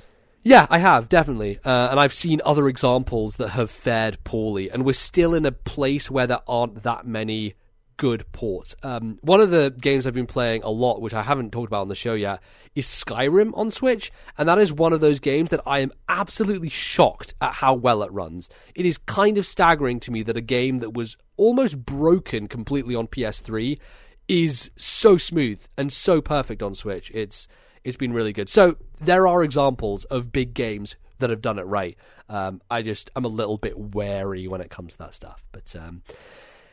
yeah, 0.43 0.65
I 0.71 0.79
have 0.79 1.07
definitely, 1.07 1.59
uh, 1.63 1.89
and 1.91 1.99
I've 1.99 2.13
seen 2.13 2.41
other 2.43 2.67
examples 2.67 3.35
that 3.35 3.49
have 3.49 3.69
fared 3.69 4.23
poorly, 4.23 4.71
and 4.71 4.83
we're 4.83 4.93
still 4.93 5.35
in 5.35 5.45
a 5.45 5.51
place 5.51 6.09
where 6.09 6.25
there 6.25 6.41
aren't 6.47 6.81
that 6.81 7.05
many 7.05 7.53
good 7.97 8.25
port. 8.31 8.75
Um, 8.83 9.19
one 9.21 9.41
of 9.41 9.51
the 9.51 9.73
games 9.81 10.05
I've 10.05 10.13
been 10.13 10.27
playing 10.27 10.63
a 10.63 10.69
lot, 10.69 11.01
which 11.01 11.13
I 11.13 11.21
haven't 11.23 11.51
talked 11.51 11.67
about 11.67 11.81
on 11.81 11.87
the 11.87 11.95
show 11.95 12.13
yet, 12.13 12.41
is 12.75 12.85
Skyrim 12.87 13.51
on 13.55 13.71
Switch, 13.71 14.11
and 14.37 14.47
that 14.49 14.57
is 14.57 14.73
one 14.73 14.93
of 14.93 15.01
those 15.01 15.19
games 15.19 15.49
that 15.49 15.61
I 15.65 15.79
am 15.79 15.91
absolutely 16.09 16.69
shocked 16.69 17.33
at 17.41 17.53
how 17.53 17.73
well 17.73 18.03
it 18.03 18.11
runs. 18.11 18.49
It 18.75 18.85
is 18.85 18.97
kind 18.97 19.37
of 19.37 19.45
staggering 19.45 19.99
to 20.01 20.11
me 20.11 20.23
that 20.23 20.37
a 20.37 20.41
game 20.41 20.79
that 20.79 20.93
was 20.93 21.17
almost 21.37 21.85
broken 21.85 22.47
completely 22.47 22.95
on 22.95 23.07
PS3 23.07 23.79
is 24.27 24.71
so 24.77 25.17
smooth 25.17 25.63
and 25.77 25.91
so 25.91 26.21
perfect 26.21 26.63
on 26.63 26.75
Switch. 26.75 27.11
It's 27.13 27.47
it's 27.83 27.97
been 27.97 28.13
really 28.13 28.33
good. 28.33 28.47
So 28.47 28.77
there 28.99 29.27
are 29.27 29.43
examples 29.43 30.03
of 30.05 30.31
big 30.31 30.53
games 30.53 30.95
that 31.17 31.29
have 31.29 31.41
done 31.41 31.57
it 31.57 31.65
right. 31.65 31.97
Um, 32.29 32.61
I 32.69 32.81
just 32.81 33.09
I'm 33.15 33.25
a 33.25 33.29
little 33.29 33.57
bit 33.57 33.77
wary 33.77 34.47
when 34.47 34.61
it 34.61 34.69
comes 34.69 34.93
to 34.93 34.99
that 34.99 35.15
stuff. 35.15 35.43
But 35.51 35.75
um, 35.75 36.03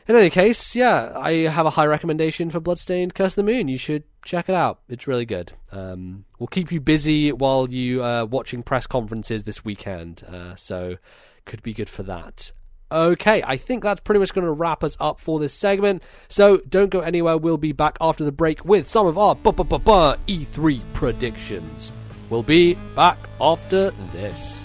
in 0.09 0.15
any 0.15 0.31
case, 0.31 0.75
yeah, 0.75 1.13
I 1.15 1.33
have 1.49 1.67
a 1.67 1.69
high 1.69 1.85
recommendation 1.85 2.49
for 2.49 2.59
Bloodstained 2.59 3.13
Curse 3.13 3.33
of 3.37 3.45
the 3.45 3.51
Moon. 3.51 3.67
You 3.67 3.77
should 3.77 4.03
check 4.25 4.49
it 4.49 4.55
out. 4.55 4.79
It's 4.89 5.05
really 5.05 5.25
good. 5.25 5.51
Um, 5.71 6.25
we'll 6.39 6.47
keep 6.47 6.71
you 6.71 6.81
busy 6.81 7.31
while 7.31 7.71
you 7.71 8.01
are 8.01 8.25
watching 8.25 8.63
press 8.63 8.87
conferences 8.87 9.43
this 9.43 9.63
weekend. 9.63 10.23
Uh, 10.23 10.55
so 10.55 10.97
could 11.45 11.61
be 11.61 11.73
good 11.73 11.89
for 11.89 12.01
that. 12.03 12.51
Okay, 12.91 13.43
I 13.45 13.57
think 13.57 13.83
that's 13.83 13.99
pretty 13.99 14.17
much 14.17 14.33
going 14.33 14.45
to 14.45 14.51
wrap 14.51 14.83
us 14.83 14.97
up 14.99 15.19
for 15.19 15.37
this 15.37 15.53
segment. 15.53 16.01
So 16.27 16.57
don't 16.67 16.89
go 16.89 17.01
anywhere. 17.01 17.37
We'll 17.37 17.57
be 17.57 17.71
back 17.71 17.95
after 18.01 18.23
the 18.23 18.31
break 18.31 18.65
with 18.65 18.89
some 18.89 19.05
of 19.05 19.15
our 19.15 19.35
E3 19.35 20.81
predictions. 20.93 21.91
We'll 22.31 22.41
be 22.41 22.73
back 22.95 23.19
after 23.39 23.91
this. 24.11 24.58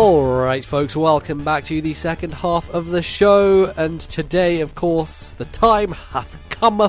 Alright, 0.00 0.64
folks, 0.64 0.96
welcome 0.96 1.44
back 1.44 1.64
to 1.64 1.82
the 1.82 1.92
second 1.92 2.32
half 2.32 2.70
of 2.70 2.86
the 2.86 3.02
show. 3.02 3.66
And 3.66 4.00
today, 4.00 4.62
of 4.62 4.74
course, 4.74 5.32
the 5.32 5.44
time 5.44 5.92
hath 5.92 6.38
come. 6.48 6.80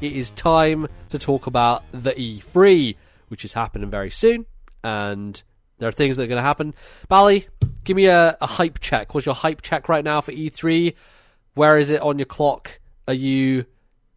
It 0.00 0.12
is 0.12 0.30
time 0.30 0.86
to 1.10 1.18
talk 1.18 1.48
about 1.48 1.82
the 1.90 2.12
E3, 2.12 2.94
which 3.26 3.44
is 3.44 3.54
happening 3.54 3.90
very 3.90 4.12
soon. 4.12 4.46
And 4.84 5.42
there 5.78 5.88
are 5.88 5.92
things 5.92 6.16
that 6.16 6.22
are 6.22 6.26
going 6.28 6.38
to 6.38 6.46
happen. 6.46 6.76
Bally, 7.08 7.48
give 7.82 7.96
me 7.96 8.06
a, 8.06 8.38
a 8.40 8.46
hype 8.46 8.78
check. 8.78 9.14
What's 9.14 9.26
your 9.26 9.34
hype 9.34 9.60
check 9.60 9.88
right 9.88 10.04
now 10.04 10.20
for 10.20 10.30
E3? 10.30 10.94
Where 11.54 11.76
is 11.76 11.90
it 11.90 12.02
on 12.02 12.20
your 12.20 12.26
clock? 12.26 12.78
Are 13.08 13.14
you 13.14 13.64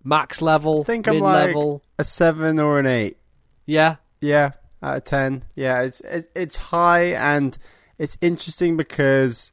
max 0.03 0.43
level? 0.43 0.81
I 0.81 0.83
think 0.83 1.07
I'm 1.07 1.17
like 1.17 1.47
level? 1.47 1.81
a 1.97 2.03
seven 2.03 2.59
or 2.59 2.77
an 2.77 2.85
eight. 2.85 3.17
Yeah. 3.65 3.95
Yeah, 4.21 4.51
out 4.83 4.97
of 4.97 5.03
ten. 5.05 5.43
Yeah, 5.55 5.81
it's 5.81 6.01
it, 6.01 6.29
it's 6.35 6.57
high 6.57 7.13
and 7.13 7.57
it's 7.97 8.17
interesting 8.21 8.77
because 8.77 9.51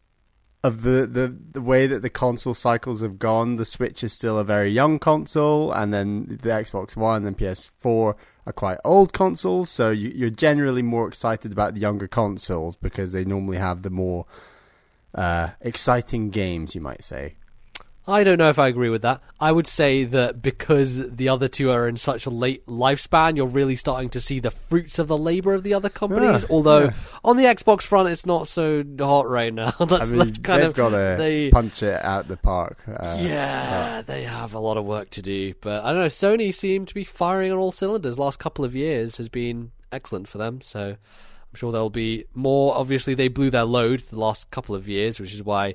of 0.62 0.82
the, 0.82 1.06
the 1.06 1.36
the 1.52 1.60
way 1.60 1.86
that 1.86 2.00
the 2.00 2.10
console 2.10 2.54
cycles 2.54 3.02
have 3.02 3.18
gone. 3.18 3.56
The 3.56 3.66
Switch 3.66 4.02
is 4.02 4.12
still 4.14 4.38
a 4.38 4.44
very 4.44 4.70
young 4.70 4.98
console, 4.98 5.70
and 5.72 5.92
then 5.92 6.38
the 6.42 6.48
Xbox 6.48 6.96
One 6.96 7.26
and 7.26 7.36
PS4 7.36 8.14
are 8.46 8.52
quite 8.52 8.78
old 8.84 9.12
consoles. 9.12 9.68
So 9.68 9.90
you, 9.90 10.10
you're 10.14 10.30
generally 10.30 10.82
more 10.82 11.06
excited 11.06 11.52
about 11.52 11.74
the 11.74 11.80
younger 11.80 12.08
consoles 12.08 12.76
because 12.76 13.12
they 13.12 13.26
normally 13.26 13.58
have 13.58 13.82
the 13.82 13.90
more 13.90 14.24
uh, 15.14 15.50
exciting 15.60 16.30
games, 16.30 16.74
you 16.74 16.80
might 16.80 17.04
say. 17.04 17.36
I 18.06 18.22
don't 18.22 18.36
know 18.36 18.50
if 18.50 18.58
I 18.58 18.68
agree 18.68 18.90
with 18.90 19.00
that. 19.02 19.22
I 19.40 19.50
would 19.50 19.66
say 19.66 20.04
that 20.04 20.42
because 20.42 20.96
the 20.96 21.30
other 21.30 21.48
two 21.48 21.70
are 21.70 21.88
in 21.88 21.96
such 21.96 22.26
a 22.26 22.30
late 22.30 22.66
lifespan, 22.66 23.36
you're 23.36 23.46
really 23.46 23.76
starting 23.76 24.10
to 24.10 24.20
see 24.20 24.40
the 24.40 24.50
fruits 24.50 24.98
of 24.98 25.08
the 25.08 25.16
labor 25.16 25.54
of 25.54 25.62
the 25.62 25.72
other 25.72 25.88
companies. 25.88 26.42
Yeah, 26.42 26.48
Although 26.50 26.84
yeah. 26.84 26.94
on 27.24 27.38
the 27.38 27.44
Xbox 27.44 27.82
front, 27.82 28.10
it's 28.10 28.26
not 28.26 28.46
so 28.46 28.84
hot 28.98 29.26
right 29.28 29.52
now. 29.52 29.70
that's, 29.80 29.92
I 29.92 30.04
mean, 30.04 30.18
that's 30.18 30.38
kind 30.38 30.60
they've 30.60 30.68
of 30.68 30.74
got 30.74 30.90
to 30.90 31.16
they. 31.18 31.50
punch 31.50 31.82
it 31.82 32.04
out 32.04 32.28
the 32.28 32.36
park. 32.36 32.84
Uh, 32.86 33.18
yeah, 33.20 34.02
they 34.02 34.24
have 34.24 34.52
a 34.52 34.58
lot 34.58 34.76
of 34.76 34.84
work 34.84 35.08
to 35.10 35.22
do, 35.22 35.54
but 35.62 35.82
I 35.82 35.88
don't 35.88 36.00
know. 36.00 36.06
Sony 36.08 36.52
seem 36.52 36.84
to 36.84 36.94
be 36.94 37.04
firing 37.04 37.52
on 37.52 37.58
all 37.58 37.72
cylinders. 37.72 38.18
Last 38.18 38.38
couple 38.38 38.66
of 38.66 38.76
years 38.76 39.16
has 39.16 39.30
been 39.30 39.70
excellent 39.90 40.28
for 40.28 40.36
them, 40.36 40.60
so 40.60 40.88
I'm 40.90 41.54
sure 41.54 41.72
there'll 41.72 41.88
be 41.88 42.26
more. 42.34 42.74
Obviously, 42.74 43.14
they 43.14 43.28
blew 43.28 43.48
their 43.48 43.64
load 43.64 44.00
the 44.00 44.18
last 44.18 44.50
couple 44.50 44.74
of 44.74 44.86
years, 44.88 45.18
which 45.18 45.32
is 45.32 45.42
why 45.42 45.74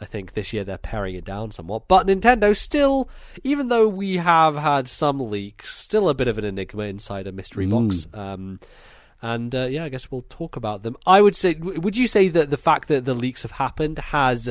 I 0.00 0.06
think 0.06 0.32
this 0.32 0.52
year 0.52 0.64
they're 0.64 0.78
paring 0.78 1.14
it 1.14 1.24
down 1.24 1.52
somewhat. 1.52 1.86
But 1.86 2.06
Nintendo 2.06 2.56
still, 2.56 3.10
even 3.44 3.68
though 3.68 3.86
we 3.86 4.16
have 4.16 4.56
had 4.56 4.88
some 4.88 5.30
leaks, 5.30 5.76
still 5.76 6.08
a 6.08 6.14
bit 6.14 6.28
of 6.28 6.38
an 6.38 6.44
enigma 6.44 6.84
inside 6.84 7.26
a 7.26 7.32
mystery 7.32 7.66
box. 7.66 8.06
Um, 8.14 8.60
and 9.22 9.54
uh, 9.54 9.66
yeah, 9.66 9.84
I 9.84 9.90
guess 9.90 10.10
we'll 10.10 10.24
talk 10.28 10.56
about 10.56 10.82
them. 10.82 10.96
I 11.06 11.20
would 11.20 11.36
say, 11.36 11.54
would 11.54 11.96
you 11.96 12.06
say 12.06 12.28
that 12.28 12.48
the 12.48 12.56
fact 12.56 12.88
that 12.88 13.04
the 13.04 13.14
leaks 13.14 13.42
have 13.42 13.52
happened 13.52 13.98
has 13.98 14.50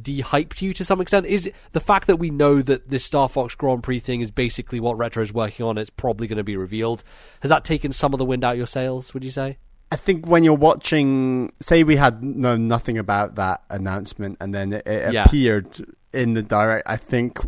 de-hyped 0.00 0.62
you 0.62 0.72
to 0.72 0.84
some 0.84 1.02
extent? 1.02 1.26
Is 1.26 1.50
the 1.72 1.80
fact 1.80 2.06
that 2.06 2.16
we 2.16 2.30
know 2.30 2.62
that 2.62 2.88
this 2.88 3.04
Star 3.04 3.28
Fox 3.28 3.54
Grand 3.54 3.82
Prix 3.82 3.98
thing 3.98 4.22
is 4.22 4.30
basically 4.30 4.80
what 4.80 4.96
Retro 4.96 5.22
is 5.22 5.32
working 5.34 5.66
on? 5.66 5.76
It's 5.76 5.90
probably 5.90 6.26
going 6.26 6.38
to 6.38 6.44
be 6.44 6.56
revealed. 6.56 7.04
Has 7.40 7.50
that 7.50 7.64
taken 7.64 7.92
some 7.92 8.14
of 8.14 8.18
the 8.18 8.24
wind 8.24 8.44
out 8.44 8.56
your 8.56 8.66
sails? 8.66 9.12
Would 9.12 9.24
you 9.24 9.30
say? 9.30 9.58
I 9.92 9.96
think 9.96 10.26
when 10.26 10.42
you're 10.44 10.54
watching, 10.56 11.52
say 11.60 11.84
we 11.84 11.96
had 11.96 12.22
known 12.22 12.66
nothing 12.68 12.98
about 12.98 13.36
that 13.36 13.62
announcement, 13.70 14.36
and 14.40 14.54
then 14.54 14.72
it, 14.72 14.86
it 14.86 15.12
Yeah. 15.14 15.24
appeared 15.24 15.86
in 16.12 16.34
the 16.34 16.42
direct. 16.42 16.88
I 16.88 16.96
think, 16.96 17.38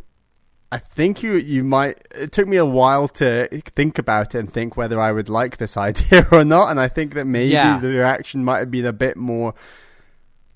I 0.70 0.78
think 0.78 1.22
you 1.22 1.32
you 1.34 1.64
might. 1.64 1.98
It 2.14 2.30
took 2.30 2.46
me 2.46 2.56
a 2.58 2.64
while 2.66 3.08
to 3.08 3.48
think 3.74 3.98
about 3.98 4.34
it 4.34 4.38
and 4.38 4.52
think 4.52 4.76
whether 4.76 5.00
I 5.00 5.10
would 5.10 5.28
like 5.28 5.56
this 5.56 5.76
idea 5.90 6.26
or 6.30 6.44
not. 6.44 6.70
And 6.70 6.78
I 6.78 6.86
think 6.88 7.14
that 7.14 7.24
maybe 7.26 7.52
Yeah. 7.54 7.78
the 7.80 7.88
reaction 7.88 8.44
might 8.44 8.58
have 8.60 8.70
been 8.70 8.86
a 8.86 8.92
bit 8.92 9.16
more 9.16 9.54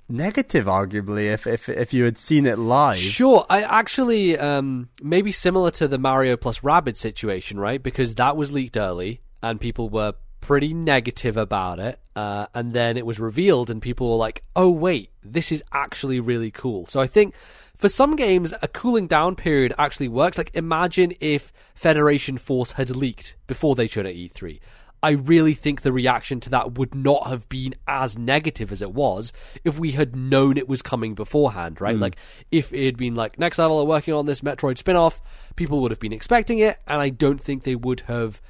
negative, 0.09 0.67
arguably, 0.67 1.33
if 1.33 1.47
if 1.47 1.69
if 1.69 1.93
you 1.93 2.05
had 2.05 2.19
seen 2.19 2.47
it 2.47 2.59
live. 2.59 2.99
Sure, 2.99 3.47
I 3.49 3.63
actually 3.63 4.39
um, 4.39 4.89
maybe 5.03 5.33
similar 5.33 5.71
to 5.73 5.89
the 5.89 5.99
Mario 5.99 6.37
plus 6.37 6.61
Rabbids 6.61 6.99
situation, 6.99 7.59
right? 7.59 7.83
Because 7.83 8.15
that 8.17 8.37
was 8.37 8.53
leaked 8.53 8.77
early 8.77 9.23
and 9.43 9.61
people 9.61 9.89
were 9.89 10.13
pretty 10.43 10.75
negative 10.75 11.39
about 11.39 11.79
it, 11.79 11.99
uh, 12.15 12.47
and 12.55 12.75
then 12.75 12.99
it 12.99 13.07
was 13.07 13.19
revealed 13.19 13.71
and 13.71 13.81
people 13.81 14.11
were 14.11 14.17
like, 14.17 14.43
"Oh 14.55 14.71
wait, 14.71 15.09
this 15.25 15.51
is 15.51 15.65
actually 15.73 16.21
really 16.21 16.51
cool." 16.51 16.85
So 16.87 17.01
I 17.01 17.07
think 17.07 17.35
for 17.75 17.89
some 17.89 18.17
games, 18.17 18.53
a 18.61 18.69
cooling 18.69 19.07
down 19.07 19.37
period 19.37 19.73
actually 19.79 20.09
works. 20.09 20.37
Like 20.37 20.51
imagine 20.53 21.15
if 21.21 21.51
Federation 21.75 22.37
Force 22.37 22.73
had 22.73 22.95
leaked 22.95 23.37
before 23.47 23.75
they 23.75 23.87
showed 23.87 24.05
at 24.05 24.15
E3. 24.15 24.61
I 25.05 25.13
really 25.13 25.55
think 25.55 25.83
the 25.83 25.91
reaction 25.91 26.39
to 26.41 26.51
that 26.51 26.79
would 26.79 26.95
not 26.95 27.27
have 27.27 27.49
been 27.49 27.75
as 27.89 28.17
negative 28.17 28.71
as 28.71 28.83
it 28.83 28.93
was 28.93 29.33
if 29.65 29.77
we 29.77 29.93
had 29.93 30.15
known 30.15 30.57
it 30.57 30.69
was 30.69 30.81
coming 30.81 31.15
beforehand, 31.15 31.81
right? 31.81 31.99
Like, 31.99 32.17
if 32.53 32.73
it 32.73 32.85
had 32.85 32.97
been 32.97 33.17
like, 33.17 33.37
Next 33.37 33.59
Level 33.59 33.81
are 33.81 33.85
working 33.85 34.15
on 34.15 34.27
this 34.27 34.43
Metroid 34.43 34.79
spin 34.79 34.95
off, 34.95 35.21
people 35.57 35.81
would 35.81 35.91
have 35.91 35.99
been 35.99 36.13
expecting 36.13 36.61
it, 36.61 36.79
and 36.87 37.01
I 37.01 37.09
don't 37.09 37.41
think 37.41 37.65
they 37.65 37.75
would 37.75 38.03
have 38.03 38.41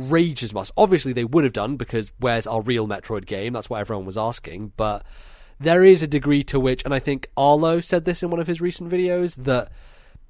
raged 0.00 0.42
as 0.42 0.52
much. 0.54 0.70
Obviously, 0.76 1.12
they 1.12 1.24
would 1.24 1.44
have 1.44 1.52
done 1.52 1.76
because 1.76 2.12
where's 2.18 2.46
our 2.46 2.62
real 2.62 2.86
Metroid 2.88 3.26
game? 3.26 3.52
That's 3.52 3.68
what 3.70 3.80
everyone 3.80 4.06
was 4.06 4.18
asking, 4.18 4.72
but 4.76 5.04
there 5.58 5.84
is 5.84 6.02
a 6.02 6.06
degree 6.06 6.42
to 6.44 6.58
which, 6.58 6.84
and 6.84 6.94
I 6.94 6.98
think 6.98 7.28
Arlo 7.36 7.80
said 7.80 8.04
this 8.04 8.22
in 8.22 8.30
one 8.30 8.40
of 8.40 8.46
his 8.46 8.60
recent 8.60 8.90
videos, 8.90 9.34
that 9.44 9.70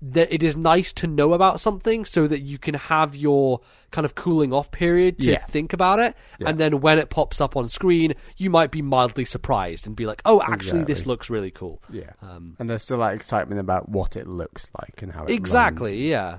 that 0.02 0.32
it 0.32 0.42
is 0.42 0.56
nice 0.56 0.94
to 0.94 1.06
know 1.06 1.34
about 1.34 1.60
something 1.60 2.06
so 2.06 2.26
that 2.26 2.40
you 2.40 2.56
can 2.56 2.72
have 2.72 3.14
your 3.14 3.60
kind 3.90 4.06
of 4.06 4.14
cooling 4.14 4.50
off 4.50 4.70
period 4.70 5.18
to 5.18 5.26
Yeah. 5.28 5.44
think 5.44 5.74
about 5.74 5.98
it 5.98 6.16
Yeah. 6.38 6.48
and 6.48 6.58
then 6.58 6.80
when 6.80 6.96
it 6.98 7.10
pops 7.10 7.38
up 7.38 7.54
on 7.54 7.68
screen 7.68 8.14
you 8.38 8.48
might 8.48 8.70
be 8.70 8.80
mildly 8.80 9.26
surprised 9.26 9.86
and 9.86 9.94
be 9.94 10.06
like 10.06 10.22
oh 10.24 10.40
actually 10.40 10.84
this 10.84 11.04
looks 11.04 11.28
really 11.28 11.50
cool 11.50 11.82
Yeah. 11.90 12.12
um, 12.22 12.56
And 12.58 12.70
there's 12.70 12.82
still 12.82 12.96
that 13.00 13.12
excitement 13.12 13.60
about 13.60 13.90
what 13.90 14.16
it 14.16 14.26
looks 14.26 14.70
like 14.80 15.02
and 15.02 15.12
how 15.12 15.26
it 15.26 15.34
exactly 15.34 15.90
runs. 15.90 16.00
yeah 16.02 16.38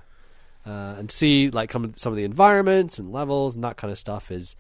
uh, 0.66 0.95
and 0.97 1.09
see 1.12 1.49
like 1.49 1.72
some 1.72 1.93
some 1.95 2.14
of 2.14 2.18
the 2.18 2.24
environments 2.24 2.99
and 2.99 3.12
levels 3.12 3.55
and 3.55 3.64
that 3.64 3.78
kind 3.78 3.91
of 3.91 3.97
stuff 3.99 4.32
is 4.32 4.55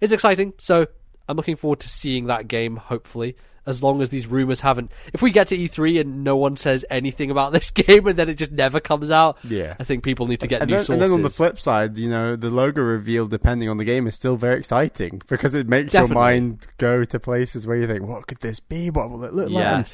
is 0.00 0.12
exciting 0.12 0.52
so 0.58 0.86
i'm 1.28 1.36
looking 1.36 1.56
forward 1.56 1.80
to 1.80 1.88
seeing 1.88 2.26
that 2.26 2.48
game 2.48 2.76
hopefully 2.76 3.36
as 3.66 3.82
long 3.82 4.02
as 4.02 4.10
these 4.10 4.26
rumors 4.26 4.60
haven't 4.60 4.90
if 5.14 5.22
we 5.22 5.30
get 5.30 5.46
to 5.48 5.56
e3 5.56 6.00
and 6.00 6.22
no 6.22 6.36
one 6.36 6.54
says 6.56 6.84
anything 6.90 7.30
about 7.30 7.52
this 7.52 7.70
game 7.82 8.06
and 8.06 8.18
then 8.18 8.28
it 8.28 8.34
just 8.34 8.52
never 8.52 8.78
comes 8.80 9.10
out 9.10 9.38
Yeah. 9.44 9.74
i 9.80 9.84
think 9.84 10.02
people 10.04 10.26
need 10.26 10.40
to 10.40 10.46
get 10.46 10.60
And 10.62 10.70
new 10.70 10.76
then, 10.82 10.92
and 10.94 11.00
then 11.02 11.10
on 11.12 11.22
the 11.22 11.30
flip 11.30 11.58
side, 11.60 11.96
you 11.96 12.10
know, 12.10 12.36
the 12.36 12.50
logo 12.50 12.82
reveal, 12.82 13.26
depending 13.26 13.70
on 13.70 13.78
the 13.78 13.84
game, 13.84 14.06
is 14.06 14.14
still 14.14 14.36
very 14.36 14.58
exciting 14.58 15.22
because 15.28 15.54
it 15.54 15.66
makes 15.68 15.92
Definitely. 15.92 16.14
your 16.14 16.20
mind 16.22 16.66
go 16.78 17.04
to 17.04 17.18
places 17.20 17.66
where 17.66 17.76
you 17.78 17.86
think, 17.86 18.02
"What 18.02 18.26
could 18.26 18.40
this 18.40 18.60
be? 18.60 18.90
What 18.90 19.08
will 19.08 19.24
it 19.24 19.32
look 19.32 19.48
like?" 19.48 19.86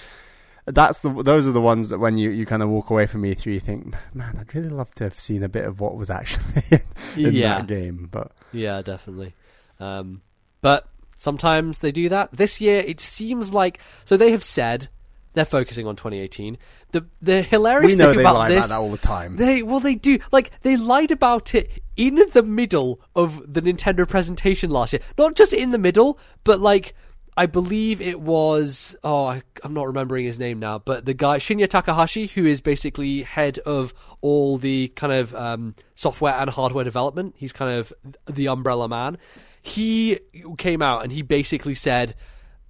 That's 0.75 1.01
the 1.01 1.23
those 1.23 1.47
are 1.47 1.53
the 1.53 1.61
ones 1.61 1.89
that 1.91 1.99
when 1.99 2.19
you, 2.19 2.31
you 2.31 2.47
kind 2.47 2.63
of 2.63 2.69
walk 2.69 2.91
away 2.91 3.07
from 3.07 3.23
E3, 3.23 3.47
you 3.47 3.61
think, 3.61 3.95
"Man, 4.15 4.37
I'd 4.39 4.55
really 4.55 4.69
love 4.69 4.95
to 4.97 5.05
have 5.05 5.19
seen 5.19 5.43
a 5.43 5.49
bit 5.49 5.65
of 5.65 5.81
what 5.81 5.97
was 5.97 6.11
actually 6.11 6.63
in 7.17 7.35
yeah 7.35 7.59
that 7.59 7.67
game." 7.67 8.09
But 8.11 8.33
Yeah, 8.53 8.83
definitely. 8.83 9.35
Um, 9.79 10.23
but 10.61 10.89
sometimes 11.17 11.79
they 11.81 11.93
do 11.93 12.09
that. 12.09 12.33
This 12.33 12.61
year, 12.61 12.81
it 12.81 13.01
seems 13.01 13.53
like 13.53 13.81
so 14.05 14.17
they 14.17 14.31
have 14.31 14.45
said 14.45 14.89
they're 15.33 15.45
focusing 15.45 15.87
on 15.87 15.97
2018. 15.97 16.59
The 16.93 17.07
the 17.23 17.43
hilarious 17.43 17.93
we 17.93 17.97
know 17.99 18.09
thing 18.09 18.17
they 18.17 18.23
about 18.23 18.35
lie 18.35 18.49
this, 18.49 18.67
about 18.67 18.69
that 18.69 18.81
all 18.81 18.91
the 18.91 18.99
time. 18.99 19.37
they 19.37 19.63
well 19.63 19.81
they 19.81 19.95
do 19.95 20.19
like 20.33 20.51
they 20.63 20.77
lied 20.77 21.11
about 21.11 21.55
it 21.55 21.71
in 21.97 22.21
the 22.33 22.43
middle 22.43 23.01
of 23.15 23.53
the 23.53 23.63
Nintendo 23.63 24.09
presentation 24.09 24.71
last 24.71 24.93
year. 24.93 25.03
Not 25.17 25.35
just 25.37 25.53
in 25.53 25.71
the 25.71 25.79
middle, 25.79 26.19
but 26.45 26.61
like. 26.61 26.95
I 27.41 27.47
believe 27.47 28.03
it 28.03 28.21
was 28.21 28.95
oh 29.03 29.25
I, 29.25 29.43
I'm 29.65 29.73
not 29.73 29.87
remembering 29.87 30.27
his 30.27 30.39
name 30.39 30.59
now, 30.59 30.79
but 30.79 31.07
the 31.07 31.15
guy 31.15 31.39
Shinya 31.39 31.67
Takahashi, 31.67 32.27
who 32.27 32.45
is 32.45 32.61
basically 32.61 33.23
head 33.23 33.59
of 33.61 33.95
all 34.21 34.59
the 34.59 34.89
kind 34.89 35.11
of 35.11 35.35
um, 35.35 35.75
software 35.95 36.35
and 36.35 36.51
hardware 36.51 36.85
development. 36.85 37.37
He's 37.39 37.55
kind 37.55 37.79
of 37.79 37.95
the 38.27 38.47
umbrella 38.47 38.91
man. 38.91 39.17
He 39.63 40.19
came 40.59 40.83
out 40.83 41.03
and 41.03 41.13
he 41.13 41.23
basically 41.23 41.75
said, 41.75 42.15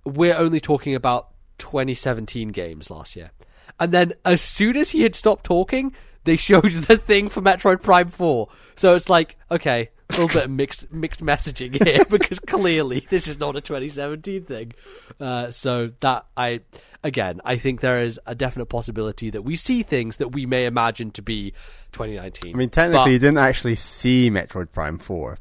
"We're 0.04 0.36
only 0.36 0.60
talking 0.60 0.94
about 0.94 1.30
2017 1.58 2.50
games 2.50 2.90
last 2.90 3.16
year." 3.16 3.32
And 3.80 3.90
then 3.90 4.12
as 4.24 4.40
soon 4.40 4.76
as 4.76 4.90
he 4.90 5.02
had 5.02 5.16
stopped 5.16 5.42
talking, 5.42 5.92
they 6.24 6.36
showed 6.36 6.70
the 6.70 6.96
thing 6.96 7.28
for 7.28 7.40
Metroid 7.40 7.82
Prime 7.82 8.08
4. 8.08 8.48
So 8.74 8.94
it's 8.94 9.08
like, 9.08 9.36
okay, 9.50 9.90
a 10.10 10.12
little 10.12 10.28
bit 10.28 10.44
of 10.44 10.50
mixed 10.50 10.90
mixed 10.92 11.24
messaging 11.24 11.82
here 11.84 12.04
because 12.10 12.38
clearly 12.40 13.06
this 13.10 13.28
is 13.28 13.38
not 13.38 13.56
a 13.56 13.60
2017 13.60 14.44
thing. 14.44 14.72
Uh, 15.20 15.50
so 15.50 15.92
that 16.00 16.26
I 16.36 16.60
again, 17.02 17.40
I 17.44 17.56
think 17.56 17.80
there 17.80 18.00
is 18.00 18.20
a 18.26 18.34
definite 18.34 18.66
possibility 18.66 19.30
that 19.30 19.42
we 19.42 19.56
see 19.56 19.82
things 19.82 20.16
that 20.18 20.28
we 20.32 20.46
may 20.46 20.66
imagine 20.66 21.10
to 21.12 21.22
be 21.22 21.52
2019. 21.92 22.54
I 22.54 22.58
mean, 22.58 22.70
technically, 22.70 23.04
But- 23.04 23.10
you 23.12 23.18
didn't 23.18 23.38
actually 23.38 23.76
see 23.76 24.30
Metroid 24.30 24.72
Prime 24.72 24.98
Four, 24.98 25.38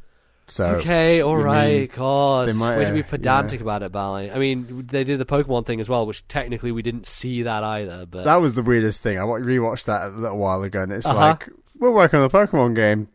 so 0.49 0.65
Okay, 0.77 1.21
all 1.21 1.37
right, 1.37 1.79
mean 1.79 1.89
God, 1.95 2.47
they 2.47 2.53
might, 2.53 2.77
way 2.77 2.85
to 2.85 2.93
be 2.93 3.03
pedantic 3.03 3.61
about 3.61 3.83
it, 3.83 3.91
Bally. 3.91 4.31
I 4.31 4.37
mean, 4.39 4.87
they 4.87 5.03
did 5.03 5.19
the 5.19 5.25
Pokemon 5.25 5.65
thing 5.65 5.79
as 5.79 5.87
well, 5.89 6.05
which 6.05 6.27
technically 6.27 6.71
we 6.71 6.81
didn't 6.81 7.05
see 7.05 7.43
that 7.43 7.63
either. 7.63 8.05
But 8.05 8.25
that 8.25 8.37
was 8.41 8.55
the 8.55 8.63
weirdest 8.63 9.03
thing. 9.03 9.17
I 9.19 9.23
wa- 9.23 9.37
rewatched 9.37 9.85
that 9.85 10.07
a 10.07 10.09
little 10.09 10.37
while 10.37 10.61
ago, 10.63 10.81
and 10.81 10.91
it's 10.91 11.05
Uh-huh. 11.05 11.17
like 11.19 11.49
we're 11.77 11.91
working 11.91 12.19
on 12.19 12.27
the 12.27 12.35
Pokemon 12.37 12.75
game. 12.75 13.07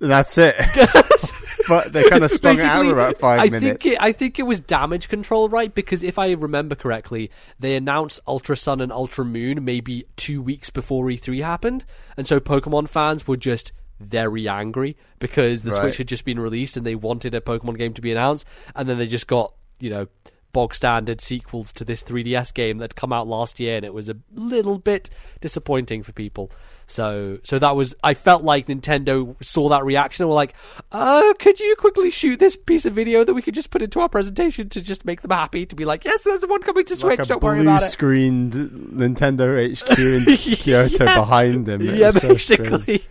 That's 0.00 0.38
it. 0.38 0.54
but 1.68 1.92
they 1.92 2.08
kind 2.08 2.24
of 2.24 2.30
sprung 2.32 2.58
it 2.58 2.64
out 2.64 2.84
in 2.84 2.90
about 2.92 3.18
five 3.18 3.40
I 3.40 3.44
minutes. 3.48 3.82
think 3.84 3.94
it, 3.94 3.98
I 4.00 4.12
think 4.12 4.38
it 4.38 4.44
was 4.44 4.60
damage 4.60 5.08
control, 5.08 5.48
right? 5.48 5.72
Because 5.74 6.02
if 6.02 6.18
I 6.18 6.32
remember 6.32 6.74
correctly, 6.74 7.30
they 7.58 7.76
announced 7.76 8.18
Ultra 8.26 8.56
Sun 8.56 8.80
and 8.80 8.90
Ultra 8.92 9.24
Moon 9.24 9.64
maybe 9.64 10.06
two 10.16 10.42
weeks 10.42 10.70
before 10.70 11.04
E3 11.06 11.42
happened, 11.44 11.84
and 12.16 12.26
so 12.26 12.40
Pokemon 12.40 12.88
fans 12.88 13.26
were 13.28 13.36
just 13.36 13.72
very 14.00 14.48
angry 14.48 14.96
because 15.18 15.62
the 15.62 15.70
Right. 15.70 15.80
Switch 15.82 15.98
had 15.98 16.08
just 16.08 16.24
been 16.24 16.40
released 16.40 16.76
and 16.76 16.84
they 16.86 16.94
wanted 16.96 17.34
a 17.34 17.40
Pokemon 17.40 17.78
game 17.78 17.94
to 17.94 18.00
be 18.00 18.10
announced, 18.10 18.44
and 18.74 18.88
then 18.88 18.98
they 18.98 19.06
just 19.06 19.26
got 19.26 19.54
you 19.78 19.90
know 19.90 20.06
bog 20.52 20.74
standard 20.74 21.20
sequels 21.20 21.72
to 21.72 21.84
this 21.84 22.02
3DS 22.02 22.52
game 22.52 22.78
that 22.78 22.96
come 22.96 23.12
out 23.12 23.24
last 23.28 23.60
year, 23.60 23.76
and 23.76 23.84
it 23.84 23.94
was 23.94 24.08
a 24.08 24.16
little 24.34 24.78
bit 24.78 25.08
disappointing 25.40 26.02
for 26.02 26.10
people. 26.10 26.50
So, 26.88 27.38
so 27.44 27.60
that 27.60 27.76
was 27.76 27.94
I 28.02 28.14
felt 28.14 28.42
like 28.42 28.66
Nintendo 28.66 29.36
saw 29.44 29.68
that 29.68 29.84
reaction 29.84 30.24
and 30.24 30.28
were 30.28 30.34
like, 30.34 30.54
"Uh, 30.90 31.34
could 31.38 31.60
you 31.60 31.76
quickly 31.76 32.10
shoot 32.10 32.40
this 32.40 32.56
piece 32.56 32.84
of 32.84 32.92
video 32.94 33.22
that 33.22 33.32
we 33.32 33.42
could 33.42 33.54
just 33.54 33.70
put 33.70 33.80
into 33.80 34.00
our 34.00 34.08
presentation 34.08 34.68
to 34.70 34.82
just 34.82 35.04
make 35.04 35.20
them 35.22 35.30
happy 35.30 35.66
to 35.66 35.76
be 35.76 35.84
like, 35.84 36.04
yes, 36.04 36.24
there's 36.24 36.40
the 36.40 36.48
one 36.48 36.62
coming 36.62 36.84
to 36.86 36.96
Switch. 36.96 37.20
like 37.20 37.28
Don't 37.28 37.42
worry 37.44 37.60
about 37.60 37.76
it." 37.76 37.80
blue-screened 37.82 38.52
Nintendo 38.52 39.70
HQ 39.72 39.98
in 40.00 40.36
Kyoto 40.56 41.04
Yeah. 41.04 41.14
behind 41.14 41.66
them. 41.66 41.80
It 41.80 41.94
yeah, 41.96 42.06
was 42.08 42.16
so 42.22 42.28
basically. 42.28 43.04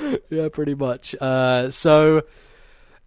yeah, 0.30 0.48
pretty 0.48 0.74
much. 0.74 1.14
Uh, 1.20 1.70
so, 1.70 2.22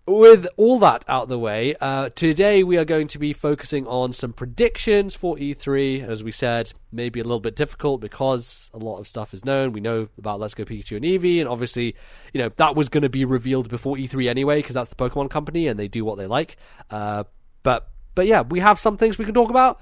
with 0.08 0.48
all 0.58 0.80
that 0.80 1.06
out 1.08 1.24
of 1.24 1.30
the 1.30 1.40
way, 1.40 1.76
uh, 1.80 2.10
today 2.16 2.64
we 2.64 2.78
are 2.78 2.86
going 2.86 3.08
to 3.08 3.20
be 3.20 3.34
focusing 3.34 3.88
on 3.88 4.14
some 4.14 4.34
predictions 4.34 5.16
for 5.16 5.36
E3. 5.38 6.08
As 6.08 6.24
we 6.24 6.32
said, 6.32 6.74
maybe 6.92 7.20
a 7.20 7.24
little 7.24 7.40
bit 7.40 7.56
difficult 7.56 8.02
because 8.02 8.70
a 8.74 8.78
lot 8.78 8.98
of 8.98 9.08
stuff 9.08 9.34
is 9.34 9.46
known. 9.46 9.72
We 9.74 9.80
know 9.80 10.10
about 10.18 10.40
Let's 10.40 10.54
Go 10.54 10.66
Pikachu 10.66 10.98
and 10.98 11.06
Eevee, 11.06 11.40
and 11.40 11.48
obviously, 11.48 11.96
you 12.34 12.42
know, 12.42 12.50
that 12.58 12.76
was 12.76 12.90
going 12.90 13.04
to 13.04 13.10
be 13.10 13.26
revealed 13.26 13.70
before 13.70 13.96
E3 13.96 14.28
anyway 14.30 14.58
because 14.58 14.74
that's 14.74 14.90
the 14.90 14.96
Pokemon 14.96 15.30
company 15.30 15.68
and 15.68 15.80
they 15.80 15.88
do 15.88 16.04
what 16.04 16.18
they 16.18 16.28
like. 16.28 16.58
Uh, 16.90 17.24
but, 17.64 17.90
but 18.16 18.26
yeah, 18.28 18.42
we 18.42 18.60
have 18.60 18.80
some 18.80 18.98
things 18.98 19.18
we 19.18 19.26
can 19.26 19.34
talk 19.34 19.50
about. 19.50 19.80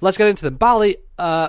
Let's 0.00 0.18
get 0.18 0.28
into 0.28 0.44
them. 0.44 0.56
Bally, 0.56 0.96
uh, 1.18 1.48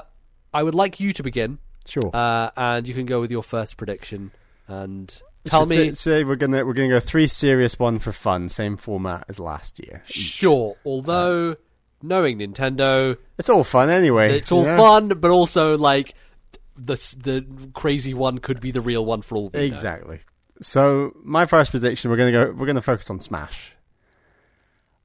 I 0.54 0.64
would 0.64 0.76
like 0.76 1.00
you 1.00 1.12
to 1.14 1.24
begin 1.24 1.60
Sure. 1.86 2.10
uh, 2.16 2.50
and 2.56 2.88
you 2.88 2.94
can 2.94 3.06
go 3.06 3.20
with 3.20 3.32
your 3.32 3.44
first 3.44 3.76
prediction 3.76 4.32
and 4.68 5.14
tell 5.46 5.66
me. 5.66 5.76
say, 5.76 5.92
say 5.92 6.24
we're 6.24 6.36
gonna 6.36 6.66
we're 6.66 6.74
gonna 6.74 6.90
go 6.90 7.00
three 7.00 7.28
serious, 7.28 7.78
one 7.80 8.00
for 8.00 8.12
fun, 8.12 8.50
same 8.50 8.78
format 8.78 9.26
as 9.30 9.40
last 9.40 9.80
year. 9.80 10.02
Sure, 10.06 10.76
although 10.86 11.56
knowing 12.02 12.40
Nintendo, 12.40 13.18
It's 13.38 13.50
all 13.50 13.64
fun 13.64 13.90
anyway. 13.90 14.38
it's 14.38 14.52
all 14.52 14.64
know? 14.66 14.78
fun, 14.78 15.10
but 15.10 15.32
also 15.32 15.78
like 15.78 16.14
the 16.76 16.96
the 17.18 17.46
crazy 17.74 18.14
one 18.14 18.40
could 18.40 18.60
be 18.60 18.72
the 18.72 18.82
real 18.82 19.06
one 19.06 19.22
for 19.22 19.36
all. 19.36 19.50
we 19.54 19.60
know. 19.60 19.66
Exactly. 19.66 20.20
So 20.62 21.12
my 21.24 21.46
first 21.46 21.72
prediction, 21.72 22.10
we're 22.10 22.18
gonna 22.18 22.32
go. 22.32 22.52
We're 22.52 22.68
gonna 22.68 22.82
focus 22.82 23.10
on 23.10 23.20
Smash, 23.20 23.74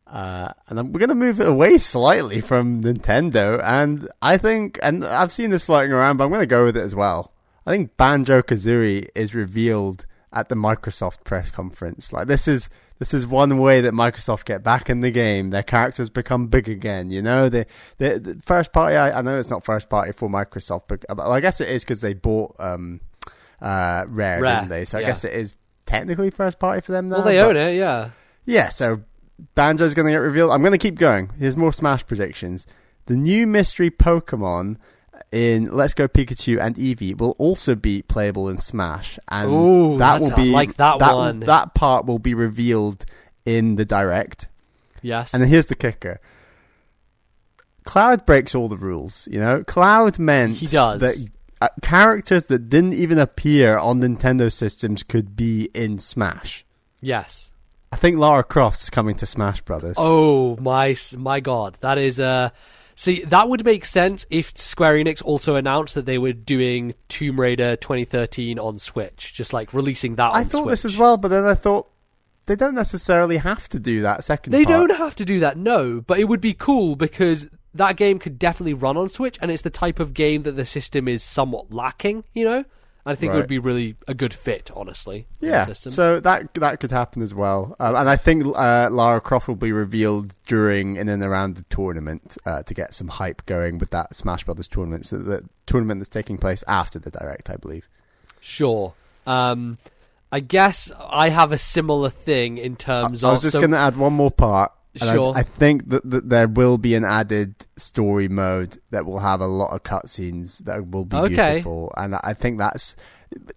uh, 0.07 0.53
and 0.69 0.95
we're 0.95 1.01
gonna 1.01 1.15
move 1.15 1.41
it 1.41 1.49
away 1.49 1.79
slightly 1.79 2.41
from 2.41 2.83
Nintendo. 2.83 3.61
And 3.63 4.09
I 4.23 4.39
think, 4.39 4.79
and 4.83 5.05
I've 5.05 5.33
seen 5.33 5.51
this 5.51 5.63
floating 5.65 5.93
around, 5.93 6.17
but 6.17 6.25
I'm 6.25 6.31
gonna 6.31 6.47
go 6.47 6.65
with 6.65 6.77
it 6.77 6.83
as 6.83 6.95
well. 6.95 7.33
I 7.69 7.73
think 7.73 7.99
Banjo 7.99 8.41
Kazooie 8.41 9.09
is 9.15 9.35
revealed 9.35 10.07
at 10.33 10.49
the 10.49 10.55
Microsoft 10.55 11.23
press 11.25 11.51
conference. 11.51 12.15
Like 12.15 12.27
this 12.27 12.49
is 12.49 12.71
this 12.99 13.13
is 13.13 13.27
one 13.27 13.59
way 13.59 13.83
that 13.83 13.93
Microsoft 13.93 14.47
get 14.47 14.63
back 14.63 14.89
in 14.89 15.01
the 15.01 15.11
game. 15.11 15.51
Their 15.51 15.63
characters 15.63 16.09
become 16.09 16.47
big 16.47 16.71
again. 16.71 17.11
You 17.11 17.21
know, 17.21 17.51
the 17.51 17.67
the, 17.99 18.19
the 18.19 18.43
first 18.47 18.73
party. 18.73 18.97
I, 18.97 19.19
I 19.19 19.21
know 19.21 19.39
it's 19.39 19.51
not 19.51 19.67
first 19.67 19.91
party 19.91 20.13
for 20.13 20.31
Microsoft, 20.31 20.85
but 20.89 21.05
well, 21.15 21.31
I 21.31 21.41
guess 21.41 21.61
it 21.61 21.69
is 21.69 21.85
because 21.85 22.01
they 22.01 22.15
bought 22.15 22.57
um, 22.59 23.03
uh, 23.61 24.07
Rare, 24.09 24.41
Rare, 24.41 24.55
didn't 24.57 24.71
they? 24.71 24.87
So 24.87 24.97
I 24.97 25.03
yeah. 25.03 25.09
guess 25.09 25.25
it 25.25 25.35
is 25.35 25.55
technically 25.85 26.31
first 26.31 26.59
party 26.59 26.81
for 26.81 26.93
them 26.93 27.11
now. 27.11 27.17
Well, 27.17 27.25
they 27.27 27.39
own 27.39 27.59
it, 27.59 27.75
yeah. 27.75 28.13
yeah, 28.47 28.71
so 28.71 29.03
Banjo's 29.55 29.93
going 29.93 30.07
to 30.07 30.13
get 30.13 30.23
revealed. 30.23 30.53
I'm 30.53 30.63
going 30.63 30.73
to 30.73 30.79
keep 30.79 30.99
going. 30.99 31.33
Here's 31.39 31.57
more 31.57 31.75
Smash 31.75 32.07
predictions. 32.07 32.67
The 33.05 33.17
new 33.17 33.47
mystery 33.47 33.91
Pokemon 33.91 34.79
in 35.33 35.71
Let's 35.73 35.95
Go 35.95 36.09
Pikachu 36.09 36.61
and 36.61 36.77
Eevee 36.77 37.17
will 37.19 37.35
also 37.39 37.75
be 37.75 38.03
playable 38.03 38.49
in 38.49 38.57
Smash, 38.57 39.19
and 39.29 39.51
Ooh, 39.51 39.99
that 39.99 40.21
will 40.21 40.35
be 40.35 40.51
I 40.51 40.53
like 40.53 40.77
that 40.77 40.99
that, 41.01 41.15
one. 41.15 41.41
That 41.41 41.75
part 41.75 42.07
will 42.07 42.19
be 42.19 42.35
revealed 42.35 43.05
in 43.45 43.77
the 43.77 43.85
direct. 43.85 44.49
Yes. 45.03 45.33
And 45.33 45.43
then 45.43 45.49
here's 45.51 45.67
the 45.67 45.75
kicker. 45.75 46.21
Cloud 47.85 48.27
breaks 48.27 48.55
all 48.55 48.69
the 48.69 48.77
rules, 48.77 49.27
you 49.31 49.41
know. 49.41 49.65
Cloud 49.65 50.19
meant 50.19 50.57
He 50.57 50.67
does. 50.67 51.01
that 51.01 51.17
uh, 51.61 51.69
characters 51.83 52.47
that 52.47 52.69
didn't 52.69 52.93
even 52.93 53.19
appear 53.19 53.79
on 53.79 54.01
Nintendo 54.01 54.53
systems 54.53 55.03
could 55.03 55.35
be 55.37 55.71
in 55.75 55.99
Smash. 55.99 56.65
yes. 57.01 57.45
I 57.91 57.97
think 57.97 58.19
Lara 58.19 58.45
Croft's 58.45 58.91
coming 58.91 59.15
to 59.17 59.25
Smash 59.25 59.63
Brothers. 59.63 59.97
Oh 59.99 60.59
my 60.61 60.95
my 61.17 61.41
god, 61.41 61.79
that 61.81 61.97
is 61.97 62.21
uh 62.21 62.51
See, 62.99 63.23
that 63.27 63.49
would 63.49 63.65
make 63.65 63.85
sense 63.85 64.27
if 64.29 64.59
Square 64.59 64.95
Enix 64.95 65.23
also 65.23 65.55
announced 65.55 65.95
that 65.95 66.05
they 66.05 66.19
were 66.19 66.33
doing 66.33 66.95
Tomb 67.07 67.39
Raider 67.39 67.77
2013 67.77 68.59
on 68.59 68.81
Switch, 68.81 69.33
just 69.33 69.53
like 69.53 69.73
releasing 69.73 70.17
that 70.17 70.35
I 70.35 70.43
thought 70.43 70.65
Switch. 70.65 70.73
this 70.73 70.85
as 70.85 70.97
well, 70.97 71.17
but 71.17 71.29
then 71.29 71.45
I 71.45 71.55
thought 71.55 71.89
they 72.47 72.57
don't 72.57 72.75
necessarily 72.75 73.37
have 73.37 73.69
to 73.69 73.79
do 73.79 74.03
that 74.03 74.25
second. 74.25 74.51
They 74.53 74.65
part. 74.65 74.89
don't 74.89 74.99
have 74.99 75.15
to 75.15 75.25
do 75.25 75.39
that, 75.39 75.57
no, 75.57 76.01
but 76.01 76.19
it 76.19 76.25
would 76.25 76.41
be 76.41 76.55
cool 76.55 76.97
because 76.97 77.47
that 77.73 77.97
game 77.97 78.19
could 78.19 78.37
definitely 78.37 78.75
run 78.75 78.97
on 78.97 79.09
Switch, 79.09 79.39
and 79.41 79.53
it's 79.53 79.63
the 79.63 79.71
type 79.71 80.01
of 80.01 80.13
game 80.13 80.43
that 80.43 80.57
the 80.57 80.67
system 80.67 81.07
is 81.07 81.23
somewhat 81.23 81.73
lacking, 81.73 82.25
you 82.35 82.45
know? 82.45 82.65
I 83.09 83.15
think 83.15 83.33
it 83.33 83.37
would 83.37 83.49
be 83.49 83.59
really 83.59 83.97
a 84.07 84.13
good 84.13 84.35
fit, 84.35 84.71
honestly. 84.75 85.27
Yeah, 85.41 85.73
so 85.73 86.21
that 86.21 86.53
that 86.55 86.79
could 86.79 86.91
happen 86.91 87.23
as 87.23 87.35
well, 87.35 87.75
um, 87.81 87.97
and 87.97 88.07
I 88.07 88.17
think 88.17 88.45
uh, 88.55 88.91
Lara 88.93 89.23
Croft 89.23 89.49
will 89.49 89.57
be 89.57 89.73
revealed 89.73 90.35
during 90.47 90.99
and 90.99 91.09
then 91.09 91.23
around 91.23 91.57
the 91.57 91.65
tournament 91.71 92.37
uh, 92.45 92.63
to 92.65 92.75
get 92.75 92.95
some 92.95 93.09
hype 93.09 93.47
going 93.47 93.79
with 93.79 93.91
that 93.91 94.15
Smash 94.15 94.45
Brothers 94.45 94.69
tournament. 94.69 95.07
So 95.07 95.17
the 95.17 95.49
tournament 95.65 96.01
that's 96.01 96.11
taking 96.11 96.37
place 96.37 96.63
after 96.69 96.99
the 96.99 97.11
direct, 97.11 97.49
I 97.49 97.57
believe. 97.57 97.89
Sure. 98.41 98.93
Um, 99.27 99.79
I 100.31 100.41
guess 100.41 100.93
I 100.99 101.31
have 101.31 101.53
a 101.53 101.59
similar 101.59 102.11
thing 102.11 102.59
in 102.59 102.77
terms 102.77 103.25
I 103.25 103.29
of. 103.29 103.31
I 103.31 103.33
was 103.37 103.43
just 103.43 103.53
so- 103.55 103.61
going 103.61 103.71
to 103.71 103.79
add 103.79 103.97
one 103.97 104.13
more 104.13 104.31
part. 104.31 104.73
And 105.03 105.11
I- 105.11 105.41
I, 105.41 105.43
think 105.43 105.89
that, 105.91 106.09
that 106.11 106.29
there 106.29 106.49
will 106.49 106.79
be 106.79 106.95
an 106.95 107.05
added 107.05 107.55
story 107.77 108.29
mode 108.29 108.79
that 108.91 109.07
will 109.07 109.19
have 109.21 109.41
a 109.41 109.47
lot 109.47 109.73
of 109.75 109.83
cutscenes 109.83 110.59
that 110.65 110.91
will 110.91 111.05
be 111.05 111.17
Okay. 111.17 111.51
beautiful, 111.53 111.93
and 111.97 112.15
I 112.15 112.35
think 112.35 112.59
that's 112.59 112.97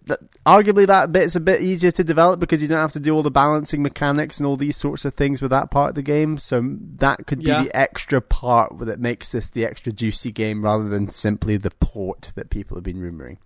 that, 0.04 0.18
arguably 0.44 0.86
that 0.86 1.12
bit's 1.12 1.34
a 1.34 1.40
bit 1.40 1.62
easier 1.62 1.90
to 1.92 2.04
develop 2.04 2.38
because 2.38 2.60
you 2.60 2.68
don't 2.68 2.78
have 2.78 2.92
to 2.92 3.00
do 3.00 3.14
all 3.14 3.22
the 3.22 3.30
balancing 3.30 3.82
mechanics 3.82 4.38
and 4.38 4.46
all 4.46 4.56
these 4.58 4.76
sorts 4.76 5.06
of 5.06 5.14
things 5.14 5.40
with 5.40 5.50
that 5.50 5.70
part 5.70 5.88
of 5.90 5.94
the 5.94 6.02
game. 6.02 6.36
So 6.36 6.76
that 6.96 7.26
could 7.26 7.38
be 7.40 7.46
Yeah. 7.46 7.64
the 7.64 7.74
extra 7.74 8.20
part 8.20 8.78
that 8.80 9.00
makes 9.00 9.32
this 9.32 9.48
the 9.48 9.64
extra 9.64 9.90
juicy 9.90 10.30
game 10.30 10.62
rather 10.62 10.88
than 10.90 11.08
simply 11.10 11.56
the 11.56 11.70
port 11.80 12.32
that 12.34 12.50
people 12.50 12.76
have 12.76 12.84
been 12.84 12.98
rumoring. 12.98 13.38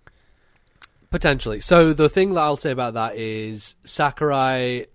Potentially. 1.09 1.61
So 1.61 1.93
the 1.93 2.09
thing 2.09 2.33
that 2.33 2.41
I'll 2.41 2.57
say 2.57 2.71
about 2.71 2.95
that 2.95 3.15
is 3.15 3.75
Sakurai 3.85 4.87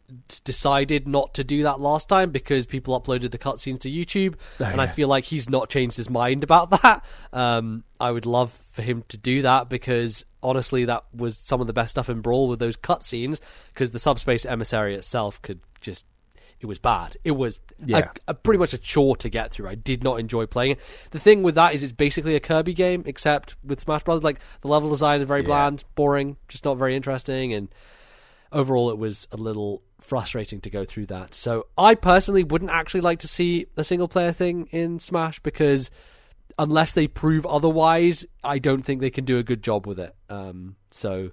decided 0.45 1.09
not 1.09 1.33
to 1.35 1.45
do 1.45 1.63
that 1.63 1.81
last 1.81 2.09
time 2.09 2.31
because 2.31 2.67
people 2.67 3.01
uploaded 3.01 3.31
the 3.31 3.39
cutscenes 3.39 3.79
to 3.81 3.91
YouTube, 3.91 4.35
Oh, 4.61 4.67
and 4.67 4.81
I 4.81 4.87
feel 4.87 5.09
like 5.09 5.25
he's 5.25 5.49
not 5.49 5.71
changed 5.71 5.97
his 5.97 6.11
mind 6.11 6.45
about 6.45 6.71
that. 6.83 7.03
Um, 7.33 7.85
I 7.99 8.11
would 8.11 8.27
love 8.27 8.59
for 8.73 8.83
him 8.83 9.05
to 9.09 9.17
do 9.17 9.43
that 9.43 9.71
because 9.71 10.25
honestly, 10.43 10.85
that 10.85 11.05
was 11.15 11.39
some 11.39 11.61
of 11.63 11.67
the 11.67 11.73
best 11.73 11.93
stuff 11.93 12.11
in 12.11 12.21
Brawl 12.21 12.49
with 12.49 12.59
those 12.59 12.77
cutscenes 12.77 13.41
because 13.73 13.93
the 13.93 13.99
subspace 13.99 14.45
emissary 14.45 14.95
itself 14.95 15.41
could 15.41 15.61
just. 15.81 16.05
It 16.63 16.67
was 16.67 16.79
bad. 16.79 17.17
It 17.25 17.33
was 17.33 17.59
Yeah. 17.85 18.11
a, 18.29 18.31
a 18.31 18.35
pretty 18.35 18.59
much 18.59 18.73
a 18.73 18.79
chore 18.79 19.17
to 19.17 19.29
get 19.29 19.51
through. 19.51 19.69
I 19.69 19.75
did 19.75 20.03
not 20.03 20.21
enjoy 20.21 20.47
playing 20.47 20.73
it. 20.73 20.81
The 21.11 21.19
thing 21.19 21.43
with 21.43 21.57
that 21.57 21.75
is 21.75 21.83
it's 21.83 21.93
basically 21.93 22.37
a 22.37 22.41
Kirby 22.41 22.73
game, 22.73 23.03
except 23.05 23.57
with 23.65 23.81
Smash 23.81 24.05
Brothers. 24.05 24.23
Like 24.23 24.39
the 24.61 24.69
level 24.69 24.89
design 24.89 25.21
is 25.21 25.27
very 25.27 25.41
Yeah. 25.41 25.47
bland, 25.49 25.85
boring, 25.97 26.37
just 26.49 26.65
not 26.65 26.79
very 26.79 26.95
interesting, 26.97 27.53
and 27.53 27.69
overall 28.53 28.91
it 28.91 28.97
was 28.99 29.27
a 29.33 29.37
little 29.37 29.83
frustrating 30.01 30.61
to 30.61 30.71
go 30.71 30.85
through 30.85 31.07
that. 31.07 31.35
So 31.35 31.67
I 31.77 31.95
personally 31.97 32.45
wouldn't 32.45 32.71
actually 32.71 33.01
like 33.01 33.19
to 33.21 33.29
see 33.29 33.67
a 33.77 33.83
single 33.85 34.09
player 34.09 34.33
thing 34.33 34.69
in 34.71 35.01
Smash 35.01 35.41
because 35.41 35.91
unless 36.59 36.93
they 36.93 37.07
prove 37.09 37.45
otherwise, 37.47 38.25
I 38.45 38.59
don't 38.59 38.83
think 38.83 39.01
they 39.01 39.11
can 39.11 39.25
do 39.25 39.39
a 39.39 39.43
good 39.43 39.63
job 39.63 39.87
with 39.87 39.99
it. 39.99 40.15
Um, 40.31 40.77
so. 40.91 41.33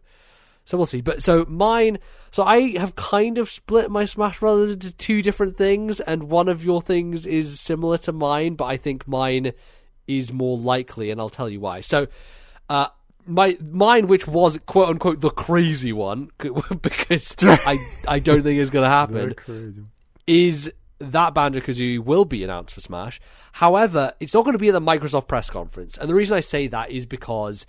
So 0.70 0.78
we'll 0.78 0.86
see. 0.86 1.02
But 1.02 1.24
so 1.24 1.46
mine, 1.50 1.98
so 2.30 2.44
I 2.44 2.78
have 2.78 2.96
kind 2.96 3.40
of 3.40 3.50
split 3.50 3.90
my 3.90 4.06
Smash 4.06 4.40
Brothers 4.40 4.74
into 4.74 4.92
two 4.92 5.24
different 5.24 5.58
things, 5.58 6.00
and 6.00 6.30
one 6.30 6.48
of 6.48 6.64
your 6.64 6.80
things 6.80 7.26
is 7.26 7.60
similar 7.60 7.98
to 7.98 8.12
mine, 8.12 8.54
but 8.54 8.66
I 8.66 8.78
think 8.78 9.08
mine 9.08 9.54
is 10.06 10.32
more 10.32 10.60
likely, 10.60 11.10
and 11.10 11.20
I'll 11.20 11.28
tell 11.28 11.50
you 11.50 11.60
why. 11.60 11.82
So, 11.82 12.06
uh, 12.70 12.86
my 13.26 13.58
mine, 13.60 14.06
which 14.06 14.28
was 14.28 14.60
quote 14.68 14.90
unquote 14.90 15.22
the 15.22 15.32
crazy 15.32 15.92
one, 15.92 16.30
because 16.38 17.36
I 17.42 17.80
I 18.08 18.20
don't 18.20 18.44
think 18.44 18.60
it's 18.60 18.70
going 18.70 18.84
to 18.86 18.90
happen, 18.90 19.90
is 20.28 20.72
that 21.00 21.34
Banjo 21.34 21.62
Kazooie 21.62 21.98
will 21.98 22.26
be 22.26 22.44
announced 22.44 22.76
for 22.76 22.82
Smash. 22.82 23.20
However, 23.54 24.14
it's 24.20 24.36
not 24.36 24.46
going 24.46 24.54
to 24.54 24.60
be 24.60 24.70
at 24.70 24.74
the 24.74 24.82
Microsoft 24.82 25.28
press 25.28 25.50
conference, 25.50 25.98
and 25.98 26.08
the 26.08 26.14
reason 26.14 26.38
I 26.38 26.42
say 26.42 26.68
that 26.68 26.92
is 26.92 27.08
because 27.08 27.66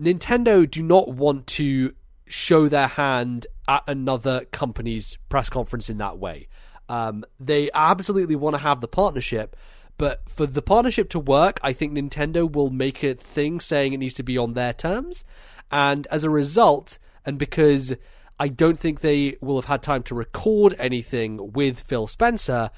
Nintendo 0.00 0.68
do 0.68 0.82
not 0.82 1.08
want 1.08 1.46
to 1.48 1.92
show 2.26 2.68
their 2.68 2.88
hand 2.88 3.46
at 3.68 3.82
another 3.86 4.44
company's 4.46 5.18
press 5.28 5.48
conference 5.48 5.88
in 5.88 5.98
that 5.98 6.18
way. 6.18 6.48
Um, 6.88 7.24
they 7.38 7.70
absolutely 7.72 8.36
want 8.36 8.54
to 8.54 8.62
have 8.62 8.80
the 8.80 8.88
partnership, 8.88 9.56
but 9.98 10.22
for 10.28 10.46
the 10.46 10.62
partnership 10.62 11.08
to 11.10 11.18
work, 11.18 11.60
I 11.62 11.72
think 11.72 11.92
Nintendo 11.92 12.50
will 12.50 12.70
make 12.70 13.02
a 13.02 13.14
thing 13.14 13.60
saying 13.60 13.92
it 13.92 13.98
needs 13.98 14.14
to 14.14 14.22
be 14.22 14.36
on 14.36 14.54
their 14.54 14.72
terms. 14.72 15.24
And 15.70 16.06
as 16.10 16.24
a 16.24 16.30
result, 16.30 16.98
and 17.24 17.38
because 17.38 17.94
I 18.38 18.48
don't 18.48 18.78
think 18.78 19.00
they 19.00 19.36
will 19.40 19.56
have 19.56 19.66
had 19.66 19.82
time 19.82 20.02
to 20.04 20.14
record 20.14 20.74
anything 20.78 21.52
with 21.52 21.80
Phil 21.80 22.06
Spencer, 22.06 22.70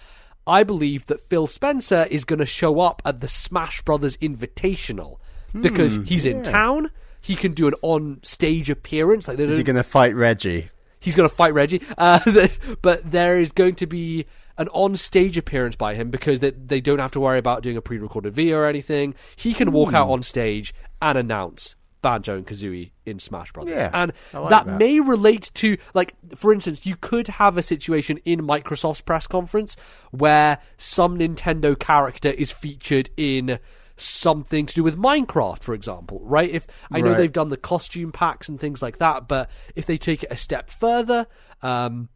I 0.47 0.63
believe 0.63 1.07
that 1.07 1.23
Phil 1.23 1.47
Spencer 1.47 2.07
is 2.11 2.25
going 2.25 2.41
to 2.41 2.47
show 2.47 2.81
up 2.81 3.01
at 3.05 3.21
the 3.21 3.29
Smash 3.29 3.83
Brothers 3.83 4.17
Invitational 4.19 5.17
because 5.63 5.99
he's 6.05 6.27
in 6.27 6.43
town. 6.43 6.91
He 7.25 7.35
can 7.37 7.53
do 7.53 7.67
an 7.67 7.75
on-stage 7.83 8.69
appearance. 8.71 9.27
Like 9.29 9.39
Is 9.39 9.57
he 9.59 9.65
going 9.65 9.77
to 9.77 9.83
fight 9.83 10.15
Reggie? 10.15 10.69
he's 11.01 11.17
going 11.17 11.29
to 11.29 11.35
fight 11.35 11.53
Reggie. 11.55 11.83
Uh, 11.99 12.19
but 12.83 13.11
there 13.11 13.39
is 13.39 13.51
going 13.53 13.75
to 13.77 13.87
be 13.87 14.27
an 14.57 14.69
on-stage 14.69 15.37
appearance 15.37 15.75
by 15.77 15.95
him 15.95 16.11
because 16.11 16.41
they, 16.41 16.51
they 16.51 16.81
don't 16.81 16.99
have 17.01 17.11
to 17.13 17.21
worry 17.21 17.39
about 17.39 17.63
doing 17.63 17.77
a 17.77 17.83
pre-recorded 17.83 18.33
video 18.35 18.59
or 18.59 18.67
anything. 18.67 19.15
He 19.37 19.53
can 19.53 19.73
walk 19.73 19.91
Hmm. 19.91 19.97
out 19.97 20.11
on 20.11 20.23
stage 20.23 20.73
and 21.03 21.19
announce 21.19 21.75
Banjo 22.03 22.37
and 22.37 22.47
Kazooie 22.47 22.91
in 23.07 23.19
Smash 23.19 23.53
Brothers. 23.53 23.75
Yeah, 23.77 23.91
and 23.95 24.13
like 24.35 24.51
that, 24.51 24.67
that. 24.67 24.79
may 24.79 25.01
relate 25.01 25.51
to, 25.55 25.79
like, 25.95 26.15
for 26.37 26.53
instance, 26.53 26.85
you 26.87 26.97
could 27.01 27.29
have 27.29 27.57
a 27.59 27.63
situation 27.63 28.19
in 28.27 28.41
Microsoft's 28.41 29.01
press 29.01 29.27
conference 29.27 29.75
where 30.11 30.59
some 30.77 31.19
Nintendo 31.19 31.79
character 31.79 32.29
is 32.29 32.53
featured 32.53 33.09
in 33.17 33.59
something 33.97 34.67
to 34.67 34.75
do 34.75 34.83
with 34.83 34.97
Minecraft, 34.97 35.61
for 35.61 35.75
example, 35.75 36.21
right? 36.25 36.51
If 36.51 36.67
I 36.91 37.01
know 37.01 37.11
Right. 37.11 37.17
they've 37.17 37.33
done 37.33 37.51
the 37.51 37.57
costume 37.57 38.13
packs 38.13 38.49
and 38.49 38.59
things 38.59 38.83
like 38.83 38.99
that, 38.99 39.29
but 39.29 39.51
if 39.75 39.87
they 39.87 39.97
take 39.97 40.23
it 40.23 40.33
a 40.33 40.37
step 40.37 40.71
further, 40.71 41.27
um, 41.63 42.09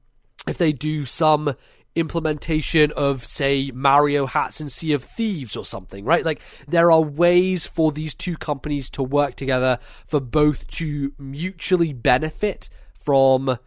if 0.46 0.58
they 0.58 0.72
do 0.72 1.04
some 1.04 1.54
implementation 1.94 2.92
of, 2.92 3.24
say, 3.24 3.70
Mario 3.72 4.26
hats 4.26 4.60
and 4.60 4.70
Sea 4.70 4.92
of 4.92 5.04
Thieves 5.04 5.56
or 5.56 5.64
something, 5.64 6.04
right? 6.04 6.24
Like, 6.24 6.40
there 6.66 6.92
are 6.92 7.00
ways 7.00 7.66
for 7.66 7.92
these 7.92 8.14
two 8.14 8.36
companies 8.36 8.88
to 8.90 9.02
work 9.02 9.34
together 9.34 9.78
for 10.06 10.20
both 10.20 10.66
to 10.68 11.12
mutually 11.18 11.92
benefit 11.92 12.68
from 12.92 13.58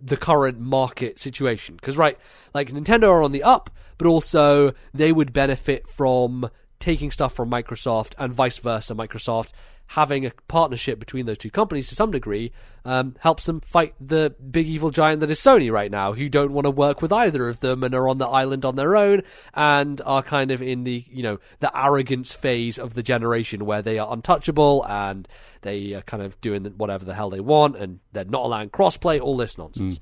the 0.00 0.16
current 0.16 0.58
market 0.60 1.18
situation. 1.20 1.76
Because, 1.76 1.96
right, 1.96 2.18
like, 2.54 2.70
Nintendo 2.72 3.08
are 3.10 3.22
on 3.22 3.32
the 3.32 3.42
up, 3.42 3.70
but 3.98 4.06
also 4.06 4.72
they 4.92 5.12
would 5.12 5.32
benefit 5.32 5.88
from 5.88 6.50
taking 6.78 7.10
stuff 7.10 7.34
from 7.34 7.50
Microsoft 7.50 8.12
and 8.18 8.32
vice 8.32 8.58
versa. 8.58 8.94
Microsoft 8.94 9.52
having 9.90 10.26
a 10.26 10.30
partnership 10.48 10.98
between 10.98 11.26
those 11.26 11.38
two 11.38 11.50
companies 11.50 11.88
to 11.88 11.94
some 11.94 12.10
degree 12.10 12.50
um, 12.84 13.14
helps 13.20 13.46
them 13.46 13.60
fight 13.60 13.94
the 14.00 14.34
big 14.50 14.66
evil 14.66 14.90
giant 14.90 15.20
that 15.20 15.30
is 15.30 15.38
Sony 15.38 15.70
right 15.70 15.90
now, 15.90 16.12
who 16.12 16.28
don't 16.28 16.52
want 16.52 16.64
to 16.64 16.70
work 16.70 17.00
with 17.00 17.12
either 17.12 17.48
of 17.48 17.60
them 17.60 17.84
and 17.84 17.94
are 17.94 18.08
on 18.08 18.18
the 18.18 18.26
island 18.26 18.64
on 18.64 18.76
their 18.76 18.96
own 18.96 19.22
and 19.54 20.00
are 20.04 20.22
kind 20.22 20.50
of 20.50 20.60
in 20.60 20.84
the 20.84 21.04
you 21.08 21.22
know 21.22 21.38
the 21.60 21.70
arrogance 21.78 22.32
phase 22.32 22.78
of 22.78 22.94
the 22.94 23.02
generation 23.02 23.64
where 23.64 23.82
they 23.82 23.98
are 23.98 24.12
untouchable 24.12 24.84
and 24.88 25.28
they 25.62 25.94
are 25.94 26.02
kind 26.02 26.22
of 26.22 26.40
doing 26.40 26.64
whatever 26.76 27.04
the 27.04 27.14
hell 27.14 27.30
they 27.30 27.40
want 27.40 27.76
and 27.76 28.00
they're 28.12 28.24
not 28.24 28.44
allowing 28.44 28.70
crossplay, 28.70 29.20
all 29.20 29.36
this 29.36 29.56
nonsense. 29.56 30.00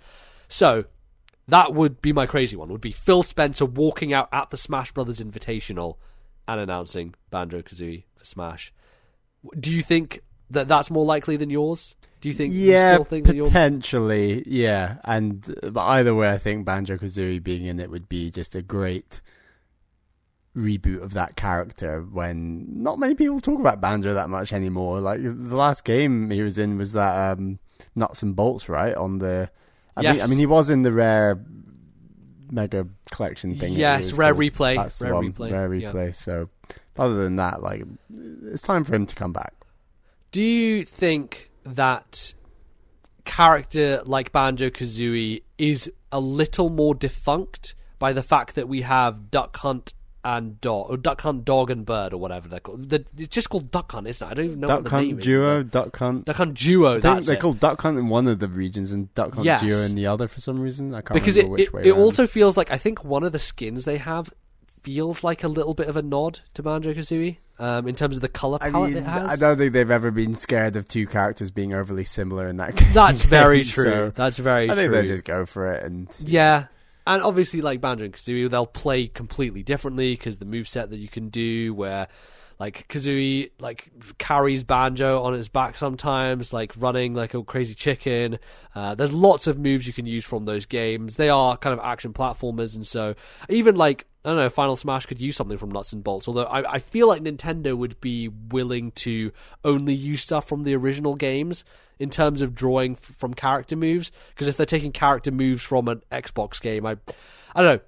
So 0.49 0.85
that 1.49 1.75
would 1.75 2.01
be 2.01 2.13
my 2.13 2.27
crazy 2.27 2.57
one. 2.57 2.71
Would 2.71 2.81
be 2.81 2.93
Phil 2.93 3.23
Spencer 3.23 3.67
walking 3.67 4.13
out 4.13 4.29
at 4.33 4.51
the 4.51 4.57
Smash 4.57 4.93
Brothers 4.93 5.21
Invitational 5.21 5.97
and 6.47 6.61
announcing 6.61 7.15
Banjo 7.31 7.63
Kazooie 7.63 8.05
for 8.17 8.25
Smash. 8.25 8.73
Do 9.59 9.71
you 9.71 9.83
think 9.83 10.23
that 10.51 10.69
that's 10.69 10.91
more 10.91 11.05
likely 11.05 11.37
than 11.37 11.51
yours? 11.51 11.97
Do 12.21 12.29
you 12.29 12.35
think? 12.35 12.55
you 12.55 12.73
Yeah, 12.73 12.95
still 12.95 13.05
think 13.05 13.27
potentially. 13.27 14.43
Yeah, 14.47 14.97
and 15.05 15.43
but 15.63 15.87
either 15.87 16.15
way, 16.15 16.31
I 16.31 16.39
think 16.39 16.65
Banjo 16.65 16.97
Kazooie 16.97 17.43
being 17.43 17.67
in 17.67 17.79
it 17.79 17.91
would 17.91 18.09
be 18.09 18.31
just 18.31 18.55
a 18.55 18.63
great 18.63 19.21
reboot 20.57 21.03
of 21.03 21.13
that 21.15 21.37
character. 21.37 22.01
When 22.01 22.83
not 22.83 22.99
many 22.99 23.15
people 23.15 23.41
talk 23.41 23.61
about 23.61 23.81
Banjo 23.81 24.15
that 24.15 24.31
much 24.31 24.53
anymore. 24.53 25.01
Like 25.01 25.23
the 25.23 25.57
last 25.57 25.85
game 25.85 26.31
he 26.31 26.43
was 26.43 26.59
in 26.59 26.79
was 26.79 26.93
that 26.93 27.33
um, 27.33 27.59
Nuts 27.95 28.23
and 28.23 28.35
Bolts, 28.35 28.69
right? 28.69 28.95
On 28.95 29.19
the, 29.19 29.51
I 29.97 30.03
mean, 30.03 30.23
I 30.23 30.27
mean, 30.27 30.39
he 30.39 30.47
was 30.47 30.71
in 30.71 30.83
the 30.83 30.93
rare 30.93 31.45
mega 32.51 32.87
collection 33.11 33.57
thing. 33.57 33.75
Yes, 33.75 34.13
Rare 34.13 34.33
called. 34.33 34.45
Replay. 34.45 34.77
That's 34.77 35.01
Rare 35.03 35.15
one, 35.15 35.33
Replay, 35.33 35.53
Rare 35.53 35.75
yeah. 35.75 35.91
replay. 35.91 36.15
So, 36.15 36.49
other 36.99 37.23
than 37.23 37.37
that, 37.37 37.63
like, 37.63 37.85
it's 38.11 38.63
time 38.63 38.85
for 38.85 38.95
him 38.95 39.07
to 39.07 39.15
come 39.15 39.33
back. 39.33 39.55
Do 40.31 40.43
you 40.43 40.85
think 40.85 41.51
that 41.65 42.35
character 43.25 44.03
like 44.05 44.33
Banjo 44.33 44.71
Kazooie 44.71 45.43
is 45.59 45.91
a 46.13 46.21
little 46.21 46.69
more 46.69 46.95
defunct 46.95 47.75
by 47.99 48.13
the 48.13 48.23
fact 48.23 48.55
that 48.55 48.69
we 48.69 48.83
have 48.83 49.31
Duck 49.31 49.57
Hunt 49.59 49.95
and 50.25 50.61
Dog, 50.61 50.87
or 50.91 50.97
Duck 50.97 51.21
Hunt 51.21 51.45
Dog 51.45 51.71
and 51.71 51.85
Bird, 51.85 52.13
or 52.13 52.17
whatever 52.19 52.49
they're 52.49 52.61
called? 52.61 52.89
The, 52.89 53.05
it's 53.19 53.29
just 53.35 53.51
called 53.51 53.71
Duck 53.71 53.93
Hunt, 53.93 54.07
isn't 54.07 54.27
it? 54.27 54.31
I 54.31 54.35
don't 54.35 54.45
even 54.47 54.61
know 54.61 54.69
what 54.69 54.85
Duck 54.85 54.93
the 54.93 55.01
name 55.01 55.09
Hunt 55.11 55.19
is. 55.21 55.25
Duo, 55.27 55.63
Duck 55.63 55.97
Hunt. 55.97 56.25
Duck 56.25 56.37
Hunt 56.37 56.55
Duo. 56.59 56.97
I 56.97 57.01
think 57.01 57.25
they're 57.27 57.37
it. 57.37 57.41
called 57.41 57.61
Duck 57.61 57.81
Hunt 57.83 57.99
in 57.99 58.09
one 58.09 58.27
of 58.27 58.39
the 58.39 58.49
regions 58.49 58.93
and 58.93 59.13
Duck 59.15 59.35
Hunt 59.35 59.45
Yes. 59.45 59.61
Duo 59.61 59.81
in 59.83 59.95
the 59.95 60.07
other 60.07 60.27
for 60.29 60.41
some 60.41 60.59
reason. 60.61 60.95
I 60.95 61.03
can't 61.03 61.15
because 61.15 61.37
it 61.37 61.41
remember 61.45 61.53
which 61.59 61.67
it, 61.69 61.73
way 61.75 61.83
it 61.85 61.91
around. 61.91 62.01
also 62.01 62.27
feels 62.27 62.57
like 62.57 62.71
I 62.71 62.79
think 62.79 63.05
one 63.05 63.23
of 63.25 63.33
the 63.33 63.39
skins 63.39 63.85
they 63.85 63.99
have 63.99 64.33
feels 64.83 65.25
like 65.25 65.43
a 65.43 65.49
little 65.49 65.73
bit 65.75 65.89
of 65.89 65.97
a 65.97 66.03
nod 66.03 66.41
to 66.53 66.63
Banjo 66.63 66.93
Kazooie 66.93 67.39
um, 67.59 67.89
in 67.89 67.95
terms 67.95 68.17
of 68.17 68.21
the 68.21 68.29
color 68.29 68.59
I 68.61 68.71
palette 68.71 68.91
mean, 68.91 68.99
it 69.03 69.07
has. 69.07 69.29
I 69.29 69.37
don't 69.37 69.57
think 69.57 69.73
they've 69.73 69.91
ever 69.91 70.11
been 70.11 70.35
scared 70.35 70.77
of 70.77 70.87
two 70.87 71.07
characters 71.07 71.51
being 71.51 71.73
overly 71.73 72.05
similar 72.05 72.49
in 72.49 72.59
that 72.59 72.77
game. 72.77 72.91
That's 72.93 73.23
very 73.23 73.65
so 73.65 73.83
true. 73.83 74.13
That's 74.15 74.39
very 74.39 74.71
I 74.71 74.75
think 74.75 74.93
true. 74.93 75.01
they 75.03 75.09
just 75.09 75.25
go 75.25 75.47
for 75.47 75.73
it 75.73 75.85
and 75.85 76.15
Yeah. 76.21 76.67
And 77.07 77.23
obviously, 77.23 77.61
like 77.61 77.81
Banjo 77.81 78.07
and 78.07 78.15
Kazooie, 78.15 78.51
they'll 78.51 78.67
play 78.67 79.09
completely 79.09 79.63
differently 79.63 80.13
because 80.13 80.39
the 80.39 80.47
move 80.47 80.69
set 80.69 80.91
that 80.91 80.99
you 80.99 81.09
can 81.09 81.29
do, 81.29 81.75
where 81.75 82.09
like 82.59 82.87
Kazooie 82.89 83.51
like 83.59 83.91
carries 84.19 84.63
Banjo 84.63 85.23
on 85.23 85.35
its 85.35 85.49
back 85.49 85.77
sometimes, 85.77 86.53
like 86.53 86.73
running 86.77 87.13
like 87.13 87.35
a 87.35 87.43
crazy 87.43 87.75
chicken. 87.75 88.39
Uh, 88.75 88.95
there's 88.95 89.13
lots 89.13 89.47
of 89.47 89.59
moves 89.59 89.87
you 89.87 89.93
can 89.93 90.07
use 90.07 90.25
from 90.25 90.45
those 90.45 90.67
games. 90.67 91.17
They 91.17 91.29
are 91.29 91.57
kind 91.57 91.79
of 91.79 91.85
action 91.85 92.13
platformers, 92.13 92.75
and 92.75 92.87
so 92.87 93.15
even 93.49 93.77
like 93.77 94.07
I 94.25 94.31
don't 94.31 94.39
know, 94.39 94.49
Final 94.49 94.77
Smash 94.77 95.05
could 95.05 95.21
use 95.21 95.37
something 95.37 95.59
from 95.59 95.71
Nuts 95.71 95.93
and 95.93 96.03
Bolts. 96.03 96.27
Although 96.27 96.45
I, 96.45 96.75
I 96.75 96.79
feel 96.79 97.09
like 97.09 97.23
Nintendo 97.23 97.77
would 97.77 98.01
be 98.01 98.29
willing 98.29 98.93
to 98.93 99.33
only 99.65 99.95
use 99.95 100.23
stuff 100.23 100.49
from 100.49 100.63
the 100.63 100.75
original 100.75 101.15
games 101.15 101.65
in 101.99 102.11
terms 102.11 102.43
of 102.43 102.55
drawing 102.55 102.93
f- 102.93 103.17
from 103.17 103.35
character 103.35 103.77
moves. 103.77 104.11
Because 104.31 104.49
if 104.49 104.57
they're 104.57 104.67
taking 104.67 104.93
character 104.93 105.31
moves 105.31 105.63
from 105.63 105.89
an 105.89 106.03
Xbox 106.11 106.61
game, 106.61 106.87
I, 106.87 106.97
I 107.55 107.63
don't 107.63 107.77
know. 107.77 107.81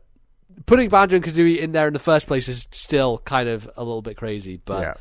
Putting 0.65 0.89
Banjo 0.89 1.17
and 1.17 1.25
Kazooie 1.25 1.59
in 1.59 1.73
there 1.73 1.87
in 1.87 1.93
the 1.93 1.99
first 1.99 2.27
place 2.27 2.49
is 2.49 2.67
still 2.71 3.19
kind 3.19 3.49
of 3.49 3.69
a 3.77 3.85
little 3.85 4.01
bit 4.01 4.17
crazy, 4.17 4.61
but 4.65 4.81
yeah. 4.81 4.95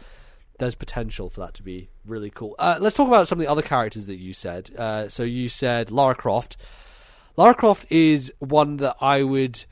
there's 0.60 0.76
potential 0.76 1.30
for 1.30 1.42
that 1.42 1.54
to 1.54 1.64
be 1.64 1.90
really 2.06 2.30
cool. 2.30 2.56
Uh, 2.60 2.78
let's 2.82 2.96
talk 2.96 3.08
about 3.08 3.28
some 3.28 3.40
of 3.40 3.46
the 3.46 3.50
other 3.50 3.62
characters 3.62 4.08
that 4.08 4.18
you 4.18 4.34
said. 4.34 4.72
Uh, 4.78 5.08
so 5.08 5.24
you 5.24 5.48
said 5.48 5.92
Lara 5.92 6.16
Croft. 6.16 6.58
Lara 7.38 7.54
Croft 7.54 7.90
is 7.90 8.34
one 8.40 8.78
that 8.78 8.98
I 9.00 9.24
would 9.24 9.64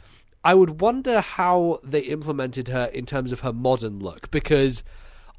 I 0.43 0.53
would 0.53 0.81
wonder 0.81 1.21
how 1.21 1.79
they 1.83 2.01
implemented 2.01 2.67
her 2.67 2.85
in 2.85 3.05
terms 3.05 3.31
of 3.31 3.41
her 3.41 3.53
modern 3.53 3.99
look 3.99 4.29
because 4.29 4.83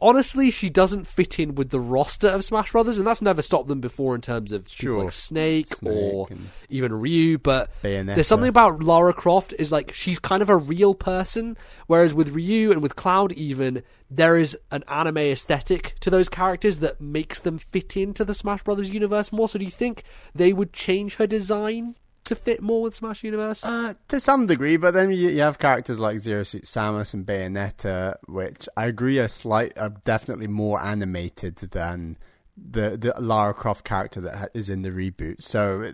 honestly 0.04 0.50
she 0.50 0.68
doesn't 0.68 1.06
fit 1.06 1.40
in 1.40 1.54
with 1.54 1.70
the 1.70 1.80
roster 1.80 2.28
of 2.28 2.44
Smash 2.44 2.72
Brothers 2.72 2.98
and 2.98 3.06
that's 3.06 3.22
never 3.22 3.40
stopped 3.42 3.68
them 3.68 3.80
before 3.80 4.14
in 4.14 4.20
terms 4.20 4.52
of 4.52 4.66
people 4.66 4.76
Sure. 4.76 5.04
like 5.04 5.12
Snake, 5.12 5.66
Snake 5.66 5.92
or 5.92 6.28
even 6.68 6.92
Ryu 6.92 7.38
but 7.38 7.70
Bayonetta. 7.82 8.14
there's 8.14 8.26
something 8.26 8.48
about 8.48 8.82
Lara 8.82 9.14
Croft 9.14 9.54
is 9.58 9.72
like 9.72 9.92
she's 9.94 10.18
kind 10.18 10.42
of 10.42 10.50
a 10.50 10.56
real 10.56 10.94
person 10.94 11.56
whereas 11.86 12.12
with 12.14 12.28
Ryu 12.28 12.70
and 12.70 12.82
with 12.82 12.96
Cloud 12.96 13.32
even 13.32 13.82
there 14.10 14.36
is 14.36 14.56
an 14.70 14.84
anime 14.86 15.16
aesthetic 15.16 15.94
to 16.00 16.10
those 16.10 16.28
characters 16.28 16.80
that 16.80 17.00
makes 17.00 17.40
them 17.40 17.58
fit 17.58 17.96
into 17.96 18.24
the 18.24 18.34
Smash 18.34 18.62
Brothers 18.62 18.90
universe 18.90 19.32
more 19.32 19.48
so 19.48 19.58
do 19.58 19.64
you 19.64 19.70
think 19.70 20.02
they 20.34 20.52
would 20.52 20.72
change 20.74 21.16
her 21.16 21.26
design 21.26 21.96
to 22.24 22.34
fit 22.34 22.62
more 22.62 22.82
with 22.82 22.94
Smash 22.94 23.22
Universe? 23.22 23.64
Uh, 23.64 23.94
to 24.08 24.18
some 24.18 24.46
degree, 24.46 24.76
but 24.76 24.94
then 24.94 25.10
you, 25.10 25.28
you 25.28 25.40
have 25.40 25.58
characters 25.58 26.00
like 26.00 26.18
Zero 26.18 26.42
Suit 26.42 26.64
Samus 26.64 27.14
and 27.14 27.26
Bayonetta, 27.26 28.16
which 28.26 28.68
I 28.76 28.86
agree 28.86 29.18
are 29.18 29.28
slight, 29.28 29.78
are 29.78 29.90
definitely 30.04 30.46
more 30.46 30.80
animated 30.80 31.56
than 31.56 32.16
the 32.56 32.96
the 32.96 33.14
Lara 33.20 33.52
Croft 33.52 33.84
character 33.84 34.20
that 34.22 34.36
ha- 34.36 34.46
is 34.54 34.70
in 34.70 34.82
the 34.82 34.90
reboot. 34.90 35.42
So, 35.42 35.92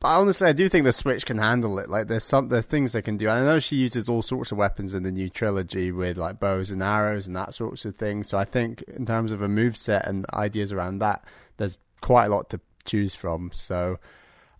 but 0.00 0.08
honestly, 0.08 0.48
I 0.48 0.52
do 0.52 0.68
think 0.68 0.84
the 0.84 0.92
Switch 0.92 1.26
can 1.26 1.38
handle 1.38 1.78
it. 1.78 1.90
Like, 1.90 2.08
there's 2.08 2.24
some 2.24 2.48
there's 2.48 2.66
things 2.66 2.92
they 2.92 3.02
can 3.02 3.16
do. 3.16 3.28
I 3.28 3.40
know 3.40 3.58
she 3.58 3.76
uses 3.76 4.08
all 4.08 4.22
sorts 4.22 4.52
of 4.52 4.58
weapons 4.58 4.94
in 4.94 5.02
the 5.02 5.12
new 5.12 5.28
trilogy 5.28 5.92
with 5.92 6.16
like 6.16 6.40
bows 6.40 6.70
and 6.70 6.82
arrows 6.82 7.26
and 7.26 7.36
that 7.36 7.54
sorts 7.54 7.84
of 7.84 7.96
things. 7.96 8.28
So 8.28 8.38
I 8.38 8.44
think 8.44 8.82
in 8.82 9.04
terms 9.06 9.32
of 9.32 9.42
a 9.42 9.48
move 9.48 9.76
set 9.76 10.06
and 10.06 10.24
ideas 10.32 10.72
around 10.72 10.98
that, 11.00 11.24
there's 11.58 11.78
quite 12.00 12.26
a 12.26 12.28
lot 12.30 12.48
to 12.50 12.60
choose 12.84 13.14
from. 13.14 13.50
So. 13.52 13.98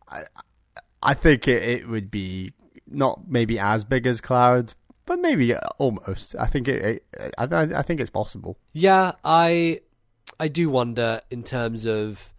I, 0.09 0.25
I 1.03 1.15
think 1.15 1.49
it, 1.49 1.63
it 1.63 1.89
would 1.89 2.11
be 2.11 2.53
not 2.87 3.29
maybe 3.29 3.59
as 3.59 3.85
big 3.85 4.07
as 4.07 4.21
Cloud, 4.21 4.75
but 5.07 5.19
maybe 5.21 5.55
almost. 5.79 6.37
I 6.39 6.47
think 6.47 6.69
it. 6.69 7.05
it 7.15 7.35
I, 7.39 7.45
I 7.63 7.83
think 7.83 8.01
it's 8.01 8.11
possible. 8.11 8.59
Yeah, 8.73 9.13
I 9.25 9.81
I 10.39 10.49
do 10.49 10.71
wonder 10.71 11.21
in 11.31 11.43
terms 11.43 11.87
of 11.87 12.33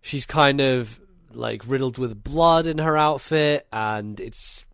she's 0.00 0.26
kind 0.26 0.60
of 0.60 1.00
like 1.32 1.62
riddled 1.66 1.98
with 1.98 2.22
blood 2.22 2.66
in 2.66 2.78
her 2.78 2.96
outfit 2.96 3.66
and 3.72 4.20
it's 4.20 4.64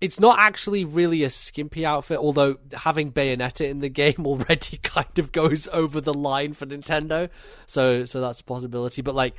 it's 0.00 0.20
not 0.20 0.38
actually 0.38 0.84
really 0.84 1.24
a 1.24 1.30
skimpy 1.30 1.84
outfit, 1.84 2.18
although 2.18 2.56
having 2.72 3.12
Bayonetta 3.12 3.68
in 3.68 3.80
the 3.80 3.88
game 3.88 4.26
already 4.26 4.78
kind 4.78 5.18
of 5.18 5.32
goes 5.32 5.68
over 5.72 6.00
the 6.00 6.14
line 6.14 6.52
for 6.52 6.66
Nintendo. 6.66 7.28
So 7.66 8.04
so 8.04 8.20
that's 8.20 8.40
a 8.40 8.44
possibility. 8.44 9.02
But 9.02 9.14
like 9.14 9.34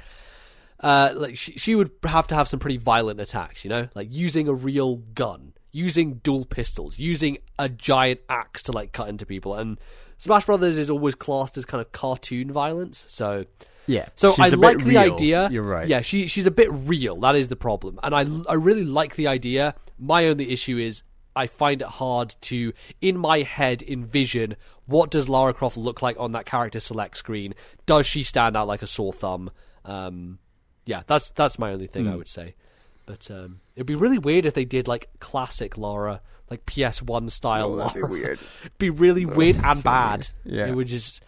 uh, 0.81 1.11
like 1.15 1.37
she, 1.37 1.53
she 1.53 1.75
would 1.75 1.91
have 2.03 2.27
to 2.27 2.35
have 2.35 2.47
some 2.47 2.59
pretty 2.59 2.77
violent 2.77 3.19
attacks, 3.19 3.63
you 3.63 3.69
know, 3.69 3.87
like 3.95 4.07
using 4.11 4.47
a 4.47 4.53
real 4.53 4.97
gun, 4.97 5.53
using 5.71 6.15
dual 6.15 6.45
pistols, 6.45 6.97
using 6.99 7.37
a 7.57 7.67
giant 7.69 8.21
axe 8.29 8.63
to 8.63 8.71
like 8.71 8.91
cut 8.93 9.09
into 9.09 9.25
people. 9.25 9.55
And 9.55 9.79
Smash 10.17 10.45
Brothers 10.45 10.77
is 10.77 10.89
always 10.89 11.15
classed 11.15 11.57
as 11.57 11.65
kind 11.65 11.81
of 11.81 11.91
cartoon 11.91 12.51
violence, 12.51 13.05
so 13.09 13.45
Yeah. 13.87 14.07
so 14.15 14.33
I 14.37 14.49
like 14.49 14.79
the 14.79 14.85
real. 14.97 14.99
idea. 15.13 15.49
You're 15.51 15.63
right. 15.63 15.87
Yeah, 15.87 16.01
she 16.01 16.27
she's 16.27 16.45
a 16.45 16.51
bit 16.51 16.69
real. 16.71 17.17
That 17.21 17.35
is 17.35 17.49
the 17.49 17.55
problem, 17.55 17.99
and 18.03 18.13
I 18.15 18.25
I 18.51 18.55
really 18.55 18.85
like 18.85 19.15
the 19.15 19.27
idea. 19.27 19.75
My 19.97 20.25
only 20.27 20.51
issue 20.51 20.77
is 20.77 21.03
I 21.35 21.47
find 21.47 21.81
it 21.81 21.87
hard 21.87 22.35
to 22.41 22.73
in 23.01 23.17
my 23.17 23.39
head 23.43 23.81
envision 23.83 24.55
what 24.85 25.11
does 25.11 25.29
Lara 25.29 25.53
Croft 25.53 25.77
look 25.77 26.01
like 26.01 26.19
on 26.19 26.31
that 26.33 26.45
character 26.45 26.79
select 26.79 27.17
screen. 27.17 27.53
Does 27.85 28.05
she 28.05 28.23
stand 28.23 28.57
out 28.57 28.67
like 28.67 28.81
a 28.81 28.87
sore 28.87 29.13
thumb? 29.13 29.51
Um, 29.85 30.39
yeah, 30.85 31.03
that's 31.07 31.29
that's 31.31 31.57
my 31.59 31.71
only 31.71 31.87
thing 31.87 32.07
I 32.07 32.11
Hmm. 32.11 32.17
would 32.17 32.27
say. 32.27 32.55
But 33.05 33.29
um, 33.31 33.61
it'd 33.75 33.87
be 33.87 33.95
really 33.95 34.19
weird 34.19 34.45
if 34.45 34.53
they 34.53 34.65
did 34.65 34.87
like 34.87 35.09
classic 35.19 35.77
Lara, 35.77 36.21
like 36.49 36.65
PS1 36.67 37.31
style 37.31 37.73
Oh, 37.73 37.75
that'd 37.77 37.95
be 37.95 38.07
weird. 38.07 38.39
It'd 38.61 38.77
be 38.77 38.89
really 38.91 39.25
weird 39.25 39.55
and 39.63 39.79
so 39.79 39.83
bad. 39.83 40.29
weird. 40.45 40.57
Yeah. 40.57 40.67
It 40.67 40.75
would 40.75 40.87
just, 40.87 41.21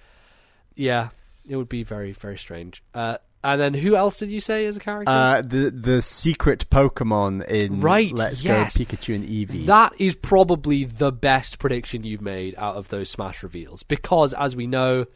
yeah, 0.75 1.09
it 1.47 1.55
would 1.55 1.69
be 1.69 1.81
very 1.83 2.11
very 2.11 2.37
strange. 2.37 2.83
Uh, 2.93 3.17
and 3.43 3.59
then 3.59 3.73
who 3.73 3.95
else 3.95 4.19
did 4.19 4.29
you 4.29 4.39
say 4.39 4.67
as 4.67 4.77
a 4.77 4.79
character? 4.79 5.11
Uh, 5.11 5.41
the 5.41 5.71
the 5.71 6.01
secret 6.03 6.69
Pokemon 6.69 7.47
in 7.47 7.81
Right, 7.81 8.11
Let's 8.11 8.43
yes. 8.43 8.77
Go 8.77 8.83
Pikachu 8.83 9.15
and 9.15 9.25
Eevee. 9.27 9.65
That 9.65 9.93
is 9.99 10.13
probably 10.13 10.83
the 10.83 11.11
best 11.11 11.57
prediction 11.57 12.03
you've 12.03 12.21
made 12.21 12.53
out 12.59 12.75
of 12.75 12.89
those 12.89 13.09
Smash 13.09 13.41
reveals 13.41 13.81
because, 13.81 14.35
as 14.35 14.55
we 14.55 14.67
know, 14.67 15.07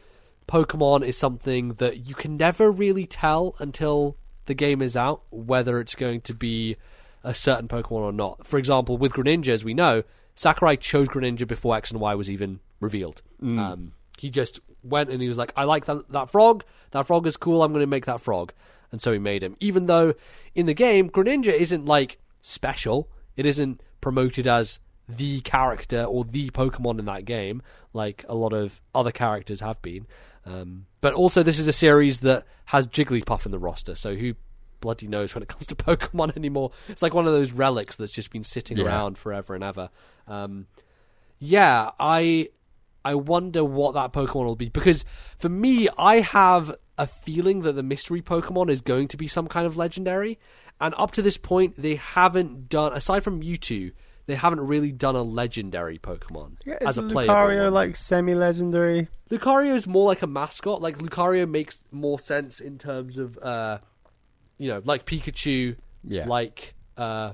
Pokemon 0.48 1.04
is 1.06 1.16
something 1.16 1.74
that 1.74 2.08
you 2.08 2.16
can 2.16 2.36
never 2.36 2.72
really 2.72 3.06
tell 3.06 3.54
until 3.60 4.16
the 4.46 4.54
game 4.54 4.82
is 4.82 4.96
out 4.96 5.22
whether 5.30 5.78
it's 5.80 5.94
going 5.94 6.20
to 6.22 6.34
be 6.34 6.76
a 7.22 7.34
certain 7.34 7.68
Pokemon 7.68 7.90
or 7.90 8.12
not. 8.12 8.46
For 8.46 8.58
example, 8.58 8.96
with 8.96 9.12
Greninja, 9.12 9.48
as 9.48 9.64
we 9.64 9.74
know, 9.74 10.02
Sakurai 10.34 10.76
chose 10.76 11.08
Greninja 11.08 11.46
before 11.46 11.76
X 11.76 11.90
and 11.90 12.00
Y 12.00 12.14
was 12.14 12.30
even 12.30 12.60
revealed. 12.80 13.22
Um, 13.42 13.92
he 14.18 14.30
just 14.30 14.60
went 14.82 15.10
and 15.10 15.20
he 15.20 15.28
was 15.28 15.38
like, 15.38 15.52
"I 15.56 15.64
like 15.64 15.86
that 15.86 16.10
that 16.12 16.30
frog. 16.30 16.64
That 16.92 17.06
frog 17.06 17.26
is 17.26 17.36
cool. 17.36 17.62
I'm 17.62 17.72
going 17.72 17.82
to 17.82 17.86
make 17.86 18.06
that 18.06 18.20
frog." 18.20 18.52
And 18.92 19.02
so 19.02 19.12
he 19.12 19.18
made 19.18 19.42
him. 19.42 19.56
Even 19.60 19.86
though 19.86 20.14
in 20.54 20.66
the 20.66 20.74
game, 20.74 21.10
Greninja 21.10 21.52
isn't 21.52 21.84
like 21.84 22.18
special. 22.40 23.08
It 23.36 23.44
isn't 23.44 23.82
promoted 24.00 24.46
as 24.46 24.78
the 25.08 25.40
character 25.40 26.04
or 26.04 26.24
the 26.24 26.50
Pokemon 26.50 26.98
in 26.98 27.04
that 27.06 27.24
game, 27.24 27.62
like 27.92 28.24
a 28.28 28.34
lot 28.34 28.52
of 28.52 28.80
other 28.94 29.12
characters 29.12 29.60
have 29.60 29.80
been. 29.82 30.06
Um, 30.44 30.86
but 31.06 31.14
also, 31.14 31.44
this 31.44 31.60
is 31.60 31.68
a 31.68 31.72
series 31.72 32.18
that 32.22 32.44
has 32.64 32.88
Jigglypuff 32.88 33.46
in 33.46 33.52
the 33.52 33.60
roster, 33.60 33.94
so 33.94 34.16
who 34.16 34.34
bloody 34.80 35.06
knows 35.06 35.36
when 35.36 35.42
it 35.42 35.48
comes 35.48 35.64
to 35.66 35.74
Pokemon 35.88 36.36
anymore? 36.36 36.72
It's 36.88 37.00
like 37.00 37.14
one 37.14 37.28
of 37.28 37.32
those 37.32 37.52
relics 37.52 37.94
that's 37.94 38.10
just 38.10 38.32
been 38.32 38.42
sitting 38.42 38.76
Yeah. 38.76 38.86
around 38.86 39.16
forever 39.16 39.54
and 39.54 39.62
ever. 39.62 39.90
Um, 40.26 40.66
yeah, 41.38 41.90
I 42.00 42.48
I 43.04 43.14
wonder 43.14 43.62
what 43.64 43.94
that 43.94 44.12
Pokemon 44.12 44.46
will 44.46 44.56
be 44.56 44.68
because 44.68 45.04
for 45.38 45.48
me, 45.48 45.88
I 45.96 46.22
have 46.22 46.74
a 46.98 47.06
feeling 47.06 47.60
that 47.62 47.74
the 47.74 47.84
mystery 47.84 48.20
Pokemon 48.20 48.68
is 48.68 48.80
going 48.80 49.06
to 49.06 49.16
be 49.16 49.28
some 49.28 49.46
kind 49.46 49.64
of 49.64 49.76
legendary, 49.76 50.40
and 50.80 50.92
up 50.98 51.12
to 51.12 51.22
this 51.22 51.36
point, 51.36 51.76
they 51.76 51.94
haven't 51.94 52.68
done 52.68 52.92
aside 52.94 53.22
from 53.22 53.40
Mewtwo, 53.40 53.92
they 54.26 54.34
haven't 54.34 54.60
really 54.60 54.92
done 54.92 55.14
a 55.16 55.22
legendary 55.22 55.98
Pokemon 55.98 56.56
Yeah, 56.64 56.78
as 56.80 56.98
a 56.98 57.02
playable 57.02 57.34
Lucario 57.34 57.64
one. 57.64 57.74
like 57.74 57.96
semi-legendary? 57.96 59.08
Lucario 59.30 59.74
is 59.74 59.86
more 59.86 60.04
like 60.04 60.22
a 60.22 60.26
mascot. 60.26 60.82
Like 60.82 60.98
Lucario 60.98 61.48
makes 61.48 61.80
more 61.92 62.18
sense 62.18 62.60
in 62.60 62.78
terms 62.78 63.18
of, 63.18 63.38
uh, 63.38 63.78
you 64.58 64.68
know, 64.68 64.82
like 64.84 65.06
Pikachu, 65.06 65.76
Yeah. 66.04 66.26
like 66.26 66.74
uh, 66.96 67.32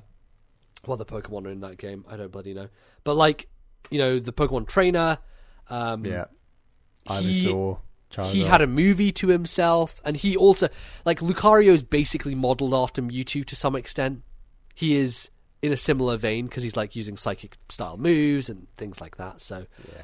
what 0.85 0.97
the 0.97 1.05
Pokemon 1.05 1.45
are 1.47 1.51
in 1.51 1.61
that 1.61 1.77
game. 1.77 2.05
I 2.07 2.17
don't 2.17 2.31
bloody 2.31 2.53
know, 2.53 2.67
but 3.03 3.15
like 3.15 3.47
you 3.89 3.97
know 3.99 4.19
the 4.19 4.33
Pokemon 4.33 4.67
trainer. 4.67 5.17
Um, 5.69 6.05
Yeah. 6.05 6.25
he- 7.07 7.45
Ivysaur. 7.47 7.79
Charizard. 8.11 8.31
he 8.31 8.41
had 8.43 8.61
a 8.61 8.67
movie 8.67 9.11
to 9.13 9.29
himself, 9.29 9.99
and 10.05 10.15
he 10.17 10.37
also 10.37 10.69
like 11.05 11.19
Lucario 11.21 11.71
is 11.73 11.81
basically 11.81 12.35
modeled 12.35 12.73
after 12.73 13.01
Mewtwo 13.01 13.43
to 13.45 13.55
some 13.55 13.75
extent. 13.75 14.21
He 14.75 14.95
is 14.95 15.29
in 15.63 15.71
a 15.71 15.77
similar 15.77 16.17
vein 16.17 16.45
because 16.45 16.61
he's 16.61 16.75
like 16.75 16.95
using 16.95 17.17
psychic 17.17 17.57
style 17.69 17.97
moves 17.97 18.49
and 18.49 18.67
things 18.75 18.99
like 19.01 19.15
that. 19.17 19.41
So, 19.41 19.65
Yeah. 19.87 20.01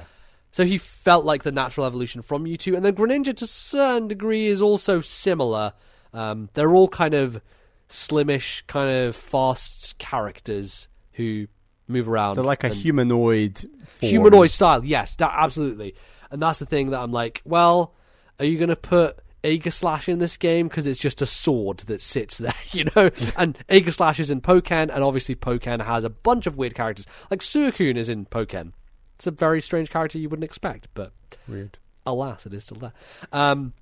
so 0.50 0.64
he 0.64 0.78
felt 0.78 1.24
like 1.24 1.42
the 1.44 1.52
natural 1.52 1.86
evolution 1.86 2.22
from 2.22 2.44
Mewtwo, 2.46 2.74
and 2.74 2.84
then 2.84 2.94
Greninja 2.94 3.36
to 3.36 3.44
a 3.44 3.48
certain 3.48 4.08
degree 4.08 4.46
is 4.46 4.60
also 4.62 5.00
similar. 5.02 5.74
Um, 6.12 6.48
they're 6.54 6.74
all 6.74 6.88
kind 6.88 7.14
of 7.14 7.40
slimish, 7.88 8.62
kind 8.66 8.90
of 8.90 9.14
fast 9.14 9.98
characters 9.98 10.88
who 11.12 11.46
move 11.86 12.08
around. 12.08 12.36
They're 12.36 12.44
like 12.44 12.64
a 12.64 12.68
humanoid. 12.70 13.58
Form. 13.84 14.10
humanoid 14.10 14.50
style. 14.50 14.84
Yes, 14.84 15.14
that, 15.16 15.32
absolutely. 15.34 15.94
And 16.30 16.40
that's 16.40 16.58
the 16.58 16.66
thing 16.66 16.90
that 16.90 17.00
I'm 17.00 17.12
like, 17.12 17.42
well, 17.44 17.94
are 18.38 18.44
you 18.46 18.56
going 18.56 18.68
to 18.70 18.76
put 18.76 19.18
Aegislash 19.44 20.08
in 20.08 20.18
this 20.18 20.36
game 20.36 20.68
because 20.68 20.86
it's 20.86 20.98
just 20.98 21.22
a 21.22 21.26
sword 21.26 21.78
that 21.80 22.00
sits 22.00 22.38
there, 22.38 22.54
you 22.72 22.84
know? 22.96 23.10
and 23.36 23.56
Aegislash 23.68 24.18
is 24.20 24.30
in 24.30 24.40
Pokken, 24.40 24.90
and 24.94 25.02
obviously 25.04 25.34
Pokken 25.34 25.84
has 25.84 26.04
a 26.04 26.10
bunch 26.10 26.46
of 26.46 26.56
weird 26.56 26.74
characters. 26.74 27.06
Like 27.30 27.40
Suicune 27.40 27.96
is 27.96 28.08
in 28.08 28.26
Pokken. 28.26 28.72
It's 29.16 29.26
a 29.26 29.30
very 29.30 29.60
strange 29.60 29.90
character 29.90 30.18
you 30.18 30.28
wouldn't 30.28 30.44
expect, 30.44 30.88
but 30.94 31.12
Weird. 31.46 31.78
alas, 32.06 32.46
it 32.46 32.54
is 32.54 32.64
still 32.64 32.78
there. 32.78 32.92
Um, 33.32 33.74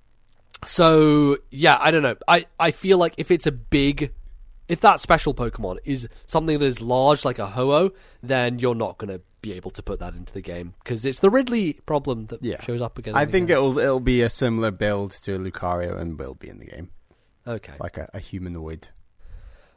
so 0.64 1.38
yeah, 1.50 1.78
I 1.80 1.90
don't 1.90 2.02
know. 2.02 2.16
I 2.26 2.46
I 2.59 2.70
feel 2.72 2.98
like 2.98 3.14
if 3.18 3.30
it's 3.30 3.46
a 3.46 3.52
big, 3.52 4.12
if 4.66 4.80
that 4.80 5.00
special 5.00 5.34
Pokemon 5.34 5.78
is 5.84 6.09
something 6.26 6.59
that 6.59 6.64
is 6.64 6.80
large 6.80 7.24
like 7.24 7.38
a 7.38 7.46
Ho-Oh, 7.46 7.92
then 8.22 8.59
you're 8.59 8.74
not 8.74 8.98
going 8.98 9.11
to 9.16 9.20
be 9.41 9.53
able 9.53 9.70
to 9.70 9.82
put 9.82 10.01
that 10.01 10.14
into 10.14 10.32
the 10.32 10.41
game 10.41 10.74
because 10.82 11.05
it's 11.07 11.20
the 11.20 11.30
Ridley 11.30 11.74
problem 11.86 12.26
that 12.26 12.43
Yeah. 12.43 12.61
shows 12.62 12.80
up 12.80 12.99
again. 12.99 13.14
I 13.14 13.24
think 13.26 13.51
it'll 13.51 13.78
it'll 13.78 14.01
be 14.01 14.22
a 14.22 14.30
similar 14.30 14.70
build 14.70 15.12
to 15.22 15.39
Lucario 15.39 15.99
and 15.99 16.18
will 16.18 16.34
be 16.34 16.49
in 16.49 16.59
the 16.59 16.66
game, 16.66 16.91
okay. 17.47 17.74
like 17.78 17.97
a, 17.97 18.09
a 18.12 18.18
humanoid. 18.18 18.89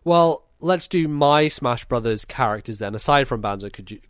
Well, 0.04 0.48
let's 0.60 0.88
do 0.88 1.08
my 1.08 1.48
Smash 1.48 1.86
Brothers 1.86 2.26
characters 2.26 2.80
then. 2.80 2.96
Aside 2.96 3.28
from 3.28 3.42
Banjo 3.42 3.70
Kazooie, 3.70 4.02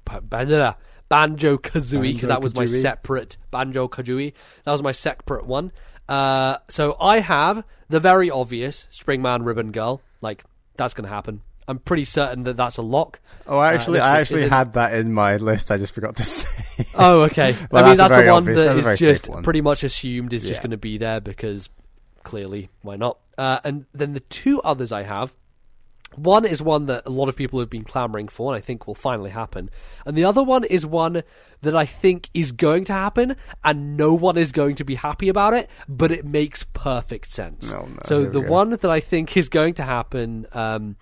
Banjo 1.09 1.57
Kazooie, 1.57 2.13
because 2.13 2.29
that 2.29 2.41
was 2.41 2.55
my 2.55 2.65
separate 2.65 3.37
Banjo 3.51 3.87
Kazooie. 3.89 4.33
That 4.63 4.71
was 4.71 4.81
my 4.83 4.93
separate 4.93 5.45
one. 5.45 5.71
Uh, 6.07 6.57
so 6.69 6.95
I 6.99 7.19
have 7.19 7.63
the 7.89 7.99
very 7.99 8.29
obvious 8.29 8.87
Springman 8.91 9.45
Ribbon 9.45 9.71
Girl. 9.71 10.01
Like 10.21 10.43
that's 10.77 10.93
going 10.93 11.07
to 11.07 11.13
happen. 11.13 11.41
I'm 11.71 11.79
pretty 11.79 12.05
certain 12.05 12.43
that 12.43 12.57
that's 12.57 12.77
a 12.77 12.81
lock. 12.81 13.19
Oh, 13.47 13.61
actually, 13.61 13.99
this 13.99 14.03
I 14.03 14.19
actually 14.19 14.43
it- 14.43 14.49
had 14.51 14.73
that 14.73 14.93
in 14.93 15.13
my 15.13 15.37
list. 15.37 15.71
I 15.71 15.77
just 15.77 15.93
forgot 15.93 16.17
to 16.17 16.23
say. 16.25 16.85
Oh, 16.95 17.21
okay. 17.23 17.55
Well, 17.71 17.85
I 17.85 17.89
mean, 17.89 17.97
that's 17.97 18.09
that's 18.09 18.25
the 18.25 18.31
one 18.31 18.43
obvious- 18.43 18.63
that 18.63 18.83
that's 18.83 19.01
is 19.01 19.07
just 19.07 19.31
pretty 19.43 19.61
much 19.61 19.83
assumed 19.83 20.33
is 20.33 20.43
just 20.43 20.61
going 20.61 20.71
to 20.71 20.77
be 20.77 20.97
there 20.97 21.21
because 21.21 21.69
clearly, 22.23 22.69
why 22.81 22.97
not? 22.97 23.17
Uh, 23.37 23.59
and 23.63 23.85
then 23.93 24.13
the 24.13 24.19
two 24.19 24.61
others 24.61 24.91
I 24.91 25.03
have. 25.03 25.33
One 26.17 26.43
is 26.43 26.61
one 26.61 26.87
that 26.87 27.03
a 27.05 27.09
lot 27.09 27.29
of 27.29 27.37
people 27.37 27.61
have 27.61 27.69
been 27.69 27.85
clamoring 27.85 28.27
for, 28.27 28.53
and 28.53 28.61
I 28.61 28.65
think 28.65 28.85
will 28.85 28.95
finally 28.95 29.29
happen. 29.29 29.69
And 30.05 30.17
the 30.17 30.25
other 30.25 30.43
one 30.43 30.65
is 30.65 30.85
one 30.85 31.23
that 31.61 31.73
I 31.73 31.85
think 31.85 32.29
is 32.33 32.51
going 32.51 32.83
to 32.85 32.93
happen, 32.93 33.37
and 33.63 33.95
no 33.95 34.13
one 34.13 34.37
is 34.37 34.51
going 34.51 34.75
to 34.75 34.83
be 34.83 34.95
happy 34.95 35.29
about 35.29 35.53
it, 35.53 35.69
but 35.87 36.11
it 36.11 36.25
makes 36.25 36.63
perfect 36.73 37.31
sense. 37.31 37.71
No, 37.71 37.83
no, 37.85 37.99
so 38.03 38.25
the 38.25 38.41
go. 38.41 38.51
one 38.51 38.71
that 38.71 38.83
I 38.91 38.99
think 38.99 39.37
is 39.37 39.47
going 39.47 39.73
to 39.75 39.83
happen. 39.83 40.47
Um, 40.51 40.97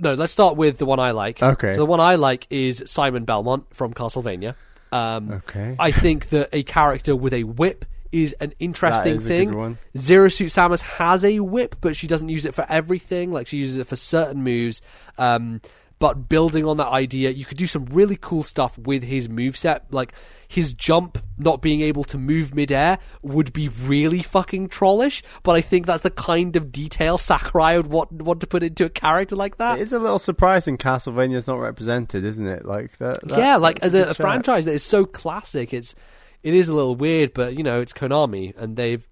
no, 0.00 0.14
let's 0.14 0.32
start 0.32 0.56
with 0.56 0.78
the 0.78 0.86
one 0.86 1.00
I 1.00 1.10
like. 1.12 1.42
Okay. 1.42 1.72
So 1.72 1.78
the 1.78 1.84
one 1.86 2.00
I 2.00 2.16
like 2.16 2.46
is 2.50 2.82
Simon 2.86 3.24
Belmont 3.24 3.66
from 3.74 3.92
Castlevania. 3.94 4.54
Um, 4.92 5.30
Okay. 5.30 5.76
I 5.78 5.90
think 5.90 6.28
that 6.30 6.48
a 6.52 6.62
character 6.62 7.16
with 7.16 7.32
a 7.32 7.44
whip 7.44 7.84
is 8.12 8.32
an 8.40 8.54
interesting 8.60 9.16
is 9.16 9.26
a 9.26 9.28
thing. 9.28 9.48
good 9.50 9.58
one. 9.58 9.78
Zero 9.98 10.28
Suit 10.28 10.46
Samus 10.52 10.82
has 10.82 11.24
a 11.24 11.40
whip, 11.40 11.76
but 11.80 11.96
she 11.96 12.06
doesn't 12.06 12.28
use 12.28 12.46
it 12.46 12.54
for 12.54 12.64
everything. 12.68 13.32
Like 13.32 13.48
she 13.48 13.56
uses 13.58 13.78
it 13.78 13.88
for 13.88 13.96
certain 13.96 14.44
moves. 14.44 14.82
Um, 15.18 15.60
but 16.04 16.28
building 16.28 16.66
on 16.66 16.76
that 16.76 16.88
idea, 16.88 17.30
you 17.30 17.46
could 17.46 17.56
do 17.56 17.66
some 17.66 17.86
really 17.86 18.18
cool 18.20 18.42
stuff 18.42 18.76
with 18.76 19.02
his 19.02 19.26
moveset. 19.26 19.80
Like 19.90 20.12
his 20.46 20.74
jump 20.74 21.16
not 21.38 21.62
being 21.62 21.80
able 21.80 22.04
to 22.04 22.18
move 22.18 22.54
midair 22.54 22.98
would 23.22 23.54
be 23.54 23.68
really 23.70 24.22
fucking 24.22 24.68
trollish. 24.68 25.22
But 25.42 25.56
I 25.56 25.62
think 25.62 25.86
that's 25.86 26.02
the 26.02 26.10
kind 26.10 26.56
of 26.56 26.70
detail 26.70 27.16
Sakurai 27.16 27.78
would 27.78 27.86
want, 27.86 28.12
want 28.12 28.42
to 28.42 28.46
put 28.46 28.62
into 28.62 28.84
a 28.84 28.90
character 28.90 29.34
like 29.34 29.56
that. 29.56 29.78
It 29.78 29.80
is 29.80 29.94
a 29.94 29.98
little 29.98 30.18
surprising 30.18 30.76
Castlevania's 30.76 31.46
not 31.46 31.58
represented, 31.58 32.22
isn't 32.22 32.46
it? 32.46 32.66
Like 32.66 32.98
that. 32.98 33.26
that- 33.26 33.38
yeah, 33.38 33.56
like 33.56 33.82
as 33.82 33.94
a, 33.94 34.08
a 34.08 34.12
franchise 34.14 34.66
that 34.66 34.74
is 34.74 34.82
so 34.82 35.06
classic, 35.06 35.72
it's 35.72 35.94
it 36.42 36.52
is 36.52 36.68
a 36.68 36.74
little 36.74 36.96
weird, 36.96 37.32
but 37.32 37.56
you 37.56 37.62
know 37.62 37.80
it's 37.80 37.94
Konami 37.94 38.54
and 38.58 38.76
they've 38.76 39.08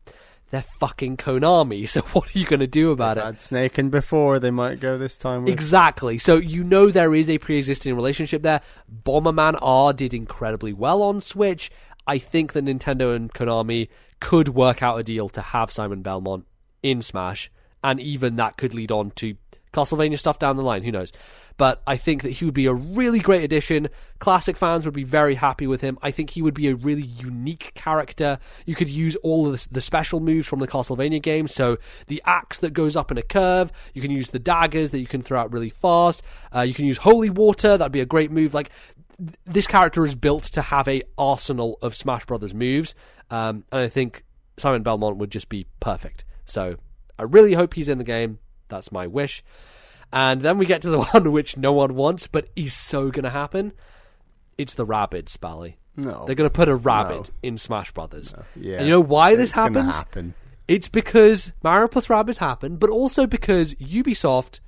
they're 0.52 0.62
fucking 0.62 1.16
Konami. 1.16 1.88
So 1.92 2.02
what 2.12 2.34
are 2.34 2.38
you 2.38 2.46
going 2.46 2.60
to 2.60 2.66
do 2.66 2.90
about 2.92 3.16
They've 3.16 3.24
it? 3.24 3.26
had 3.26 3.40
Snake 3.40 3.78
and 3.78 3.90
before. 3.90 4.38
They 4.38 4.50
might 4.50 4.80
go 4.80 4.96
this 4.96 5.18
time. 5.18 5.44
With... 5.44 5.52
Exactly. 5.52 6.18
So 6.18 6.36
you 6.36 6.62
know 6.62 6.90
there 6.90 7.14
is 7.14 7.28
a 7.28 7.38
pre-existing 7.38 7.94
relationship 7.94 8.42
there. 8.42 8.60
Bomberman 9.04 9.58
R 9.60 9.92
did 9.92 10.14
incredibly 10.14 10.72
well 10.72 11.02
on 11.02 11.20
Switch. 11.20 11.70
I 12.06 12.18
think 12.18 12.52
that 12.52 12.64
Nintendo 12.64 13.16
and 13.16 13.32
Konami 13.32 13.88
could 14.20 14.50
work 14.50 14.82
out 14.82 14.98
a 14.98 15.02
deal 15.02 15.28
to 15.30 15.40
have 15.40 15.72
Simon 15.72 16.02
Belmont 16.02 16.46
in 16.82 17.02
Smash, 17.02 17.50
and 17.82 18.00
even 18.00 18.36
that 18.36 18.56
could 18.56 18.74
lead 18.74 18.90
on 18.90 19.10
to 19.12 19.36
Castlevania 19.72 20.18
stuff 20.18 20.38
down 20.38 20.56
the 20.56 20.62
line. 20.62 20.82
Who 20.82 20.92
knows? 20.92 21.12
But 21.56 21.82
I 21.86 21.96
think 21.96 22.22
that 22.22 22.30
he 22.30 22.44
would 22.44 22.54
be 22.54 22.66
a 22.66 22.74
really 22.74 23.18
great 23.18 23.44
addition. 23.44 23.88
Classic 24.18 24.56
fans 24.56 24.84
would 24.84 24.94
be 24.94 25.04
very 25.04 25.34
happy 25.34 25.66
with 25.66 25.80
him. 25.80 25.98
I 26.02 26.10
think 26.10 26.30
he 26.30 26.42
would 26.42 26.54
be 26.54 26.68
a 26.68 26.74
really 26.74 27.02
unique 27.02 27.72
character. 27.74 28.38
You 28.64 28.74
could 28.74 28.88
use 28.88 29.16
all 29.16 29.46
of 29.46 29.68
the, 29.70 29.80
special 29.80 30.20
moves 30.20 30.46
from 30.46 30.60
the 30.60 30.68
Castlevania 30.68 31.20
game. 31.20 31.48
So 31.48 31.78
the 32.06 32.22
axe 32.24 32.58
that 32.60 32.72
goes 32.72 32.96
up 32.96 33.10
in 33.10 33.18
a 33.18 33.22
curve. 33.22 33.72
You 33.94 34.02
can 34.02 34.10
use 34.10 34.30
the 34.30 34.38
daggers 34.38 34.90
that 34.90 35.00
you 35.00 35.06
can 35.06 35.22
throw 35.22 35.40
out 35.40 35.52
really 35.52 35.70
fast. 35.70 36.22
Uh, 36.54 36.60
you 36.60 36.74
can 36.74 36.84
use 36.84 36.98
holy 36.98 37.30
water. 37.30 37.76
That'd 37.76 37.92
be 37.92 38.00
a 38.00 38.06
great 38.06 38.30
move. 38.30 38.54
Like 38.54 38.70
th- 39.18 39.36
this 39.44 39.66
character 39.66 40.04
is 40.04 40.14
built 40.14 40.44
to 40.44 40.62
have 40.62 40.88
a 40.88 41.02
arsenal 41.18 41.78
of 41.82 41.94
Smash 41.94 42.26
Brothers 42.26 42.54
moves, 42.54 42.94
um, 43.30 43.64
and 43.72 43.80
I 43.82 43.88
think 43.88 44.24
Simon 44.56 44.82
Belmont 44.82 45.16
would 45.16 45.30
just 45.30 45.48
be 45.48 45.66
perfect. 45.80 46.24
So 46.44 46.76
I 47.18 47.24
really 47.24 47.54
hope 47.54 47.74
he's 47.74 47.88
in 47.88 47.98
the 47.98 48.04
game. 48.04 48.38
That's 48.68 48.92
my 48.92 49.06
wish. 49.06 49.44
And 50.12 50.42
then 50.42 50.58
we 50.58 50.66
get 50.66 50.82
to 50.82 50.90
the 50.90 51.02
one 51.12 51.32
which 51.32 51.56
no 51.56 51.72
one 51.72 51.94
wants, 51.94 52.26
but 52.26 52.48
is 52.54 52.74
so 52.74 53.10
going 53.10 53.24
to 53.24 53.30
happen. 53.30 53.72
It's 54.58 54.74
the 54.74 54.86
Rabbids, 54.86 55.38
Bally. 55.40 55.78
No. 55.96 56.24
They're 56.26 56.34
going 56.34 56.48
to 56.48 56.54
put 56.54 56.68
a 56.68 56.76
Rabbid 56.76 57.30
in 57.42 57.56
Smash 57.58 57.92
Brothers. 57.92 58.34
Yeah. 58.56 58.76
And 58.76 58.86
you 58.86 58.92
know 58.92 59.00
why 59.00 59.34
this 59.34 59.50
It's 59.50 59.52
gonna 59.54 59.80
happens? 59.80 59.96
happen. 59.96 60.34
It's 60.68 60.88
because 60.88 61.52
Mario 61.62 61.88
plus 61.88 62.06
Rabbids 62.08 62.38
happen, 62.38 62.76
but 62.76 62.88
also 62.90 63.26
because 63.26 63.74
Ubisoft 63.74 64.60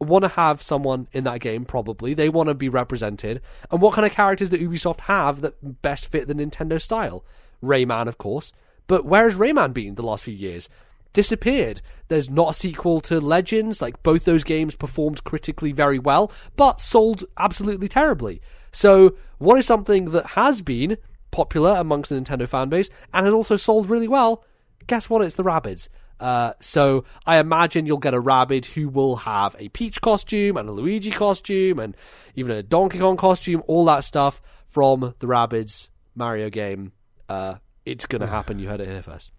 want 0.00 0.22
to 0.22 0.28
have 0.28 0.62
someone 0.62 1.08
in 1.12 1.24
that 1.24 1.40
game, 1.40 1.64
probably. 1.64 2.14
They 2.14 2.28
want 2.28 2.48
to 2.48 2.54
be 2.54 2.68
represented. 2.68 3.40
And 3.70 3.80
what 3.80 3.94
kind 3.94 4.06
of 4.06 4.12
characters 4.12 4.50
that 4.50 4.60
Ubisoft 4.60 5.00
have 5.00 5.40
that 5.40 5.82
best 5.82 6.06
fit 6.06 6.28
the 6.28 6.34
Nintendo 6.34 6.80
style? 6.80 7.24
Rayman, 7.62 8.06
of 8.06 8.18
course. 8.18 8.52
But 8.86 9.04
where 9.04 9.28
has 9.28 9.38
Rayman 9.38 9.72
been 9.74 9.96
the 9.96 10.02
last 10.02 10.24
few 10.24 10.34
years? 10.34 10.68
Disappeared. 11.12 11.80
There's 12.08 12.30
not 12.30 12.50
a 12.50 12.54
sequel 12.54 13.00
to 13.02 13.20
Legends. 13.20 13.82
Like, 13.82 14.02
both 14.02 14.24
those 14.24 14.44
games 14.44 14.76
performed 14.76 15.24
critically 15.24 15.72
very 15.72 15.98
well, 15.98 16.32
but 16.56 16.80
sold 16.80 17.24
absolutely 17.38 17.88
terribly. 17.88 18.40
So, 18.72 19.16
what 19.38 19.58
is 19.58 19.66
something 19.66 20.06
that 20.10 20.26
has 20.28 20.62
been 20.62 20.98
popular 21.30 21.74
amongst 21.76 22.10
the 22.10 22.16
Nintendo 22.16 22.48
fan 22.48 22.68
base 22.68 22.88
and 23.12 23.24
has 23.26 23.34
also 23.34 23.56
sold 23.56 23.88
really 23.88 24.08
well? 24.08 24.44
guess 24.88 25.08
what? 25.08 25.22
It's 25.22 25.36
the 25.36 25.44
Rabbids. 25.44 25.88
Uh, 26.18 26.52
so 26.60 27.04
I 27.24 27.38
imagine 27.38 27.86
you'll 27.86 27.98
get 27.98 28.14
a 28.14 28.18
Rabbid 28.18 28.66
who 28.66 28.88
will 28.88 29.16
have 29.16 29.54
a 29.60 29.68
Peach 29.68 30.00
costume 30.00 30.56
and 30.56 30.68
a 30.68 30.72
Luigi 30.72 31.12
costume 31.12 31.78
and 31.78 31.96
even 32.34 32.50
a 32.50 32.62
Donkey 32.64 32.98
Kong 32.98 33.16
costume, 33.16 33.62
all 33.68 33.84
that 33.84 34.02
stuff 34.02 34.42
from 34.66 35.14
the 35.20 35.26
Rabbids 35.28 35.90
Mario 36.16 36.50
game. 36.50 36.92
Uh, 37.28 37.56
it's 37.86 38.06
going 38.06 38.20
to 38.20 38.26
happen. 38.26 38.58
You 38.58 38.68
heard 38.68 38.80
it 38.80 38.88
here 38.88 39.02
first. 39.02 39.30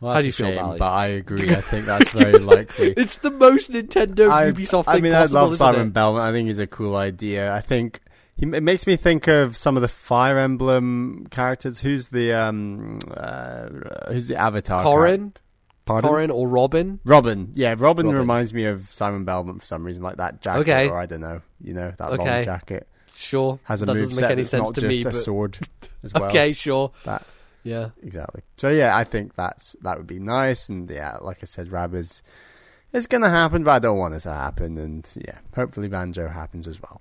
Well, 0.00 0.14
How 0.14 0.20
do 0.20 0.26
you 0.26 0.32
feel, 0.32 0.46
shame, 0.46 0.56
Bally? 0.56 0.78
But 0.78 0.90
I 0.92 1.06
agree. 1.08 1.50
I 1.54 1.60
think 1.60 1.84
that's 1.92 2.10
very 2.10 2.38
likely. 2.38 2.92
It's 2.96 3.18
the 3.18 3.30
most 3.30 3.70
Nintendo 3.70 4.30
I, 4.30 4.50
Ubisoft 4.50 4.84
I 4.86 5.00
mean, 5.00 5.12
possible, 5.12 5.38
I 5.38 5.42
love 5.42 5.56
Simon 5.56 5.88
it? 5.88 5.92
Belmont. 5.92 6.24
I 6.24 6.32
think 6.32 6.48
he's 6.48 6.58
a 6.58 6.66
cool 6.66 6.96
idea. 6.96 7.52
I 7.54 7.60
think 7.60 8.00
he, 8.36 8.46
it 8.46 8.62
makes 8.62 8.86
me 8.86 8.96
think 8.96 9.28
of 9.28 9.56
some 9.56 9.76
of 9.76 9.82
the 9.82 9.88
Fire 9.88 10.38
Emblem 10.38 11.26
characters. 11.30 11.80
Who's 11.80 12.08
the 12.08 12.32
um, 12.32 12.98
uh, 13.14 13.68
who's 14.08 14.28
the 14.28 14.36
Avatar? 14.36 14.84
Corrin. 14.84 15.34
Pardon? 15.84 16.10
Corrin 16.10 16.30
or 16.32 16.46
Robin. 16.48 17.00
Robin. 17.04 17.50
Yeah, 17.54 17.70
Robin, 17.76 18.06
Robin. 18.06 18.14
reminds 18.14 18.54
me 18.54 18.64
of 18.64 18.90
Simon 18.92 19.24
Belmont 19.24 19.60
for 19.60 19.66
some 19.66 19.84
reason, 19.84 20.02
like 20.02 20.16
that 20.18 20.40
jacket, 20.40 20.60
Okay. 20.60 20.88
or 20.88 20.96
I 20.98 21.06
don't 21.06 21.20
know, 21.20 21.40
you 21.60 21.74
know, 21.74 21.92
that 21.98 22.16
long 22.16 22.26
jacket 22.44 22.86
Sure, 23.16 23.58
has 23.64 23.82
a 23.82 23.86
that 23.86 23.94
move 23.94 24.08
doesn't 24.08 24.22
make 24.22 24.30
any 24.30 24.42
that's 24.42 24.50
sense 24.50 24.64
not 24.66 24.74
to 24.76 24.80
just 24.82 24.98
me. 24.98 25.02
a 25.02 25.04
But 25.06 25.14
sword 25.16 25.58
as 26.04 26.14
well. 26.14 26.24
okay, 26.26 26.52
sure. 26.52 26.92
That 27.04 27.26
Yeah. 27.62 27.90
exactly. 28.02 28.42
So 28.56 28.68
yeah, 28.70 28.96
I 28.96 29.04
think 29.04 29.34
that's 29.34 29.76
that 29.82 29.98
would 29.98 30.06
be 30.06 30.18
nice, 30.18 30.68
and 30.68 30.88
yeah, 30.90 31.18
like 31.20 31.38
I 31.42 31.46
said, 31.46 31.68
Rabbids. 31.68 32.22
It's 32.92 33.06
gonna 33.06 33.30
happen, 33.30 33.62
but 33.64 33.70
I 33.72 33.78
don't 33.78 33.98
want 33.98 34.14
it 34.14 34.20
to 34.20 34.32
happen, 34.32 34.76
and 34.78 35.08
yeah, 35.24 35.38
hopefully 35.54 35.88
Banjo 35.88 36.28
happens 36.28 36.66
as 36.66 36.80
well. 36.82 37.00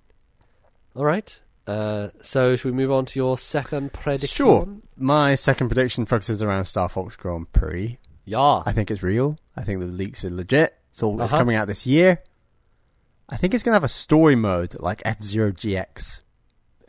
All 0.96 1.06
right. 1.06 1.40
Uh, 1.66 2.10
so 2.24 2.56
should 2.56 2.66
we 2.72 2.72
move 2.78 2.92
on 2.92 3.06
to 3.06 3.20
your 3.20 3.38
second 3.38 3.94
prediction? 3.94 4.28
Sure. 4.36 4.68
My 4.98 5.36
second 5.36 5.70
prediction 5.70 6.06
focuses 6.06 6.42
around 6.44 6.66
Star 6.66 6.90
Fox 6.90 7.16
Grand 7.16 7.52
Prix. 7.54 7.98
Yeah. 8.26 8.64
I 8.66 8.72
think 8.72 8.90
it's 8.92 9.02
real. 9.04 9.38
I 9.56 9.62
think 9.64 9.80
the 9.80 9.86
leaks 9.88 10.24
are 10.26 10.30
legit. 10.30 10.76
It's 10.92 11.02
all 11.04 11.20
it's 11.22 11.32
Uh-huh. 11.32 11.42
coming 11.42 11.56
out 11.56 11.68
this 11.68 11.86
year. 11.88 12.22
I 13.28 13.38
think 13.38 13.54
it's 13.54 13.62
gonna 13.64 13.76
have 13.76 13.84
a 13.84 13.88
story 13.88 14.36
mode 14.36 14.76
like 14.80 15.02
F 15.06 15.22
Zero 15.24 15.52
GX. 15.52 16.22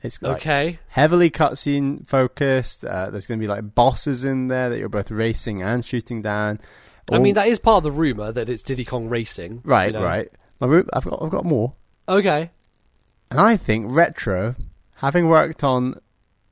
It's 0.03 0.21
like 0.23 0.37
okay. 0.39 0.79
heavily 0.89 1.31
cutscene 1.31 2.07
focused. 2.07 2.85
Uh, 2.85 3.11
there's 3.11 3.27
gonna 3.27 3.41
be 3.41 3.47
like 3.49 3.75
bosses 3.75 4.25
in 4.25 4.49
there 4.49 4.71
that 4.71 4.79
you're 4.79 4.89
both 4.89 5.11
racing 5.11 5.63
and 5.63 5.85
shooting 5.85 6.23
down. 6.23 6.59
I 7.13 7.19
mean, 7.19 7.35
that 7.35 7.49
is 7.49 7.59
part 7.59 7.79
of 7.79 7.83
the 7.83 7.91
rumor 7.91 8.31
that 8.31 8.49
it's 8.49 8.63
Diddy 8.63 8.85
Kong 8.85 9.09
Racing. 9.09 9.63
right, 9.65 9.87
you 9.87 9.93
know. 9.99 10.05
right. 10.05 10.29
My 10.61 10.69
room, 10.69 10.89
I've 10.93 11.05
got, 11.05 11.21
I've 11.21 11.31
got 11.31 11.45
more. 11.45 11.75
Okay. 12.09 12.51
And 13.31 13.41
I 13.41 13.57
think 13.57 13.87
Retro, 13.91 14.55
having 14.97 15.27
worked 15.29 15.65
on 15.65 15.95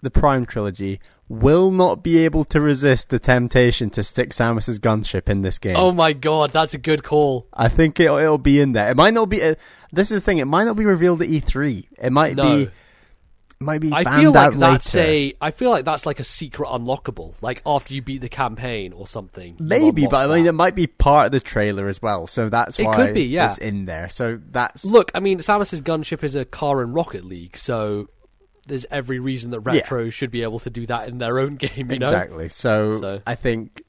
the 0.03 0.11
Prime 0.11 0.47
trilogy, 0.47 1.01
will 1.29 1.71
not 1.71 2.03
be 2.03 2.19
able 2.25 2.45
to 2.47 2.61
resist 2.61 3.11
the 3.11 3.19
temptation 3.19 3.91
to 3.91 4.03
stick 4.03 4.31
Samus's 4.31 4.81
gunship 4.81 5.29
in 5.29 5.43
this 5.43 5.59
game. 5.59 5.77
Oh 5.77 5.93
my 5.93 6.13
god, 6.13 6.51
that's 6.51 6.75
a 6.75 6.79
good 6.79 7.05
call. 7.05 7.47
I 7.53 7.69
think 7.69 8.01
it'll, 8.01 8.19
it'll 8.19 8.39
be 8.39 8.61
in 8.61 8.73
there. 8.73 8.91
It 8.91 8.97
might 8.97 9.15
not 9.15 9.29
be. 9.29 9.43
Uh, 9.43 9.55
this 9.93 10.11
is 10.11 10.23
the 10.23 10.25
thing. 10.25 10.39
It 10.39 10.47
might 10.47 10.65
not 10.65 10.77
be 10.77 10.87
revealed 10.87 11.23
at 11.23 11.29
E3. 11.29 11.87
It 11.99 12.11
might 12.11 12.37
No. 12.37 12.65
be. 12.65 12.71
It 13.61 13.65
might 13.65 13.81
be. 13.81 13.93
I 13.93 14.05
feel 14.21 14.33
like 14.33 14.55
that's 14.55 14.95
later. 14.95 15.09
a. 15.09 15.35
I 15.41 15.51
feel 15.51 15.71
like 15.71 15.85
that's 15.85 16.07
like 16.07 16.21
a 16.21 16.25
secret 16.25 16.69
unlockable, 16.69 17.35
like 17.43 17.61
after 17.67 17.93
you 17.93 18.03
beat 18.03 18.21
the 18.21 18.29
campaign 18.29 18.93
or 18.93 19.07
something. 19.07 19.57
Maybe, 19.59 20.07
but 20.07 20.31
I 20.31 20.33
mean, 20.35 20.45
that. 20.45 20.51
it 20.51 20.53
might 20.53 20.75
be 20.77 20.87
part 20.87 21.27
of 21.27 21.33
the 21.33 21.41
trailer 21.41 21.89
as 21.89 22.01
well. 22.01 22.27
So 22.29 22.49
that's 22.49 22.79
It 22.79 22.85
why 22.85 22.95
could 22.97 23.15
be, 23.15 23.25
yeah. 23.25 23.49
it's 23.49 23.59
in 23.59 23.87
there. 23.87 24.09
So 24.11 24.41
that's 24.51 24.85
look, 24.85 25.11
I 25.15 25.21
mean, 25.21 25.39
Samus's 25.39 25.83
gunship 25.83 26.23
is 26.23 26.37
a 26.37 26.45
car 26.45 26.83
in 26.83 26.93
Rocket 26.93 27.25
League, 27.25 27.59
so 27.59 28.09
there's 28.69 28.87
every 28.93 29.19
reason 29.19 29.51
that 29.51 29.61
Retro 29.61 30.09
should 30.11 30.31
be 30.31 30.43
able 30.43 30.61
to 30.61 30.71
do 30.71 30.87
that 30.87 31.09
in 31.09 31.19
their 31.19 31.41
own 31.41 31.57
game. 31.57 31.91
You 31.91 31.99
know, 31.99 32.07
exactly. 32.07 32.49
So, 32.49 33.01
So- 33.01 33.23
I 33.27 33.35
think 33.35 33.83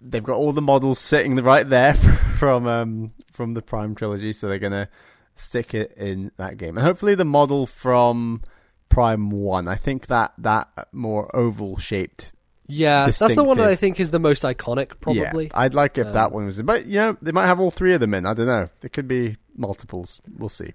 they've 0.00 0.22
got 0.22 0.36
all 0.36 0.52
the 0.52 0.62
models 0.62 0.98
sitting 1.00 1.34
right 1.42 1.68
there 1.68 1.94
from 2.38 2.66
um 2.68 3.08
from 3.32 3.54
the 3.54 3.62
Prime 3.62 3.96
trilogy. 3.96 4.32
So 4.32 4.46
they're 4.46 4.60
gonna 4.60 4.88
stick 5.34 5.74
it 5.74 5.94
in 5.96 6.30
that 6.36 6.58
game, 6.58 6.76
and 6.78 6.86
hopefully 6.86 7.16
the 7.16 7.24
model 7.24 7.66
from 7.66 8.42
Prime 8.90 9.30
One. 9.30 9.66
I 9.68 9.76
think 9.76 10.08
that 10.08 10.34
that 10.38 10.68
more 10.92 11.34
oval 11.34 11.78
shaped. 11.78 12.34
Yeah, 12.66 13.06
that's 13.06 13.18
the 13.34 13.42
one 13.42 13.56
that 13.58 13.66
I 13.68 13.74
think 13.74 13.98
is 13.98 14.10
the 14.12 14.20
most 14.20 14.42
iconic, 14.44 15.00
probably. 15.00 15.46
Yeah, 15.46 15.50
I'd 15.54 15.74
like 15.74 15.98
if 15.98 16.06
Um, 16.08 16.12
that 16.12 16.30
one 16.30 16.44
was. 16.46 16.60
But 16.62 16.86
you 16.86 17.00
know, 17.00 17.16
they 17.22 17.32
might 17.32 17.46
have 17.46 17.58
all 17.58 17.70
three 17.72 17.94
of 17.94 18.00
them 18.00 18.14
in. 18.14 18.26
I 18.26 18.34
don't 18.34 18.46
know. 18.46 18.68
It 18.84 18.92
could 18.92 19.08
be 19.08 19.36
multiples. 19.56 20.20
We'll 20.38 20.48
see. 20.50 20.74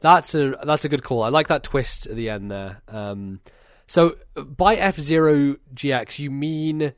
That's 0.00 0.34
a 0.34 0.50
that's 0.64 0.84
a 0.84 0.88
good 0.88 1.02
call. 1.02 1.22
I 1.22 1.30
like 1.30 1.48
that 1.48 1.62
twist 1.62 2.06
at 2.06 2.14
the 2.16 2.28
end 2.28 2.50
there. 2.50 2.82
Um, 2.88 3.40
so 3.86 4.16
by 4.36 4.74
F 4.76 4.98
Zero 5.00 5.56
GX, 5.74 6.18
you 6.18 6.30
mean 6.30 6.92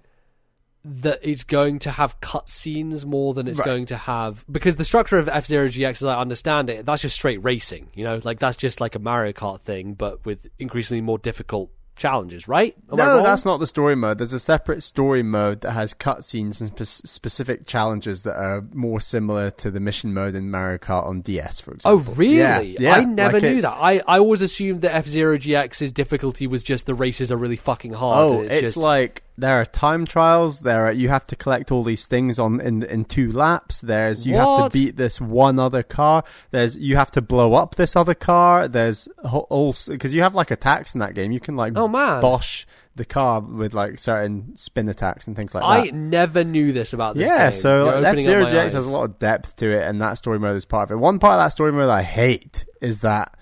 that 0.85 1.19
it's 1.23 1.45
going 1.45 1.79
to 1.81 1.91
have 1.91 2.21
cutscenes 2.21 3.07
more 3.07 3.33
than 3.33 3.49
it's 3.49 3.59
Right. 3.59 3.65
going 3.65 3.87
to 3.87 3.97
have 3.97 4.45
because 4.51 4.77
the 4.77 4.85
structure 4.85 5.19
of 5.19 5.29
F 5.29 5.47
Zero 5.47 5.69
GX, 5.69 5.91
as 5.91 6.05
I 6.05 6.21
understand 6.21 6.69
it, 6.69 6.85
that's 6.85 7.03
just 7.03 7.15
straight 7.15 7.43
racing. 7.43 7.89
You 7.95 8.05
know, 8.05 8.21
like 8.23 8.39
that's 8.39 8.57
just 8.57 8.81
like 8.81 8.95
a 8.95 8.99
Mario 8.99 9.33
Kart 9.33 9.63
thing, 9.63 9.95
but 9.95 10.25
with 10.27 10.49
increasingly 10.59 11.01
more 11.01 11.19
difficult 11.19 11.71
challenges. 11.97 12.49
Right? 12.49 12.75
Am 12.91 12.97
no, 12.97 13.23
that's 13.23 13.45
not 13.45 13.59
the 13.59 13.67
story 13.67 13.95
mode. 13.95 14.19
There's 14.19 14.33
a 14.33 14.39
separate 14.39 14.83
story 14.83 15.23
mode 15.23 15.63
that 15.63 15.73
has 15.73 15.95
cutscenes 15.95 16.61
and 16.61 16.87
spe- 16.87 17.07
specific 17.07 17.67
challenges 17.67 18.23
that 18.25 18.37
are 18.37 18.63
more 18.73 19.01
similar 19.01 19.51
to 19.53 19.71
the 19.71 19.81
mission 19.81 20.13
mode 20.13 20.35
in 20.35 20.51
Mario 20.51 20.79
Kart 20.79 21.07
on 21.07 21.21
DS, 21.21 21.61
for 21.61 21.71
oh, 21.71 21.75
example. 21.75 22.13
Oh 22.13 22.15
really? 22.17 22.37
Yeah, 22.37 22.61
yeah, 22.61 22.95
I 22.95 23.05
never 23.05 23.41
like 23.41 23.43
knew 23.43 23.61
that. 23.63 23.73
I, 23.73 24.03
I 24.07 24.19
always 24.19 24.43
assumed 24.43 24.83
that 24.83 24.95
F 24.95 25.07
Zero 25.07 25.39
GX's 25.39 25.93
difficulty 25.93 26.47
was 26.47 26.63
just 26.63 26.87
the 26.87 26.95
races 26.95 27.33
are 27.33 27.37
really 27.37 27.57
fucking 27.57 27.93
hard. 27.93 28.17
Oh, 28.19 28.41
and 28.41 28.51
it's, 28.51 28.61
just, 28.61 28.77
like 28.77 29.23
there 29.37 29.61
are 29.61 29.65
time 29.67 30.07
trials. 30.07 30.61
There, 30.61 30.87
are, 30.87 30.93
you 30.93 31.09
have 31.09 31.25
to 31.25 31.37
collect 31.37 31.73
all 31.73 31.83
these 31.83 32.07
things 32.07 32.39
on 32.39 32.61
in 32.61 32.83
in 32.85 33.05
two 33.05 33.33
laps. 33.33 33.81
There's 33.81 34.27
you 34.27 34.37
have 34.37 34.65
to 34.65 34.71
beat 34.71 34.97
this 34.97 35.21
one 35.21 35.59
other 35.59 35.83
car. 35.83 36.25
There's 36.51 36.77
you 36.77 36.97
have 36.97 37.11
to 37.13 37.23
blow 37.23 37.55
up 37.55 37.75
this 37.75 37.97
other 37.97 38.15
car. 38.15 38.69
There's 38.69 39.09
also 39.25 39.93
because 39.93 40.15
you 40.15 40.23
have 40.23 40.35
like 40.35 40.51
attacks 40.51 40.95
in 40.95 41.01
that 41.01 41.15
game. 41.15 41.33
You 41.33 41.41
can 41.41 41.57
like 41.57 41.73
Oh, 41.77 41.89
man. 41.89 42.21
bosh 42.21 42.67
the 42.97 43.05
car 43.05 43.41
with 43.41 43.75
like 43.75 43.99
certain 43.99 44.57
spin 44.57 44.89
attacks 44.89 45.27
and 45.27 45.35
things 45.35 45.53
like 45.53 45.65
I 45.65 45.81
that. 45.81 45.87
I 45.89 45.91
never 45.97 46.45
knew 46.45 46.73
this 46.73 46.93
about 46.93 47.17
this 47.17 47.27
Yeah, 47.27 47.51
game. 47.51 47.59
so 47.59 47.85
You're 47.87 48.07
F 48.07 48.19
Zero 48.19 48.47
GX 48.47 48.57
eyes. 48.67 48.73
has 48.73 48.87
a 48.87 48.91
lot 48.91 49.03
of 49.05 49.19
depth 49.19 49.57
to 49.57 49.67
it, 49.69 49.83
and 49.83 50.01
that 50.01 50.15
story 50.15 50.39
mode 50.39 50.57
is 50.57 50.65
part 50.65 50.91
of 50.91 50.97
it. 50.97 51.01
One 51.01 51.19
part 51.19 51.35
of 51.35 51.41
that 51.45 51.49
story 51.49 51.73
mode 51.73 51.91
I 51.91 52.03
hate 52.03 52.65
is 52.81 53.01
that 53.01 53.37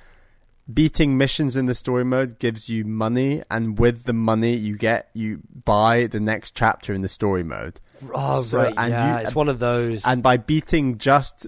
beating 0.75 1.17
missions 1.19 1.57
in 1.57 1.67
the 1.67 1.75
story 1.75 2.05
mode 2.05 2.39
gives 2.39 2.69
you 2.69 2.85
money, 2.85 3.43
and 3.51 3.79
with 3.79 4.05
the 4.05 4.13
money 4.13 4.55
you 4.55 4.77
get, 4.77 5.11
you 5.15 5.41
buy 5.65 6.07
the 6.07 6.21
next 6.21 6.55
chapter 6.57 6.93
in 6.95 7.03
the 7.03 7.09
story 7.09 7.43
mode. 7.43 7.81
Oh, 8.15 8.41
So- 8.41 8.59
right, 8.59 8.75
and 8.77 8.91
yeah, 8.93 9.19
you- 9.21 9.25
it's 9.27 9.35
one 9.35 9.49
of 9.49 9.59
those. 9.59 10.05
And 10.05 10.23
by 10.23 10.37
beating 10.37 10.99
just 10.99 11.47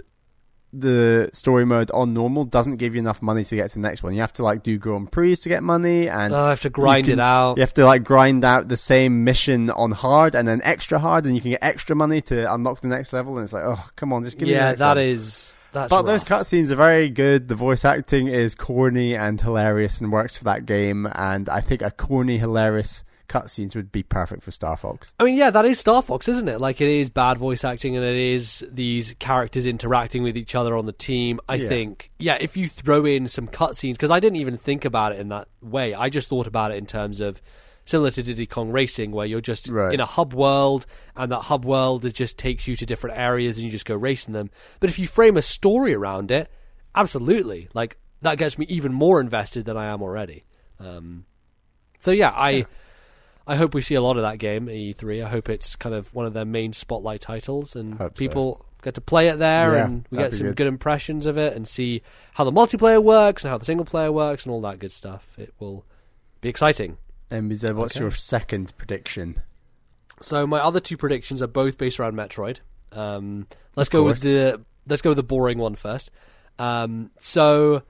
the 0.77 1.31
story 1.33 1.65
mode 1.65 1.89
on 1.93 2.13
normal 2.13 2.45
doesn't 2.45 2.79
give 2.79 2.95
you 2.97 2.99
enough 3.01 3.23
money 3.23 3.45
to 3.45 3.55
get 3.55 3.69
to 3.71 3.75
the 3.75 3.81
next 3.81 4.03
one. 4.03 4.13
You 4.13 4.21
have 4.23 4.33
to 4.35 4.43
like 4.43 4.65
do 4.65 4.77
Grand 4.77 5.13
Prix 5.13 5.37
to 5.37 5.49
get 5.49 5.63
money, 5.63 6.09
and 6.09 6.35
oh, 6.35 6.41
I 6.41 6.49
have 6.51 6.63
to 6.63 6.71
grind 6.71 7.05
can- 7.05 7.21
it 7.21 7.23
out. 7.23 7.57
you 7.59 7.61
have 7.61 7.75
to 7.75 7.85
like 7.87 8.03
grind 8.03 8.45
out 8.45 8.67
the 8.69 8.77
same 8.77 9.23
mission 9.23 9.71
on 9.71 9.93
hard 9.93 10.35
and 10.35 10.49
then 10.49 10.61
extra 10.65 10.99
hard, 10.99 11.27
and 11.27 11.35
you 11.37 11.41
can 11.41 11.53
get 11.53 11.63
extra 11.63 11.95
money 11.95 12.21
to 12.23 12.53
unlock 12.53 12.81
the 12.81 12.89
next 12.89 13.13
level. 13.13 13.37
And 13.37 13.45
it's 13.45 13.53
like, 13.53 13.63
oh, 13.65 13.89
come 13.95 14.13
on, 14.13 14.25
just 14.25 14.37
give 14.37 14.49
me 14.49 14.55
yeah, 14.55 14.73
that 14.75 14.97
level. 14.97 15.03
is 15.05 15.54
that's. 15.75 15.91
But 15.91 16.03
those 16.03 16.25
cutscenes 16.25 16.71
are 16.71 16.77
very 16.77 17.11
good. 17.11 17.49
The 17.49 17.55
voice 17.55 17.85
acting 17.85 18.29
is 18.29 18.55
corny 18.55 19.15
and 19.15 19.39
hilarious 19.41 20.01
and 20.01 20.11
works 20.11 20.39
for 20.39 20.45
that 20.45 20.65
game. 20.65 21.07
And 21.15 21.49
I 21.51 21.61
think 21.61 21.83
a 21.83 21.91
corny, 21.91 22.39
hilarious 22.39 23.05
cutscenes 23.29 23.75
would 23.75 23.91
be 23.91 24.03
perfect 24.03 24.43
for 24.43 24.51
Star 24.51 24.77
Fox. 24.77 25.13
I 25.19 25.25
mean, 25.25 25.37
yeah, 25.37 25.51
that 25.51 25.65
is 25.65 25.79
Star 25.79 26.03
Fox, 26.03 26.29
isn't 26.29 26.49
it? 26.49 26.61
Like, 26.61 26.81
it 26.81 26.89
is 26.89 27.09
bad 27.09 27.39
voice 27.39 27.65
acting, 27.65 27.97
and 27.97 28.05
it 28.05 28.17
is 28.17 28.65
these 28.71 29.15
characters 29.19 29.67
interacting 29.67 30.23
with 30.23 30.37
each 30.37 30.55
other 30.55 30.77
on 30.77 30.87
the 30.87 30.93
team. 30.93 31.41
I 31.49 31.55
Yeah. 31.57 31.69
think, 31.69 32.11
yeah, 32.19 32.37
if 32.41 32.57
you 32.57 32.69
throw 32.69 33.05
in 33.07 33.29
some 33.29 33.49
cutscenes, 33.49 33.93
because 33.93 34.11
I 34.11 34.21
didn't 34.21 34.37
even 34.37 34.57
think 34.57 34.85
about 34.85 35.13
it 35.13 35.19
in 35.21 35.29
that 35.29 35.49
way. 35.63 35.95
I 35.95 36.11
just 36.11 36.29
thought 36.29 36.47
about 36.47 36.71
it 36.71 36.77
in 36.77 36.87
terms 36.87 37.21
of 37.21 37.41
similar 37.85 38.11
to 38.13 38.23
Diddy 38.23 38.47
Kong 38.47 38.71
Racing, 38.71 39.11
where 39.13 39.27
you're 39.27 39.41
just 39.41 39.69
Right. 39.69 39.93
in 39.95 40.01
a 40.01 40.07
hub 40.07 40.33
world, 40.35 40.87
and 41.17 41.31
that 41.33 41.43
hub 41.43 41.65
world 41.65 42.05
is 42.05 42.13
just 42.13 42.39
takes 42.39 42.67
you 42.67 42.77
to 42.77 42.87
different 42.87 43.19
areas, 43.19 43.57
and 43.59 43.65
you 43.65 43.71
just 43.71 43.85
go 43.87 43.95
racing 43.95 44.33
them. 44.35 44.51
But 44.81 44.91
if 44.91 44.99
you 44.99 45.07
frame 45.07 45.37
a 45.37 45.43
story 45.43 45.95
around 45.95 46.31
it, 46.31 46.51
absolutely, 46.95 47.69
like 47.75 47.99
that 48.23 48.39
gets 48.39 48.59
me 48.59 48.67
even 48.69 48.93
more 48.93 49.21
invested 49.21 49.65
than 49.67 49.77
I 49.77 49.87
am 49.87 50.03
already. 50.03 50.45
Um, 50.81 51.25
so 51.99 52.11
yeah, 52.11 52.31
I. 52.35 52.67
I 53.47 53.57
hope 53.57 53.75
we 53.75 53.83
see 53.83 53.95
a 53.95 54.01
lot 54.01 54.17
of 54.17 54.23
that 54.23 54.39
game 54.39 54.71
at 54.71 54.75
E3. 54.75 55.23
I 55.23 55.29
hope 55.29 55.51
it's 55.51 55.77
kind 55.77 55.95
of 55.95 56.15
one 56.15 56.25
of 56.25 56.33
their 56.33 56.47
main 56.47 56.73
spotlight 56.73 57.21
titles, 57.21 57.77
and 57.77 57.93
Hope 57.99 58.17
so. 58.17 58.19
people 58.19 58.65
get 58.81 58.95
to 58.95 59.03
play 59.03 59.29
it 59.29 59.39
there, 59.39 59.75
Yeah, 59.75 59.85
and 59.85 60.07
we 60.11 60.17
get 60.17 60.33
some 60.33 60.47
good. 60.47 60.57
good. 60.57 60.67
impressions 60.67 61.27
of 61.27 61.37
it, 61.37 61.55
and 61.55 61.69
see 61.69 62.01
how 62.33 62.45
the 62.45 62.53
multiplayer 62.53 63.05
works 63.05 63.45
and 63.45 63.51
how 63.51 63.59
the 63.59 63.67
single 63.67 63.85
player 63.85 64.11
works, 64.11 64.45
and 64.47 64.51
all 64.55 64.63
that 64.63 64.79
good 64.79 64.93
stuff. 64.93 65.29
It 65.39 65.53
will 65.61 65.85
be 66.41 66.49
exciting. 66.49 66.97
MBZ, 67.31 67.75
what's 67.75 67.97
Okay. 67.97 68.05
your 68.05 68.11
second 68.11 68.77
prediction? 68.77 69.37
So 70.21 70.47
my 70.47 70.59
other 70.61 70.81
two 70.81 70.97
predictions 70.97 71.43
are 71.43 71.47
both 71.47 71.77
based 71.79 71.99
around 71.99 72.15
Metroid. 72.15 72.59
Um, 72.93 73.47
let's 73.77 73.89
Of 73.89 73.93
go 73.93 74.03
course. 74.05 74.23
with 74.25 74.31
the 74.33 74.61
let's 74.87 75.03
go 75.03 75.11
with 75.11 75.17
the 75.17 75.23
boring 75.23 75.59
one 75.59 75.75
first. 75.75 76.11
Um, 76.59 77.11
so 77.19 77.83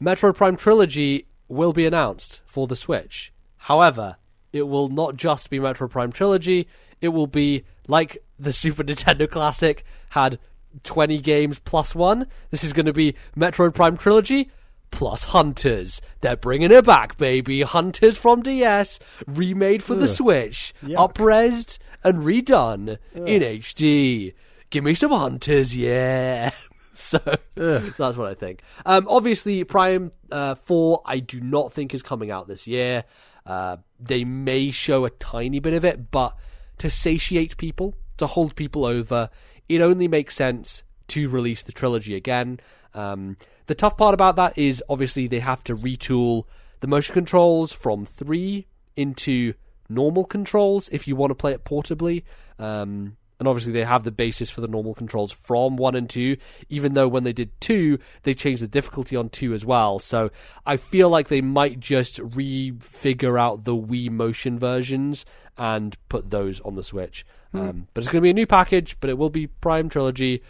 Metroid 0.00 0.36
Prime 0.36 0.56
Trilogy 0.56 1.26
will 1.48 1.72
be 1.72 1.86
announced 1.86 2.40
for 2.46 2.66
the 2.66 2.76
Switch. 2.76 3.32
However, 3.56 4.16
it 4.52 4.62
will 4.62 4.88
not 4.88 5.16
just 5.16 5.50
be 5.50 5.58
Metroid 5.58 5.90
Prime 5.90 6.12
Trilogy. 6.12 6.66
It 7.00 7.08
will 7.08 7.26
be 7.26 7.64
like 7.88 8.18
the 8.38 8.52
Super 8.54 8.82
Nintendo 8.84 9.28
Classic 9.30 9.84
had 10.10 10.38
20 10.84 11.18
games 11.20 11.58
plus 11.58 11.94
one. 11.94 12.26
This 12.50 12.64
is 12.64 12.72
going 12.72 12.86
to 12.86 12.92
be 12.92 13.14
Metroid 13.36 13.74
Prime 13.74 13.96
Trilogy 13.96 14.50
plus 14.96 15.24
Hunters. 15.24 16.00
They're 16.22 16.38
bringing 16.38 16.72
it 16.72 16.86
back, 16.86 17.18
baby. 17.18 17.60
Hunters 17.60 18.16
from 18.16 18.40
DS, 18.40 18.98
remade 19.26 19.82
for 19.82 19.94
the 19.94 20.08
Switch, 20.08 20.72
Yuck. 20.82 21.12
upresed 21.12 21.78
and 22.02 22.22
redone 22.22 22.96
in 23.14 23.42
HD. 23.42 24.32
Give 24.70 24.82
me 24.82 24.94
some 24.94 25.10
Hunters, 25.10 25.76
yeah. 25.76 26.50
so, 26.94 27.18
so 27.54 27.78
that's 27.78 28.16
what 28.16 28.26
I 28.26 28.32
think. 28.32 28.62
Um, 28.86 29.06
obviously, 29.06 29.62
Prime 29.64 30.12
uh, 30.32 30.54
4, 30.54 31.02
I 31.04 31.18
do 31.18 31.42
not 31.42 31.74
think 31.74 31.92
is 31.92 32.02
coming 32.02 32.30
out 32.30 32.48
this 32.48 32.66
year. 32.66 33.04
Uh, 33.44 33.76
they 34.00 34.24
may 34.24 34.70
show 34.70 35.04
a 35.04 35.10
tiny 35.10 35.60
bit 35.60 35.74
of 35.74 35.84
it, 35.84 36.10
but 36.10 36.34
to 36.78 36.88
satiate 36.88 37.58
people, 37.58 37.94
to 38.16 38.26
hold 38.26 38.56
people 38.56 38.86
over, 38.86 39.28
it 39.68 39.82
only 39.82 40.08
makes 40.08 40.34
sense 40.34 40.84
to 41.08 41.28
release 41.28 41.62
the 41.62 41.72
trilogy 41.72 42.14
again. 42.14 42.60
Um, 42.94 43.36
the 43.66 43.74
tough 43.74 43.96
part 43.96 44.14
about 44.14 44.36
that 44.36 44.56
is 44.56 44.82
obviously 44.88 45.26
they 45.26 45.40
have 45.40 45.64
to 45.64 45.74
retool 45.74 46.44
the 46.80 46.86
motion 46.86 47.14
controls 47.14 47.72
from 47.72 48.04
3 48.06 48.66
into 48.96 49.54
normal 49.88 50.24
controls 50.24 50.88
if 50.90 51.06
you 51.06 51.16
want 51.16 51.30
to 51.30 51.34
play 51.34 51.52
it 51.52 51.64
portably. 51.64 52.22
Um, 52.58 53.16
and 53.38 53.46
obviously 53.46 53.72
they 53.72 53.84
have 53.84 54.04
the 54.04 54.10
basis 54.10 54.50
for 54.50 54.62
the 54.62 54.68
normal 54.68 54.94
controls 54.94 55.30
from 55.30 55.76
1 55.76 55.94
and 55.94 56.08
2, 56.08 56.36
even 56.70 56.94
though 56.94 57.08
when 57.08 57.24
they 57.24 57.32
did 57.32 57.50
2, 57.60 57.98
they 58.22 58.32
changed 58.32 58.62
the 58.62 58.68
difficulty 58.68 59.14
on 59.14 59.28
2 59.28 59.52
as 59.52 59.64
well. 59.64 59.98
So 59.98 60.30
I 60.64 60.76
feel 60.76 61.10
like 61.10 61.28
they 61.28 61.42
might 61.42 61.78
just 61.78 62.18
refigure 62.18 63.38
out 63.38 63.64
the 63.64 63.76
Wii 63.76 64.10
motion 64.10 64.58
versions 64.58 65.26
and 65.58 65.96
put 66.08 66.30
those 66.30 66.60
on 66.60 66.76
the 66.76 66.82
Switch. 66.82 67.26
Um, 67.52 67.88
but 67.94 68.02
it's 68.02 68.12
going 68.12 68.20
to 68.20 68.26
be 68.26 68.30
a 68.30 68.34
new 68.34 68.46
package, 68.46 68.98
but 69.00 69.10
it 69.10 69.18
will 69.18 69.30
be 69.30 69.46
Prime 69.46 69.88
Trilogy 69.88 70.42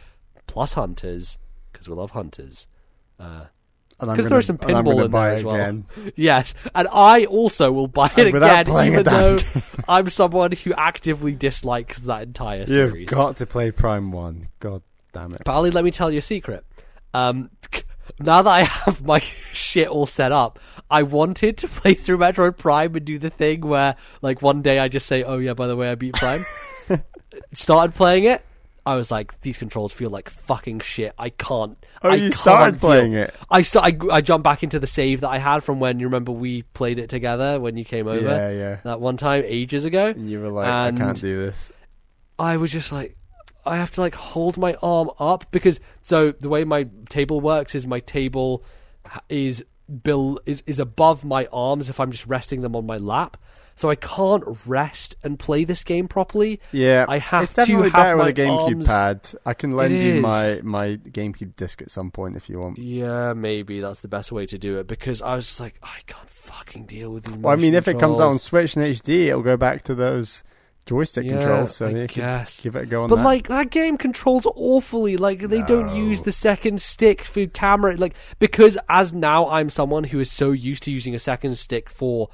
plus 0.47 0.75
Hunters, 0.75 1.39
because 1.73 1.89
we 1.89 1.95
love 1.95 2.12
Hunters. 2.12 2.67
Uh, 3.19 3.45
And 3.99 4.11
I'm 4.11 4.17
gonna- 4.17 4.29
throw 4.29 4.41
some 4.43 4.59
pinball 4.59 5.05
in 5.07 5.11
buy 5.11 5.29
there 5.31 5.39
as 5.39 5.45
well. 5.45 5.55
again. 5.55 5.87
Yes, 6.17 6.53
and 6.75 6.87
I 6.93 7.25
also 7.25 7.73
will 7.73 7.87
buy 7.89 8.11
it 8.17 8.27
again, 8.35 8.69
even 8.69 9.05
though 9.05 9.39
I'm 9.89 10.11
someone 10.11 10.53
who 10.53 10.75
actively 10.75 11.33
dislikes 11.35 12.01
that 12.01 12.23
entire 12.23 12.67
series. 12.67 12.93
You've 12.95 13.09
got 13.09 13.39
to 13.39 13.47
play 13.47 13.71
Prime 13.71 14.12
One. 14.12 14.43
God 14.61 14.83
damn 15.12 15.33
it! 15.33 15.43
But 15.45 15.53
Ali, 15.53 15.71
let 15.71 15.83
me 15.85 15.91
tell 15.91 16.11
you 16.11 16.19
a 16.19 16.23
secret. 16.23 16.64
Um, 17.14 17.49
now 18.21 18.43
that 18.43 18.51
I 18.51 18.62
have 18.64 19.03
my 19.03 19.21
shit 19.53 19.89
all 19.89 20.05
set 20.05 20.31
up, 20.31 20.59
I 20.91 21.03
wanted 21.03 21.57
to 21.59 21.69
play 21.69 21.95
through 21.95 22.19
Metroid 22.19 22.59
Prime 22.59 22.95
and 22.97 23.05
do 23.07 23.19
the 23.19 23.31
thing 23.31 23.62
where, 23.62 23.97
like, 24.21 24.43
one 24.43 24.61
day 24.61 24.79
I 24.79 24.89
just 24.89 25.07
say, 25.07 25.23
"Oh 25.23 25.39
yeah, 25.39 25.55
by 25.55 25.67
the 25.69 25.77
way, 25.77 25.91
I 25.91 25.95
beat 25.95 26.12
Prime." 26.14 26.45
Started 27.55 27.95
playing 27.95 28.25
it. 28.25 28.45
I 28.87 28.95
was 28.95 29.11
like, 29.11 29.41
these 29.41 29.59
controls 29.59 29.93
feel 29.93 30.11
like 30.11 30.30
fucking 30.30 30.80
shit. 30.80 31.12
I 31.18 31.30
can't. 31.30 31.76
Oh, 32.03 32.11
I 32.11 32.14
you 32.14 32.20
can't 32.22 32.34
started 32.34 32.80
feel- 32.80 32.89
playing 32.91 33.12
it? 33.14 33.34
I 33.51 33.62
start. 33.62 33.87
I, 34.11 34.14
I 34.16 34.20
jumped 34.20 34.45
back 34.45 34.62
into 34.62 34.78
the 34.78 34.87
save 34.87 35.20
that 35.22 35.28
I 35.28 35.39
had 35.39 35.64
from 35.64 35.80
when 35.80 35.99
you 35.99 36.07
remember 36.07 36.30
we 36.32 36.62
played 36.62 36.99
it 36.99 37.11
together 37.11 37.59
when 37.61 37.76
you 37.76 37.84
came 37.84 38.07
over. 38.07 38.20
Yeah, 38.20 38.51
yeah. 38.51 38.78
That 38.84 39.01
one 39.01 39.16
time 39.16 39.43
ages 39.45 39.84
ago. 39.84 40.07
And 40.07 40.30
you 40.30 40.41
were 40.41 40.49
like, 40.51 40.68
And- 40.68 40.97
I 40.99 41.05
can't 41.07 41.20
do 41.20 41.37
this. 41.45 41.72
I 42.39 42.57
was 42.59 42.70
just 42.70 42.93
like, 42.93 43.16
I 43.64 43.76
have 43.76 43.91
to 43.93 44.01
like 44.01 44.14
hold 44.14 44.57
my 44.57 44.74
arm 44.82 45.11
up 45.18 45.51
because 45.51 45.80
so 46.03 46.30
the 46.30 46.49
way 46.49 46.62
my 46.64 46.87
table 47.09 47.41
works 47.41 47.74
is 47.74 47.87
my 47.87 47.99
table 47.99 48.62
ha- 49.05 49.22
is 49.28 49.64
bill 50.05 50.39
is, 50.47 50.62
is 50.66 50.78
above 50.78 51.24
my 51.24 51.47
arms 51.53 51.89
if 51.89 51.99
I'm 51.99 52.12
just 52.12 52.26
resting 52.26 52.61
them 52.61 52.76
on 52.76 52.87
my 52.87 52.97
lap. 52.99 53.37
So 53.79 53.91
I 53.91 53.95
can't 53.95 54.43
rest 54.66 55.16
and 55.22 55.39
play 55.39 55.64
this 55.64 55.85
game 55.85 56.09
properly. 56.09 56.61
Yeah, 56.72 57.05
I 57.09 57.18
have 57.18 57.43
it's 57.43 57.53
definitely 57.53 57.91
to 57.91 57.97
have 57.97 58.05
better 58.05 58.16
with 58.16 58.29
a 58.29 58.33
GameCube 58.33 58.74
arms- 58.74 58.87
pad. 58.87 59.31
I 59.45 59.53
can 59.53 59.72
lend 59.72 59.93
It 59.95 60.03
you 60.03 60.14
is. 60.14 60.22
my 60.22 60.61
my 60.64 60.97
GameCube 60.97 61.55
disc 61.57 61.83
at 61.83 61.91
some 61.91 62.11
point 62.11 62.37
if 62.37 62.49
you 62.49 62.59
want. 62.59 62.79
Yeah, 62.79 63.35
maybe 63.35 63.81
that's 63.81 64.01
the 64.01 64.09
best 64.09 64.33
way 64.33 64.47
to 64.47 64.57
do 64.59 64.79
it 64.79 64.87
because 64.87 65.20
I 65.20 65.35
was 65.35 65.47
just 65.47 65.61
like, 65.61 65.74
I 65.83 65.99
can't 66.07 66.29
fucking 66.29 66.87
deal 66.87 67.11
with 67.12 67.24
these. 67.24 67.37
Well, 67.37 67.53
I 67.53 67.57
mean, 67.57 67.74
if 67.74 67.87
it 67.87 67.99
comes 67.99 68.18
out 68.18 68.29
on. 68.29 68.39
Switch 68.39 68.77
and 68.77 68.85
HD, 68.87 69.27
it'll 69.27 69.43
go 69.43 69.59
back 69.59 69.83
to 69.83 69.95
those 69.95 70.43
joystick 70.87 71.27
Yeah, 71.27 71.33
controls. 71.41 71.77
So 71.77 71.87
I 71.89 71.91
you 71.91 71.97
could 72.07 72.14
guess. 72.14 72.61
give 72.62 72.77
it 72.77 72.85
a 72.85 72.87
go 72.87 73.03
on 73.03 73.11
But 73.11 73.16
that. 73.16 73.24
like 73.24 73.49
that 73.49 73.70
game 73.70 73.99
controls 73.99 74.47
awfully. 74.55 75.16
Like 75.18 75.41
they 75.49 75.61
don't 75.62 75.95
use 75.97 76.22
the 76.22 76.33
second 76.33 76.81
stick 76.81 77.22
for 77.22 77.45
camera. 77.47 77.97
Like 77.97 78.14
because 78.39 78.79
as 78.89 79.12
now 79.12 79.49
I'm 79.51 79.68
someone 79.68 80.05
who 80.05 80.18
is 80.20 80.31
so 80.33 80.53
used 80.53 80.85
to 80.85 80.91
using 80.93 81.14
a 81.14 81.18
second 81.18 81.59
stick 81.59 81.91
for 81.91 82.29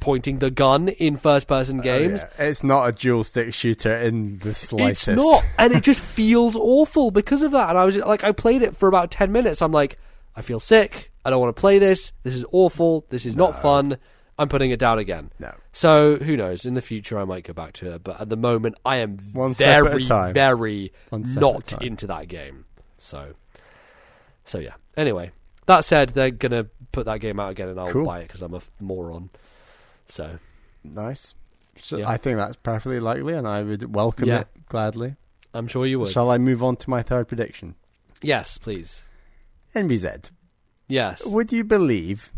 pointing 0.00 0.38
the 0.38 0.50
gun 0.50 0.88
in 0.88 1.16
first 1.16 1.46
person 1.46 1.80
Oh, 1.80 1.82
games. 1.82 2.22
yeah. 2.38 2.46
It's 2.46 2.62
not 2.64 2.88
a 2.88 2.92
dual 2.92 3.24
stick 3.24 3.52
shooter 3.54 3.96
in 3.96 4.38
the 4.38 4.54
slightest. 4.54 5.08
It's 5.08 5.22
not, 5.22 5.44
and 5.58 5.72
it 5.72 5.82
just 5.82 6.00
feels 6.00 6.54
awful 6.56 7.10
because 7.10 7.42
of 7.42 7.52
that. 7.52 7.70
And 7.70 7.78
I 7.78 7.84
was 7.84 7.96
like, 7.96 8.24
I 8.24 8.32
played 8.32 8.62
it 8.62 8.76
for 8.76 8.88
about 8.88 9.10
ten 9.10 9.32
minutes. 9.32 9.60
I'm 9.62 9.72
like, 9.72 9.98
I 10.36 10.42
feel 10.42 10.60
sick. 10.60 11.10
I 11.24 11.30
don't 11.30 11.40
want 11.40 11.54
to 11.54 11.60
play 11.60 11.78
this. 11.78 12.12
This 12.22 12.34
is 12.34 12.44
awful. 12.52 13.04
This 13.10 13.26
is 13.26 13.36
not 13.36 13.60
fun. 13.60 13.98
I'm 14.38 14.48
putting 14.48 14.70
it 14.70 14.78
down 14.78 14.98
again. 15.00 15.30
No. 15.40 15.52
So 15.72 16.16
who 16.16 16.36
knows? 16.36 16.64
In 16.64 16.74
the 16.74 16.80
future, 16.80 17.18
I 17.18 17.24
might 17.24 17.42
go 17.44 17.52
back 17.52 17.72
to 17.74 17.92
it. 17.94 18.04
But 18.04 18.20
at 18.20 18.28
the 18.28 18.36
moment, 18.36 18.76
I 18.84 18.98
am 18.98 19.18
One 19.32 19.52
very, 19.52 20.04
very 20.32 20.92
One 21.08 21.24
step 21.24 21.36
at 21.36 21.36
a 21.36 21.40
not 21.40 21.82
into 21.82 22.06
that 22.06 22.28
game. 22.28 22.64
So, 22.96 23.34
so 24.44 24.58
yeah. 24.58 24.74
Anyway, 24.96 25.32
that 25.66 25.84
said, 25.84 26.10
they're 26.10 26.30
gonna 26.30 26.66
put 26.92 27.06
that 27.06 27.20
game 27.20 27.38
out 27.40 27.50
again, 27.50 27.68
and 27.68 27.78
I'll 27.80 27.90
Cool. 27.90 28.04
buy 28.04 28.20
it 28.20 28.28
because 28.28 28.42
I'm 28.42 28.54
a 28.54 28.60
moron. 28.80 29.30
So 30.08 30.38
Nice. 30.84 31.34
So 31.82 31.98
Yeah. 31.98 32.08
I 32.08 32.16
think 32.16 32.38
that's 32.38 32.56
perfectly 32.56 32.98
likely, 33.00 33.34
and 33.34 33.46
I 33.46 33.62
would 33.62 33.94
welcome 33.94 34.28
Yeah. 34.28 34.40
it 34.40 34.48
gladly. 34.66 35.16
I'm 35.54 35.66
sure 35.68 35.86
you 35.86 35.98
would. 36.00 36.08
Shall 36.08 36.30
I 36.30 36.38
move 36.38 36.62
on 36.62 36.76
to 36.76 36.90
my 36.90 37.02
third 37.02 37.28
prediction? 37.28 37.74
yes, 38.22 38.58
please. 38.58 39.04
MBZ. 39.74 40.30
Yes. 40.88 41.24
Would 41.24 41.52
you 41.52 41.62
believe 41.64 42.32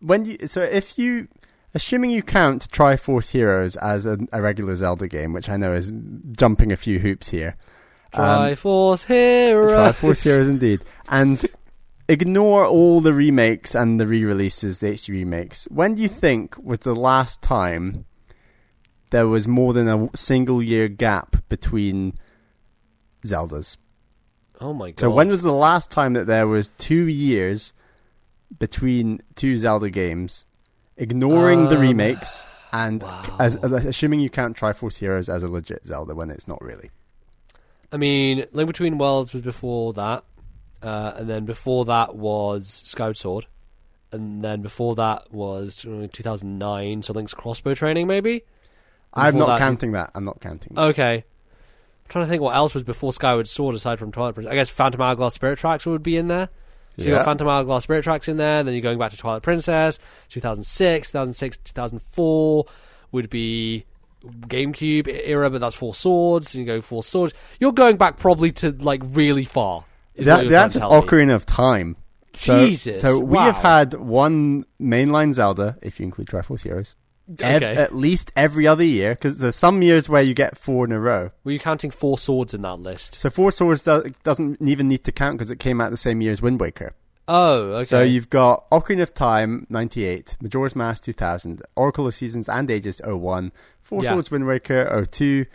when 0.00 0.24
you 0.24 0.36
so 0.46 0.62
if 0.62 0.98
you 0.98 1.28
assuming 1.74 2.10
you 2.10 2.22
count 2.22 2.68
Triforce 2.70 3.30
Heroes 3.30 3.76
as 3.76 4.06
a, 4.06 4.18
a 4.32 4.42
regular 4.42 4.74
Zelda 4.74 5.06
game, 5.08 5.32
which 5.32 5.48
I 5.48 5.56
know 5.56 5.72
is 5.72 5.92
jumping 6.32 6.72
a 6.72 6.76
few 6.76 6.98
hoops 6.98 7.28
here. 7.30 7.56
um, 8.14 8.22
Triforce 8.42 9.06
Hero. 9.06 9.70
Triforce 9.92 10.22
Heroes 10.24 10.48
indeed. 10.48 10.80
And 11.08 11.44
ignore 12.10 12.66
all 12.66 13.00
the 13.00 13.14
remakes 13.14 13.74
and 13.74 14.00
the 14.00 14.06
re-releases, 14.06 14.80
the 14.80 14.88
HD 14.88 15.10
remakes. 15.10 15.66
When 15.70 15.94
do 15.94 16.02
you 16.02 16.08
think 16.08 16.56
was 16.58 16.80
the 16.80 16.94
last 16.94 17.40
time 17.40 18.04
there 19.10 19.28
was 19.28 19.46
more 19.46 19.72
than 19.72 19.88
a 19.88 20.10
single 20.16 20.62
year 20.62 20.88
gap 20.88 21.36
between 21.48 22.14
Zeldas? 23.24 23.76
Oh 24.60 24.74
my 24.74 24.90
god. 24.90 25.00
So 25.00 25.10
when 25.10 25.28
was 25.28 25.42
the 25.42 25.52
last 25.52 25.90
time 25.90 26.12
that 26.14 26.26
there 26.26 26.46
was 26.48 26.70
two 26.78 27.06
years 27.06 27.72
between 28.58 29.20
two 29.36 29.56
Zelda 29.56 29.88
games, 29.88 30.44
ignoring 30.96 31.68
the 31.68 31.76
Um, 31.76 31.82
remakes 31.82 32.44
and 32.72 33.02
wow. 33.02 33.36
as, 33.38 33.54
assuming 33.56 34.20
you 34.20 34.30
count 34.30 34.56
Triforce 34.56 34.98
Heroes 34.98 35.28
as 35.28 35.42
a 35.42 35.48
legit 35.48 35.86
Zelda 35.86 36.14
when 36.14 36.30
it's 36.30 36.48
not 36.48 36.60
really? 36.60 36.90
I 37.92 37.96
mean, 37.96 38.46
Link 38.52 38.68
Between 38.68 38.98
Worlds 38.98 39.32
was 39.32 39.42
before 39.42 39.92
that, 39.94 40.24
uh, 40.82 41.12
and 41.16 41.28
then 41.28 41.44
before 41.44 41.84
that 41.86 42.14
was 42.16 42.82
Skyward 42.84 43.16
Sword, 43.16 43.46
and 44.12 44.42
then 44.42 44.62
before 44.62 44.94
that 44.96 45.32
was 45.32 45.84
uh, 45.84 46.08
2009, 46.12 47.02
so 47.02 47.12
Link's 47.12 47.34
crossbow 47.34 47.74
training, 47.74 48.06
maybe. 48.06 48.42
I'm 49.14 49.36
not 49.36 49.46
that- 49.46 49.58
counting 49.58 49.92
that. 49.92 50.10
I'm 50.14 50.24
not 50.24 50.40
counting. 50.40 50.74
that. 50.74 50.82
Okay. 50.82 51.14
I'm 51.16 52.08
trying 52.08 52.24
to 52.24 52.28
think 52.30 52.42
what 52.42 52.54
else 52.56 52.74
was 52.74 52.82
before 52.82 53.12
Skyward 53.12 53.48
Sword 53.48 53.74
aside 53.74 53.98
from 53.98 54.10
Twilight 54.12 54.34
Princess. 54.34 54.52
I 54.52 54.54
guess 54.56 54.68
Phantom 54.68 55.00
Hourglass 55.00 55.34
Spirit 55.34 55.58
Tracks 55.58 55.86
would 55.86 56.02
be 56.02 56.16
in 56.16 56.28
there. 56.28 56.48
So 56.98 57.06
you 57.06 57.12
got 57.12 57.24
Phantom 57.24 57.48
Hourglass 57.48 57.84
Spirit 57.84 58.02
Tracks 58.04 58.28
in 58.28 58.36
there, 58.36 58.62
then 58.62 58.74
you're 58.74 58.82
going 58.82 58.98
back 58.98 59.12
to 59.12 59.16
Twilight 59.16 59.42
Princess, 59.42 59.98
2006, 60.28 61.08
2006, 61.08 61.56
2004 61.58 62.66
would 63.12 63.30
be 63.30 63.86
GameCube 64.24 65.08
era, 65.08 65.48
but 65.48 65.60
that's 65.60 65.76
Four 65.76 65.94
Swords, 65.94 66.54
and 66.54 66.60
you 66.60 66.66
go 66.66 66.80
Four 66.82 67.02
Swords. 67.02 67.32
You're 67.58 67.72
going 67.72 67.96
back 67.96 68.18
probably 68.18 68.52
to 68.52 68.72
like 68.72 69.00
really 69.04 69.44
far. 69.44 69.84
That, 70.16 70.24
you're 70.24 70.36
the 70.36 70.42
trying 70.50 70.54
answer's 70.64 70.82
to 70.82 70.88
tell 70.88 71.00
me. 71.02 71.06
Ocarina 71.06 71.34
of 71.34 71.46
Time. 71.46 71.96
So, 72.34 72.66
Jesus, 72.66 73.00
So 73.00 73.18
we 73.18 73.38
have 73.38 73.56
had 73.58 73.94
one 73.94 74.64
mainline 74.80 75.34
Zelda, 75.34 75.76
if 75.82 75.98
you 75.98 76.04
include 76.06 76.28
Triforce 76.28 76.62
Heroes, 76.62 76.94
ev- 77.40 77.62
Okay. 77.62 77.74
at 77.76 77.94
least 77.94 78.32
every 78.36 78.66
other 78.66 78.84
year, 78.84 79.14
because 79.14 79.40
there's 79.40 79.56
some 79.56 79.82
years 79.82 80.08
where 80.08 80.22
you 80.22 80.32
get 80.32 80.56
four 80.56 80.84
in 80.84 80.92
a 80.92 81.00
row. 81.00 81.30
Were 81.44 81.50
you 81.52 81.58
counting 81.58 81.90
Four 81.90 82.18
Swords 82.18 82.54
in 82.54 82.62
that 82.62 82.78
list? 82.78 83.16
So 83.16 83.30
Four 83.30 83.50
Swords 83.52 83.82
do- 83.84 84.10
doesn't 84.22 84.58
even 84.66 84.86
need 84.88 85.02
to 85.04 85.12
count 85.12 85.38
because 85.38 85.50
it 85.50 85.58
came 85.58 85.80
out 85.80 85.90
the 85.90 85.96
same 85.96 86.20
year 86.20 86.32
as 86.32 86.40
Wind 86.40 86.60
Waker. 86.60 86.92
Oh, 87.26 87.54
okay. 87.74 87.84
So 87.84 88.02
you've 88.02 88.30
got 88.30 88.68
Ocarina 88.70 89.02
of 89.02 89.12
Time 89.14 89.66
98, 89.68 90.36
Majora's 90.40 90.74
Mask 90.76 91.04
2000, 91.04 91.62
Oracle 91.76 92.06
of 92.06 92.14
Seasons 92.14 92.48
and 92.48 92.70
Ages 92.70 93.00
01, 93.04 93.52
Four 93.82 94.02
Yeah. 94.04 94.10
Swords 94.10 94.30
Wind 94.30 94.46
Waker 94.46 94.84
02, 95.10 95.46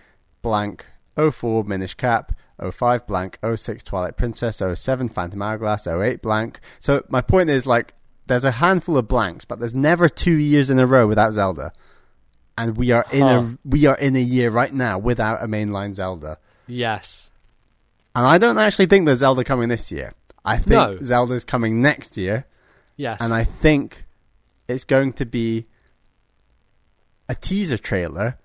blank 0.41 0.85
04 1.17 1.63
Minish 1.63 1.95
Cap, 1.95 2.33
05 2.59 3.05
blank 3.07 3.37
06 3.55 3.83
Twilight 3.83 4.17
Princess, 4.17 4.61
07 4.73 5.09
Phantom 5.09 5.41
Hourglass, 5.41 5.87
08 5.87 6.21
blank. 6.21 6.59
So 6.79 7.03
my 7.09 7.21
point 7.21 7.49
is 7.49 7.65
like 7.65 7.93
there's 8.27 8.43
a 8.45 8.51
handful 8.51 8.97
of 8.97 9.07
blanks, 9.07 9.45
but 9.45 9.59
there's 9.59 9.75
never 9.75 10.07
two 10.09 10.35
years 10.35 10.69
in 10.69 10.79
a 10.79 10.87
row 10.87 11.07
without 11.07 11.33
Zelda. 11.33 11.71
And 12.57 12.77
we 12.77 12.91
are 12.91 13.05
in 13.11 13.21
Huh. 13.21 13.39
a 13.43 13.57
we 13.67 13.85
are 13.85 13.97
in 13.97 14.15
a 14.15 14.19
year 14.21 14.49
right 14.49 14.73
now 14.73 14.97
without 14.97 15.43
a 15.43 15.47
mainline 15.47 15.93
Zelda. 15.93 16.37
yes. 16.67 17.29
And 18.17 18.25
I 18.25 18.37
don't 18.37 18.57
actually 18.57 18.85
think 18.85 19.05
there's 19.05 19.19
Zelda 19.19 19.43
coming 19.43 19.67
this 19.67 19.91
year. 19.91 20.13
I 20.45 20.55
think 20.57 20.69
No. 20.69 20.97
Zelda's 21.03 21.43
coming 21.43 21.81
next 21.81 22.15
year. 22.15 22.45
Yes. 22.95 23.19
and 23.19 23.33
I 23.33 23.43
think 23.43 24.05
it's 24.69 24.85
going 24.85 25.11
to 25.13 25.25
be 25.25 25.65
a 27.27 27.35
teaser 27.35 27.77
trailer 27.77 28.37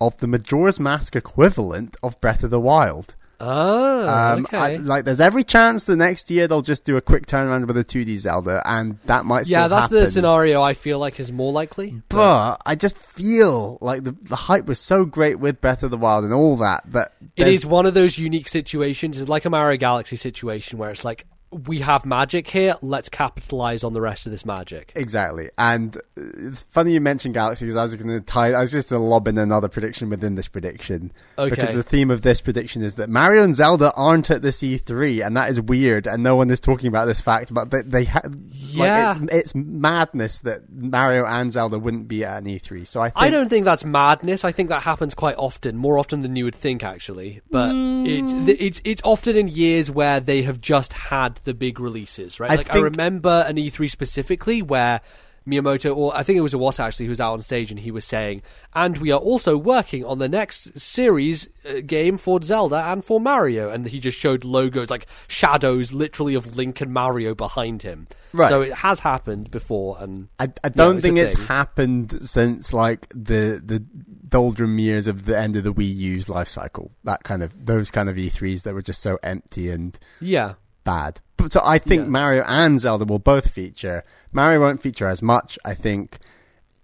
of 0.00 0.16
the 0.18 0.26
Majora's 0.28 0.78
Mask 0.78 1.16
equivalent 1.16 1.96
of 2.02 2.20
Breath 2.20 2.44
of 2.44 2.50
the 2.50 2.60
Wild. 2.60 3.16
Oh, 3.40 4.06
Um, 4.08 4.44
okay. 4.46 4.56
I- 4.58 4.76
like, 4.76 5.04
there's 5.04 5.20
every 5.20 5.44
chance 5.44 5.84
the 5.84 5.96
next 5.96 6.30
year 6.30 6.46
they'll 6.46 6.62
just 6.62 6.84
do 6.84 6.96
a 6.96 7.00
quick 7.00 7.26
turnaround 7.26 7.66
with 7.66 7.76
a 7.76 7.84
2D 7.84 8.16
Zelda, 8.18 8.62
and 8.64 8.98
that 9.06 9.24
might 9.24 9.44
still 9.46 9.60
yeah, 9.60 9.68
that's 9.68 9.82
happen. 9.84 9.96
the 9.98 10.10
scenario 10.10 10.62
I 10.62 10.74
feel 10.74 10.98
like 10.98 11.18
is 11.18 11.32
more 11.32 11.52
likely. 11.52 12.02
But 12.08 12.60
I 12.66 12.74
just 12.74 12.96
feel 12.96 13.78
like 13.80 14.04
the 14.04 14.14
the 14.22 14.36
hype 14.36 14.66
was 14.66 14.78
so 14.78 15.04
great 15.04 15.38
with 15.38 15.60
Breath 15.60 15.82
of 15.82 15.90
the 15.90 15.96
Wild 15.96 16.24
and 16.24 16.32
all 16.34 16.56
that 16.58 16.84
that 16.92 17.12
it 17.36 17.46
is 17.48 17.64
one 17.64 17.86
of 17.86 17.94
those 17.94 18.18
unique 18.18 18.48
situations. 18.48 19.18
It's 19.20 19.28
like 19.30 19.44
a 19.44 19.50
Mario 19.50 19.78
Galaxy 19.78 20.16
situation 20.16 20.78
where 20.78 20.90
it's 20.90 21.04
like 21.04 21.26
we 21.52 21.80
have 21.80 22.04
magic 22.06 22.46
here. 22.48 22.74
Let's 22.80 23.08
capitalize 23.08 23.82
on 23.82 23.92
the 23.92 24.00
rest 24.00 24.26
of 24.26 24.32
this 24.32 24.44
magic. 24.44 24.92
Exactly, 24.94 25.50
and 25.58 25.96
it's 26.16 26.62
funny 26.70 26.92
you 26.92 27.00
mentioned 27.00 27.34
Galaxy 27.34 27.64
because 27.66 27.76
I 27.76 27.82
was 27.82 27.94
going 27.96 28.08
to 28.08 28.20
tie. 28.20 28.52
I 28.52 28.60
was 28.60 28.70
just 28.70 28.90
going 28.90 29.02
to 29.02 29.06
lob 29.06 29.26
in 29.26 29.36
another 29.36 29.68
prediction 29.68 30.10
within 30.10 30.34
this 30.36 30.48
prediction 30.48 31.12
Okay. 31.38 31.50
because 31.50 31.74
the 31.74 31.82
theme 31.82 32.10
of 32.10 32.22
this 32.22 32.40
prediction 32.40 32.82
is 32.82 32.94
that 32.96 33.08
Mario 33.10 33.42
and 33.42 33.54
Zelda 33.54 33.92
aren't 33.96 34.30
at 34.30 34.42
the 34.42 34.48
E3, 34.50 35.26
and 35.26 35.36
that 35.36 35.50
is 35.50 35.60
weird, 35.60 36.06
and 36.06 36.22
no 36.22 36.36
one 36.36 36.50
is 36.50 36.60
talking 36.60 36.86
about 36.88 37.06
this 37.06 37.20
fact. 37.20 37.52
But 37.52 37.70
they, 37.70 37.82
they 37.82 38.04
ha- 38.04 38.20
Yeah. 38.50 39.16
like, 39.18 39.22
it's, 39.32 39.34
it's 39.34 39.54
madness 39.54 40.38
that 40.40 40.70
Mario 40.70 41.26
and 41.26 41.52
Zelda 41.52 41.78
wouldn't 41.78 42.06
be 42.08 42.24
at 42.24 42.38
an 42.38 42.44
E3. 42.44 42.86
So 42.86 43.00
I 43.00 43.10
think 43.10 43.22
I 43.24 43.30
don't 43.30 43.48
think 43.48 43.64
that's 43.64 43.84
madness. 43.84 44.44
I 44.44 44.52
think 44.52 44.68
that 44.68 44.82
happens 44.82 45.14
quite 45.14 45.36
often, 45.36 45.76
more 45.76 45.98
often 45.98 46.22
than 46.22 46.36
you 46.36 46.44
would 46.44 46.54
think, 46.54 46.84
actually. 46.84 47.40
But 47.50 47.70
Mm. 47.72 48.06
it's 48.06 48.60
it's 48.60 48.80
it's 48.84 49.02
often 49.04 49.36
in 49.36 49.48
years 49.48 49.90
where 49.90 50.20
they 50.20 50.42
have 50.42 50.60
just 50.60 50.92
had 50.92 51.39
the 51.44 51.54
big 51.54 51.80
releases, 51.80 52.40
right? 52.40 52.50
I 52.50 52.56
like 52.56 52.74
I 52.74 52.80
remember 52.80 53.44
an 53.46 53.56
E3 53.56 53.90
specifically 53.90 54.62
where 54.62 55.00
Miyamoto, 55.46 55.96
or 55.96 56.14
I 56.16 56.22
think 56.22 56.36
it 56.38 56.42
was 56.42 56.54
a 56.54 56.58
Iwata 56.58 56.80
actually, 56.80 57.06
who 57.06 57.10
was 57.10 57.20
out 57.20 57.32
on 57.32 57.42
stage 57.42 57.70
and 57.70 57.80
he 57.80 57.90
was 57.90 58.04
saying, 58.04 58.42
and 58.74 58.98
we 58.98 59.10
are 59.10 59.18
also 59.18 59.56
working 59.56 60.04
on 60.04 60.18
the 60.18 60.28
next 60.28 60.78
series 60.78 61.48
uh, 61.68 61.80
game 61.84 62.18
for 62.18 62.42
Zelda 62.42 62.76
and 62.76 63.04
for 63.04 63.20
Mario. 63.20 63.70
And 63.70 63.86
he 63.86 64.00
just 64.00 64.18
showed 64.18 64.44
logos, 64.44 64.90
like 64.90 65.06
shadows 65.28 65.92
literally 65.92 66.34
of 66.34 66.56
Link 66.56 66.80
and 66.80 66.92
Mario 66.92 67.34
behind 67.34 67.82
him. 67.82 68.06
Right. 68.32 68.48
So 68.48 68.62
it 68.62 68.74
has 68.74 69.00
happened 69.00 69.50
before. 69.50 69.96
And 70.00 70.28
I, 70.38 70.52
I 70.62 70.68
don't 70.68 70.98
it's 70.98 71.06
think 71.06 71.18
it's 71.18 71.34
thing. 71.34 71.46
happened 71.46 72.28
since 72.28 72.72
like 72.72 73.08
the 73.10 73.60
the 73.64 73.84
doldrum 74.28 74.78
years 74.78 75.06
of 75.06 75.24
the 75.24 75.36
end 75.36 75.56
of 75.56 75.64
the 75.64 75.72
Wii 75.72 75.94
U's 75.94 76.28
life 76.28 76.48
cycle. 76.48 76.92
That 77.04 77.24
kind 77.24 77.42
of 77.42 77.66
those 77.66 77.90
kind 77.90 78.08
of 78.08 78.16
E3s 78.16 78.62
that 78.64 78.74
were 78.74 78.82
just 78.82 79.02
so 79.02 79.18
empty 79.22 79.70
and 79.70 79.98
yeah. 80.20 80.54
Bad. 80.84 81.20
But 81.36 81.52
so 81.52 81.60
I 81.64 81.78
think 81.78 82.02
Yeah. 82.02 82.08
Mario 82.08 82.44
and 82.46 82.80
Zelda 82.80 83.04
will 83.04 83.18
both 83.18 83.50
feature. 83.50 84.02
Mario 84.32 84.60
won't 84.60 84.82
feature 84.82 85.08
as 85.08 85.22
much. 85.22 85.58
I 85.64 85.74
think 85.74 86.18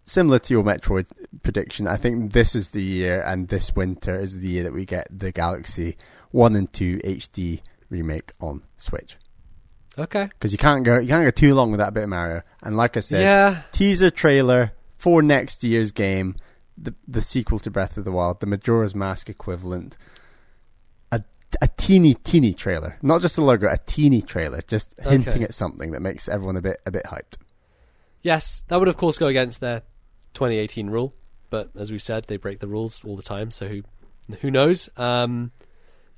similar 0.05 0.39
to 0.39 0.55
your 0.55 0.63
Metroid 0.65 1.07
prediction. 1.43 1.87
I 1.89 1.97
think 1.97 2.33
this 2.33 2.55
is 2.55 2.71
the 2.71 2.83
year, 2.83 3.23
and 3.27 3.49
this 3.49 3.75
winter 3.75 4.19
is 4.19 4.39
the 4.39 4.49
year 4.49 4.63
that 4.63 4.73
we 4.73 4.85
get 4.85 5.07
the 5.11 5.33
Galaxy 5.33 5.97
One 6.31 6.55
and 6.57 6.73
Two 6.73 7.01
HD 7.05 7.61
remake 7.91 8.33
on 8.41 8.63
Switch. 8.79 9.17
Okay. 9.99 10.25
Because 10.25 10.53
you 10.53 10.59
can't 10.59 10.85
go 10.85 10.99
you 10.99 11.09
can't 11.09 11.25
go 11.25 11.31
too 11.31 11.55
long 11.55 11.71
with 11.71 11.81
that 11.81 11.95
bit 11.95 12.05
of 12.05 12.09
Mario. 12.11 12.43
And 12.63 12.77
like 12.77 12.97
I 12.97 13.01
said, 13.01 13.23
Yeah. 13.23 13.63
teaser 13.73 14.11
trailer 14.11 14.73
for 14.99 15.23
next 15.23 15.63
year's 15.65 15.93
game, 15.93 16.37
the 16.77 16.95
the 17.09 17.23
sequel 17.23 17.59
to 17.61 17.71
Breath 17.71 17.97
of 17.97 18.05
the 18.05 18.13
Wild, 18.13 18.41
the 18.41 18.47
Majora's 18.47 18.95
Mask 18.95 19.29
equivalent. 19.31 19.97
A 21.63 21.69
teeny 21.69 22.15
teeny 22.15 22.53
trailer, 22.53 22.99
not 23.03 23.23
just 23.23 23.39
a 23.39 23.43
logo, 23.43 23.69
a 23.71 23.79
teeny 23.87 24.21
trailer, 24.21 24.61
just 24.67 24.95
hinting 25.01 25.35
Okay. 25.35 25.45
at 25.45 25.55
something 25.55 25.93
that 25.93 26.01
makes 26.01 26.29
everyone 26.29 26.57
a 26.57 26.61
bit 26.61 26.81
a 26.85 26.91
bit 26.91 27.05
hyped. 27.05 27.37
Yes, 28.23 28.65
that 28.69 28.79
would 28.79 28.89
of 28.89 28.97
course 28.97 29.19
go 29.19 29.27
against 29.29 29.61
their 29.61 29.83
2018 30.35 30.91
rule, 30.91 31.15
but 31.49 31.71
as 31.79 31.91
we 31.93 31.99
said, 31.99 32.25
they 32.25 32.37
break 32.37 32.59
the 32.61 32.67
rules 32.67 33.01
all 33.05 33.17
the 33.17 33.23
time. 33.23 33.51
So 33.51 33.69
who 33.69 33.83
who 34.41 34.51
knows? 34.51 34.91
Um, 34.97 35.53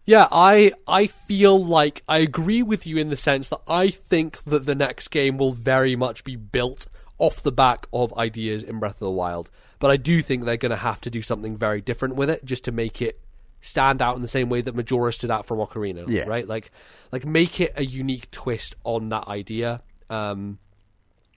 yeah, 0.06 0.26
I 0.32 0.72
I 0.88 1.06
feel 1.06 1.62
like 1.62 2.02
I 2.09 2.18
agree 2.18 2.62
with 2.62 2.86
you 2.86 2.96
in 2.96 3.10
the 3.10 3.16
sense 3.16 3.50
that 3.50 3.60
I 3.68 3.90
think 3.90 4.42
that 4.44 4.64
the 4.64 4.74
next 4.74 5.09
game 5.09 5.36
will 5.36 5.52
very 5.52 5.94
much 5.94 6.24
be 6.24 6.34
built 6.36 6.86
off 7.18 7.42
the 7.42 7.52
back 7.52 7.86
of 7.92 8.16
ideas 8.16 8.62
in 8.62 8.78
Breath 8.80 8.94
of 8.94 9.00
the 9.00 9.10
Wild, 9.10 9.50
but 9.78 9.90
I 9.90 9.96
do 9.98 10.22
think 10.22 10.44
they're 10.44 10.56
going 10.56 10.70
to 10.70 10.76
have 10.76 11.00
to 11.02 11.10
do 11.10 11.20
something 11.20 11.56
very 11.56 11.80
different 11.82 12.14
with 12.16 12.30
it 12.30 12.44
just 12.44 12.64
to 12.64 12.72
make 12.72 13.02
it 13.02 13.20
stand 13.69 14.01
out 14.03 14.16
in 14.16 14.23
the 14.23 14.28
same 14.28 14.49
way 14.49 14.61
that 14.62 14.74
Majora 14.74 15.12
stood 15.12 15.31
out 15.31 15.47
from 15.47 15.59
Ocarina, 15.59 16.05
Yeah. 16.09 16.24
right? 16.28 16.47
Like 16.49 16.70
like 17.12 17.24
make 17.27 17.61
it 17.61 17.73
a 17.77 17.85
unique 17.85 18.31
twist 18.31 18.74
on 18.85 19.09
that 19.11 19.28
idea. 19.28 19.82
Um, 20.11 20.59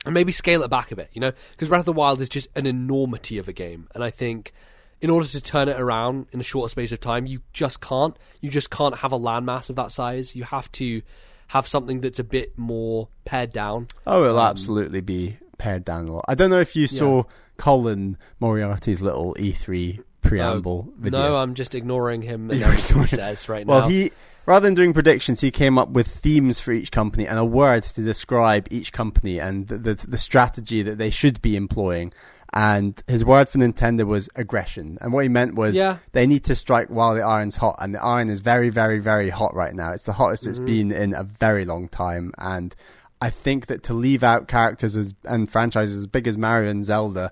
and 0.06 0.14
maybe 0.16 0.32
scale 0.32 0.64
it 0.64 0.70
back 0.70 0.92
a 0.92 0.96
bit, 0.96 1.10
you 1.14 1.22
know, 1.22 1.32
because 1.52 1.70
Breath 1.70 1.82
of 1.82 1.86
the 1.86 1.94
Wild 1.94 2.22
is 2.22 2.30
just 2.30 2.48
an 2.56 2.66
enormity 2.66 3.38
of 3.38 3.48
a 3.48 3.54
game, 3.54 3.88
and 3.94 4.04
I 4.04 4.10
think 4.10 4.52
in 5.00 5.10
order 5.10 5.28
to 5.28 5.42
turn 5.42 5.68
it 5.70 5.80
around 5.80 6.28
in 6.32 6.40
a 6.40 6.44
shorter 6.44 6.70
space 6.70 6.92
of 6.92 7.00
time, 7.00 7.26
you 7.28 7.42
just 7.54 7.82
can't. 7.82 8.16
You 8.40 8.50
just 8.50 8.70
can't 8.72 8.98
have 9.00 9.12
a 9.12 9.20
landmass 9.20 9.70
of 9.70 9.76
that 9.76 9.92
size. 9.92 10.36
You 10.36 10.44
have 10.44 10.72
to 10.74 11.02
have 11.48 11.68
something 11.68 12.02
that's 12.02 12.18
a 12.20 12.24
bit 12.24 12.58
more 12.58 13.10
pared 13.26 13.52
down. 13.52 13.88
Oh, 14.08 14.24
it'll 14.24 14.40
Um, 14.40 14.50
absolutely 14.50 15.02
be 15.02 15.38
pared 15.58 15.84
down 15.86 16.08
a 16.08 16.14
lot. 16.14 16.26
I 16.28 16.34
don't 16.36 16.50
know 16.50 16.60
if 16.62 16.76
you 16.76 16.88
saw 16.88 17.24
Colin 17.58 18.18
Moriarty's 18.40 19.02
little 19.02 19.36
E3 19.40 20.02
preamble 20.22 20.90
video. 20.98 21.20
No, 21.20 21.38
I'm 21.38 21.54
just 21.54 21.76
ignoring 21.76 22.22
him 22.22 22.50
and 22.52 22.62
everything 22.62 23.02
he 23.02 23.08
says 23.08 23.48
right 23.50 23.66
Well, 23.66 23.80
now. 23.82 23.86
Well, 23.86 23.90
he 23.90 24.12
rather 24.46 24.66
than 24.66 24.74
doing 24.76 24.94
predictions, 24.94 25.42
he 25.42 25.52
came 25.52 25.78
up 25.78 25.90
with 25.90 26.08
themes 26.08 26.60
for 26.60 26.72
each 26.72 26.92
company 26.92 27.28
and 27.28 27.38
a 27.38 27.46
word 27.46 27.84
to 27.84 28.02
describe 28.02 28.68
each 28.72 28.92
company 28.94 29.40
and 29.40 29.68
the 29.68 29.78
the, 29.78 30.06
the 30.08 30.18
strategy 30.18 30.82
that 30.84 30.98
they 30.98 31.10
should 31.10 31.42
be 31.42 31.56
employing. 31.56 32.14
And 32.54 33.02
his 33.08 33.24
word 33.24 33.48
for 33.48 33.60
Nintendo 33.60 34.06
was 34.06 34.30
aggression. 34.36 34.98
And 35.00 35.14
what 35.14 35.24
he 35.24 35.30
meant 35.30 35.56
was 35.56 35.74
Yeah. 35.74 36.00
they 36.12 36.28
need 36.28 36.44
to 36.46 36.56
strike 36.56 36.90
while 36.90 37.16
the 37.16 37.22
iron's 37.22 37.56
hot. 37.56 37.78
And 37.80 37.96
the 37.96 38.04
iron 38.04 38.30
is 38.30 38.42
very, 38.42 38.68
very, 38.68 39.00
very 39.00 39.30
hot 39.30 39.56
right 39.56 39.74
now. 39.74 39.94
It's 39.94 40.04
the 40.04 40.12
hottest 40.12 40.46
it's 40.48 40.60
Mhm. 40.60 40.66
been 40.66 40.92
in 40.92 41.14
a 41.14 41.24
very 41.24 41.64
long 41.64 41.88
time. 41.88 42.34
And 42.38 42.76
I 43.22 43.30
think 43.30 43.68
that 43.68 43.84
to 43.84 43.94
leave 43.94 44.22
out 44.22 44.50
characters 44.50 44.98
as, 44.98 45.14
and 45.24 45.50
franchises 45.50 45.96
as 45.96 46.08
big 46.08 46.28
as 46.28 46.38
Mario 46.38 46.70
and 46.72 46.84
Zelda 46.84 47.32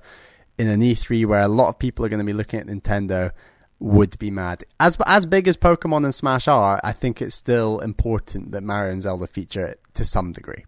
in 0.60 0.68
an 0.68 0.82
E3 0.82 1.26
where 1.26 1.42
a 1.42 1.48
lot 1.48 1.70
of 1.70 1.80
people 1.80 2.06
are 2.06 2.10
going 2.10 2.20
to 2.20 2.26
be 2.26 2.34
looking 2.34 2.60
at 2.60 2.68
Nintendo 2.68 3.32
would 3.80 4.20
be 4.20 4.30
mad. 4.30 4.66
As 4.80 4.98
as 5.06 5.26
big 5.26 5.48
as 5.48 5.56
Pokemon 5.56 6.04
and 6.04 6.14
Smash 6.14 6.48
are, 6.48 6.82
I 6.84 6.92
think 6.92 7.22
it's 7.22 7.34
still 7.34 7.80
important 7.80 8.52
that 8.52 8.62
Mario 8.62 8.92
and 8.92 9.02
Zelda 9.02 9.26
feature 9.26 9.66
it 9.66 9.80
to 9.94 10.04
some 10.06 10.34
degree. 10.34 10.66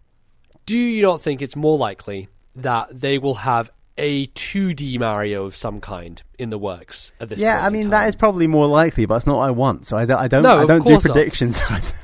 Do 0.64 0.78
you 0.78 1.02
not 1.02 1.20
think 1.20 1.42
it's 1.42 1.54
more 1.54 1.76
likely 1.76 2.28
that 2.56 2.88
they 3.00 3.18
will 3.18 3.34
have 3.34 3.70
a 3.98 4.26
2D 4.28 4.98
Mario 4.98 5.44
of 5.44 5.54
some 5.54 5.80
kind 5.80 6.22
in 6.38 6.48
the 6.48 6.58
works 6.58 7.12
at 7.20 7.28
this 7.28 7.38
yeah, 7.38 7.64
I 7.64 7.68
mean 7.68 7.90
that 7.90 8.08
is 8.08 8.16
probably 8.16 8.46
more 8.46 8.66
likely, 8.66 9.04
but 9.04 9.16
it's 9.16 9.26
not 9.26 9.36
what 9.36 9.48
I 9.48 9.50
want. 9.50 9.84
So 9.84 9.98
I 9.98 10.06
don't 10.06 10.18
I 10.18 10.28
don't 10.28 10.42
No, 10.42 10.58
I 10.58 10.64
don't 10.64 10.86
do 10.86 10.98
predictions. 10.98 11.60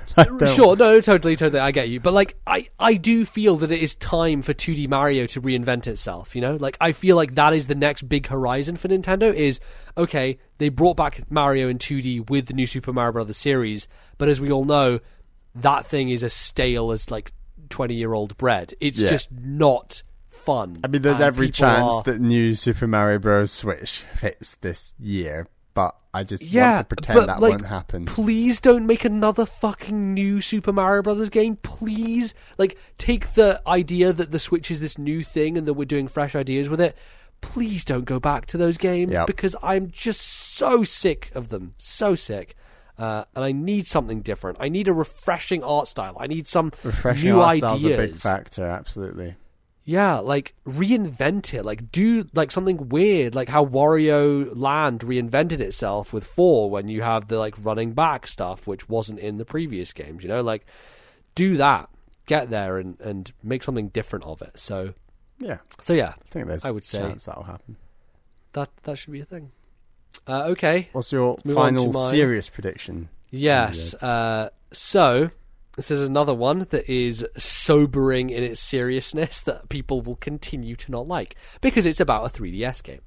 Sure, 0.55 0.77
no, 0.77 1.01
totally, 1.01 1.37
totally. 1.37 1.61
I 1.61 1.71
get 1.71 1.89
you, 1.89 2.01
but 2.01 2.13
like, 2.13 2.37
I, 2.47 2.69
I 2.79 2.95
do 2.95 3.25
feel 3.25 3.57
that 3.57 3.71
it 3.73 3.81
is 3.81 3.95
time 3.95 4.43
for 4.43 4.53
2D 4.55 4.89
Mario 4.89 5.27
to 5.29 5.41
reinvent 5.41 5.87
itself. 5.87 6.35
You 6.35 6.41
know, 6.43 6.57
like 6.57 6.77
I 6.81 6.93
feel 6.93 7.17
like 7.17 7.35
that 7.35 7.53
is 7.53 7.67
the 7.67 7.75
next 7.75 8.09
big 8.09 8.27
horizon 8.27 8.77
for 8.77 8.89
Nintendo. 8.89 9.33
Is 9.33 9.61
okay, 9.97 10.39
they 10.59 10.69
brought 10.69 10.97
back 10.97 11.31
Mario 11.31 11.69
in 11.69 11.79
2D 11.79 12.29
with 12.31 12.47
the 12.47 12.55
new 12.55 12.67
Super 12.67 12.93
Mario 12.93 13.13
Brothers 13.13 13.37
series, 13.39 13.89
but 14.17 14.29
as 14.29 14.41
we 14.41 14.51
all 14.51 14.65
know, 14.65 15.01
that 15.55 15.87
thing 15.87 16.09
is 16.11 16.23
as 16.25 16.33
stale 16.33 16.93
as 16.93 17.11
like 17.11 17.33
20 17.71 17.95
year 17.95 18.13
old 18.15 18.37
bread. 18.37 18.75
It's 18.81 18.99
Yeah. 18.99 19.09
just 19.11 19.31
not 19.33 20.03
fun. 20.29 20.79
I 20.85 20.87
mean, 20.89 21.03
there's 21.03 21.21
every 21.21 21.51
chance 21.51 21.95
are- 21.97 22.03
that 22.05 22.21
new 22.21 22.55
Super 22.55 22.87
Mario 22.87 23.19
Bros. 23.19 23.53
Switch 23.53 24.05
hits 24.21 24.55
this 24.57 24.95
year, 24.99 25.47
but 25.79 25.95
I 26.13 26.25
just 26.25 26.43
Yeah, 26.43 26.75
want 26.75 26.89
to 26.89 26.97
pretend 26.97 27.21
but, 27.21 27.27
that 27.27 27.41
like, 27.41 27.51
won't 27.53 27.67
happen. 27.67 28.05
please 28.05 28.61
don't 28.61 28.85
make 28.85 29.05
another 29.05 29.47
fucking 29.47 30.13
new 30.13 30.41
Super 30.41 30.73
Mario 30.73 31.03
Brothers 31.03 31.31
game. 31.31 31.55
Please, 31.55 32.35
like, 32.59 32.77
take 32.99 33.35
the 33.35 33.63
idea 33.65 34.13
that 34.13 34.33
the 34.33 34.41
Switch 34.41 34.73
is 34.73 34.81
this 34.81 34.99
new 34.99 35.23
thing 35.23 35.57
and 35.57 35.69
that 35.69 35.75
we're 35.75 35.85
doing 35.85 36.09
fresh 36.09 36.35
ideas 36.35 36.69
with 36.69 36.81
it. 36.81 36.97
Please 37.43 37.85
don't 37.85 38.07
go 38.07 38.19
back 38.19 38.47
to 38.47 38.57
those 38.59 38.77
games 38.77 39.13
Yep. 39.13 39.29
because 39.29 39.55
I'm 39.63 39.89
just 39.93 40.21
so 40.23 40.83
sick 40.83 41.31
of 41.37 41.51
them, 41.51 41.75
so 41.79 42.17
sick. 42.17 42.57
Uh, 42.99 43.23
and 43.37 43.45
I 43.45 43.53
need 43.53 43.87
something 43.87 44.23
different. 44.23 44.59
I 44.61 44.69
need 44.69 44.89
a 44.89 44.93
refreshing 44.93 45.63
art 45.63 45.87
style. 45.87 46.17
I 46.19 46.27
need 46.27 46.49
some 46.49 46.73
Refreshing 46.83 47.31
new 47.31 47.41
art 47.41 47.63
ideas. 47.63 47.85
a 47.85 47.97
big 47.97 48.17
factor, 48.17 48.65
absolutely. 48.67 49.37
Yeah, 49.89 50.19
like 50.19 50.55
reinvent 50.67 51.55
it. 51.55 51.65
Like 51.65 51.91
do 51.91 52.27
like 52.35 52.51
something 52.51 52.91
weird, 52.91 53.35
like 53.35 53.49
how 53.49 53.65
Wario 53.65 54.51
Land 54.55 55.01
reinvented 55.01 55.61
itself 55.61 56.13
with 56.13 56.25
four 56.25 56.69
when 56.69 56.89
you 56.89 57.01
have 57.01 57.29
the 57.29 57.39
like 57.39 57.55
running 57.65 57.95
back 57.95 58.27
stuff, 58.27 58.67
which 58.67 58.87
wasn't 58.91 59.19
in 59.19 59.39
the 59.39 59.47
previous 59.47 59.95
games. 59.95 60.23
You 60.23 60.29
know, 60.29 60.43
like 60.43 60.67
do 61.35 61.57
that, 61.57 61.89
get 62.27 62.51
there, 62.51 62.77
and 62.77 63.01
and 63.01 63.33
make 63.43 63.63
something 63.63 63.89
different 63.89 64.27
of 64.27 64.43
it. 64.43 64.59
So 64.59 64.93
Yeah, 65.39 65.61
so 65.81 65.95
yeah, 65.95 66.13
I 66.21 66.29
think 66.29 66.49
there's 66.49 66.67
I 66.67 66.71
would 66.71 66.85
say- 66.85 66.99
chance 66.99 67.25
that'll 67.25 67.45
happen. 67.45 67.79
that 68.53 68.69
that 68.83 68.99
should 68.99 69.15
be 69.15 69.21
a 69.21 69.25
thing. 69.25 69.53
Uh, 70.27 70.49
okay, 70.49 70.91
What's 70.93 71.11
your 71.13 71.39
move 71.47 71.57
on 71.57 71.73
to 71.73 71.81
final 71.81 71.93
serious 71.95 72.51
prediction? 72.51 73.09
Yes. 73.31 73.95
Uh, 73.95 74.51
so 74.71 75.31
this 75.79 75.93
is 75.93 76.03
another 76.03 76.35
one 76.35 76.67
that 76.71 76.91
is 76.93 77.25
sobering 77.37 78.31
in 78.31 78.43
its 78.43 78.59
seriousness 78.59 79.41
that 79.43 79.69
people 79.69 80.01
will 80.03 80.17
continue 80.17 80.75
to 80.75 80.91
not 80.91 81.07
like 81.07 81.37
because 81.61 81.87
it's 81.87 82.01
about 82.01 82.27
a 82.27 82.37
3DS 82.37 82.83
game. 82.83 83.01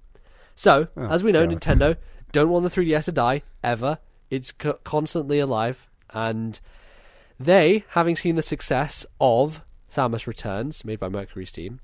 So, 0.56 0.88
Oh, 0.96 1.08
as 1.08 1.22
we 1.22 1.34
know, 1.34 1.46
God. 1.46 1.60
Nintendo 1.60 1.98
don't 2.32 2.48
want 2.48 2.64
the 2.64 2.70
3DS 2.70 3.04
to 3.06 3.12
die 3.12 3.42
ever. 3.62 3.98
It's 4.30 4.54
co- 4.54 4.80
constantly 4.86 5.38
alive, 5.40 5.90
and 6.12 6.62
they, 7.38 7.84
having 7.90 8.16
seen 8.16 8.38
the 8.38 8.42
success 8.42 9.06
of 9.20 9.62
Samus 9.90 10.26
Returns, 10.26 10.86
made 10.86 11.00
by 11.02 11.10
Mercury 11.10 11.46
Steam, 11.46 11.82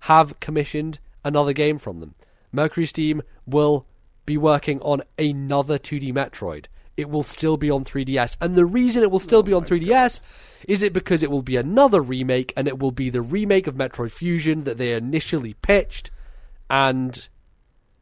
have 0.00 0.40
commissioned 0.40 0.98
another 1.22 1.52
game 1.52 1.76
from 1.76 2.00
them. 2.00 2.14
Mercury 2.52 2.86
Steam 2.86 3.20
will 3.44 3.86
be 4.24 4.38
working 4.38 4.80
on 4.80 5.02
another 5.18 5.78
2D 5.78 6.10
Metroid. 6.14 6.68
It 6.96 7.08
will 7.08 7.22
still 7.22 7.56
be 7.56 7.70
on 7.70 7.84
3DS. 7.84 8.36
And 8.40 8.54
the 8.54 8.66
reason 8.66 9.02
it 9.02 9.10
will 9.10 9.18
still 9.18 9.40
oh 9.40 9.42
be 9.42 9.52
on 9.52 9.64
3DS 9.64 10.20
is 10.68 10.82
it 10.82 10.92
because 10.92 11.22
it 11.22 11.30
will 11.30 11.42
be 11.42 11.56
another 11.56 12.00
remake 12.00 12.52
and 12.56 12.68
it 12.68 12.78
will 12.78 12.92
be 12.92 13.10
the 13.10 13.22
remake 13.22 13.66
of 13.66 13.74
Metroid 13.74 14.12
Fusion 14.12 14.64
that 14.64 14.76
they 14.78 14.92
initially 14.92 15.54
pitched 15.54 16.10
and 16.68 17.28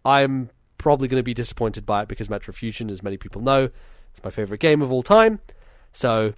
I'm 0.04 0.50
probably 0.78 1.08
going 1.08 1.20
to 1.20 1.24
be 1.24 1.34
disappointed 1.34 1.84
by 1.84 2.02
it 2.02 2.08
because 2.08 2.28
Metroid 2.28 2.54
Fusion 2.54 2.90
as 2.90 3.02
many 3.02 3.16
people 3.16 3.42
know, 3.42 3.64
is 3.64 4.24
my 4.24 4.30
favorite 4.30 4.60
game 4.60 4.82
of 4.82 4.90
all 4.90 5.02
time. 5.02 5.40
So 5.92 6.34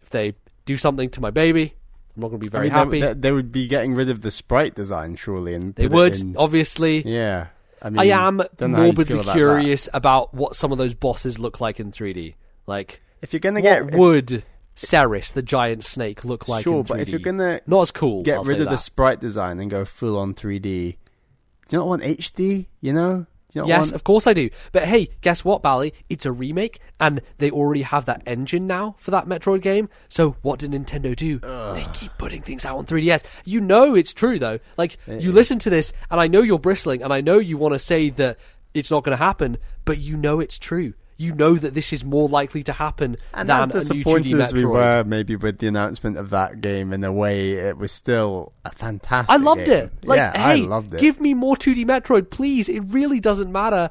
if 0.00 0.10
they 0.10 0.34
do 0.64 0.76
something 0.76 1.10
to 1.10 1.20
my 1.20 1.30
baby, 1.30 1.74
I'm 2.16 2.22
not 2.22 2.28
going 2.28 2.40
to 2.40 2.46
be 2.46 2.50
very 2.50 2.70
I 2.70 2.84
mean, 2.84 2.84
happy. 2.84 3.00
They, 3.00 3.14
they, 3.14 3.32
would 3.32 3.52
be 3.52 3.68
getting 3.68 3.94
rid 3.94 4.10
of 4.10 4.20
the 4.20 4.30
sprite 4.30 4.74
design, 4.74 5.16
surely, 5.16 5.54
and 5.54 5.74
They 5.74 5.88
would, 5.88 6.16
in- 6.16 6.36
obviously. 6.36 7.02
yeah, 7.06 7.48
I 7.82 7.90
mean, 7.90 7.98
I 7.98 8.04
am 8.26 8.42
don't 8.56 8.70
know 8.70 8.76
how 8.78 8.82
you 8.84 8.92
morbidly 8.92 9.24
curious 9.32 9.88
about 9.92 10.32
what 10.32 10.56
some 10.56 10.72
of 10.72 10.78
those 10.78 10.94
bosses 10.94 11.38
look 11.38 11.60
like 11.60 11.80
in 11.80 11.90
3D. 11.90 12.34
Like, 12.66 13.02
If 13.20 13.32
you're 13.32 13.40
gonna 13.40 13.60
what 13.60 13.62
get, 13.62 13.88
if, 13.90 13.94
would 13.94 14.44
Serris, 14.74 15.32
the 15.32 15.42
giant 15.42 15.84
snake, 15.84 16.24
look 16.24 16.48
like? 16.48 16.62
sure, 16.62 16.78
in 16.78 16.82
but 16.84 17.00
if 17.00 17.08
you're 17.08 17.18
gonna 17.18 17.60
not 17.66 17.82
as 17.82 17.90
cool, 17.90 18.22
get 18.22 18.38
I'll 18.38 18.44
rid 18.44 18.60
of 18.60 18.70
the 18.70 18.76
sprite 18.76 19.20
design 19.20 19.58
and 19.58 19.70
go 19.70 19.84
full 19.84 20.16
on 20.16 20.34
3D, 20.34 20.62
do 20.62 21.76
you 21.76 21.78
not 21.78 21.86
want 21.88 22.02
HD? 22.02 22.66
You 22.80 22.92
know? 22.92 23.26
You 23.54 23.62
not 23.62 23.68
Yes, 23.68 23.92
of 23.92 24.04
course 24.04 24.26
I 24.26 24.32
do. 24.32 24.50
But 24.72 24.84
hey, 24.84 25.08
guess 25.20 25.44
what, 25.44 25.62
Bally? 25.62 25.92
It's 26.08 26.26
a 26.26 26.32
remake, 26.32 26.80
and 26.98 27.20
they 27.38 27.50
already 27.50 27.82
have 27.82 28.06
that 28.06 28.22
engine 28.26 28.66
now 28.66 28.96
for 28.98 29.10
that 29.10 29.26
Metroid 29.26 29.62
game. 29.62 29.88
So 30.08 30.36
what 30.42 30.58
did 30.58 30.72
Nintendo 30.72 31.14
do? 31.14 31.38
They 31.38 31.86
keep 31.92 32.12
putting 32.18 32.42
things 32.42 32.64
out 32.64 32.78
on 32.78 32.86
3DS. 32.86 33.24
You 33.44 33.60
know 33.60 33.94
it's 33.94 34.12
true 34.12 34.38
though. 34.38 34.58
Like 34.76 34.96
you 35.06 35.32
listen 35.32 35.58
to 35.60 35.70
this, 35.70 35.92
and 36.10 36.20
I 36.20 36.26
know 36.26 36.42
you're 36.42 36.58
bristling, 36.58 37.02
and 37.02 37.12
I 37.12 37.20
know 37.20 37.38
you 37.38 37.56
want 37.56 37.72
to 37.74 37.78
say 37.78 38.10
that 38.10 38.38
it's 38.74 38.90
not 38.90 39.04
going 39.04 39.16
to 39.16 39.22
happen, 39.22 39.58
but 39.84 39.98
you 39.98 40.16
know 40.16 40.40
it's 40.40 40.58
true. 40.58 40.94
You 41.18 41.34
know 41.34 41.54
that 41.56 41.74
this 41.74 41.92
is 41.92 42.04
more 42.04 42.28
likely 42.28 42.62
to 42.64 42.72
happen 42.72 43.16
And 43.32 43.48
than 43.48 43.70
as 43.76 43.90
a 43.90 43.94
new 43.94 44.02
2D 44.02 44.22
disappointed 44.22 44.40
as 44.40 44.52
we 44.52 44.64
were, 44.64 45.04
maybe 45.04 45.36
with 45.36 45.58
the 45.58 45.68
announcement 45.68 46.16
of 46.16 46.30
that 46.30 46.60
game, 46.60 46.92
in 46.92 47.04
a 47.04 47.12
way, 47.12 47.52
it 47.52 47.76
was 47.76 47.92
still 47.92 48.52
a 48.64 48.70
fantastic. 48.72 49.30
I 49.32 49.36
loved 49.36 49.64
game. 49.66 49.90
it. 50.02 50.04
Like, 50.04 50.16
yeah, 50.16 50.32
hey, 50.32 50.62
I 50.62 50.66
loved 50.66 50.94
it. 50.94 51.00
give 51.00 51.20
me 51.20 51.34
more 51.34 51.56
2D 51.56 51.84
Metroid, 51.84 52.30
please. 52.30 52.68
It 52.68 52.80
really 52.88 53.20
doesn't 53.20 53.52
matter 53.52 53.90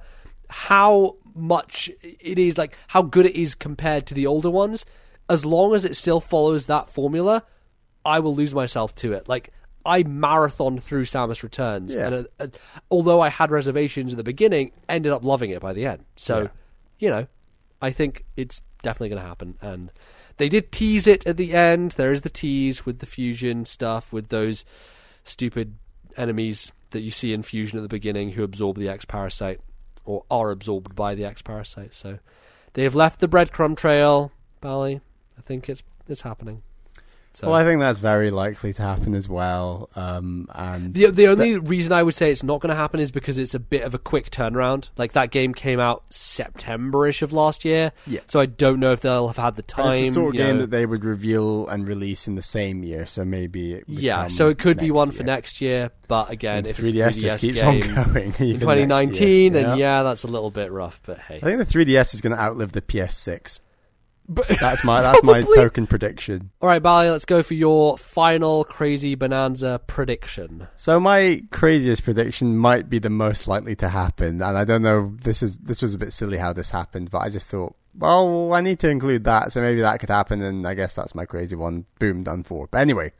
how 0.50 1.16
much 1.34 1.90
it 2.02 2.38
is, 2.38 2.58
like 2.58 2.78
how 2.88 3.02
good 3.02 3.26
it 3.26 3.36
is 3.40 3.56
compared 3.56 4.06
to 4.08 4.14
the 4.14 4.28
older 4.28 4.50
ones. 4.50 4.86
As 5.30 5.46
long 5.46 5.74
as 5.74 5.86
it 5.86 5.96
still 5.96 6.20
follows 6.20 6.66
that 6.66 6.90
formula, 6.90 7.44
I 8.04 8.20
will 8.20 8.36
lose 8.36 8.54
myself 8.54 8.94
to 8.96 9.14
it. 9.14 9.30
Like 9.30 9.52
I 9.86 10.04
marathoned 10.04 10.82
through 10.84 11.06
Samus 11.06 11.42
Returns, 11.44 11.94
Yeah. 11.94 12.08
and 12.08 12.16
uh, 12.16 12.24
uh, 12.44 12.48
although 12.90 13.22
I 13.22 13.30
had 13.30 13.50
reservations 13.52 14.12
in 14.12 14.18
the 14.18 14.24
beginning, 14.24 14.72
ended 14.90 15.12
up 15.14 15.24
loving 15.24 15.52
it 15.52 15.62
by 15.62 15.72
the 15.74 15.86
end. 15.86 16.04
So, 16.18 16.42
Yeah. 16.42 16.48
You 17.02 17.10
know, 17.10 17.28
I 17.82 17.92
think 17.92 18.24
it's 18.38 18.62
definitely 18.84 19.10
going 19.10 19.22
to 19.22 19.28
happen. 19.28 19.58
And 19.60 19.92
they 20.38 20.48
did 20.48 20.72
tease 20.72 21.08
it 21.08 21.26
at 21.28 21.36
the 21.36 21.54
end. 21.54 21.94
There 21.94 22.14
is 22.14 22.22
the 22.22 22.30
tease 22.30 22.86
with 22.86 23.00
the 23.00 23.06
fusion 23.06 23.66
stuff, 23.66 24.14
with 24.14 24.30
those 24.30 24.64
stupid 25.24 25.76
enemies 26.16 26.72
that 26.92 27.02
you 27.02 27.12
see 27.12 27.34
in 27.34 27.42
fusion 27.42 27.80
at 27.80 27.82
the 27.82 27.90
beginning 27.90 28.32
who 28.32 28.44
absorb 28.44 28.78
the 28.78 28.88
X 28.88 29.04
parasite 29.04 29.60
or 30.06 30.24
are 30.30 30.52
absorbed 30.52 30.96
by 30.96 31.16
the 31.16 31.26
X 31.26 31.42
parasite. 31.42 31.94
So 31.94 32.20
they 32.74 32.84
have 32.84 32.96
left 32.96 33.20
the 33.20 33.28
breadcrumb 33.28 33.76
trail, 33.76 34.32
Bally. 34.62 35.02
I 35.38 35.42
think 35.42 35.68
it's 35.68 35.84
it's 36.08 36.22
happening. 36.22 36.62
So 37.34 37.48
Well, 37.48 37.56
I 37.56 37.64
think 37.64 37.80
that's 37.80 38.00
very 38.00 38.30
likely 38.30 38.74
to 38.74 38.82
happen 38.82 39.16
as 39.16 39.30
well. 39.30 39.90
Um, 39.96 40.48
and 40.54 40.94
the 40.94 41.08
the 41.12 41.28
only 41.28 41.58
reason 41.58 41.94
I 41.94 42.04
would 42.04 42.14
say 42.14 42.30
it's 42.30 42.44
not 42.44 42.60
going 42.60 42.70
to 42.72 42.76
happen 42.76 43.00
is 43.00 43.10
because 43.10 43.38
it's 43.38 43.54
a 43.56 43.60
bit 43.60 43.84
of 43.84 43.94
a 43.94 43.98
quick 43.98 44.30
turnaround. 44.32 44.90
Like 44.98 45.14
that 45.14 45.32
game 45.32 45.54
came 45.54 45.80
out 45.80 46.04
September-ish 46.10 47.22
of 47.22 47.32
last 47.34 47.64
year, 47.64 47.92
Yeah. 48.08 48.20
so 48.28 48.40
I 48.40 48.46
don't 48.48 48.80
know 48.80 48.92
if 48.92 49.02
they'll 49.02 49.28
have 49.28 49.38
had 49.38 49.56
the 49.56 49.62
and 49.62 49.68
time. 49.68 49.88
it's 49.94 50.00
the 50.00 50.10
sort 50.12 50.36
of 50.36 50.38
game 50.42 50.56
know. 50.58 50.62
that 50.64 50.72
they 50.72 50.86
would 50.86 51.06
reveal 51.06 51.68
and 51.68 51.88
release 51.88 52.28
in 52.28 52.36
the 52.36 52.42
same 52.42 52.84
year, 52.84 53.06
so 53.06 53.24
maybe 53.24 53.82
yeah, 53.88 54.28
so 54.28 54.50
it 54.50 54.58
could 54.60 54.78
be 54.78 54.92
one 54.92 55.12
for 55.12 55.24
next 55.24 55.62
year. 55.62 55.92
But 56.08 56.30
again, 56.30 56.60
And 56.60 56.68
if 56.68 56.78
3DS 56.78 57.08
it's 57.08 57.18
a 57.18 57.20
3DS 57.20 57.22
just 57.22 57.40
keeps 57.40 57.62
game 57.62 57.98
on 57.98 58.06
going 58.14 58.26
in 58.26 58.34
2019, 58.60 58.88
next 58.90 59.20
year. 59.22 59.50
then 59.52 59.78
yeah, 59.78 60.04
that's 60.04 60.24
a 60.24 60.28
little 60.28 60.52
bit 60.52 60.72
rough. 60.72 61.00
But 61.06 61.20
hey, 61.20 61.38
I 61.38 61.40
think 61.40 61.60
the 61.60 61.66
3DS 61.66 62.14
is 62.14 62.20
going 62.22 62.36
to 62.36 62.42
outlive 62.42 62.74
the 62.74 62.82
PS6. 62.82 63.60
But 64.34 64.48
That's 64.62 64.84
my 64.86 65.02
that's 65.02 65.22
my 65.24 65.42
Probably. 65.42 65.58
token 65.58 65.88
prediction. 65.88 66.52
All 66.62 66.70
right, 66.70 66.82
Bally, 66.82 67.10
let's 67.10 67.26
go 67.26 67.44
for 67.44 67.54
your 67.54 67.98
final 67.98 68.64
crazy 68.64 69.16
bonanza 69.16 69.82
prediction. 69.88 70.68
So 70.78 71.02
my 71.02 71.44
craziest 71.52 72.04
prediction 72.06 72.58
might 72.58 72.90
be 72.90 72.98
the 73.00 73.10
most 73.10 73.46
likely 73.48 73.76
to 73.76 73.90
happen, 73.90 74.42
and 74.42 74.58
I 74.58 74.64
don't 74.64 74.84
know. 74.84 75.14
This 75.22 75.44
is 75.44 75.58
this 75.58 75.82
was 75.82 75.94
a 75.94 75.98
bit 75.98 76.14
silly 76.14 76.38
how 76.38 76.54
this 76.54 76.70
happened, 76.72 77.12
but 77.12 77.18
I 77.20 77.30
just 77.30 77.48
thought, 77.48 77.76
well, 77.98 78.54
I 78.54 78.62
need 78.62 78.80
to 78.80 78.90
include 78.90 79.26
that, 79.26 79.52
so 79.52 79.60
maybe 79.62 79.82
that 79.82 80.00
could 80.00 80.10
happen, 80.10 80.42
and 80.42 80.66
I 80.66 80.76
guess 80.76 80.96
that's 80.96 81.14
my 81.14 81.26
crazy 81.26 81.58
one. 81.58 81.86
Boom, 82.00 82.24
done 82.24 82.44
for. 82.44 82.68
But 82.72 82.80
anyway, 82.80 83.12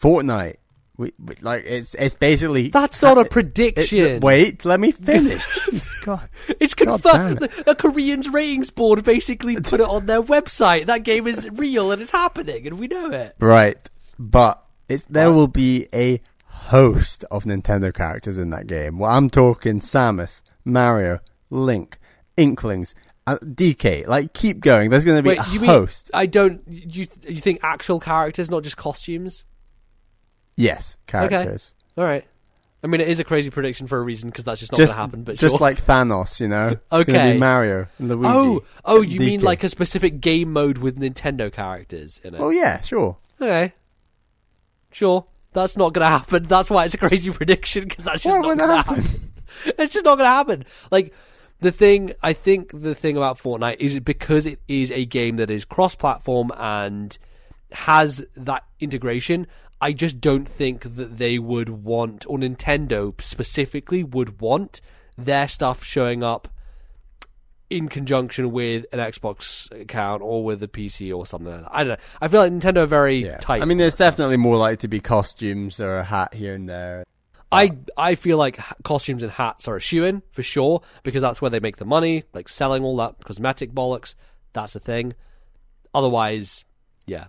Fortnite. 0.00 0.56
We, 0.96 1.12
we 1.18 1.34
like 1.40 1.64
it's 1.66 1.94
it's 1.94 2.14
basically 2.14 2.68
That's 2.68 3.02
not 3.02 3.18
a 3.18 3.22
it- 3.22 3.30
prediction. 3.30 4.20
wait, 4.20 4.64
let 4.64 4.78
me 4.78 4.92
finish. 4.92 5.44
God. 6.04 6.28
It's 6.60 6.74
God 6.74 7.02
confirmed. 7.02 7.40
damn 7.40 7.48
The, 7.48 7.62
the 7.64 7.74
Korean's 7.74 8.28
ratings 8.28 8.70
board 8.70 9.02
basically 9.04 9.56
put 9.60 9.80
it 9.80 9.88
on 9.88 10.06
their 10.06 10.22
website. 10.22 10.86
That 10.86 11.02
game 11.02 11.26
is 11.26 11.48
real 11.52 11.90
and 11.90 12.00
it's 12.00 12.12
happening, 12.12 12.66
and 12.68 12.78
we 12.78 12.86
know 12.86 13.10
it. 13.10 13.34
Right, 13.40 13.76
but 14.20 14.64
it's 14.88 15.04
there 15.06 15.30
What? 15.30 15.36
will 15.36 15.48
be 15.48 15.88
a 15.92 16.20
host 16.46 17.24
of 17.30 17.44
Nintendo 17.44 17.92
characters 17.92 18.38
in 18.38 18.50
that 18.50 18.66
game. 18.68 18.98
Well, 18.98 19.10
I'm 19.10 19.28
talking 19.30 19.80
Samus, 19.80 20.42
Mario, 20.64 21.18
Link, 21.50 21.98
Inklings, 22.36 22.94
uh, 23.26 23.38
DK. 23.42 24.06
Like, 24.06 24.32
keep 24.32 24.60
going. 24.60 24.90
There's 24.90 25.04
going 25.04 25.18
to 25.18 25.22
be 25.22 25.30
Wait, 25.30 25.38
a 25.38 25.50
you 25.50 25.58
mean 25.60 25.70
host. 25.70 26.10
I 26.14 26.26
don't? 26.26 26.62
You 26.68 27.08
you 27.26 27.40
think 27.40 27.60
actual 27.64 27.98
characters, 27.98 28.48
not 28.50 28.62
just 28.62 28.76
costumes? 28.76 29.44
Yes, 30.56 30.96
characters. 31.06 31.74
All 31.96 32.04
right. 32.04 32.24
I 32.82 32.86
mean, 32.86 33.00
it 33.00 33.08
is 33.08 33.18
a 33.18 33.24
crazy 33.24 33.48
prediction 33.48 33.86
for 33.86 33.98
a 33.98 34.02
reason 34.02 34.28
because 34.28 34.44
that's 34.44 34.60
just 34.60 34.72
not 34.72 34.76
going 34.76 34.88
to 34.88 34.94
happen. 34.94 35.22
But 35.22 35.38
just 35.38 35.56
sure. 35.56 35.60
like 35.60 35.82
Thanos, 35.82 36.38
you 36.38 36.48
know. 36.48 36.68
It's 36.92 37.08
Okay. 37.08 37.32
be 37.32 37.38
Mario, 37.38 37.86
and 37.98 38.08
Luigi. 38.10 38.28
oh, 38.28 38.62
oh, 38.84 39.00
you 39.00 39.18
DK. 39.20 39.24
mean 39.24 39.40
like 39.40 39.64
a 39.64 39.70
specific 39.70 40.20
game 40.20 40.52
mode 40.52 40.78
with 40.78 40.98
Nintendo 40.98 41.50
characters 41.50 42.20
in 42.22 42.34
it? 42.34 42.40
Oh 42.40 42.50
yeah, 42.50 42.82
sure. 42.82 43.16
Okay. 43.40 43.72
Sure. 44.92 45.24
That's 45.54 45.76
not 45.76 45.92
going 45.94 46.04
to 46.04 46.10
happen. 46.10 46.42
That's 46.42 46.68
why 46.68 46.84
it's 46.84 46.94
a 46.94 46.98
crazy 46.98 47.30
prediction 47.32 47.84
because 47.84 48.04
that's 48.04 48.22
just 48.22 48.38
Why 48.38 48.54
not 48.54 48.58
going 48.58 48.68
to 48.68 48.76
happen. 48.76 49.02
happen? 49.02 49.32
it's 49.78 49.94
just 49.94 50.04
not 50.04 50.16
going 50.18 50.26
to 50.26 50.34
happen. 50.34 50.64
Like 50.90 51.14
the 51.60 51.72
thing, 51.72 52.12
I 52.22 52.32
think 52.32 52.70
the 52.82 52.94
thing 52.94 53.16
about 53.16 53.38
Fortnite 53.38 53.76
is 53.78 53.98
because 54.00 54.46
it 54.46 54.60
is 54.68 54.90
a 54.90 55.06
game 55.06 55.36
that 55.36 55.50
is 55.50 55.64
cross-platform 55.64 56.52
and 56.58 57.16
has 57.72 58.24
that 58.36 58.64
integration. 58.78 59.46
I 59.84 59.92
just 59.92 60.18
don't 60.18 60.48
think 60.48 60.96
that 60.96 61.16
they 61.18 61.38
would 61.38 61.68
want, 61.68 62.24
or 62.26 62.38
Nintendo 62.38 63.20
specifically 63.20 64.02
would 64.02 64.40
want 64.40 64.80
their 65.18 65.46
stuff 65.46 65.84
showing 65.84 66.24
up 66.24 66.48
in 67.68 67.88
conjunction 67.88 68.50
with 68.50 68.86
an 68.94 68.98
Xbox 68.98 69.70
account 69.78 70.22
or 70.22 70.42
with 70.42 70.62
a 70.62 70.68
PC 70.68 71.14
or 71.14 71.26
something 71.26 71.52
like 71.52 71.62
that. 71.64 71.70
I 71.70 71.84
don't 71.84 71.98
know. 71.98 72.04
I 72.22 72.28
feel 72.28 72.40
like 72.40 72.52
Nintendo 72.52 72.78
are 72.78 72.86
very 72.86 73.24
Yeah. 73.26 73.36
tight. 73.36 73.60
I 73.60 73.66
mean, 73.66 73.76
there's 73.76 73.94
definitely 73.94 74.38
more 74.38 74.56
likely 74.56 74.78
to 74.78 74.88
be 74.88 75.00
costumes 75.00 75.78
or 75.80 75.98
a 75.98 76.04
hat 76.04 76.32
here 76.32 76.54
and 76.54 76.66
there. 76.66 77.04
I 77.52 77.76
I 77.98 78.14
feel 78.14 78.38
like 78.38 78.58
costumes 78.84 79.22
and 79.22 79.32
hats 79.32 79.68
are 79.68 79.76
a 79.76 79.80
shoe 79.80 80.04
in 80.04 80.22
for 80.30 80.42
sure 80.42 80.80
because 81.02 81.20
that's 81.20 81.42
where 81.42 81.50
they 81.50 81.60
make 81.60 81.76
the 81.76 81.84
money, 81.84 82.24
like 82.32 82.48
selling 82.48 82.82
all 82.84 82.96
that 82.96 83.22
cosmetic 83.22 83.72
bollocks. 83.72 84.14
That's 84.54 84.74
a 84.74 84.80
thing. 84.80 85.12
Otherwise, 85.92 86.64
yeah. 87.06 87.26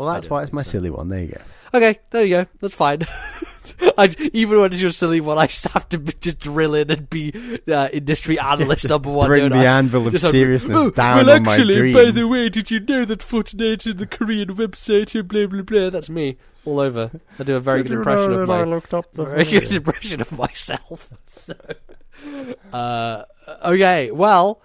Well, 0.00 0.14
that's 0.14 0.30
why 0.30 0.42
it's 0.42 0.50
my 0.50 0.62
so. 0.62 0.70
silly 0.70 0.88
one. 0.88 1.10
There 1.10 1.20
you 1.20 1.28
go. 1.28 1.42
Okay, 1.74 1.98
there 2.08 2.24
you 2.24 2.36
go. 2.36 2.46
That's 2.60 2.72
fine. 2.72 3.00
I, 3.98 4.08
even 4.32 4.58
when 4.58 4.72
it's 4.72 4.80
your 4.80 4.92
silly 4.92 5.20
one, 5.20 5.36
I 5.36 5.46
just 5.46 5.68
have 5.68 5.90
to 5.90 5.98
be- 5.98 6.14
just 6.18 6.38
drill 6.38 6.74
in 6.74 6.90
and 6.90 7.10
be 7.10 7.34
uh, 7.70 7.90
industry 7.92 8.38
analyst 8.38 8.88
number 8.88 9.10
one. 9.10 9.26
Bring 9.26 9.50
don't 9.50 9.58
the 9.58 9.66
I? 9.66 9.78
anvil 9.78 10.06
of 10.06 10.14
Just 10.14 10.24
have- 10.24 10.30
seriousness 10.30 10.78
oh, 10.78 10.88
down 10.88 11.26
well, 11.26 11.36
on 11.36 11.42
my 11.42 11.52
actually, 11.52 11.92
by 11.92 12.10
the 12.10 12.26
way, 12.26 12.48
did 12.48 12.70
you 12.70 12.80
know 12.80 13.04
that 13.04 13.18
Fortnite 13.18 13.86
is 13.86 13.96
the 13.96 14.06
Korean 14.06 14.54
website 14.54 15.14
and 15.14 15.28
blah 15.28 15.46
blah 15.46 15.60
blah? 15.60 15.90
That's 15.90 16.08
me 16.08 16.38
all 16.64 16.80
over. 16.80 17.10
I 17.38 17.42
do 17.42 17.56
a 17.56 17.60
very 17.60 17.82
good 17.82 17.92
impression 17.92 18.32
of 18.32 18.48
my 18.48 18.64
looked 18.64 18.94
up 18.94 19.12
very 19.12 19.44
good 19.44 19.70
impression 19.70 20.22
of 20.22 20.32
myself. 20.32 21.10
So, 21.26 21.54
uh, 22.72 23.24
okay, 23.64 24.10
well, 24.10 24.62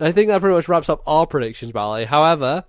I 0.00 0.12
think 0.12 0.28
that 0.28 0.40
pretty 0.40 0.56
much 0.56 0.66
wraps 0.66 0.88
up 0.88 1.02
our 1.06 1.26
predictions, 1.26 1.72
Bally. 1.72 2.06
However, 2.06 2.64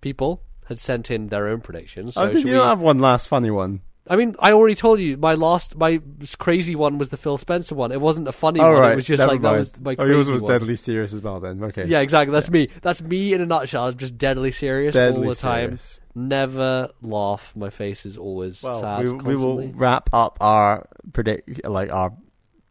people 0.00 0.42
had 0.66 0.78
sent 0.78 1.10
in 1.10 1.28
their 1.28 1.48
own 1.48 1.60
predictions. 1.60 2.14
So 2.14 2.22
oh, 2.22 2.26
did 2.30 2.38
should 2.40 2.48
you 2.48 2.54
we- 2.54 2.60
have 2.60 2.80
one 2.80 2.98
last 2.98 3.28
funny 3.28 3.50
one? 3.50 3.80
I 4.10 4.16
mean, 4.16 4.34
I 4.40 4.50
already 4.50 4.74
told 4.74 4.98
you 4.98 5.16
my 5.16 5.34
last, 5.34 5.76
my 5.76 6.00
crazy 6.36 6.74
one 6.74 6.98
was 6.98 7.10
the 7.10 7.16
Phil 7.16 7.38
Spencer 7.38 7.76
one. 7.76 7.92
It 7.92 8.00
wasn't 8.00 8.26
a 8.26 8.32
funny 8.32 8.58
Oh, 8.58 8.72
one. 8.72 8.80
right. 8.80 8.92
It 8.94 8.96
was 8.96 9.04
just 9.04 9.20
never 9.20 9.30
like 9.30 9.42
that 9.42 9.52
was 9.52 9.80
my 9.80 9.94
Oh, 9.96 10.04
yours 10.04 10.28
was 10.28 10.42
one. 10.42 10.50
deadly 10.50 10.74
serious 10.74 11.12
as 11.12 11.22
well. 11.22 11.38
Then 11.38 11.62
okay. 11.62 11.84
Yeah, 11.86 12.00
exactly. 12.00 12.32
That's 12.32 12.50
me. 12.50 12.66
That's 12.82 13.00
me 13.00 13.32
in 13.32 13.40
a 13.40 13.46
nutshell. 13.46 13.86
I'm 13.86 13.96
just 13.96 14.18
deadly 14.18 14.50
serious 14.50 14.92
deadly 14.92 15.22
all 15.22 15.28
the 15.30 15.36
time. 15.36 15.62
serious. 15.78 16.00
Never 16.16 16.90
laugh. 17.00 17.52
My 17.54 17.70
face 17.70 18.04
is 18.04 18.16
always 18.18 18.60
Well, 18.60 18.80
sad. 18.80 19.04
we, 19.04 19.12
we 19.12 19.36
will 19.36 19.68
wrap 19.68 20.10
up 20.12 20.36
our 20.40 20.88
predict 21.12 21.64
like 21.64 21.92
our 21.92 22.12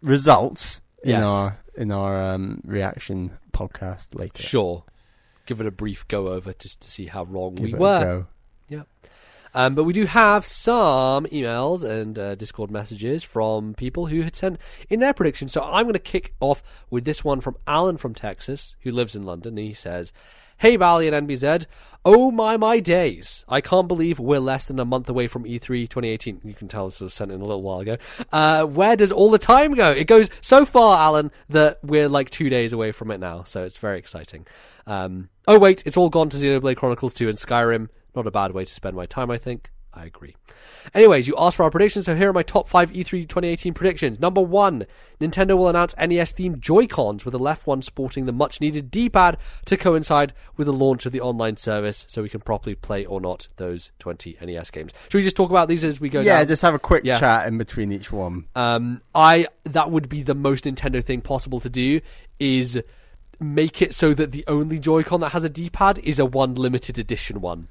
results 0.02 0.82
in 1.04 1.12
Yes. 1.12 1.30
our 1.30 1.58
in 1.76 1.92
our 1.92 2.22
um, 2.34 2.62
reaction 2.66 3.38
podcast 3.54 4.20
later. 4.20 4.44
Sure. 4.44 4.84
Give 5.52 5.60
it 5.60 5.68
a 5.68 5.72
brief 5.72 6.08
go 6.08 6.30
over 6.30 6.54
just 6.54 6.80
to 6.80 6.90
see 6.90 7.08
how 7.08 7.26
wrong 7.26 7.56
Give 7.56 7.66
we 7.66 7.74
were. 7.74 8.26
Yeah. 8.70 8.84
Um, 9.54 9.76
but 9.76 9.84
we 9.84 9.92
do 9.92 10.06
have 10.06 10.46
some 10.46 11.26
emails 11.26 11.84
and 11.84 12.18
uh, 12.18 12.36
Discord 12.36 12.72
messages 12.72 13.22
from 13.22 13.74
people 13.74 14.06
who 14.06 14.22
had 14.22 14.34
sent 14.34 14.62
in 14.90 15.02
their 15.02 15.14
predictions. 15.14 15.52
So 15.52 15.62
I'm 15.62 15.84
going 15.84 15.92
to 15.92 16.00
kick 16.00 16.36
off 16.40 16.64
with 16.90 17.04
this 17.04 17.26
one 17.26 17.42
from 17.42 17.58
Alan 17.68 17.98
from 17.98 18.16
Texas, 18.16 18.78
who 18.84 18.94
lives 18.94 19.14
in 19.14 19.24
London. 19.24 19.58
He 19.58 19.74
says, 19.74 20.14
Hey, 20.62 20.78
Bally 20.78 21.08
and 21.08 21.28
MBZ. 21.28 21.66
Oh 22.06 22.30
my, 22.30 22.56
my 22.56 22.80
days. 22.80 23.44
I 23.50 23.62
can't 23.62 23.88
believe 23.88 24.20
we're 24.20 24.38
less 24.38 24.68
than 24.68 24.80
a 24.80 24.86
month 24.86 25.10
away 25.10 25.26
from 25.26 25.48
E 25.48 25.58
E3 25.58 25.90
2018. 25.90 26.42
You 26.44 26.54
can 26.54 26.68
tell 26.68 26.86
this 26.86 27.02
was 27.02 27.16
sent 27.16 27.32
in 27.32 27.42
a 27.42 27.44
little 27.44 27.64
while 27.64 27.80
ago. 27.80 27.98
Uh, 28.32 28.66
where 28.66 28.96
does 28.96 29.12
all 29.12 29.32
the 29.32 29.40
time 29.40 29.74
go? 29.74 29.90
It 29.90 30.06
goes 30.06 30.30
so 30.40 30.64
far, 30.64 31.00
Alan, 31.00 31.32
that 31.50 31.80
we're 31.82 32.08
like 32.08 32.30
two 32.30 32.48
days 32.52 32.74
away 32.74 32.92
from 32.92 33.10
it 33.10 33.20
now. 33.20 33.42
So 33.42 33.64
it's 33.64 33.80
very 33.80 33.98
exciting. 33.98 34.46
Um, 34.86 35.30
oh, 35.48 35.58
wait, 35.58 35.82
it's 35.88 35.98
all 35.98 36.12
gone 36.12 36.30
to 36.30 36.38
Xenoblade 36.38 36.78
Chronicles 36.78 37.16
2 37.16 37.28
and 37.28 37.40
Skyrim. 37.40 37.90
Not 38.16 38.28
a 38.28 38.32
bad 38.32 38.52
way 38.52 38.64
to 38.64 38.72
spend 38.72 38.96
my 38.96 39.08
time, 39.08 39.32
I 39.32 39.38
think. 39.38 39.72
I 39.94 40.06
agree. 40.06 40.38
Anyways, 40.94 41.28
you 41.28 41.36
asked 41.38 41.58
for 41.58 41.64
our 41.64 41.70
predictions, 41.70 42.06
so 42.06 42.16
here 42.16 42.30
are 42.30 42.34
my 42.34 42.44
top 42.44 42.70
5 42.70 42.96
E 42.96 43.04
E3 43.04 43.28
2018 43.28 43.74
predictions. 43.74 44.20
Number 44.22 44.40
1, 44.40 44.86
Nintendo 45.20 45.58
will 45.58 45.68
announce 45.68 45.94
NES 45.98 46.32
themed 46.32 46.60
Joy-Cons 46.62 47.26
with 47.26 47.34
the 47.34 47.40
left 47.40 47.68
one 47.68 47.82
sporting 47.82 48.26
the 48.26 48.32
much 48.32 48.62
needed 48.62 48.90
D-pad 48.90 49.38
to 49.66 49.76
coincide 49.76 50.32
with 50.56 50.68
the 50.68 50.74
launch 50.74 51.06
of 51.06 51.12
the 51.12 51.20
online 51.20 51.58
service 51.58 52.06
so 52.08 52.22
we 52.22 52.30
can 52.30 52.40
properly 52.40 52.74
play 52.74 53.06
or 53.06 53.20
not 53.20 53.50
those 53.58 53.92
20 54.00 54.38
NES 54.42 54.72
games. 54.72 54.94
Should 55.10 55.18
we 55.18 55.24
just 55.24 55.36
talk 55.36 55.50
about 55.50 55.68
these 55.68 55.84
as 55.84 56.00
we 56.00 56.08
go 56.08 56.22
Yeah, 56.22 56.38
down? 56.38 56.48
just 56.48 56.62
have 56.62 56.74
a 56.74 56.80
quick 56.80 57.04
Yeah. 57.04 57.20
chat 57.20 57.48
in 57.48 57.58
between 57.58 57.92
each 57.92 58.14
one. 58.14 58.46
Um, 58.56 59.02
I 59.14 59.48
that 59.66 59.92
would 59.92 60.08
be 60.08 60.24
the 60.24 60.36
most 60.36 60.64
Nintendo 60.64 61.04
thing 61.04 61.20
possible 61.20 61.60
to 61.60 61.70
do 61.70 62.00
is 62.40 62.82
make 63.42 63.82
it 63.82 63.94
so 63.94 64.14
that 64.14 64.32
the 64.32 64.46
only 64.48 64.80
Joy-Con 64.80 65.20
that 65.20 65.30
has 65.34 65.44
a 65.44 65.50
D-pad 65.50 66.00
is 66.00 66.18
a 66.18 66.26
one 66.26 66.56
limited 66.56 66.98
edition 66.98 67.42
one, 67.42 67.68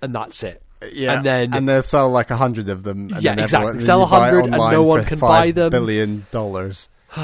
and 0.00 0.14
that's 0.14 0.42
it. 0.44 0.62
Yeah, 0.92 1.16
and 1.16 1.24
then 1.26 1.54
and 1.54 1.68
they'll 1.68 1.82
sell 1.82 2.10
like 2.10 2.30
a 2.30 2.36
hundred 2.36 2.68
of 2.68 2.82
them. 2.82 3.10
And 3.12 3.22
Yeah, 3.22 3.34
then 3.34 3.44
exactly. 3.44 3.80
Sell 3.80 4.00
it 4.00 4.10
100 4.10 4.40
and 4.44 4.50
no 4.52 4.82
one 4.82 5.04
can 5.04 5.18
buy 5.18 5.46
5 5.46 5.54
them. 5.54 5.70
Billion 5.70 6.26
dollars. 6.30 6.88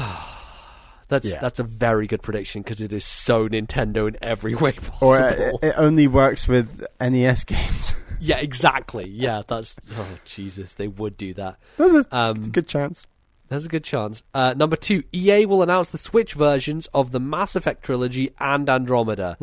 that's 1.07 1.25
Yeah. 1.27 1.39
that's 1.39 1.59
a 1.59 1.63
very 1.63 2.07
good 2.07 2.21
prediction 2.21 2.61
because 2.61 2.81
it 2.81 2.93
is 2.93 3.03
so 3.05 3.47
Nintendo 3.49 4.07
in 4.07 4.17
every 4.21 4.55
way 4.63 4.71
possible. 4.73 5.07
Or 5.07 5.19
it, 5.27 5.53
it 5.61 5.73
only 5.77 6.07
works 6.07 6.47
with 6.47 6.85
NES 6.99 7.43
games. 7.43 8.01
yeah, 8.21 8.37
exactly. 8.37 9.07
Yeah, 9.07 9.41
that's 9.47 9.77
oh 9.97 10.07
Jesus, 10.25 10.75
they 10.75 10.87
would 10.87 11.17
do 11.17 11.33
that. 11.35 11.57
There's 11.77 11.93
a 12.05 12.15
Um, 12.17 12.49
good 12.51 12.67
chance. 12.67 13.05
There's 13.49 13.65
a 13.65 13.69
good 13.69 13.83
chance. 13.83 14.23
Uh, 14.33 14.53
number 14.55 14.77
two, 14.77 15.03
EA 15.11 15.45
will 15.45 15.61
announce 15.61 15.89
the 15.89 15.97
Switch 15.97 16.33
versions 16.35 16.87
of 16.93 17.11
the 17.11 17.19
Mass 17.19 17.53
Effect 17.53 17.83
trilogy 17.83 18.31
and 18.39 18.69
Andromeda. 18.69 19.37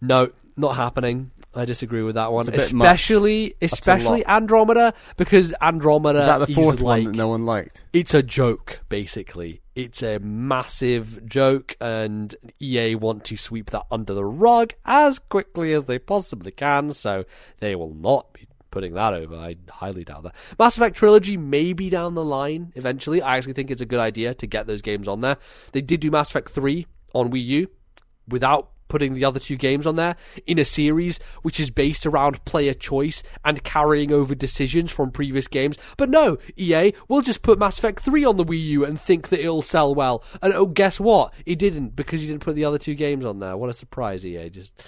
No, 0.00 0.30
not 0.56 0.76
happening. 0.76 1.32
I 1.54 1.64
disagree 1.64 2.02
with 2.02 2.14
that 2.14 2.30
one, 2.32 2.42
It's 2.42 2.48
a 2.48 2.52
bit 2.52 2.72
much. 2.74 2.86
especially 2.86 3.54
especially. 3.60 4.24
Andromeda 4.26 4.94
because 5.16 5.52
Andromeda 5.60 6.20
Is 6.20 6.26
that 6.26 6.46
the 6.46 6.54
fourth 6.54 6.80
like, 6.80 7.02
one 7.02 7.12
that 7.12 7.16
no 7.18 7.28
one 7.28 7.44
liked? 7.44 7.84
it's 7.92 8.14
a 8.14 8.22
joke 8.22 8.80
basically 8.88 9.60
it's 9.74 10.02
a 10.02 10.18
massive 10.20 11.24
joke 11.26 11.76
and 11.80 12.34
ea 12.62 12.94
want 12.94 13.24
to 13.24 13.36
sweep 13.36 13.70
that 13.70 13.84
under 13.90 14.14
the 14.14 14.24
rug 14.24 14.74
as 14.84 15.18
quickly 15.18 15.72
as 15.72 15.86
they 15.86 15.98
possibly 15.98 16.52
can 16.52 16.92
so 16.92 17.24
they 17.60 17.74
will 17.74 17.94
not 17.94 18.32
be 18.32 18.46
putting 18.70 18.94
that 18.94 19.12
over 19.14 19.34
i 19.34 19.56
highly 19.70 20.04
doubt 20.04 20.22
that 20.22 20.34
mass 20.58 20.76
effect 20.76 20.96
trilogy 20.96 21.36
may 21.36 21.72
be 21.72 21.90
down 21.90 22.14
the 22.14 22.24
line 22.24 22.72
eventually 22.76 23.20
i 23.22 23.36
actually 23.36 23.52
think 23.54 23.70
it's 23.70 23.80
a 23.82 23.86
good 23.86 23.98
idea 24.00 24.32
to 24.34 24.46
get 24.46 24.68
those 24.68 24.82
games 24.82 25.08
on 25.08 25.20
there 25.20 25.36
they 25.72 25.80
did 25.80 25.98
do 25.98 26.10
mass 26.12 26.30
effect 26.30 26.48
3 26.50 26.86
on 27.14 27.30
wii 27.32 27.44
u 27.44 27.68
without 28.28 28.70
putting 28.90 29.14
the 29.14 29.24
other 29.24 29.40
two 29.40 29.56
games 29.56 29.86
on 29.86 29.96
there 29.96 30.16
in 30.46 30.58
a 30.58 30.64
series 30.64 31.18
which 31.40 31.58
is 31.58 31.70
based 31.70 32.04
around 32.04 32.44
player 32.44 32.74
choice 32.74 33.22
and 33.44 33.64
carrying 33.64 34.12
over 34.12 34.34
decisions 34.34 34.92
from 34.92 35.10
previous 35.10 35.48
games. 35.48 35.78
But 35.96 36.10
no, 36.10 36.36
EA 36.56 36.92
will 37.08 37.22
just 37.22 37.40
put 37.40 37.58
Mass 37.58 37.78
Effect 37.78 38.00
3 38.00 38.24
on 38.24 38.36
the 38.36 38.44
Wii 38.44 38.62
U 38.66 38.84
and 38.84 39.00
think 39.00 39.28
that 39.28 39.40
it'll 39.40 39.62
sell 39.62 39.94
well. 39.94 40.22
And 40.42 40.52
oh, 40.52 40.66
guess 40.66 41.00
what? 41.00 41.32
It 41.46 41.58
didn't 41.58 41.96
because 41.96 42.20
you 42.22 42.28
didn't 42.28 42.42
put 42.42 42.54
the 42.54 42.66
other 42.66 42.78
two 42.78 42.94
games 42.94 43.24
on 43.24 43.38
there. 43.38 43.56
What 43.56 43.70
a 43.70 43.74
surprise, 43.74 44.26
EA. 44.26 44.50
Just 44.50 44.82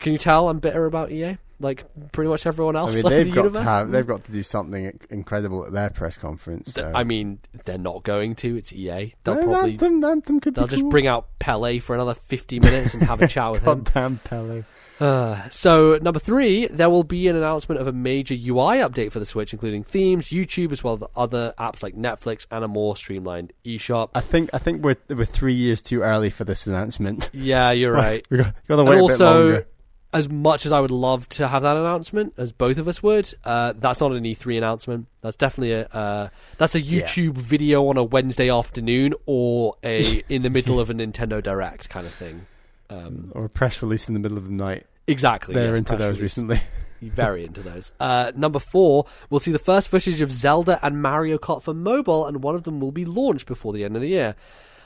Can 0.00 0.12
you 0.12 0.18
tell 0.18 0.48
I'm 0.48 0.58
bitter 0.58 0.84
about 0.84 1.10
EA? 1.10 1.38
Like 1.64 1.84
pretty 2.12 2.30
much 2.30 2.46
everyone 2.46 2.76
I 2.76 2.80
else 2.80 2.96
mean, 2.96 3.06
in 3.06 3.10
they've 3.10 3.26
the 3.26 3.32
got 3.32 3.44
universe? 3.44 3.62
to 3.64 3.68
have, 3.68 3.90
they've 3.90 4.06
got 4.06 4.24
to 4.24 4.32
do 4.32 4.42
something 4.42 5.00
incredible 5.10 5.64
at 5.66 5.72
their 5.72 5.90
press 5.90 6.18
conference. 6.18 6.74
So. 6.74 6.92
I 6.94 7.04
mean, 7.04 7.40
they're 7.64 7.78
not 7.78 8.04
going 8.04 8.34
to. 8.36 8.56
It's 8.56 8.72
EA. 8.72 9.14
They'll 9.24 9.36
probably 9.36 9.72
Anthem, 9.72 10.04
Anthem 10.04 10.40
could 10.40 10.54
they'll 10.54 10.66
just 10.66 10.82
cool. 10.82 10.90
bring 10.90 11.06
out 11.06 11.26
Pele 11.38 11.78
for 11.78 11.94
another 11.94 12.14
50 12.14 12.60
minutes 12.60 12.94
and 12.94 13.02
have 13.04 13.20
a 13.20 13.26
chat 13.26 13.50
with 13.52 13.62
him. 13.66 13.82
Goddamn 13.82 14.20
Pele. 14.22 14.64
Uh, 15.00 15.48
so 15.48 15.98
number 16.00 16.20
three, 16.20 16.68
there 16.68 16.88
will 16.88 17.02
be 17.02 17.26
an 17.28 17.34
announcement 17.36 17.80
of 17.80 17.88
a 17.88 17.92
major 17.92 18.34
UI 18.34 18.78
update 18.78 19.10
for 19.10 19.18
the 19.18 19.26
Switch, 19.26 19.52
including 19.52 19.82
themes, 19.82 20.28
YouTube, 20.28 20.70
as 20.70 20.84
well 20.84 20.94
as 20.94 21.02
other 21.16 21.52
apps 21.58 21.82
like 21.82 21.96
Netflix 21.96 22.46
and 22.50 22.64
a 22.64 22.68
more 22.68 22.96
streamlined 22.96 23.52
eShop. 23.64 24.10
I 24.14 24.20
think 24.20 24.50
I 24.52 24.58
think 24.58 24.84
we're 24.84 24.96
we're 25.08 25.24
three 25.24 25.54
years 25.54 25.82
too 25.82 26.02
early 26.02 26.30
for 26.30 26.44
this 26.44 26.66
announcement. 26.66 27.30
Yeah, 27.32 27.72
you're 27.72 27.92
right. 28.04 28.24
we 28.30 28.38
got, 28.38 28.54
got 28.68 28.76
to 28.76 28.80
and 28.82 28.88
wait 28.88 28.96
a 28.96 28.98
bit 28.98 29.10
also, 29.10 29.42
longer. 29.42 29.66
As 30.14 30.28
much 30.30 30.64
as 30.64 30.72
I 30.72 30.80
would 30.80 30.90
love 30.92 31.28
to 31.30 31.48
have 31.48 31.62
that 31.62 31.76
announcement, 31.76 32.32
as 32.38 32.52
both 32.52 32.78
of 32.78 32.88
us 32.88 33.02
would, 33.02 33.34
uh, 33.44 33.74
that's 33.76 34.00
not 34.00 34.12
an 34.12 34.24
E3 34.24 34.56
announcement. 34.56 35.06
That's 35.20 35.36
definitely 35.36 35.72
a 35.72 35.86
uh, 35.88 36.28
that's 36.56 36.74
a 36.74 36.80
Yeah. 36.80 37.06
YouTube 37.06 37.34
video 37.34 37.86
on 37.88 37.98
a 37.98 38.04
Wednesday 38.04 38.48
afternoon 38.48 39.14
or 39.26 39.74
a 39.84 40.22
in 40.28 40.42
the 40.42 40.50
middle 40.50 40.80
of 40.80 40.88
a 40.88 40.94
Nintendo 40.94 41.42
Direct 41.42 41.88
kind 41.90 42.06
of 42.06 42.12
thing. 42.14 42.46
Um, 42.88 43.32
Or 43.34 43.44
a 43.44 43.48
press 43.50 43.82
release 43.82 44.08
in 44.08 44.14
the 44.14 44.20
middle 44.20 44.38
of 44.38 44.44
the 44.46 44.52
night. 44.52 44.86
exactly. 45.06 45.54
They're 45.54 45.70
yes, 45.70 45.78
into 45.78 45.96
those 45.96 46.16
release. 46.18 46.22
recently. 46.22 46.60
Very 47.02 47.44
into 47.44 47.60
those. 47.60 47.92
Uh, 48.00 48.32
number 48.34 48.58
four, 48.58 49.04
we'll 49.28 49.40
see 49.40 49.52
the 49.52 49.58
first 49.58 49.88
footage 49.88 50.22
of 50.22 50.32
Zelda 50.32 50.78
and 50.82 51.02
Mario 51.02 51.36
Kart 51.36 51.62
for 51.62 51.74
mobile, 51.74 52.24
and 52.26 52.42
one 52.42 52.54
of 52.54 52.62
them 52.62 52.80
will 52.80 52.92
be 52.92 53.04
launched 53.04 53.46
before 53.46 53.72
the 53.74 53.84
end 53.84 53.94
of 53.96 54.00
the 54.00 54.08
year. 54.08 54.36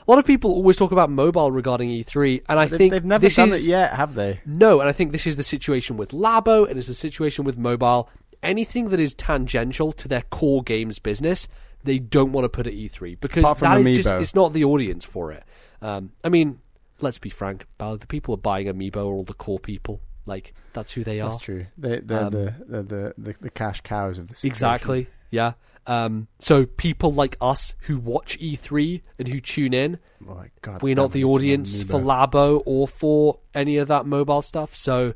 A 0.09 0.11
lot 0.11 0.17
of 0.17 0.25
people 0.25 0.51
always 0.53 0.75
talk 0.75 0.91
about 0.91 1.11
mobile 1.11 1.51
regarding 1.51 1.89
E3, 1.89 2.41
and 2.49 2.59
I 2.59 2.65
They've, 2.65 2.79
think 2.79 2.93
they've 2.93 3.05
never 3.05 3.21
this 3.21 3.35
done 3.35 3.49
is, 3.49 3.63
it 3.63 3.69
yet, 3.69 3.93
have 3.93 4.15
they? 4.15 4.39
No, 4.43 4.79
and 4.79 4.89
I 4.89 4.91
think 4.91 5.11
this 5.11 5.27
is 5.27 5.35
the 5.35 5.43
situation 5.43 5.97
with 5.97 6.09
Labo, 6.13 6.67
and 6.67 6.79
it's 6.79 6.87
the 6.87 6.95
situation 6.95 7.45
with 7.45 7.59
mobile. 7.59 8.09
Anything 8.41 8.89
that 8.89 8.99
is 8.99 9.13
tangential 9.13 9.91
to 9.91 10.07
their 10.07 10.23
core 10.23 10.63
games 10.63 10.97
business, 10.97 11.47
they 11.83 11.99
don't 11.99 12.31
want 12.31 12.45
to 12.45 12.49
put 12.49 12.65
at 12.65 12.73
E3 12.73 13.19
because 13.19 13.43
Apart 13.43 13.59
from 13.59 13.83
that 13.83 13.87
is 13.87 13.97
just 13.97 14.09
it's 14.09 14.33
not 14.33 14.51
the 14.51 14.63
audience 14.63 15.05
for 15.05 15.31
it. 15.31 15.43
Um, 15.79 16.13
I 16.23 16.29
mean, 16.29 16.59
let's 17.01 17.19
be 17.19 17.29
frank, 17.29 17.67
the 17.77 17.99
people 18.07 18.33
are 18.33 18.39
buying 18.39 18.65
Amiibo 18.65 18.95
are 18.97 19.13
all 19.13 19.23
the 19.23 19.35
core 19.35 19.59
people. 19.59 20.01
Like 20.25 20.55
that's 20.73 20.91
who 20.91 21.03
they 21.03 21.21
are. 21.21 21.29
That's 21.29 21.43
true. 21.43 21.67
They, 21.77 21.99
they're 21.99 22.23
Um, 22.23 22.31
the, 22.31 22.55
they're 22.67 22.81
the, 22.81 23.13
the 23.15 23.35
the 23.41 23.49
cash 23.51 23.81
cows 23.81 24.17
of 24.17 24.27
the 24.27 24.33
situation. 24.33 24.53
Exactly. 24.53 25.07
Yeah. 25.29 25.53
Um, 25.89 26.27
so 26.37 26.67
people 26.67 27.15
like 27.15 27.35
us 27.41 27.73
who 27.81 27.97
watch 27.97 28.37
E3 28.39 29.01
and 29.17 29.27
who 29.27 29.39
tune 29.39 29.73
in, 29.73 29.97
Well, 30.23 30.37
like, 30.37 30.51
God 30.61 30.83
we're 30.83 30.93
not 30.93 31.13
the 31.13 31.23
audience 31.23 31.81
for 31.81 31.99
Labo 31.99 32.61
or 32.63 32.87
for 32.87 33.39
any 33.55 33.77
of 33.77 33.87
that 33.87 34.05
mobile 34.05 34.43
stuff. 34.43 34.75
So, 34.75 35.15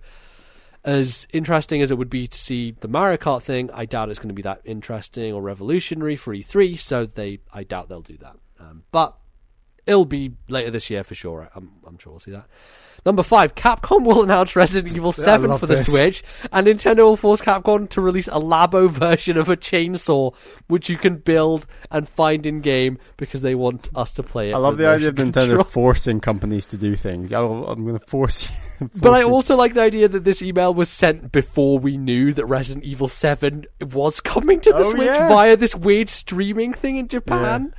as 0.84 1.28
interesting 1.32 1.84
as 1.84 1.91
it 1.91 2.00
would 2.00 2.10
be 2.10 2.26
to 2.26 2.38
see 2.38 2.72
the 2.72 2.88
Mario 2.88 3.18
Kart 3.18 3.44
thing, 3.44 3.70
I 3.72 3.86
doubt 3.86 4.10
it's 4.10 4.18
going 4.18 4.30
to 4.30 4.34
be 4.34 4.41
that 4.41 4.62
interesting 4.66 5.32
or 5.32 5.44
revolutionary 5.44 6.16
for 6.16 6.34
E3. 6.34 6.80
So 6.80 7.06
they, 7.06 7.40
I 7.54 7.64
doubt 7.64 7.88
they'll 7.88 8.02
do 8.02 8.18
that. 8.18 8.36
Um, 8.60 8.84
but 8.91 9.16
it'll 9.86 10.06
be 10.06 10.34
later 10.48 10.72
this 10.72 10.90
year 10.90 11.04
for 11.04 11.16
sure. 11.16 11.50
I'm, 11.56 11.72
I'm 11.86 11.98
sure 11.98 12.14
we'll 12.14 12.20
see 12.20 12.32
that. 12.32 12.48
Number 13.06 13.24
five, 13.24 13.54
Capcom 13.56 14.06
will 14.06 14.24
announce 14.24 14.56
Resident 14.56 14.96
Evil 14.96 15.12
7 15.12 15.58
for 15.58 15.66
the 15.66 15.76
this. 15.76 15.92
Switch, 15.92 16.24
and 16.54 16.68
Nintendo 16.68 17.00
will 17.00 17.18
force 17.18 17.42
Capcom 17.42 17.90
to 17.90 18.00
release 18.00 18.30
a 18.30 18.40
Labo 18.40 18.90
version 18.92 19.36
of 19.36 19.50
a 19.50 19.58
chainsaw, 19.58 20.34
which 20.68 20.90
you 20.90 20.98
can 20.98 21.18
build 21.18 21.68
and 21.92 22.08
find 22.08 22.46
in 22.46 22.62
game 22.62 22.98
because 23.18 23.42
they 23.42 23.56
want 23.56 23.90
us 23.94 24.14
to 24.14 24.24
play 24.24 24.52
it. 24.52 24.54
I 24.54 24.58
love 24.58 24.78
the 24.78 24.88
idea 24.88 25.10
of 25.10 25.16
Nintendo 25.16 25.34
control. 25.48 25.64
forcing 25.66 26.22
companies 26.22 26.66
to 26.68 26.78
do 26.78 26.96
things. 26.96 27.34
I'll, 27.34 27.66
I'm 27.68 27.84
going 27.86 28.00
to 28.00 28.06
force 28.06 28.50
you. 28.80 28.90
But 28.96 29.14
I 29.14 29.24
also 29.24 29.56
like 29.58 29.74
the 29.74 29.82
idea 29.82 30.08
that 30.08 30.24
this 30.24 30.42
email 30.42 30.74
was 30.74 30.88
sent 30.90 31.32
before 31.34 31.80
we 31.80 31.98
knew 31.98 32.34
that 32.34 32.46
Resident 32.46 32.86
Evil 32.86 33.08
7 33.10 33.66
was 33.82 34.22
coming 34.22 34.62
to 34.62 34.70
the 34.72 34.78
Oh, 34.78 34.92
Switch 34.92 35.06
yeah. 35.08 35.28
via 35.28 35.58
this 35.58 35.76
weird 35.76 36.08
streaming 36.10 36.72
thing 36.74 36.96
in 36.98 37.08
Japan. 37.10 37.74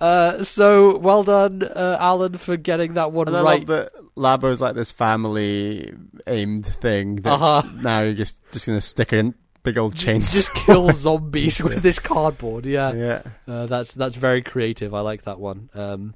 Uh, 0.00 0.42
so 0.44 0.96
well 0.98 1.22
done, 1.22 1.62
uh, 1.62 1.96
Alan, 2.00 2.38
for 2.38 2.56
getting 2.56 2.94
that 2.94 3.12
one 3.12 3.28
And 3.28 3.36
I 3.36 3.42
right. 3.42 3.58
love 3.60 3.66
that 3.66 3.92
Labo's 4.16 4.60
like 4.60 4.74
this 4.74 4.90
family 4.92 5.92
aimed 6.26 6.66
thing. 6.66 7.16
That 7.16 7.34
Uh-huh. 7.34 7.62
Now 7.82 8.00
you're 8.02 8.14
just 8.14 8.40
just 8.52 8.66
going 8.66 8.78
to 8.78 8.84
stick 8.84 9.12
a 9.12 9.34
big 9.62 9.76
old 9.78 9.94
chainsaw. 9.94 10.34
Just 10.34 10.54
kill 10.54 10.90
zombies 10.92 11.62
with 11.62 11.82
this 11.82 11.98
cardboard. 11.98 12.64
Yeah, 12.66 12.92
yeah. 12.92 13.22
Uh, 13.46 13.66
that's 13.66 13.94
that's 13.94 14.16
very 14.16 14.42
creative. 14.42 14.94
I 14.94 15.00
like 15.00 15.24
that 15.24 15.38
one. 15.38 15.68
Um, 15.74 16.14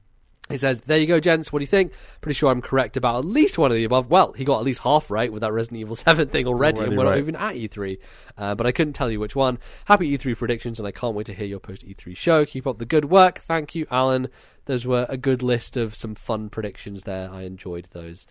he 0.51 0.59
says, 0.59 0.83
"There 0.83 0.99
you 0.99 1.07
go, 1.07 1.21
gents. 1.21 1.53
What 1.53 1.61
do 1.61 1.63
you 1.63 1.69
think? 1.69 1.93
Pretty 2.21 2.35
sure 2.35 2.51
I'm 2.51 2.61
correct 2.61 2.97
about 2.97 3.19
at 3.19 3.25
least 3.25 3.57
one 3.57 3.71
of 3.71 3.77
the 3.77 3.85
above. 3.85 4.11
Well, 4.11 4.33
he 4.33 4.45
got 4.45 4.59
at 4.59 4.65
least 4.65 4.81
half 4.81 5.11
right 5.11 5.33
with 5.33 5.41
that 5.41 5.53
Resident 5.53 5.81
Evil 5.81 5.97
Seven 5.97 6.29
thing 6.29 6.47
already, 6.47 6.79
Already 6.79 6.91
and 6.91 6.99
we're 6.99 7.05
not 7.05 7.19
even 7.19 7.37
at 7.37 7.55
E3. 7.55 7.99
Uh, 8.37 8.55
but 8.55 8.67
I 8.67 8.73
couldn't 8.73 8.93
tell 8.93 9.11
you 9.11 9.21
which 9.21 9.35
one. 9.35 9.59
Happy 9.87 10.17
E3 10.17 10.37
predictions, 10.37 10.79
and 10.79 10.87
I 10.87 10.93
can't 10.93 11.15
wait 11.15 11.27
to 11.27 11.35
hear 11.35 11.47
your 11.47 11.61
post 11.61 11.87
E3 11.87 12.17
show. 12.17 12.45
Keep 12.45 12.67
up 12.67 12.79
the 12.79 12.85
good 12.85 13.07
work. 13.07 13.39
Thank 13.39 13.75
you, 13.75 13.87
Alan. 13.91 14.29
Those 14.67 14.87
were 14.87 15.07
a 15.09 15.17
good 15.17 15.43
list 15.43 15.77
of 15.77 15.95
some 15.95 16.15
fun 16.15 16.51
predictions 16.51 17.05
there. 17.05 17.31
I 17.31 17.43
enjoyed 17.43 17.89
those. 17.93 18.27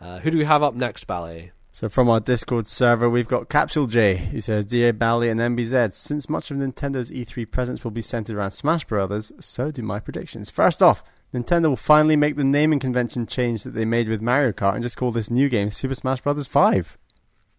Uh, 0.00 0.18
who 0.18 0.30
do 0.30 0.38
we 0.38 0.44
have 0.44 0.62
up 0.62 0.74
next, 0.74 1.04
Bally? 1.06 1.52
So 1.74 1.88
from 1.88 2.10
our 2.10 2.20
Discord 2.20 2.66
server, 2.66 3.08
we've 3.08 3.28
got 3.28 3.48
Capsule 3.48 3.86
J, 3.86 4.16
who 4.16 4.42
says, 4.42 4.66
Dear 4.66 4.92
Bally 4.92 5.30
and 5.30 5.40
MBZ, 5.40 5.94
since 5.94 6.28
much 6.28 6.50
of 6.50 6.58
Nintendo's 6.58 7.10
E3 7.10 7.50
presence 7.50 7.82
will 7.82 7.90
be 7.90 8.02
centered 8.02 8.36
around 8.36 8.50
Smash 8.50 8.84
Brothers, 8.84 9.32
so 9.40 9.70
do 9.70 9.80
my 9.80 9.98
predictions. 9.98 10.50
First 10.50 10.82
off, 10.82 11.02
Nintendo 11.34 11.68
will 11.70 11.76
finally 11.76 12.16
make 12.16 12.36
the 12.36 12.44
naming 12.44 12.78
convention 12.78 13.26
change 13.26 13.62
that 13.64 13.70
they 13.70 13.84
made 13.86 14.08
with 14.08 14.20
Mario 14.20 14.52
Kart 14.52 14.74
and 14.74 14.82
just 14.82 14.96
call 14.96 15.10
this 15.12 15.30
new 15.30 15.48
game 15.48 15.70
Super 15.70 15.94
Smash 15.94 16.20
Brothers 16.20 16.46
5. 16.46 16.98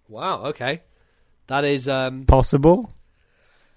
Wow. 0.08 0.44
Okay, 0.45 0.82
that 1.48 1.64
is 1.66 1.88
um, 1.88 2.26
Possible? 2.26 2.91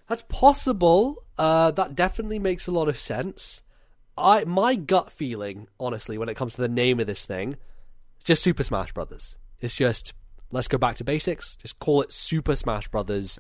that's 0.09 0.23
possible. 0.28 1.16
Uh, 1.39 1.70
that 1.73 1.94
definitely 1.94 2.39
makes 2.39 2.66
a 2.66 2.70
lot 2.73 2.89
of 2.89 2.98
sense. 2.98 3.62
I 4.18 4.44
my 4.44 4.74
gut 4.74 5.10
feeling, 5.12 5.68
honestly, 5.81 6.16
when 6.18 6.28
it 6.28 6.35
comes 6.36 6.55
to 6.55 6.60
the 6.62 6.68
name 6.68 7.01
of 7.01 7.06
this 7.06 7.24
thing, 7.27 7.56
it's 8.16 8.24
just 8.24 8.43
Super 8.43 8.64
Smash 8.64 8.93
Brothers. 8.93 9.36
It's 9.60 9.74
just 9.74 10.12
let's 10.51 10.68
go 10.68 10.78
back 10.78 10.97
to 10.97 11.05
basics. 11.05 11.56
Just 11.56 11.78
call 11.78 12.02
it 12.02 12.12
Super 12.12 12.55
Smash 12.56 12.89
Brothers. 12.89 13.39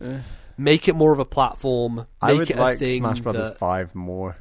Make 0.58 0.88
it 0.88 0.94
more 0.94 1.12
of 1.12 1.18
a 1.18 1.24
platform. 1.24 1.96
Make 1.96 2.06
I 2.22 2.32
would 2.32 2.50
it 2.50 2.56
like 2.56 2.78
thing 2.78 3.00
Smash 3.02 3.20
Brothers 3.20 3.50
that- 3.50 3.58
5 3.58 3.94
more. 3.94 4.36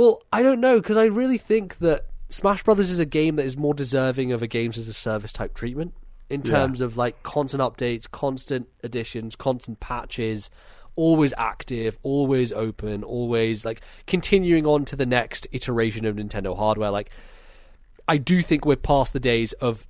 Well, 0.00 0.22
I 0.32 0.42
don't 0.42 0.60
know 0.60 0.80
because 0.80 0.96
I 0.96 1.04
really 1.04 1.36
think 1.36 1.76
that 1.80 2.06
Smash 2.30 2.62
Brothers 2.62 2.90
is 2.90 2.98
a 2.98 3.04
game 3.04 3.36
that 3.36 3.44
is 3.44 3.58
more 3.58 3.74
deserving 3.74 4.32
of 4.32 4.40
a 4.40 4.46
games 4.46 4.78
as 4.78 4.88
a 4.88 4.94
service 4.94 5.30
type 5.30 5.52
treatment 5.52 5.92
in 6.30 6.40
Yeah. 6.40 6.52
terms 6.52 6.80
of 6.80 6.96
like 6.96 7.22
constant 7.22 7.62
updates, 7.62 8.10
constant 8.10 8.68
additions, 8.82 9.36
constant 9.36 9.78
patches, 9.78 10.48
always 10.96 11.34
active, 11.36 11.98
always 12.02 12.50
open, 12.50 13.04
always 13.04 13.66
like 13.66 13.82
continuing 14.06 14.64
on 14.64 14.86
to 14.86 14.96
the 14.96 15.04
next 15.04 15.46
iteration 15.52 16.06
of 16.06 16.16
Nintendo 16.16 16.56
hardware. 16.56 16.90
Like, 16.90 17.10
I 18.08 18.16
do 18.16 18.40
think 18.40 18.64
we're 18.64 18.76
past 18.76 19.12
the 19.12 19.20
days 19.20 19.52
of 19.54 19.86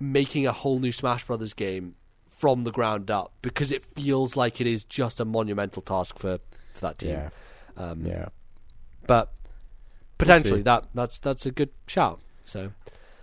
making 0.00 0.44
a 0.44 0.52
whole 0.52 0.80
new 0.80 0.90
Smash 0.90 1.24
Brothers 1.24 1.54
game 1.54 1.94
from 2.28 2.64
the 2.64 2.72
ground 2.72 3.12
up 3.12 3.32
because 3.42 3.70
it 3.70 3.84
feels 3.94 4.34
like 4.34 4.60
it 4.60 4.66
is 4.66 4.82
just 4.82 5.20
a 5.20 5.24
monumental 5.24 5.82
task 5.82 6.18
for, 6.18 6.40
for 6.74 6.80
that 6.80 6.98
team. 6.98 7.10
Yeah. 7.10 7.30
Um, 7.76 8.04
Yeah. 8.04 8.26
but 9.06 9.32
potentially 10.18 10.60
see. 10.60 10.64
that 10.64 10.86
that's 10.94 11.18
that's 11.18 11.46
a 11.46 11.50
good 11.50 11.70
shout. 11.86 12.20
So 12.42 12.72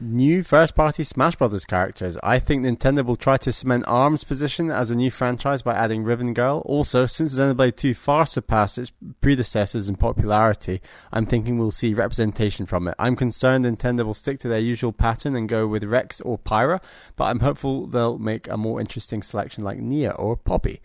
New 0.02 0.44
first 0.44 0.76
party 0.76 1.04
Smash 1.04 1.36
Brothers 1.36 1.66
characters. 1.66 2.18
I 2.24 2.40
think 2.40 2.64
Nintendo 2.64 3.06
will 3.06 3.18
try 3.18 3.36
to 3.36 3.52
cement 3.52 3.84
ARM's 3.86 4.24
position 4.24 4.72
as 4.72 4.90
a 4.90 4.96
new 4.96 5.12
franchise 5.12 5.62
by 5.62 5.74
adding 5.74 6.06
Ribbon 6.06 6.34
Girl. 6.34 6.60
Also, 6.60 7.06
since 7.06 7.38
Xenoblade 7.38 7.76
2 7.76 7.94
far 7.94 8.26
surpassed 8.26 8.78
its 8.78 8.94
predecessors 9.20 9.90
in 9.90 9.98
popularity, 9.98 10.80
I'm 11.12 11.26
thinking 11.26 11.58
we'll 11.58 11.72
see 11.72 11.94
representation 11.94 12.66
from 12.66 12.88
it. 12.88 12.96
I'm 12.98 13.18
concerned 13.18 13.66
Nintendo 13.66 14.06
will 14.06 14.14
stick 14.14 14.40
to 14.40 14.48
their 14.48 14.60
usual 14.60 14.94
pattern 14.94 15.36
and 15.36 15.50
go 15.50 15.68
with 15.68 15.84
Rex 15.84 16.22
or 16.22 16.40
Pyra, 16.40 16.82
but 17.18 17.26
I'm 17.26 17.42
hopeful 17.42 17.86
they'll 17.86 18.18
make 18.18 18.50
a 18.50 18.56
more 18.56 18.80
interesting 18.80 19.22
selection 19.22 19.66
like 19.66 19.80
Nia 19.80 20.12
or 20.12 20.38
Poppi. 20.38 20.80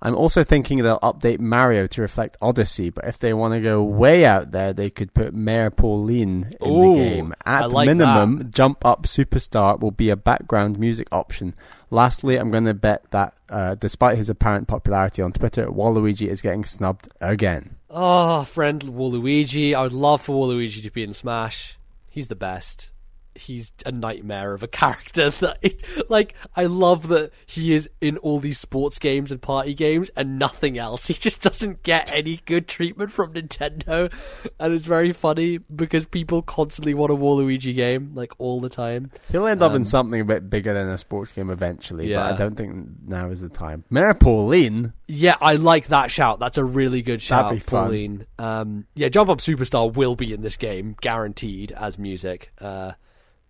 I'm 0.00 0.14
also 0.14 0.44
thinking 0.44 0.78
they'll 0.78 1.00
update 1.00 1.40
Mario 1.40 1.86
to 1.88 2.00
reflect 2.00 2.36
Odyssey, 2.40 2.90
but 2.90 3.04
if 3.04 3.18
they 3.18 3.34
want 3.34 3.54
to 3.54 3.60
go 3.60 3.82
way 3.82 4.24
out 4.24 4.52
there, 4.52 4.72
they 4.72 4.90
could 4.90 5.12
put 5.12 5.34
Mayor 5.34 5.70
Pauline 5.70 6.52
in 6.60 6.70
Ooh, 6.70 6.92
the 6.92 6.98
game. 6.98 7.34
At 7.44 7.70
like 7.70 7.86
minimum, 7.86 8.50
Jump 8.52 8.84
Up 8.84 9.04
Superstar 9.04 9.80
will 9.80 9.90
be 9.90 10.10
a 10.10 10.16
background 10.16 10.78
music 10.78 11.08
option. 11.10 11.52
Lastly, 11.90 12.36
I'm 12.36 12.50
going 12.52 12.66
to 12.66 12.74
bet 12.74 13.10
that, 13.10 13.36
uh, 13.48 13.74
despite 13.74 14.18
his 14.18 14.30
apparent 14.30 14.68
popularity 14.68 15.20
on 15.20 15.32
Twitter, 15.32 15.66
Waluigi 15.66 16.28
is 16.28 16.42
getting 16.42 16.64
snubbed 16.64 17.08
again. 17.20 17.76
oh, 17.90 18.44
friend 18.44 18.82
Waluigi, 18.82 19.74
I 19.74 19.82
would 19.82 19.92
love 19.92 20.22
for 20.22 20.46
Waluigi 20.46 20.82
to 20.82 20.90
be 20.90 21.02
in 21.02 21.12
Smash. 21.12 21.76
He's 22.08 22.28
the 22.28 22.36
best. 22.36 22.90
He's 23.38 23.72
a 23.86 23.92
nightmare 23.92 24.54
of 24.54 24.62
a 24.62 24.68
character. 24.68 25.30
That 25.38 25.58
it, 25.62 25.82
like 26.10 26.34
I 26.56 26.64
love 26.64 27.08
that 27.08 27.32
he 27.46 27.72
is 27.74 27.88
in 28.00 28.16
all 28.18 28.38
these 28.38 28.58
sports 28.58 28.98
games 28.98 29.30
and 29.30 29.40
party 29.40 29.72
games 29.74 30.10
and 30.16 30.38
nothing 30.38 30.76
else. 30.78 31.06
He 31.08 31.14
just 31.14 31.40
doesn't 31.42 31.82
get 31.82 32.12
any 32.12 32.40
good 32.44 32.66
treatment 32.68 33.12
from 33.12 33.34
Nintendo, 33.34 34.12
and 34.58 34.72
it's 34.74 34.84
very 34.84 35.12
funny 35.12 35.58
because 35.58 36.06
people 36.06 36.42
constantly 36.42 36.94
want 36.94 37.12
a 37.12 37.16
Waluigi 37.16 37.74
game 37.74 38.12
like 38.14 38.32
all 38.38 38.60
the 38.60 38.68
time. 38.68 39.10
He'll 39.30 39.46
end 39.46 39.62
up 39.62 39.70
Um, 39.70 39.76
in 39.76 39.84
something 39.84 40.20
a 40.20 40.24
bit 40.24 40.50
bigger 40.50 40.74
than 40.74 40.88
a 40.88 40.98
sports 40.98 41.32
game 41.32 41.50
eventually, 41.50 42.12
but 42.12 42.32
I 42.34 42.36
don't 42.36 42.56
think 42.56 42.86
now 43.06 43.30
is 43.30 43.40
the 43.40 43.48
time. 43.48 43.84
Mayor 43.90 44.14
Pauline, 44.14 44.92
Yeah, 45.06 45.36
I 45.40 45.54
like 45.54 45.88
that 45.88 46.10
shout. 46.10 46.38
That's 46.40 46.58
a 46.58 46.64
really 46.64 47.02
good 47.02 47.22
shout, 47.22 47.44
That'd 47.44 47.58
be 47.64 47.70
fun. 47.70 47.84
Pauline. 47.86 48.26
Um, 48.38 48.86
yeah, 48.94 49.08
Jump 49.08 49.30
Up 49.30 49.38
Superstar 49.38 49.92
will 49.92 50.16
be 50.16 50.32
in 50.32 50.42
this 50.42 50.56
game, 50.56 50.96
guaranteed 51.00 51.72
as 51.72 51.98
music. 51.98 52.52
Uh, 52.60 52.92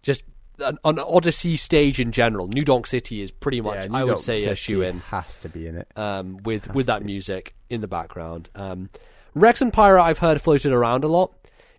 just 0.03 0.23
an, 0.59 0.79
an 0.85 0.99
Odyssey 0.99 1.57
stage 1.57 2.01
in 2.01 2.13
general. 2.13 2.49
New 2.49 2.65
Donk 2.65 2.87
City 2.87 3.23
is 3.23 3.31
pretty 3.31 3.61
much, 3.61 3.87
yeah, 3.87 3.97
I 3.97 4.05
would 4.05 4.11
Donk 4.11 4.21
say, 4.23 4.45
a 4.45 4.57
shoe 4.57 4.83
in 4.83 5.01
has 5.01 5.37
to 5.37 5.49
be 5.49 5.67
in 5.67 5.77
it. 5.77 5.89
um, 5.97 6.39
with 6.45 6.67
Has 6.67 6.75
with 6.75 6.87
that 6.87 6.99
to. 6.99 7.05
music 7.05 7.55
in 7.71 7.81
the 7.81 7.89
background. 7.89 8.51
Um, 8.55 8.91
Rex 9.35 9.61
and 9.61 9.73
Pyra, 9.73 10.01
I've 10.03 10.19
heard 10.19 10.41
floated 10.41 10.73
around 10.73 11.05
a 11.05 11.09
lot. 11.09 11.33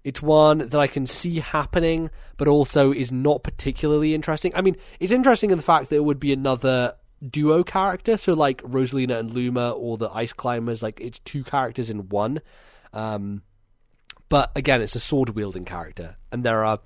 It's 0.03 0.21
one 0.21 0.59
that 0.59 0.75
I 0.79 0.87
can 0.87 1.05
see 1.05 1.39
happening, 1.39 2.09
but 2.37 2.47
also 2.47 2.93
is 2.93 3.11
not 3.11 3.43
particularly 3.43 4.13
interesting. 4.13 4.53
I 4.55 4.61
mean, 4.61 4.77
it's 5.01 5.11
interesting 5.11 5.51
in 5.51 5.57
the 5.57 5.63
fact 5.63 5.89
that 5.89 5.97
it 5.97 6.05
would 6.05 6.19
be 6.21 6.31
another 6.31 6.95
duo 7.29 7.63
character, 7.63 8.15
so 8.17 8.33
like 8.33 8.61
Rosalina 8.63 9.19
and 9.19 9.29
Luma 9.29 9.71
or 9.71 9.97
the 9.97 10.09
Ice 10.09 10.31
Climbers, 10.31 10.81
like 10.81 11.01
it's 11.01 11.19
two 11.19 11.43
characters 11.43 11.89
in 11.89 12.07
one. 12.07 12.39
Um, 12.93 13.41
but 14.29 14.51
again, 14.55 14.81
it's 14.81 14.95
a 14.95 15.01
sword 15.01 15.29
wielding 15.29 15.65
character, 15.65 16.15
and 16.31 16.45
there 16.45 16.63
are 16.63 16.79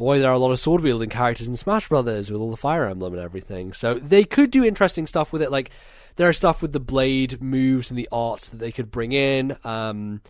boy, 0.00 0.18
there 0.18 0.30
are 0.30 0.34
a 0.34 0.38
lot 0.38 0.50
of 0.50 0.58
sword 0.58 0.80
wielding 0.80 1.10
characters 1.10 1.46
in 1.46 1.54
Smash 1.56 1.90
Brothers 1.90 2.30
with 2.30 2.40
all 2.40 2.50
the 2.50 2.56
Fire 2.56 2.86
Emblem 2.86 3.12
and 3.12 3.22
everything. 3.22 3.74
So 3.74 3.94
they 3.94 4.24
could 4.24 4.50
do 4.50 4.64
interesting 4.64 5.06
stuff 5.06 5.30
with 5.30 5.42
it. 5.42 5.50
Like 5.50 5.70
there 6.16 6.26
are 6.26 6.32
stuff 6.32 6.62
with 6.62 6.72
the 6.72 6.80
blade 6.80 7.42
moves 7.42 7.90
and 7.90 7.98
the 7.98 8.08
arts 8.10 8.48
that 8.48 8.56
they 8.56 8.72
could 8.72 8.90
bring 8.90 9.12
in. 9.12 9.58
Um, 9.62 10.22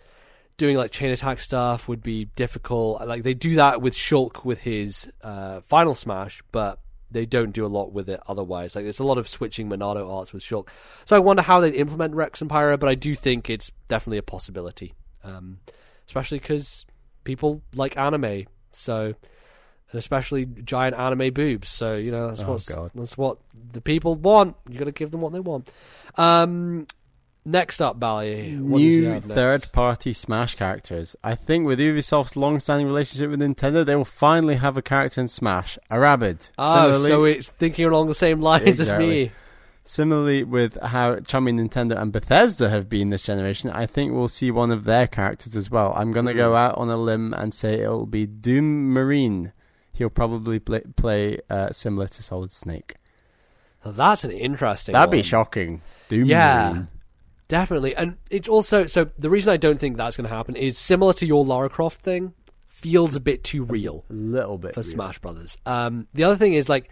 doing 0.57 0.77
like 0.77 0.91
chain 0.91 1.11
attack 1.11 1.39
stuff 1.39 1.87
would 1.87 2.03
be 2.03 2.25
difficult. 2.35 3.07
Like 3.07 3.23
they 3.23 3.33
do 3.33 3.55
that 3.55 3.81
with 3.81 3.95
Shulk 3.95 4.45
with 4.45 4.63
his 4.63 5.09
uh, 5.23 5.61
Final 5.61 5.95
Smash, 5.95 6.43
but 6.51 6.81
they 7.09 7.25
don't 7.25 7.53
do 7.53 7.65
a 7.65 7.69
lot 7.69 7.93
with 7.93 8.09
it 8.09 8.21
otherwise. 8.27 8.75
Like 8.75 8.85
there's 8.85 8.99
a 8.99 9.05
lot 9.05 9.19
of 9.19 9.29
switching 9.29 9.69
Monado 9.69 10.13
arts 10.13 10.33
with 10.33 10.43
Shulk. 10.43 10.69
So 11.05 11.15
I 11.15 11.21
wonder 11.21 11.43
how 11.43 11.61
they'd 11.61 11.77
implement 11.77 12.17
Rex 12.17 12.41
and 12.41 12.51
Pyra, 12.51 12.77
but 12.77 12.89
I 12.89 12.97
do 12.97 13.15
think 13.15 13.49
it's 13.49 13.71
definitely 13.87 14.19
a 14.19 14.23
possibility. 14.25 14.95
Um, 15.23 15.61
especially 16.09 16.41
because 16.41 16.87
people 17.23 17.63
like 17.73 17.97
anime, 17.97 18.47
so 18.73 19.15
and 19.93 19.99
especially 19.99 20.47
giant 20.47 20.97
anime 20.97 21.33
boobs. 21.33 21.69
So 21.69 21.97
you 21.97 22.11
know 22.11 22.29
that's 22.29 22.43
Oh, 22.43 22.53
what's 22.53 22.69
God. 22.69 22.91
that's 22.95 23.17
what 23.19 23.39
the 23.73 23.81
people 23.81 24.15
want. 24.15 24.57
You 24.69 24.79
got 24.79 24.85
to 24.87 24.93
give 24.93 25.11
them 25.11 25.21
what 25.21 25.33
they 25.33 25.41
want. 25.41 25.71
Um, 26.17 26.87
next 27.45 27.81
up, 27.81 27.99
Bally. 27.99 28.57
What 28.57 28.79
New 28.79 29.21
third 29.21 29.73
party 29.73 30.13
Smash 30.13 30.55
characters. 30.57 31.17
I 31.25 31.35
think 31.35 31.67
with 31.67 31.79
Ubisoft's 31.79 32.37
long 32.37 32.61
standing 32.61 32.87
relationship 32.87 33.31
with 33.31 33.41
Nintendo, 33.41 33.85
they 33.85 33.97
will 33.97 34.05
finally 34.05 34.57
have 34.57 34.77
a 34.77 34.83
character 34.83 35.21
in 35.21 35.29
Smash, 35.29 35.79
a 35.91 35.99
rabbit. 35.99 36.51
Oh, 36.59 36.73
Similarly- 36.75 37.09
so 37.09 37.25
it's 37.25 37.49
thinking 37.49 37.87
along 37.87 38.09
the 38.09 38.15
same 38.15 38.41
lines 38.41 38.65
Exactly. 38.65 39.25
as 39.25 39.29
me. 39.29 39.33
Similarly, 39.83 40.45
with 40.45 40.81
how 40.81 41.19
chummy 41.21 41.53
Nintendo 41.53 42.01
and 42.01 42.13
Bethesda 42.13 42.69
have 42.69 42.89
been 42.89 43.11
this 43.11 43.23
generation, 43.23 43.71
I 43.71 43.87
think 43.87 44.13
we'll 44.13 44.29
see 44.29 44.51
one 44.51 44.71
of 44.71 44.85
their 44.85 45.07
characters 45.09 45.57
as 45.57 45.71
well. 45.71 45.93
I'm 45.97 46.13
going 46.13 46.27
to 46.27 46.35
go 46.35 46.55
out 46.55 46.77
on 46.77 46.91
a 46.91 46.97
limb 46.99 47.33
and 47.33 47.53
say 47.53 47.81
it'll 47.81 48.07
be 48.07 48.27
Doom 48.27 48.93
Marine. 48.93 49.53
He'll 50.01 50.09
probably 50.09 50.59
play, 50.59 50.81
play 50.97 51.41
uh, 51.51 51.73
similar 51.73 52.09
to 52.09 52.23
Solid 52.23 52.51
Snake. 52.53 52.95
Now, 53.85 53.91
that's 53.91 54.25
an 54.25 54.31
interesting. 54.31 54.95
That'd 54.95 55.11
be 55.11 55.23
shocking. 55.23 55.83
Doom 56.09 56.25
Yeah. 56.25 56.85
Definitely, 57.49 57.95
and 57.95 58.17
it's 58.31 58.49
also 58.49 58.87
so. 58.87 59.11
The 59.19 59.29
reason 59.29 59.53
I 59.53 59.59
don't 59.59 59.79
think 59.79 59.99
that's 59.99 60.17
going 60.17 60.27
to 60.27 60.35
happen 60.35 60.57
is 60.57 60.79
similar 60.79 61.13
to 61.13 61.27
your 61.27 61.45
Lara 61.45 61.69
Croft 61.69 62.01
thing. 62.01 62.33
Feels 62.65 63.15
a 63.15 63.21
bit 63.21 63.45
too 63.45 63.65
real. 63.65 64.07
A 64.09 64.15
little 64.15 64.57
bit. 64.57 64.73
for 64.73 64.81
weird. 64.81 64.87
Smash 64.87 65.19
Brothers. 65.19 65.59
Um, 65.67 66.07
the 66.15 66.25
other 66.25 66.37
thing 66.37 66.55
is 66.55 66.71
like 66.71 66.91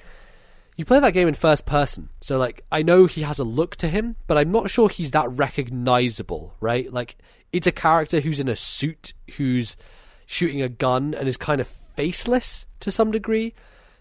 you 0.77 0.85
play 0.85 1.01
that 1.01 1.15
game 1.15 1.29
in 1.29 1.35
first 1.35 1.65
person, 1.65 2.11
so 2.21 2.37
like 2.37 2.63
I 2.71 2.83
know 2.83 3.07
he 3.07 3.23
has 3.23 3.39
a 3.39 3.45
look 3.45 3.77
to 3.77 3.89
him, 3.89 4.17
but 4.27 4.37
I'm 4.37 4.53
not 4.53 4.69
sure 4.69 4.91
he's 4.91 5.13
that 5.13 5.31
recognizable, 5.31 6.57
right? 6.61 6.93
Like 6.93 7.17
it's 7.55 7.67
a 7.67 7.73
character 7.73 8.21
who's 8.21 8.39
in 8.39 8.49
a 8.49 8.57
suit, 8.57 9.15
who's 9.39 9.79
shooting 10.27 10.61
a 10.61 10.69
gun, 10.69 11.15
and 11.15 11.27
is 11.27 11.39
kind 11.39 11.61
of 11.61 11.71
faceless 11.99 12.65
to 12.79 12.93
some 12.93 13.11
degree. 13.11 13.55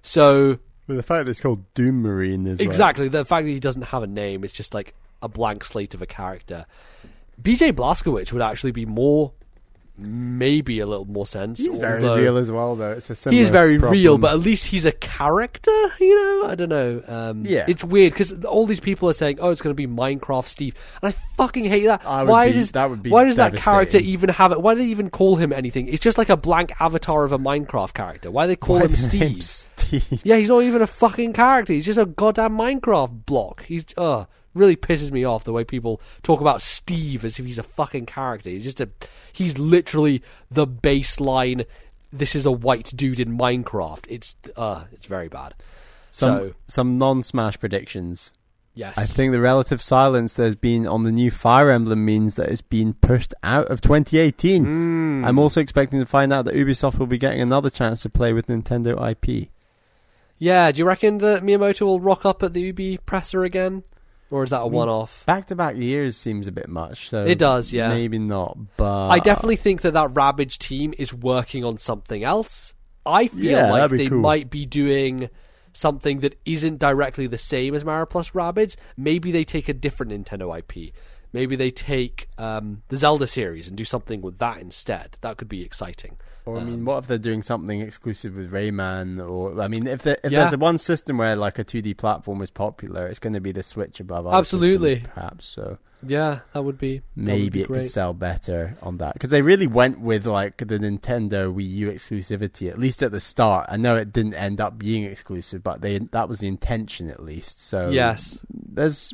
So 0.03 0.59
But 0.85 0.95
the 0.97 1.03
fact 1.03 1.25
that 1.25 1.31
it's 1.31 1.41
called 1.41 1.73
Doom 1.73 2.03
Marine 2.03 2.45
is 2.45 2.59
like- 2.59 2.67
exactly 2.67 3.07
the 3.09 3.25
fact 3.25 3.45
that 3.45 3.51
he 3.51 3.59
doesn't 3.59 3.81
have 3.81 4.03
a 4.03 4.07
name 4.07 4.43
is 4.43 4.51
just 4.51 4.73
like 4.73 4.93
a 5.21 5.27
blank 5.27 5.65
slate 5.65 5.93
of 5.95 6.01
a 6.01 6.05
character. 6.05 6.65
BJ 7.41 7.71
Blazkowicz 7.73 8.31
would 8.31 8.41
actually 8.41 8.71
be 8.71 8.85
more 8.85 9.33
maybe 9.97 10.79
a 10.79 10.85
little 10.85 11.05
more 11.05 11.25
sense. 11.25 11.59
He's 11.59 11.79
very 11.79 12.03
although- 12.03 12.21
real 12.21 12.37
as 12.37 12.51
well, 12.51 12.75
though. 12.75 12.91
It's 12.91 13.09
a 13.09 13.13
He 13.13 13.15
similar 13.15 13.41
is 13.41 13.49
very 13.49 13.77
real, 13.77 14.17
but 14.17 14.31
at 14.31 14.39
least 14.39 14.65
he's 14.67 14.85
a 14.85 14.91
character. 14.91 15.71
You 15.99 16.15
know, 16.41 16.47
I 16.49 16.55
don't 16.55 16.69
know. 16.69 17.01
Um, 17.07 17.43
Yeah. 17.45 17.65
it's 17.67 17.83
weird 17.83 18.13
because 18.13 18.43
all 18.45 18.65
these 18.67 18.79
people 18.79 19.09
are 19.09 19.13
saying, 19.13 19.39
"Oh, 19.41 19.49
it's 19.49 19.61
going 19.61 19.75
to 19.75 19.87
be 19.87 19.87
Minecraft 19.87 20.45
Steve," 20.47 20.75
and 21.01 21.09
I 21.09 21.15
fucking 21.35 21.65
hate 21.65 21.85
that. 21.85 22.03
Why 22.05 22.47
be- 22.47 22.53
does 22.53 22.71
that 22.73 22.89
why 23.07 23.23
does 23.25 23.35
that 23.37 23.55
character 23.55 23.97
even 23.97 24.29
have 24.29 24.51
it? 24.51 24.61
Why 24.61 24.73
do 24.75 24.81
they 24.81 24.87
even 24.87 25.09
call 25.09 25.35
him 25.37 25.51
anything? 25.51 25.87
It's 25.87 26.01
just 26.03 26.17
like 26.17 26.29
a 26.29 26.37
blank 26.37 26.71
avatar 26.79 27.23
of 27.23 27.31
a 27.31 27.39
Minecraft 27.39 27.93
character. 27.93 28.29
Why 28.31 28.43
do 28.43 28.49
they 28.49 28.55
call 28.55 28.79
Why 28.79 28.85
him 28.85 28.95
Steve? 28.95 29.43
Steve. 29.43 30.21
Yeah, 30.23 30.35
he's 30.37 30.49
not 30.49 30.59
even 30.63 30.81
a 30.81 30.87
fucking 30.87 31.33
character. 31.33 31.73
He's 31.73 31.85
just 31.85 31.99
a 31.99 32.05
goddamn 32.05 32.57
Minecraft 32.57 33.25
block. 33.25 33.63
He's 33.65 33.85
uh 33.97 34.25
really 34.57 34.75
pisses 34.75 35.11
me 35.11 35.23
off 35.23 35.43
the 35.43 35.53
way 35.53 35.63
people 35.63 36.01
talk 36.23 36.41
about 36.41 36.61
Steve 36.61 37.23
as 37.23 37.39
if 37.39 37.45
he's 37.45 37.57
a 37.59 37.63
fucking 37.63 38.05
character. 38.05 38.49
He's 38.49 38.63
just 38.63 38.81
a 38.81 38.89
he's 39.31 39.57
literally 39.57 40.21
the 40.49 40.67
baseline 40.67 41.65
this 42.11 42.35
is 42.35 42.45
a 42.45 42.51
white 42.51 42.91
dude 42.95 43.19
in 43.19 43.37
Minecraft. 43.37 44.05
It's 44.09 44.35
uh 44.55 44.85
it's 44.91 45.05
very 45.05 45.27
bad. 45.27 45.53
Some 46.11 46.37
So- 46.37 46.53
some 46.67 46.97
non-smash 46.97 47.59
predictions. 47.59 48.31
Yes. 48.73 48.95
I 48.95 49.05
think 49.05 49.31
the 49.31 49.39
relative 49.41 49.81
silence 49.81 50.35
there's 50.35 50.55
been 50.55 50.85
on 50.85 51.01
the 51.01 51.11
new 51.11 51.31
Fire 51.31 51.71
Emblem 51.71 52.05
means 52.05 52.35
that 52.35 52.49
it's 52.49 52.61
been 52.61 52.93
pushed 52.93 53.33
out 53.41 53.65
of 53.71 53.81
2018. 53.81 54.65
Mm. 54.65 55.25
I'm 55.27 55.39
also 55.39 55.59
expecting 55.61 55.99
to 55.99 56.05
find 56.05 56.31
out 56.31 56.45
that 56.45 56.53
Ubisoft 56.53 56.99
will 56.99 57.07
be 57.07 57.17
getting 57.17 57.41
another 57.41 57.71
chance 57.71 58.03
to 58.03 58.09
play 58.09 58.33
with 58.33 58.45
Nintendo 58.45 58.93
IP. 59.11 59.49
Yeah, 60.37 60.71
do 60.71 60.77
you 60.77 60.85
reckon 60.85 61.17
that 61.17 61.41
Miyamoto 61.41 61.81
will 61.87 61.99
rock 61.99 62.23
up 62.23 62.43
at 62.43 62.53
the 62.53 62.61
Ubi 62.61 62.97
presser 62.97 63.43
again? 63.43 63.81
Or 64.29 64.43
is 64.43 64.49
that 64.49 64.59
a 64.61 64.67
one 64.67 64.89
off? 64.89 65.25
Back 65.25 65.45
to 65.45 65.55
back 65.55 65.77
years 65.77 66.17
seems 66.17 66.47
a 66.47 66.51
bit 66.51 66.67
much, 66.67 67.07
so 67.09 67.25
It 67.25 67.37
does, 67.39 67.71
yeah. 67.71 67.89
Maybe 67.89 68.19
not, 68.19 68.57
but 68.75 69.09
I 69.09 69.19
definitely 69.19 69.55
think 69.55 69.81
that 69.81 69.93
that 69.93 70.13
Rabbids 70.13 70.57
team 70.57 70.93
is 70.97 71.13
working 71.13 71.63
on 71.63 71.77
something 71.77 72.23
else. 72.23 72.73
I 73.05 73.27
feel 73.27 73.39
Yeah, 73.51 73.71
like 73.71 73.91
they 73.91 74.09
cool. 74.09 74.19
might 74.19 74.49
be 74.49 74.65
doing 74.65 75.29
something 75.71 76.19
that 76.21 76.37
isn't 76.43 76.79
directly 76.79 77.27
the 77.27 77.37
same 77.37 77.73
as 77.73 77.85
Mario 77.85 78.05
Plus 78.05 78.31
Rabbids. 78.31 78.75
Maybe 78.97 79.31
they 79.31 79.43
take 79.45 79.69
a 79.69 79.73
different 79.73 80.11
Nintendo 80.11 80.57
IP. 80.57 80.93
Maybe 81.37 81.55
they 81.55 81.69
take 81.69 82.27
um, 82.39 82.81
the 82.87 82.97
Zelda 82.97 83.27
series 83.27 83.67
and 83.67 83.77
do 83.77 83.83
something 83.85 84.21
with 84.21 84.39
that 84.39 84.57
instead. 84.57 85.17
That 85.21 85.37
could 85.37 85.47
be 85.49 85.61
exciting. 85.61 86.17
Or 86.45 86.57
I 86.59 86.63
mean, 86.63 86.83
what 86.83 86.97
if 86.99 87.07
they're 87.07 87.17
doing 87.17 87.43
something 87.43 87.79
exclusive 87.81 88.35
with 88.35 88.51
Rayman? 88.51 89.19
Or 89.23 89.61
I 89.61 89.67
mean, 89.67 89.85
if 89.85 90.01
there, 90.01 90.17
if 90.23 90.31
Yeah. 90.31 90.39
there's 90.39 90.53
a 90.53 90.57
one 90.57 90.77
system 90.79 91.17
where 91.19 91.35
like 91.35 91.59
a 91.59 91.63
2D 91.63 91.95
platform 91.97 92.41
is 92.41 92.49
popular, 92.49 93.05
it's 93.05 93.19
going 93.19 93.33
to 93.33 93.39
be 93.41 93.51
the 93.51 93.61
Switch 93.63 93.99
above 93.99 94.25
other 94.25 94.35
Absolutely. 94.37 94.95
systems, 94.95 95.13
perhaps. 95.13 95.45
So 95.45 95.77
Yeah, 96.01 96.39
that 96.53 96.63
would 96.63 96.77
be 96.79 96.99
that 96.99 97.03
would 97.17 97.25
maybe 97.27 97.49
be 97.49 97.61
it 97.61 97.67
could 97.67 97.85
sell 97.85 98.13
better 98.13 98.77
on 98.81 98.97
that 98.97 99.13
because 99.13 99.29
they 99.29 99.41
really 99.43 99.67
went 99.67 99.99
with 99.99 100.25
like 100.25 100.57
the 100.57 100.79
Nintendo 100.79 101.53
Wii 101.53 101.69
U 101.69 101.91
exclusivity 101.91 102.69
at 102.69 102.79
least 102.79 103.03
at 103.03 103.11
the 103.11 103.19
start. 103.19 103.67
I 103.69 103.77
know 103.77 103.95
it 103.95 104.11
didn't 104.13 104.33
end 104.35 104.59
up 104.61 104.79
being 104.79 105.03
exclusive, 105.03 105.61
but 105.63 105.81
they 105.81 105.99
that 105.99 106.29
was 106.29 106.39
the 106.39 106.47
intention 106.47 107.09
at 107.11 107.21
least. 107.21 107.59
So 107.59 107.89
Yes, 107.91 108.39
there's 108.49 109.13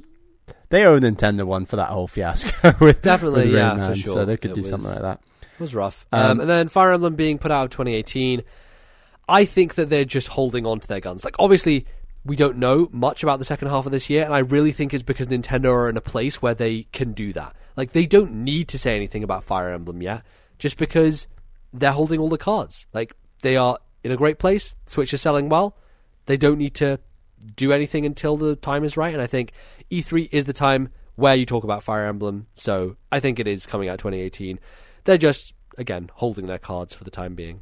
they 0.74 0.86
owe 0.86 1.00
Nintendo 1.00 1.44
one 1.44 1.66
for 1.66 1.76
that 1.76 1.90
whole 1.90 2.08
fiasco 2.08 2.74
with 2.82 3.02
Definitely, 3.04 3.46
with 3.46 3.54
yeah, 3.56 3.76
Rayman, 3.76 3.90
for 3.90 3.96
sure. 3.96 4.14
So 4.14 4.26
they 4.26 4.38
could 4.38 4.52
It 4.52 4.56
do 4.56 4.62
was- 4.62 4.70
something 4.70 4.90
like 4.90 5.02
that. 5.02 5.20
it 5.42 5.60
was 5.60 5.76
rough. 5.76 6.06
Um, 6.12 6.32
Um, 6.32 6.40
and 6.42 6.50
then 6.50 6.68
Fire 6.68 6.92
Emblem 6.94 7.16
being 7.16 7.38
put 7.38 7.52
out 7.52 7.66
in 7.66 7.70
2018. 7.70 8.42
I 9.30 9.46
think 9.46 9.76
that 9.76 9.90
they're 9.90 10.04
just 10.04 10.30
holding 10.30 10.66
on 10.66 10.80
to 10.80 10.88
their 10.88 11.00
guns. 11.00 11.24
Like, 11.24 11.36
obviously, 11.40 11.86
we 12.26 12.36
don't 12.36 12.58
know 12.58 12.90
much 12.92 13.22
about 13.24 13.40
the 13.40 13.46
second 13.46 13.68
half 13.70 13.86
of 13.86 13.92
this 13.92 14.10
year, 14.10 14.26
and 14.26 14.34
I 14.34 14.40
really 14.40 14.72
think 14.72 14.94
it's 14.94 15.04
because 15.04 15.28
Nintendo 15.28 15.72
are 15.72 15.90
in 15.90 15.96
a 15.98 16.02
place 16.02 16.42
where 16.42 16.54
they 16.54 16.88
can 16.92 17.14
do 17.14 17.32
that. 17.34 17.56
Like, 17.78 17.92
they 17.94 18.06
don't 18.06 18.34
need 18.44 18.68
to 18.70 18.78
say 18.80 18.96
anything 18.96 19.24
about 19.24 19.44
Fire 19.44 19.70
Emblem 19.70 20.02
yet, 20.02 20.24
just 20.60 20.78
because 20.78 21.28
they're 21.72 21.92
holding 21.92 22.20
all 22.20 22.30
the 22.30 22.38
cards. 22.38 22.86
Like, 22.94 23.14
they 23.44 23.56
are 23.56 23.78
in 24.04 24.12
a 24.12 24.18
great 24.18 24.40
place. 24.40 24.76
Switch 24.88 25.14
is 25.14 25.22
selling 25.22 25.50
well. 25.50 25.78
They 26.26 26.36
don't 26.38 26.58
need 26.58 26.74
to 26.76 27.00
do 27.56 27.72
anything 27.74 28.06
until 28.06 28.38
the 28.38 28.56
time 28.56 28.84
is 28.84 28.98
right, 28.98 29.14
and 29.14 29.22
I 29.22 29.28
think 29.28 29.52
E3 29.92 30.30
is 30.32 30.46
the 30.46 30.54
time 30.54 30.90
where 31.16 31.36
you 31.36 31.46
talk 31.46 31.64
about 31.64 31.84
Fire 31.84 32.06
Emblem. 32.06 32.48
So 32.54 32.96
I 33.12 33.20
think 33.20 33.40
it 33.40 33.48
is 33.48 33.66
coming 33.66 33.88
out 33.90 34.00
2018. 34.00 34.60
They're 35.04 35.18
just 35.18 35.54
again 35.78 36.10
holding 36.16 36.46
their 36.48 36.58
cards 36.60 36.94
for 36.96 37.04
the 37.04 37.12
time 37.12 37.36
being. 37.36 37.62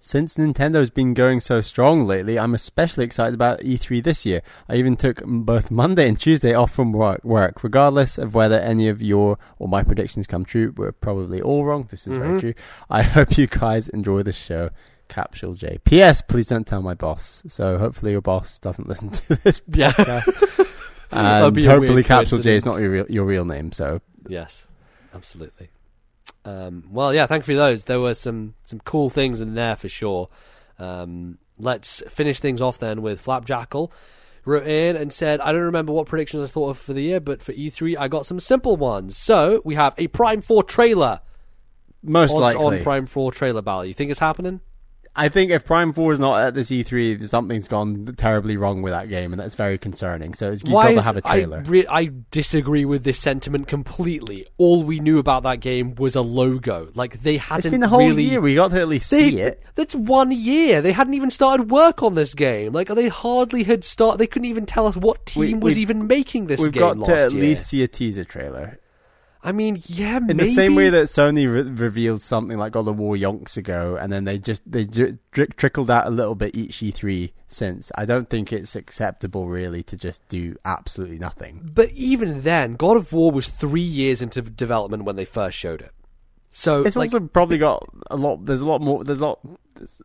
Since 0.00 0.36
Nintendo's 0.36 0.90
been 0.90 1.14
going 1.14 1.40
so 1.40 1.62
strong 1.62 2.06
lately, 2.06 2.38
I'm 2.38 2.52
especially 2.52 3.06
excited 3.06 3.32
about 3.32 3.60
E3 3.60 4.04
this 4.04 4.26
year. 4.26 4.42
I 4.68 4.76
even 4.76 4.96
took 4.96 5.22
both 5.24 5.70
Monday 5.70 6.06
and 6.06 6.20
Tuesday 6.20 6.52
off 6.52 6.72
from 6.74 6.92
work. 6.92 7.64
Regardless 7.64 8.18
of 8.18 8.34
whether 8.34 8.58
any 8.60 8.86
of 8.88 9.00
your 9.00 9.38
or 9.58 9.66
my 9.66 9.82
predictions 9.82 10.26
come 10.26 10.44
true, 10.44 10.74
we're 10.76 10.92
probably 10.92 11.40
all 11.40 11.64
wrong. 11.64 11.86
This 11.90 12.06
is 12.06 12.16
very 12.18 12.34
Mhm. 12.36 12.40
true. 12.40 12.54
I 12.90 13.02
hope 13.16 13.38
you 13.38 13.46
guys 13.46 13.88
enjoy 13.88 14.22
the 14.22 14.32
show. 14.32 14.68
Capsule 15.14 15.54
J. 15.54 15.78
P.S. 15.84 16.20
Please 16.22 16.46
don't 16.48 16.66
tell 16.66 16.82
my 16.82 16.94
boss. 16.94 17.42
So 17.46 17.78
hopefully 17.78 18.12
your 18.12 18.20
boss 18.20 18.58
doesn't 18.58 18.88
listen 18.88 19.10
to 19.10 19.34
this 19.44 19.62
Yeah. 19.68 19.92
podcast. 19.92 20.66
That'd 21.10 21.56
and 21.56 21.66
hopefully 21.66 22.02
Capsule 22.02 22.40
J 22.40 22.56
is 22.56 22.64
not 22.64 22.80
your 22.80 22.90
real, 22.90 23.06
your 23.08 23.24
real 23.24 23.44
name. 23.44 23.70
So 23.72 24.00
Yes, 24.28 24.66
absolutely. 25.14 25.68
Um, 26.44 26.84
well, 26.90 27.14
yeah, 27.14 27.26
thank 27.26 27.46
you 27.46 27.54
for 27.54 27.58
those. 27.58 27.84
There 27.84 28.00
were 28.00 28.14
some 28.14 28.54
some 28.64 28.80
cool 28.80 29.08
things 29.10 29.40
in 29.40 29.54
there 29.54 29.76
for 29.76 29.88
sure. 29.88 30.28
Um, 30.78 31.38
let's 31.58 32.02
finish 32.08 32.40
things 32.40 32.60
off 32.60 32.78
then 32.78 33.00
with 33.02 33.24
Flapjackal. 33.24 33.90
Wrote 34.44 34.66
in 34.66 34.96
and 34.96 35.10
said, 35.12 35.40
I 35.40 35.52
don't 35.52 35.62
remember 35.62 35.92
what 35.92 36.06
predictions 36.06 36.44
I 36.44 36.52
thought 36.52 36.70
of 36.70 36.78
for 36.78 36.92
the 36.92 37.00
year, 37.02 37.20
but 37.20 37.40
for 37.42 37.52
E3, 37.54 37.96
I 37.98 38.08
got 38.08 38.26
some 38.26 38.40
simple 38.40 38.76
ones. 38.76 39.16
So 39.16 39.62
we 39.64 39.74
have 39.76 39.94
a 39.96 40.08
Prime 40.08 40.42
4 40.42 40.64
trailer. 40.64 41.20
most 42.02 42.32
Odds 42.32 42.40
likely, 42.40 42.78
on 42.78 42.82
Prime 42.82 43.06
4 43.06 43.32
trailer 43.32 43.62
battle. 43.62 43.86
You 43.86 43.94
think 43.94 44.10
it's 44.10 44.20
happening? 44.20 44.60
I 45.16 45.28
think 45.28 45.52
if 45.52 45.64
Prime 45.64 45.92
Four 45.92 46.12
is 46.12 46.18
not 46.18 46.40
at 46.40 46.54
this 46.54 46.70
E3, 46.70 47.28
something's 47.28 47.68
gone 47.68 48.14
terribly 48.16 48.56
wrong 48.56 48.82
with 48.82 48.92
that 48.92 49.08
game, 49.08 49.32
and 49.32 49.40
that's 49.40 49.54
very 49.54 49.78
concerning. 49.78 50.34
So 50.34 50.50
it's, 50.50 50.64
you've 50.64 50.72
got 50.72 50.90
to 50.90 51.02
have 51.02 51.16
a 51.16 51.20
trailer. 51.20 51.58
I, 51.58 51.68
re- 51.68 51.86
I 51.88 52.10
disagree 52.32 52.84
with 52.84 53.04
this 53.04 53.18
sentiment 53.20 53.68
completely. 53.68 54.46
All 54.58 54.82
we 54.82 54.98
knew 54.98 55.18
about 55.18 55.44
that 55.44 55.60
game 55.60 55.94
was 55.94 56.16
a 56.16 56.20
logo. 56.20 56.90
Like 56.94 57.20
they 57.20 57.36
hadn't 57.36 57.66
it's 57.66 57.70
been 57.72 57.80
the 57.80 57.86
whole 57.88 58.00
really. 58.00 58.24
year. 58.24 58.40
We 58.40 58.56
got 58.56 58.72
to 58.72 58.80
at 58.80 58.88
least 58.88 59.10
They, 59.12 59.30
see 59.30 59.40
it. 59.40 59.62
That's 59.76 59.94
one 59.94 60.32
year. 60.32 60.82
They 60.82 60.92
hadn't 60.92 61.14
even 61.14 61.30
started 61.30 61.70
work 61.70 62.02
on 62.02 62.16
this 62.16 62.34
game. 62.34 62.72
Like 62.72 62.88
they 62.88 63.06
hardly 63.08 63.62
had 63.62 63.84
start. 63.84 64.18
They 64.18 64.26
couldn't 64.26 64.48
even 64.48 64.66
tell 64.66 64.86
us 64.88 64.96
what 64.96 65.26
team 65.26 65.60
We- 65.60 65.64
was 65.64 65.78
even 65.78 66.08
making 66.08 66.46
this 66.48 66.58
game. 66.58 66.64
We've 66.64 66.72
game 66.72 66.82
got 66.98 67.04
to 67.06 67.14
at 67.26 67.32
year. 67.32 67.40
least 67.40 67.68
see 67.68 67.84
a 67.84 67.88
teaser 67.88 68.24
trailer. 68.24 68.80
I 69.46 69.52
mean, 69.52 69.82
yeah, 69.86 70.16
In 70.16 70.26
maybe. 70.28 70.44
the 70.46 70.52
same 70.54 70.74
way 70.74 70.88
that 70.88 71.04
Sony 71.04 71.44
re- 71.52 71.70
revealed 71.70 72.22
something 72.22 72.56
like 72.56 72.72
God 72.72 72.88
of 72.88 72.96
War 72.98 73.14
yonks 73.14 73.58
ago, 73.58 73.96
and 74.00 74.10
then 74.10 74.24
they 74.24 74.38
just 74.38 74.62
they 74.70 74.84
dri- 74.86 75.18
trickled 75.32 75.90
out 75.90 76.06
a 76.06 76.10
little 76.10 76.34
bit 76.34 76.56
each 76.56 76.78
E3 76.78 77.30
since. 77.46 77.92
I 77.94 78.06
don't 78.06 78.30
think 78.30 78.52
it's 78.54 78.74
acceptable 78.74 79.46
really 79.48 79.82
to 79.84 79.96
just 79.98 80.26
do 80.28 80.56
absolutely 80.64 81.18
nothing. 81.18 81.60
But 81.74 81.90
even 81.92 82.40
then, 82.42 82.74
God 82.76 82.96
of 82.96 83.12
War 83.12 83.30
was 83.30 83.46
three 83.46 83.82
years 83.82 84.22
into 84.22 84.40
development 84.40 85.04
when 85.04 85.16
they 85.16 85.26
first 85.26 85.58
showed 85.58 85.82
it. 85.82 85.92
So 86.56 86.82
It's 86.84 86.96
like, 86.96 87.08
also 87.12 87.20
probably 87.26 87.58
got 87.58 87.86
a 88.10 88.16
lot. 88.16 88.46
There's 88.46 88.60
a 88.62 88.66
lot 88.66 88.80
more. 88.80 89.04
There's 89.04 89.18
a 89.18 89.26
lot 89.26 89.40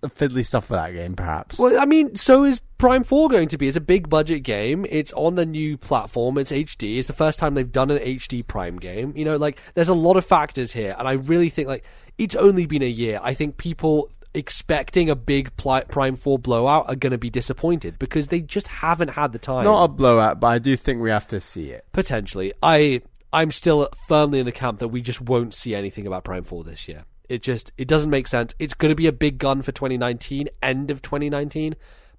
fiddly 0.04 0.46
stuff 0.46 0.66
for 0.66 0.74
that 0.74 0.94
game, 0.94 1.16
perhaps. 1.16 1.58
Well, 1.58 1.80
I 1.80 1.86
mean, 1.86 2.16
so 2.16 2.44
is 2.44 2.62
Prime 2.78 3.04
4 3.04 3.30
going 3.30 3.50
to 3.50 3.58
be. 3.58 3.68
It's 3.68 3.78
a 3.78 3.82
big 3.82 4.10
budget 4.10 4.44
game. 4.44 4.86
It's 4.90 5.12
on 5.14 5.36
the 5.36 5.46
new 5.46 5.78
platform. 5.78 6.38
It's 6.38 6.52
HD. 6.52 6.98
It's 6.98 7.08
the 7.08 7.14
first 7.14 7.40
time 7.40 7.54
they've 7.54 7.72
done 7.72 7.92
an 7.92 8.00
HD 8.00 8.46
Prime 8.46 8.78
game. 8.78 9.14
You 9.16 9.26
know, 9.26 9.38
like, 9.38 9.60
there's 9.74 9.90
a 9.90 9.94
lot 9.94 10.18
of 10.18 10.26
factors 10.26 10.72
here. 10.74 10.96
And 10.98 11.08
I 11.08 11.14
really 11.14 11.50
think, 11.50 11.68
like, 11.68 11.84
it's 12.18 12.36
only 12.36 12.66
been 12.66 12.82
a 12.82 12.90
year. 12.90 13.20
I 13.22 13.34
think 13.34 13.58
people 13.58 14.10
expecting 14.34 15.10
a 15.10 15.16
big 15.16 15.56
pli- 15.58 15.84
Prime 15.88 16.16
4 16.16 16.40
blowout 16.40 16.88
are 16.88 16.96
going 16.96 17.12
to 17.12 17.18
be 17.18 17.30
disappointed 17.30 17.98
because 18.00 18.28
they 18.28 18.42
just 18.42 18.68
haven't 18.68 19.10
had 19.10 19.32
the 19.32 19.40
time. 19.40 19.64
Not 19.64 19.84
a 19.84 19.88
blowout, 19.88 20.40
but 20.40 20.48
I 20.48 20.60
do 20.60 20.76
think 20.76 21.02
we 21.02 21.10
have 21.10 21.28
to 21.28 21.40
see 21.40 21.72
it. 21.72 21.86
Potentially. 21.92 22.54
I, 22.62 23.02
I'm 23.34 23.52
still 23.52 23.90
firmly 24.08 24.40
in 24.40 24.46
the 24.46 24.52
camp 24.52 24.80
that 24.80 24.90
we 24.90 25.02
just 25.02 25.22
won't 25.22 25.54
see 25.54 25.76
anything 25.76 26.06
about 26.08 26.24
Prime 26.24 26.44
4 26.44 26.64
this 26.64 26.88
year. 26.88 27.06
It 27.30 27.42
just, 27.42 27.72
it 27.78 27.88
doesn't 27.88 28.10
make 28.10 28.28
sense. 28.28 28.54
It's 28.60 28.74
going 28.74 28.90
to 28.90 28.96
be 28.96 29.08
a 29.08 29.12
big 29.12 29.38
gun 29.38 29.62
for 29.62 29.72
2019, 29.72 30.50
end 30.62 30.92
of 30.92 31.02
2019 31.02 31.76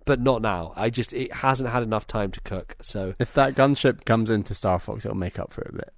but 0.07 0.19
not 0.19 0.43
now. 0.43 0.73
I 0.77 0.91
just 0.91 1.13
it 1.13 1.33
hasn't 1.33 1.69
had 1.71 1.83
enough 1.83 2.07
time 2.07 2.33
to 2.33 2.41
cook. 2.41 2.75
So 2.81 3.15
If 3.19 3.35
that 3.35 3.55
gunship 3.55 4.05
comes 4.05 4.31
into 4.31 4.55
Star 4.55 4.79
Fox, 4.79 5.05
it'll 5.05 5.17
make 5.17 5.39
up 5.39 5.53
for 5.53 5.61
it 5.63 5.71
a 5.71 5.73
bit. 5.73 5.93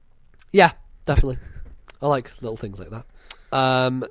yeah, 0.53 0.73
definitely. 1.07 1.39
I 2.01 2.09
like 2.09 2.31
little 2.43 2.57
things 2.57 2.79
like 2.79 2.91
that. 2.91 3.05
Um, 3.57 4.05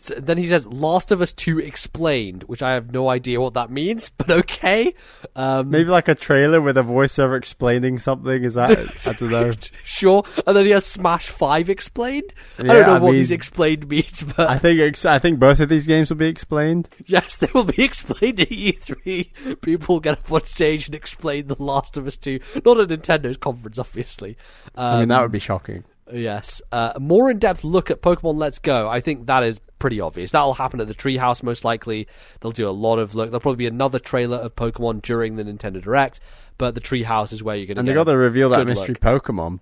so 0.00 0.14
then 0.14 0.38
he 0.38 0.46
says 0.48 0.66
Last 0.66 1.12
of 1.12 1.20
Us 1.20 1.32
Two 1.32 1.58
explained, 1.58 2.44
which 2.44 2.62
I 2.62 2.72
have 2.72 2.92
no 2.92 3.08
idea 3.08 3.40
what 3.40 3.54
that 3.54 3.70
means, 3.70 4.08
but 4.16 4.30
okay. 4.30 4.94
Um, 5.36 5.70
Maybe 5.70 5.88
like 5.90 6.08
a 6.08 6.14
trailer 6.14 6.60
with 6.60 6.76
a 6.78 6.82
voiceover 6.82 7.36
explaining 7.36 7.98
something. 7.98 8.42
Is 8.44 8.54
that? 8.54 8.70
I 9.06 9.12
don't 9.12 9.30
know. 9.30 9.52
sure. 9.84 10.24
And 10.46 10.56
then 10.56 10.64
he 10.64 10.70
has 10.72 10.86
Smash 10.86 11.28
Five 11.28 11.70
explained. 11.70 12.32
I 12.58 12.62
don't 12.64 12.86
know 12.86 12.94
I 12.94 12.98
what 12.98 13.02
mean- 13.10 13.12
these 13.20 13.30
explained 13.30 13.88
means, 13.88 14.22
but 14.22 14.48
I 14.48 14.58
think 14.58 14.80
ex- 14.80 15.04
I 15.04 15.18
think 15.18 15.38
both 15.38 15.60
of 15.60 15.68
these 15.68 15.86
games 15.86 16.10
will 16.10 16.16
be 16.16 16.28
explained. 16.28 16.88
yes, 17.06 17.36
they 17.36 17.48
will 17.54 17.64
be 17.64 17.84
explained 17.84 18.40
at 18.40 18.48
E3. 18.48 19.60
People 19.60 20.00
get 20.00 20.18
up 20.18 20.32
on 20.32 20.44
stage 20.44 20.86
and 20.86 20.94
explain 20.94 21.46
The 21.46 21.56
Last 21.62 21.96
of 21.96 22.06
Us 22.06 22.16
Two, 22.16 22.40
not 22.64 22.80
at 22.80 22.88
Nintendo's 22.88 23.36
conference, 23.36 23.78
obviously. 23.78 24.36
Um, 24.74 24.84
I 24.94 24.98
mean, 25.00 25.08
that 25.10 25.22
would 25.22 25.32
be 25.32 25.38
shocking. 25.38 25.84
Yes. 26.12 26.60
Uh, 26.72 26.92
more 26.98 27.30
in 27.30 27.38
depth 27.38 27.62
look 27.62 27.90
at 27.90 28.02
Pokemon 28.02 28.36
Let's 28.36 28.58
Go. 28.58 28.88
I 28.88 28.98
think 29.00 29.26
that 29.26 29.42
is 29.44 29.60
pretty 29.80 30.00
obvious. 30.00 30.30
That'll 30.30 30.54
happen 30.54 30.80
at 30.80 30.86
the 30.86 30.94
Treehouse 30.94 31.42
most 31.42 31.64
likely. 31.64 32.06
They'll 32.40 32.52
do 32.52 32.68
a 32.68 32.70
lot 32.70 33.00
of 33.00 33.16
look. 33.16 33.30
There'll 33.30 33.40
probably 33.40 33.56
be 33.56 33.66
another 33.66 33.98
trailer 33.98 34.36
of 34.36 34.54
Pokemon 34.54 35.02
during 35.02 35.34
the 35.34 35.42
Nintendo 35.42 35.82
Direct, 35.82 36.20
but 36.58 36.76
the 36.76 36.80
Treehouse 36.80 37.32
is 37.32 37.42
where 37.42 37.56
you're 37.56 37.66
going 37.66 37.74
to 37.74 37.80
And 37.80 37.86
get 37.88 37.92
they 37.94 37.96
got 37.96 38.04
to 38.12 38.16
reveal 38.16 38.50
that 38.50 38.64
mystery 38.66 38.94
look. 39.02 39.24
Pokemon. 39.24 39.58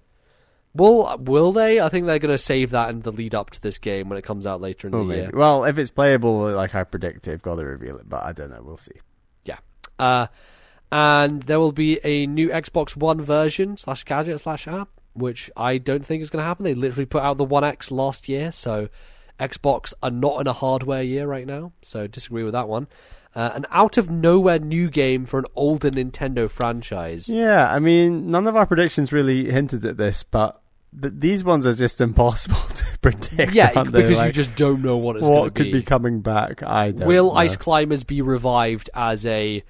Will 0.74 1.16
will 1.19 1.53
they? 1.53 1.81
I 1.81 1.89
think 1.89 2.07
they're 2.07 2.19
going 2.19 2.35
to 2.35 2.39
save 2.39 2.70
that 2.73 2.90
in 2.90 3.01
the 3.01 3.11
lead 3.11 3.35
up 3.35 3.51
to 3.51 3.61
this 3.62 3.78
game 3.78 4.11
when 4.11 4.19
it 4.19 4.23
comes 4.23 4.47
out 4.47 4.61
later 4.61 4.86
in 4.86 4.95
Oh, 4.95 4.99
the 4.99 5.05
maybe. 5.05 5.20
year. 5.23 5.31
Well, 5.32 5.65
if 5.65 5.78
it's 5.78 5.90
playable 5.90 6.40
like 6.53 6.74
I 6.74 6.85
predict, 6.85 7.23
they've 7.24 7.40
got 7.40 7.57
to 7.57 7.65
reveal 7.65 7.97
it, 7.97 8.09
but 8.09 8.23
I 8.23 8.32
don't 8.32 8.51
know. 8.51 8.61
We'll 8.62 8.77
see. 8.77 8.93
Yeah. 9.45 9.57
Uh, 9.99 10.27
and 10.93 11.43
there 11.45 11.59
will 11.59 11.73
be 11.73 11.99
a 12.05 12.27
new 12.27 12.49
Xbox 12.51 12.95
One 12.97 13.20
version 13.23 13.77
slash 13.77 14.05
gadget 14.05 14.40
slash 14.40 14.69
app, 14.69 14.89
which 15.15 15.51
I 15.57 15.78
don't 15.78 16.05
think 16.05 16.23
is 16.23 16.31
going 16.31 16.43
to 16.43 16.47
happen. 16.47 16.65
They 16.65 16.74
literally 16.74 17.07
put 17.07 17.23
out 17.23 17.39
the 17.39 17.45
One 17.45 17.65
X 17.65 17.90
last 17.90 18.28
year, 18.28 18.53
so 18.53 18.89
Xbox 19.39 19.94
are 20.02 20.10
not 20.10 20.40
in 20.40 20.47
a 20.47 20.52
hardware 20.52 21.02
year 21.02 21.27
right 21.27 21.47
now. 21.47 21.73
So 21.82 22.06
disagree 22.06 22.43
with 22.43 22.52
that 22.52 22.69
one. 22.69 22.89
Uh, 23.35 23.51
an 23.55 23.66
out 23.70 23.97
of 23.98 24.10
nowhere 24.10 24.59
new 24.59 24.90
game 24.90 25.24
for 25.27 25.39
an 25.39 25.44
older 25.55 25.90
Nintendo 25.90 26.51
franchise. 26.51 27.28
Yeah, 27.28 27.73
I 27.73 27.78
mean, 27.78 28.31
none 28.31 28.47
of 28.47 28.56
our 28.56 28.66
predictions 28.66 29.12
really 29.12 29.51
hinted 29.51 29.85
at 29.85 29.97
this, 29.97 30.23
but 30.24 30.60
th- 31.01 31.15
these 31.16 31.44
ones 31.44 31.66
are 31.66 31.74
just 31.74 32.01
impossible 32.01 32.56
to 32.56 32.85
predict. 33.01 33.52
Yeah, 33.52 33.85
because 33.85 34.19
you 34.27 34.32
just 34.32 34.56
don't 34.56 34.82
know 34.82 34.97
what 34.97 35.16
it's 35.16 35.28
what 35.28 35.55
could 35.55 35.70
be 35.70 35.82
coming 35.82 36.20
back? 36.20 36.62
I 36.62 36.90
don't 36.93 37.06
Will 37.06 37.32
know. 37.32 37.39
Ice 37.39 37.56
Climbers 37.56 38.02
be 38.02 38.23
revived 38.23 38.90
as 38.94 39.24
a, 39.27 39.62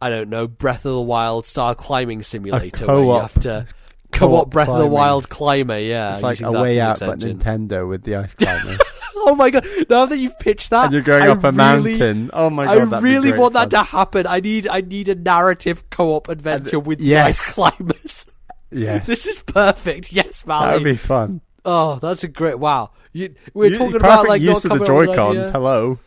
I 0.00 0.08
don't 0.08 0.30
know, 0.30 0.46
Breath 0.46 0.86
of 0.86 0.92
the 0.92 1.02
Wild 1.02 1.46
style 1.46 1.74
climbing 1.74 2.22
simulator 2.22 2.86
where 2.86 3.00
you 3.00 3.10
have 3.12 3.34
to 3.40 3.66
co-op 4.12 4.30
co-op 4.30 4.50
Breath 4.50 4.68
of 4.68 4.78
the. 4.78 4.86
Wild 4.86 5.28
climber? 5.28 5.78
Yeah, 5.78 6.14
It's 6.14 6.22
like 6.22 6.40
a 6.40 6.52
way 6.52 6.80
out, 6.80 7.00
but. 7.00 7.18
Nintendo 7.18 7.88
with 7.88 8.04
the 8.04 8.16
ice 8.16 8.34
climbers, 8.34 8.80
Oh 9.26 9.34
my 9.34 9.50
god! 9.50 9.66
Now 9.88 10.06
that 10.06 10.18
you've 10.18 10.38
pitched 10.38 10.70
that, 10.70 10.86
and 10.86 10.92
you're 10.92 11.02
going 11.02 11.22
I 11.22 11.28
up 11.28 11.44
a 11.44 11.50
really- 11.50 11.56
mountain. 11.92 12.30
Oh 12.32 12.50
my 12.50 12.64
god, 12.66 12.92
I 12.92 13.00
really 13.00 13.32
want 13.32 13.54
fun. 13.54 13.68
that 13.68 13.76
to 13.76 13.82
happen. 13.82 14.26
I 14.26 14.40
need, 14.40 14.68
I 14.68 14.80
need 14.80 15.08
a 15.08 15.14
narrative 15.14 15.88
co-op 15.90 16.28
adventure 16.28 16.78
with 16.80 17.00
yes. 17.00 17.26
ice 17.28 17.54
climbers. 17.54 18.26
Yes, 18.70 19.06
this 19.06 19.26
is 19.26 19.40
perfect. 19.42 20.12
Yes, 20.12 20.42
that 20.42 20.48
Mally. 20.48 20.74
would 20.74 20.84
be 20.84 20.96
fun. 20.96 21.40
Oh, 21.64 21.98
that's 22.00 22.24
a 22.24 22.28
great. 22.28 22.58
Wow, 22.58 22.90
you, 23.12 23.34
we're 23.54 23.70
You- 23.70 23.78
talking 23.78 23.96
about 23.96 24.28
like 24.28 24.42
use 24.42 24.64
not 24.64 24.72
of 24.74 24.80
the 24.80 24.84
coming 24.86 24.90
up 24.90 24.98
with 24.98 25.08
an 25.10 25.14
Joy 25.14 25.34
Cons. 25.34 25.50
Hello. 25.50 25.98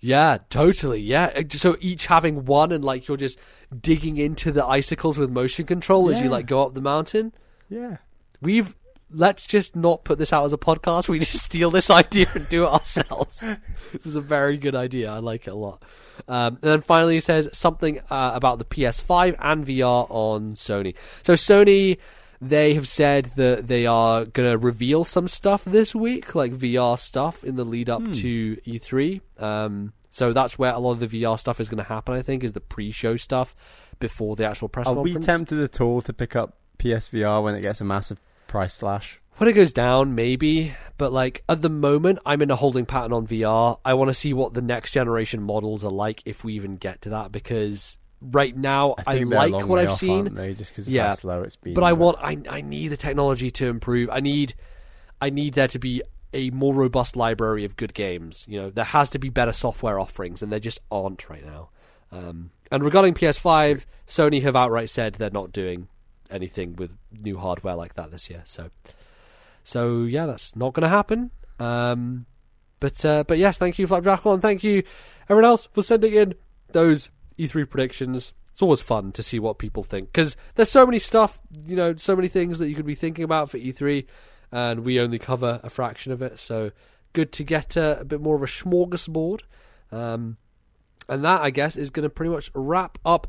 Yeah, 0.00 0.38
totally. 0.50 1.00
Yeah. 1.00 1.32
Uh, 1.34 1.42
So 1.50 1.76
each 1.80 2.06
having 2.06 2.44
one 2.44 2.72
and 2.72 2.84
like 2.84 3.08
you're 3.08 3.16
just 3.16 3.38
digging 3.80 4.16
into 4.18 4.52
the 4.52 4.64
icicles 4.64 5.16
with 5.18 5.30
motion 5.30 5.64
control 5.66 6.10
as 6.10 6.20
you 6.20 6.28
like 6.28 6.46
go 6.46 6.62
up 6.62 6.74
the 6.74 6.82
mountain. 6.82 7.32
Yeah. 7.70 7.96
We've 8.42 8.76
let's 9.14 9.46
just 9.46 9.76
not 9.76 10.04
put 10.04 10.18
this 10.18 10.32
out 10.32 10.44
as 10.44 10.52
a 10.52 10.58
podcast. 10.58 11.08
We 11.14 11.20
just 11.20 11.42
steal 11.42 11.70
this 11.70 11.90
idea 11.90 12.26
and 12.34 12.48
do 12.48 12.64
it 12.64 12.68
ourselves. 12.68 13.40
this 13.92 14.06
is 14.06 14.16
a 14.16 14.20
very 14.20 14.56
good 14.56 14.74
idea. 14.74 15.10
I 15.12 15.18
like 15.18 15.46
it 15.46 15.50
a 15.50 15.54
lot. 15.54 15.82
Um, 16.28 16.58
and 16.62 16.70
then 16.70 16.80
finally, 16.82 17.14
he 17.14 17.20
says 17.20 17.48
something 17.52 18.00
uh, 18.10 18.32
about 18.34 18.58
the 18.58 18.64
PS5 18.64 19.36
and 19.38 19.66
VR 19.66 20.06
on 20.10 20.54
Sony. 20.54 20.94
So 21.22 21.34
Sony, 21.34 21.98
they 22.40 22.74
have 22.74 22.88
said 22.88 23.32
that 23.36 23.66
they 23.68 23.86
are 23.86 24.24
going 24.24 24.50
to 24.50 24.58
reveal 24.58 25.04
some 25.04 25.28
stuff 25.28 25.64
this 25.64 25.94
week, 25.94 26.34
like 26.34 26.52
VR 26.52 26.98
stuff, 26.98 27.44
in 27.44 27.56
the 27.56 27.64
lead 27.64 27.88
Hmm. 27.88 27.92
up 28.08 28.12
to 28.14 28.56
E3. 28.66 29.20
Um, 29.40 29.92
so 30.10 30.32
that's 30.32 30.58
where 30.58 30.72
a 30.72 30.78
lot 30.78 30.92
of 30.92 31.00
the 31.00 31.08
VR 31.22 31.38
stuff 31.38 31.58
is 31.60 31.68
going 31.68 31.82
to 31.82 31.88
happen. 31.88 32.14
I 32.14 32.22
think 32.22 32.44
is 32.44 32.52
the 32.52 32.60
pre-show 32.60 33.16
stuff 33.16 33.54
before 33.98 34.36
the 34.36 34.44
actual 34.44 34.68
press 34.68 34.86
Are 34.86 34.94
we 34.94 35.14
tempted 35.14 35.60
at 35.60 35.80
all 35.80 36.02
to 36.02 36.12
pick 36.12 36.36
up 36.36 36.56
PSVR 36.78 37.42
when 37.42 37.54
it 37.54 37.62
gets 37.62 37.80
a 37.80 37.84
massive 37.84 38.20
price 38.54 38.74
slash? 38.74 39.20
When 39.38 39.48
it 39.48 39.54
goes 39.54 39.72
down, 39.72 40.14
maybe. 40.14 40.74
But 40.96 41.12
like 41.12 41.42
at 41.48 41.60
the 41.60 41.68
moment, 41.68 42.20
I'm 42.24 42.40
in 42.40 42.52
a 42.52 42.56
holding 42.56 42.86
pattern 42.86 43.12
on 43.12 43.26
VR. 43.26 43.80
I 43.84 43.94
want 43.94 44.10
to 44.10 44.14
see 44.14 44.32
what 44.32 44.54
the 44.54 44.62
next 44.62 44.92
generation 44.92 45.42
models 45.42 45.82
are 45.82 45.90
like 45.90 46.22
if 46.24 46.44
we 46.44 46.54
even 46.54 46.76
get 46.76 47.02
to 47.02 47.10
that. 47.10 47.32
Because 47.32 47.98
right 48.20 48.56
now, 48.56 48.94
I, 49.08 49.18
think 49.18 49.32
like 49.32 49.66
what 49.66 49.80
I've 49.80 49.90
off, 49.90 49.98
seen. 49.98 50.32
they? 50.34 50.54
Just 50.54 50.70
because 50.70 50.88
Yeah, 50.88 51.08
how 51.08 51.14
slow 51.14 51.42
it's 51.42 51.56
been. 51.56 51.74
but 51.74 51.82
I 51.82 51.94
want, 51.94 52.18
I, 52.20 52.38
I 52.48 52.60
need 52.60 52.88
the 52.88 52.96
technology 52.96 53.50
to 53.50 53.66
improve. 53.66 54.08
I 54.08 54.20
need, 54.20 54.54
I 55.20 55.30
need 55.30 55.54
there 55.54 55.68
to 55.68 55.80
be 55.80 56.02
a 56.32 56.50
more 56.50 56.72
robust 56.72 57.16
library 57.16 57.64
of 57.64 57.74
good 57.74 57.92
games. 57.92 58.46
You 58.48 58.62
know, 58.62 58.70
there 58.70 58.84
has 58.84 59.10
to 59.10 59.18
be 59.18 59.30
better 59.30 59.52
software 59.52 59.98
offerings, 59.98 60.42
and 60.42 60.52
there 60.52 60.60
just 60.60 60.78
aren't 60.92 61.28
right 61.28 61.44
now. 61.44 61.70
Um, 62.12 62.52
and 62.70 62.84
regarding 62.84 63.14
PS5, 63.14 63.84
Sony 64.06 64.42
have 64.42 64.54
outright 64.54 64.90
said 64.90 65.14
they're 65.14 65.30
not 65.30 65.50
doing 65.50 65.88
anything 66.30 66.76
with 66.76 66.92
new 67.12 67.38
hardware 67.38 67.74
like 67.74 67.94
that 67.94 68.10
this 68.10 68.30
year. 68.30 68.42
So, 68.44 68.70
so 69.62 70.02
yeah, 70.02 70.26
that's 70.26 70.56
not 70.56 70.74
going 70.74 70.82
to 70.82 70.88
happen. 70.88 71.30
Um, 71.58 72.26
but 72.80 73.04
uh, 73.04 73.24
but 73.24 73.38
yes, 73.38 73.58
thank 73.58 73.78
you, 73.78 73.86
Flapjackal, 73.86 74.34
and 74.34 74.42
thank 74.42 74.62
you 74.62 74.82
everyone 75.24 75.44
else 75.44 75.68
for 75.72 75.82
sending 75.82 76.12
in 76.12 76.34
those 76.72 77.10
E3 77.38 77.68
predictions. 77.68 78.32
It's 78.52 78.62
always 78.62 78.80
fun 78.80 79.10
to 79.12 79.22
see 79.22 79.38
what 79.38 79.58
people 79.58 79.82
think 79.82 80.12
because 80.12 80.36
there's 80.54 80.70
so 80.70 80.86
many 80.86 80.98
stuff, 80.98 81.40
you 81.66 81.76
know, 81.76 81.96
so 81.96 82.14
many 82.14 82.28
things 82.28 82.58
that 82.58 82.68
you 82.68 82.74
could 82.74 82.86
be 82.86 82.94
thinking 82.94 83.24
about 83.24 83.50
for 83.50 83.58
E3, 83.58 84.06
and 84.52 84.84
we 84.84 85.00
only 85.00 85.18
cover 85.18 85.60
a 85.62 85.70
fraction 85.70 86.12
of 86.12 86.22
it. 86.22 86.38
So 86.38 86.70
good 87.14 87.32
to 87.32 87.44
get 87.44 87.76
a 87.76 88.04
bit 88.06 88.20
more 88.20 88.36
of 88.36 88.42
a 88.42 88.46
smorgasbord. 88.46 89.40
Um, 89.90 90.36
and 91.08 91.24
that, 91.24 91.40
I 91.40 91.50
guess, 91.50 91.76
is 91.76 91.90
going 91.90 92.04
to 92.04 92.10
pretty 92.10 92.30
much 92.30 92.50
wrap 92.54 92.98
up 93.04 93.26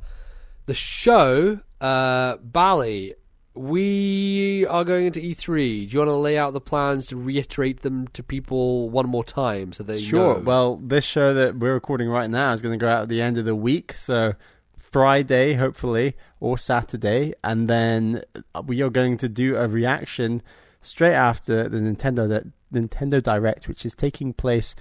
the 0.65 0.73
show. 0.73 1.61
Uh, 1.85 2.37
Bally, 2.37 3.13
we 3.53 4.65
are 4.65 4.83
going 4.83 5.05
into 5.05 5.19
E3. 5.19 5.87
Do 5.87 5.93
you 5.93 5.99
want 5.99 6.09
to 6.09 6.15
lay 6.15 6.35
out 6.35 6.53
the 6.53 6.59
plans 6.61 7.05
to 7.07 7.15
reiterate 7.15 7.83
them 7.83 8.07
to 8.09 8.23
people 8.23 8.89
one 8.89 9.07
more 9.07 9.23
time 9.23 9.71
so 9.71 9.83
they 9.83 9.99
Sure. 9.99 10.35
know? 10.35 10.39
Well, 10.39 10.77
this 10.77 11.05
show 11.05 11.33
that 11.35 11.57
we're 11.59 11.75
recording 11.75 12.09
right 12.09 12.29
now 12.29 12.53
is 12.53 12.63
going 12.63 12.77
to 12.77 12.83
go 12.83 12.89
out 12.89 13.03
at 13.03 13.09
the 13.09 13.21
end 13.21 13.37
of 13.37 13.45
the 13.45 13.55
week, 13.55 13.93
so 13.93 14.33
Friday, 14.75 15.53
hopefully, 15.53 16.15
or 16.39 16.57
Saturday, 16.57 17.33
and 17.43 17.67
then 17.69 18.23
we 18.65 18.81
are 18.81 18.89
going 18.89 19.17
to 19.17 19.29
do 19.29 19.55
a 19.55 19.67
reaction 19.67 20.41
straight 20.81 21.13
after 21.13 21.69
the 21.69 21.77
Nintendo 21.77 22.51
Nintendo 22.73 23.21
Direct, 23.21 23.67
which 23.67 23.85
is 23.85 23.93
taking 23.93 24.33
place. 24.33 24.73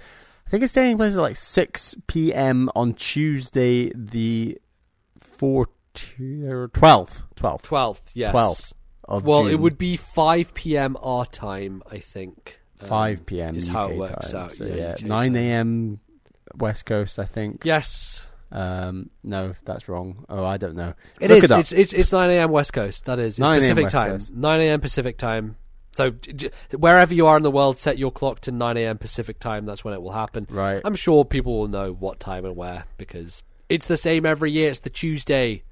I 0.47 0.49
think 0.49 0.63
it's 0.63 0.73
taking 0.73 0.97
place 0.97 1.15
at 1.15 1.21
like 1.21 1.35
six 1.35 1.95
p.m. 2.07 2.69
on 2.75 2.93
Tuesday, 2.93 3.91
the 3.93 4.57
fourth, 5.19 5.69
twelfth, 6.73 7.23
twelfth 7.35 7.65
12th, 7.69 8.01
yes. 8.13 8.33
12th 8.33 8.73
of 9.05 9.25
Well, 9.27 9.43
June. 9.43 9.51
it 9.51 9.59
would 9.59 9.77
be 9.77 9.97
5 9.97 10.53
p.m. 10.53 10.97
our 11.01 11.25
time, 11.25 11.83
I 11.91 11.99
think. 11.99 12.59
Um, 12.81 12.87
5 12.89 13.25
p.m. 13.25 13.55
is 13.55 13.69
UK 13.69 13.73
how 13.73 13.89
it 13.89 13.97
works 13.97 14.31
time. 14.31 14.41
out, 14.45 14.55
So 14.55 14.65
yeah, 14.65 14.95
yeah, 14.99 15.05
9 15.07 15.35
a.m. 15.35 15.99
West 16.55 16.85
Coast, 16.85 17.19
I 17.19 17.25
think. 17.25 17.63
Yes. 17.65 18.27
Um, 18.51 19.09
no, 19.23 19.53
that's 19.65 19.89
wrong. 19.89 20.25
Oh, 20.29 20.43
I 20.45 20.57
don't 20.57 20.75
know. 20.75 20.93
It 21.19 21.29
Look 21.29 21.39
is. 21.39 21.43
it 21.45 21.51
up. 21.51 21.59
it's, 21.59 21.71
it's 21.71 21.93
it's 21.93 22.11
9 22.11 22.29
a.m. 22.29 22.51
West 22.51 22.73
Coast. 22.73 23.05
That 23.05 23.19
is. 23.19 23.33
It's 23.35 23.39
9 23.39 23.51
a.m. 23.51 23.59
Pacific 23.75 23.89
time. 23.89 24.11
Coast. 24.11 24.33
9 24.33 24.59
a.m. 24.61 24.79
Pacific 24.81 25.17
time. 25.17 25.55
So 25.97 26.11
j- 26.11 26.51
wherever 26.77 27.13
you 27.13 27.25
are 27.27 27.37
in 27.37 27.43
the 27.43 27.51
world, 27.51 27.77
set 27.77 27.97
your 27.97 28.11
clock 28.11 28.39
to 28.41 28.51
9 28.51 28.77
a.m. 28.77 28.97
Pacific 28.97 29.39
time. 29.39 29.65
That's 29.65 29.83
when 29.83 29.93
it 29.93 30.01
will 30.01 30.11
happen. 30.11 30.45
Right. 30.49 30.81
I'm 30.85 30.95
sure 30.95 31.25
people 31.25 31.57
will 31.59 31.67
know 31.67 31.91
what 31.93 32.19
time 32.19 32.45
and 32.45 32.55
where 32.55 32.85
because 32.97 33.43
it's 33.67 33.87
the 33.87 33.97
same 33.97 34.25
every 34.25 34.51
year. 34.51 34.69
It's 34.69 34.79
the 34.79 34.89
Tuesday. 34.89 35.63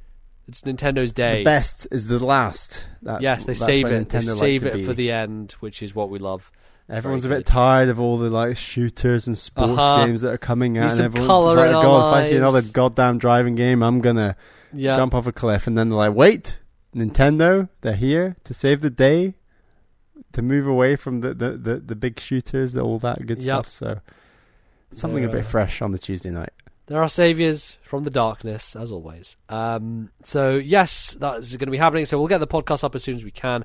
It's 0.47 0.61
Nintendo's 0.61 1.13
day. 1.13 1.37
The 1.39 1.43
best 1.45 1.87
is 1.91 2.07
the 2.07 2.19
last. 2.23 2.85
That's, 3.01 3.21
yes, 3.23 3.45
they 3.45 3.53
that's 3.53 3.65
save 3.65 3.85
it. 3.87 4.09
They 4.09 4.19
Nintendo 4.19 4.27
like 4.29 4.37
save 4.37 4.61
to 4.63 4.73
it 4.75 4.85
for 4.85 4.93
the 4.93 5.11
end, 5.11 5.53
which 5.59 5.81
is 5.81 5.95
what 5.95 6.09
we 6.09 6.19
love. 6.19 6.51
It's 6.89 6.97
Everyone's 6.97 7.23
a 7.23 7.29
bit 7.29 7.45
tired 7.45 7.87
of 7.87 7.99
all 7.99 8.17
the 8.17 8.29
like 8.29 8.57
shooters 8.57 9.25
and 9.25 9.37
sports 9.37 9.71
Uh-huh. 9.71 10.05
games 10.05 10.21
that 10.21 10.31
are 10.33 10.37
coming 10.37 10.73
Need 10.73 10.79
out, 10.79 10.83
and 10.91 10.97
some 10.97 11.05
everyone's 11.05 11.55
like, 11.55 11.69
in 11.69 11.75
"Oh 11.75 11.81
"God, 11.81 12.07
if 12.07 12.13
I 12.13 12.29
see 12.29 12.35
another 12.35 12.61
goddamn 12.61 13.19
driving 13.19 13.55
game, 13.55 13.81
I'm 13.81 14.01
gonna 14.01 14.35
Yeah. 14.73 14.95
jump 14.95 15.15
off 15.15 15.25
a 15.25 15.31
cliff." 15.31 15.65
And 15.65 15.77
then 15.77 15.87
they're 15.89 15.97
like, 15.97 16.13
"Wait, 16.13 16.59
Nintendo, 16.93 17.69
they're 17.81 17.95
here 17.95 18.35
to 18.43 18.53
save 18.53 18.81
the 18.81 18.89
day, 18.89 19.35
to 20.33 20.41
move 20.41 20.67
away 20.67 20.97
from 20.97 21.21
the 21.21 21.33
the, 21.33 21.51
the, 21.51 21.75
the 21.79 21.95
big 21.95 22.19
shooters, 22.19 22.75
all 22.75 22.99
that 22.99 23.25
good 23.25 23.41
Yep. 23.41 23.65
stuff." 23.65 23.69
So 23.69 24.01
something 24.91 25.23
a 25.23 25.29
bit 25.29 25.45
fresh 25.45 25.81
on 25.81 25.93
the 25.93 25.97
Tuesday 25.99 26.31
night. 26.31 26.51
There 26.87 27.01
are 27.01 27.09
saviors 27.09 27.77
from 27.81 28.03
the 28.03 28.09
darkness, 28.09 28.75
as 28.75 28.91
always. 28.91 29.37
Um, 29.49 30.11
so 30.23 30.55
yes, 30.55 31.15
that's 31.19 31.51
going 31.51 31.67
to 31.67 31.71
be 31.71 31.77
happening. 31.77 32.05
So 32.05 32.17
we'll 32.17 32.27
get 32.27 32.39
the 32.39 32.47
podcast 32.47 32.83
up 32.83 32.95
as 32.95 33.03
soon 33.03 33.15
as 33.15 33.23
we 33.23 33.31
can. 33.31 33.63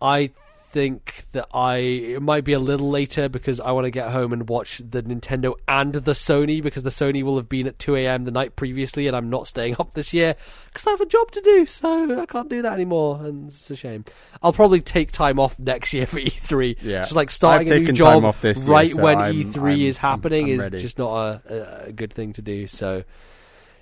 I 0.00 0.30
think 0.74 1.24
that 1.30 1.46
I 1.54 1.76
it 1.76 2.20
might 2.20 2.42
be 2.42 2.52
a 2.52 2.58
little 2.58 2.90
later 2.90 3.28
because 3.28 3.60
I 3.60 3.70
want 3.70 3.84
to 3.84 3.92
get 3.92 4.10
home 4.10 4.32
and 4.32 4.48
watch 4.48 4.78
the 4.78 5.04
Nintendo 5.04 5.54
and 5.68 5.92
the 5.94 6.12
Sony 6.12 6.60
because 6.60 6.82
the 6.82 6.90
Sony 6.90 7.22
will 7.22 7.36
have 7.36 7.48
been 7.48 7.68
at 7.68 7.78
2 7.78 7.94
a.m. 7.94 8.24
the 8.24 8.32
night 8.32 8.56
previously, 8.56 9.06
and 9.06 9.16
I'm 9.16 9.30
not 9.30 9.46
staying 9.46 9.76
up 9.78 9.94
this 9.94 10.12
year 10.12 10.34
because 10.66 10.84
I 10.86 10.90
have 10.90 11.00
a 11.00 11.06
job 11.06 11.30
to 11.30 11.40
do, 11.40 11.64
so 11.64 12.20
I 12.20 12.26
can't 12.26 12.50
do 12.50 12.60
that 12.62 12.72
anymore, 12.72 13.20
and 13.24 13.46
it's 13.46 13.70
a 13.70 13.76
shame. 13.76 14.04
I'll 14.42 14.52
probably 14.52 14.80
take 14.80 15.12
time 15.12 15.38
off 15.38 15.56
next 15.60 15.92
year 15.94 16.06
for 16.06 16.18
E3. 16.20 16.76
Yeah. 16.82 17.02
just 17.02 17.14
like 17.14 17.30
starting 17.30 17.70
I've 17.72 17.76
a 17.76 17.80
new 17.84 17.92
job 17.92 18.24
off 18.24 18.40
this 18.40 18.66
year, 18.66 18.74
right 18.74 18.90
so 18.90 19.00
when 19.02 19.16
I'm- 19.16 19.34
E3 19.52 19.62
I'm- 19.70 19.80
is 19.80 19.96
happening 19.98 20.46
I'm- 20.60 20.74
is 20.74 20.82
just 20.82 20.98
not 20.98 21.14
a, 21.16 21.42
a, 21.84 21.88
a 21.88 21.92
good 21.92 22.12
thing 22.12 22.32
to 22.32 22.42
do. 22.42 22.66
So, 22.66 23.04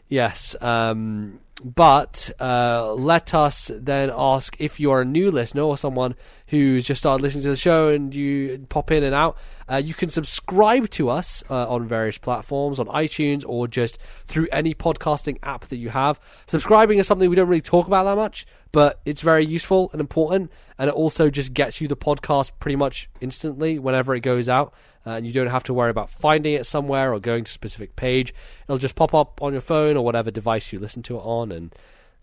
yes. 0.09 0.55
Um, 0.61 1.41
but 1.63 2.31
uh, 2.41 2.93
let 2.95 3.35
us 3.35 3.71
then 3.75 4.11
ask 4.15 4.57
if 4.59 4.81
you 4.81 4.91
are 4.91 5.03
a 5.03 5.05
new 5.05 5.31
listener 5.31 5.63
or 5.63 5.77
someone 5.77 6.15
who's 6.49 6.85
just 6.85 7.01
started 7.01 7.23
listening 7.23 7.45
to 7.45 7.51
the 7.51 7.57
show 7.57 7.89
and 7.89 8.15
you 8.15 8.67
pop 8.69 8.91
in 8.91 9.03
and 9.03 9.15
out. 9.15 9.37
Uh, 9.71 9.77
you 9.77 9.95
can 9.95 10.09
subscribe 10.09 10.89
to 10.91 11.09
us 11.09 11.43
uh, 11.51 11.69
on 11.69 11.87
various 11.87 12.19
platforms, 12.19 12.79
on 12.79 12.87
iTunes, 12.87 13.45
or 13.47 13.69
just 13.69 13.99
through 14.27 14.49
any 14.51 14.75
podcasting 14.75 15.39
app 15.43 15.67
that 15.67 15.77
you 15.77 15.91
have. 15.91 16.19
Subscribing 16.47 16.99
is 16.99 17.07
something 17.07 17.31
we 17.31 17.37
don't 17.37 17.49
really 17.49 17.61
talk 17.61 17.87
about 17.87 18.05
that 18.05 18.17
much, 18.17 18.47
but 18.73 19.01
it's 19.05 19.21
very 19.21 19.45
useful 19.45 19.91
and 19.93 20.01
important, 20.01 20.51
and 20.79 20.89
it 20.89 20.95
also 20.95 21.31
just 21.31 21.53
gets 21.53 21.81
you 21.81 21.89
the 21.89 21.97
podcast 21.97 22.53
pretty 22.59 22.77
much 22.77 23.09
instantly 23.21 23.79
whenever 23.79 24.15
it 24.15 24.21
goes 24.21 24.49
out. 24.49 24.73
Uh, 25.07 25.11
and 25.11 25.27
you 25.27 25.33
don't 25.33 25.49
have 25.49 25.65
to 25.65 25.75
worry 25.75 25.91
about 25.91 26.11
finding 26.11 26.55
it 26.55 26.65
somewhere 26.65 27.13
or 27.13 27.21
going 27.21 27.45
to 27.45 27.51
a 27.51 27.53
specific 27.53 27.97
page. 27.97 28.33
It'll 28.67 28.79
just 28.79 28.95
pop 28.95 29.15
up 29.15 29.43
on 29.43 29.53
your 29.53 29.61
phone 29.61 29.97
or 29.97 30.05
whatever 30.05 30.31
device 30.31 30.73
you 30.73 30.79
listen 30.79 31.03
to 31.05 31.17
it 31.17 31.23
on, 31.23 31.53
and 31.53 31.75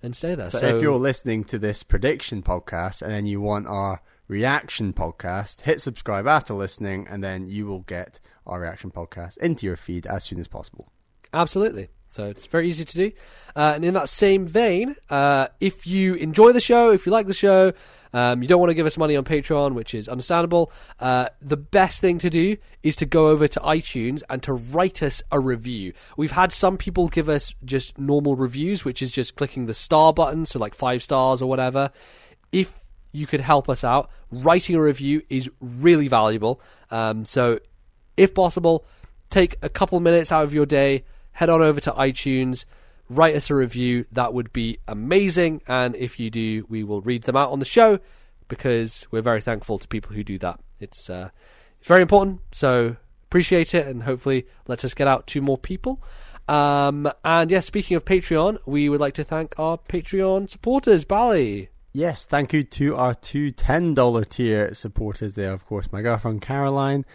and 0.02 0.16
stay 0.16 0.36
there. 0.36 0.46
So, 0.46 0.60
if 0.60 0.82
you're 0.82 0.98
listening 0.98 1.44
to 1.46 1.60
this 1.60 1.84
prediction 1.84 2.42
podcast 2.42 3.02
and 3.02 3.12
then 3.12 3.26
you 3.26 3.42
want 3.42 3.68
our 3.68 4.02
reaction 4.28 4.94
podcast, 4.94 5.62
hit 5.62 5.82
subscribe 5.82 6.26
after 6.26 6.54
listening, 6.54 7.06
and 7.10 7.24
then 7.24 7.48
you 7.48 7.66
will 7.66 7.82
get 7.82 8.20
our 8.48 8.60
reaction 8.62 8.92
podcast 8.92 9.38
into 9.38 9.66
your 9.66 9.76
feed 9.76 10.08
as 10.08 10.24
soon 10.24 10.40
as 10.40 10.48
possible. 10.48 10.92
Absolutely. 11.34 11.90
So 12.10 12.26
it's 12.26 12.48
very 12.48 12.68
easy 12.68 12.86
to 12.86 12.96
do. 12.96 13.12
Uh, 13.56 13.74
and 13.76 13.86
in 13.86 13.94
that 13.94 14.10
same 14.10 14.48
vein, 14.48 14.96
uh, 15.12 15.48
if 15.60 15.86
you 15.86 16.16
enjoy 16.16 16.52
the 16.52 16.60
show, 16.60 16.92
if 16.92 17.06
you 17.06 17.12
like 17.12 17.28
the 17.28 17.36
show, 17.36 17.72
um, 18.14 18.42
you 18.42 18.48
don't 18.48 18.60
want 18.60 18.72
to 18.72 18.74
give 18.74 18.88
us 18.88 18.98
money 18.98 19.16
on 19.16 19.24
Patreon, 19.24 19.74
which 19.74 19.94
is 19.94 20.10
understandable, 20.10 20.72
uh, 21.00 21.30
the 21.40 21.56
best 21.56 22.02
thing 22.02 22.18
to 22.18 22.30
do 22.32 22.58
is 22.82 22.96
to 22.96 23.06
go 23.06 23.28
over 23.28 23.48
to 23.48 23.60
iTunes 23.60 24.24
and 24.28 24.42
to 24.42 24.54
write 24.54 25.04
us 25.04 25.22
a 25.32 25.40
review. 25.40 25.94
We've 26.18 26.32
had 26.32 26.52
some 26.52 26.78
people 26.78 27.10
give 27.10 27.30
us 27.30 27.54
just 27.64 28.00
normal 28.00 28.36
reviews, 28.36 28.84
which 28.84 29.04
is 29.04 29.12
just 29.12 29.36
clicking 29.36 29.68
the 29.68 29.76
star 29.76 30.12
button, 30.12 30.48
so 30.48 30.58
like 30.58 30.74
five 30.74 31.04
stars 31.04 31.44
or 31.44 31.46
whatever. 31.48 31.92
If 32.52 32.80
you 33.12 33.28
could 33.28 33.42
help 33.42 33.70
us 33.70 33.84
out, 33.84 34.10
writing 34.32 34.76
a 34.76 34.82
review 34.82 35.22
is 35.30 35.48
really 35.62 36.08
valuable. 36.08 36.60
Um, 36.90 37.24
so 37.24 37.60
if 38.18 38.34
possible, 38.34 38.86
take 39.30 39.58
a 39.62 39.70
couple 39.70 40.00
minutes 40.00 40.32
out 40.32 40.44
of 40.44 40.56
your 40.56 40.66
day 40.66 41.04
head 41.34 41.50
on 41.50 41.62
over 41.62 41.80
to 41.82 41.92
iTunes, 41.92 42.66
write 43.10 43.36
us 43.36 43.50
a 43.50 43.56
review. 43.56 44.06
That 44.12 44.34
would 44.34 44.54
be 44.54 44.80
amazing. 44.88 45.62
And 45.68 45.96
if 45.96 46.20
you 46.20 46.30
do, 46.30 46.66
we 46.70 46.84
will 46.84 47.02
read 47.02 47.24
them 47.24 47.36
out 47.36 47.52
on 47.52 47.60
the 47.60 47.66
show 47.66 48.00
because 48.48 49.08
we're 49.12 49.22
very 49.22 49.42
thankful 49.42 49.80
to 49.80 49.88
people 49.88 50.16
who 50.16 50.24
do 50.24 50.38
that. 50.40 50.60
It's 50.80 51.10
uh, 51.10 51.30
very 51.84 52.02
important. 52.02 52.42
So 52.52 52.98
appreciate 53.24 53.76
it 53.76 53.88
and 53.88 54.04
hopefully 54.04 54.48
let 54.68 54.84
us 54.84 54.94
get 54.94 55.08
out 55.08 55.28
to 55.28 55.42
more 55.42 55.58
people. 55.58 56.02
Um, 56.48 57.10
and 57.24 57.52
yes, 57.52 57.68
speaking 57.68 57.96
of 57.96 58.06
Patreon, 58.06 58.58
we 58.66 58.90
would 58.90 59.00
like 59.00 59.14
to 59.16 59.24
thank 59.24 59.58
our 59.60 59.78
Patreon 59.78 60.50
supporters, 60.50 61.06
Bally. 61.06 61.70
Yes, 61.94 62.26
thank 62.26 62.54
you 62.54 62.64
to 62.64 62.96
our 62.96 63.14
two 63.14 63.52
$10 63.52 64.30
tier 64.30 64.74
supporters 64.74 65.36
there, 65.36 65.54
of 65.54 65.66
course, 65.66 65.92
my 65.92 66.02
girlfriend 66.02 66.42
Caroline 66.42 67.06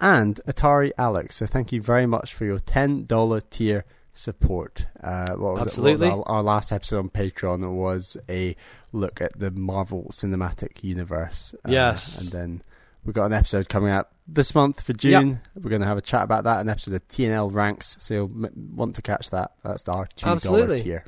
and 0.00 0.40
Atari 0.46 0.92
Alex. 0.96 1.36
So 1.36 1.46
thank 1.46 1.72
you 1.72 1.82
very 1.82 2.06
much 2.06 2.34
for 2.34 2.44
your 2.44 2.58
$10 2.58 3.50
tier 3.50 3.84
support. 4.12 4.86
Uh, 5.02 5.34
what 5.34 5.54
was 5.54 5.66
Absolutely. 5.66 6.08
It? 6.08 6.10
What 6.10 6.18
was 6.18 6.26
our, 6.28 6.36
our, 6.36 6.42
last 6.42 6.72
episode 6.72 6.98
on 6.98 7.10
Patreon 7.10 7.72
was 7.72 8.16
a 8.28 8.56
look 8.92 9.20
at 9.20 9.38
the 9.38 9.50
Marvel 9.50 10.06
Cinematic 10.10 10.82
Universe. 10.82 11.54
Uh, 11.64 11.70
yes. 11.70 12.20
And 12.20 12.30
then 12.30 12.62
we've 13.04 13.14
got 13.14 13.26
an 13.26 13.32
episode 13.32 13.68
coming 13.68 13.90
out 13.90 14.08
this 14.26 14.54
month 14.54 14.80
for 14.80 14.92
June. 14.92 15.28
Yep. 15.28 15.38
We're 15.62 15.70
going 15.70 15.82
to 15.82 15.88
have 15.88 15.98
a 15.98 16.02
chat 16.02 16.22
about 16.22 16.44
that, 16.44 16.60
an 16.60 16.68
episode 16.68 16.94
of 16.94 17.06
TNL 17.08 17.52
Ranks. 17.52 17.96
So 18.00 18.14
you'll 18.14 18.44
m- 18.46 18.72
want 18.74 18.94
to 18.96 19.02
catch 19.02 19.30
that. 19.30 19.52
That's 19.62 19.88
our 19.88 20.06
$2 20.16 20.30
Absolutely. 20.32 20.82
tier. 20.82 21.04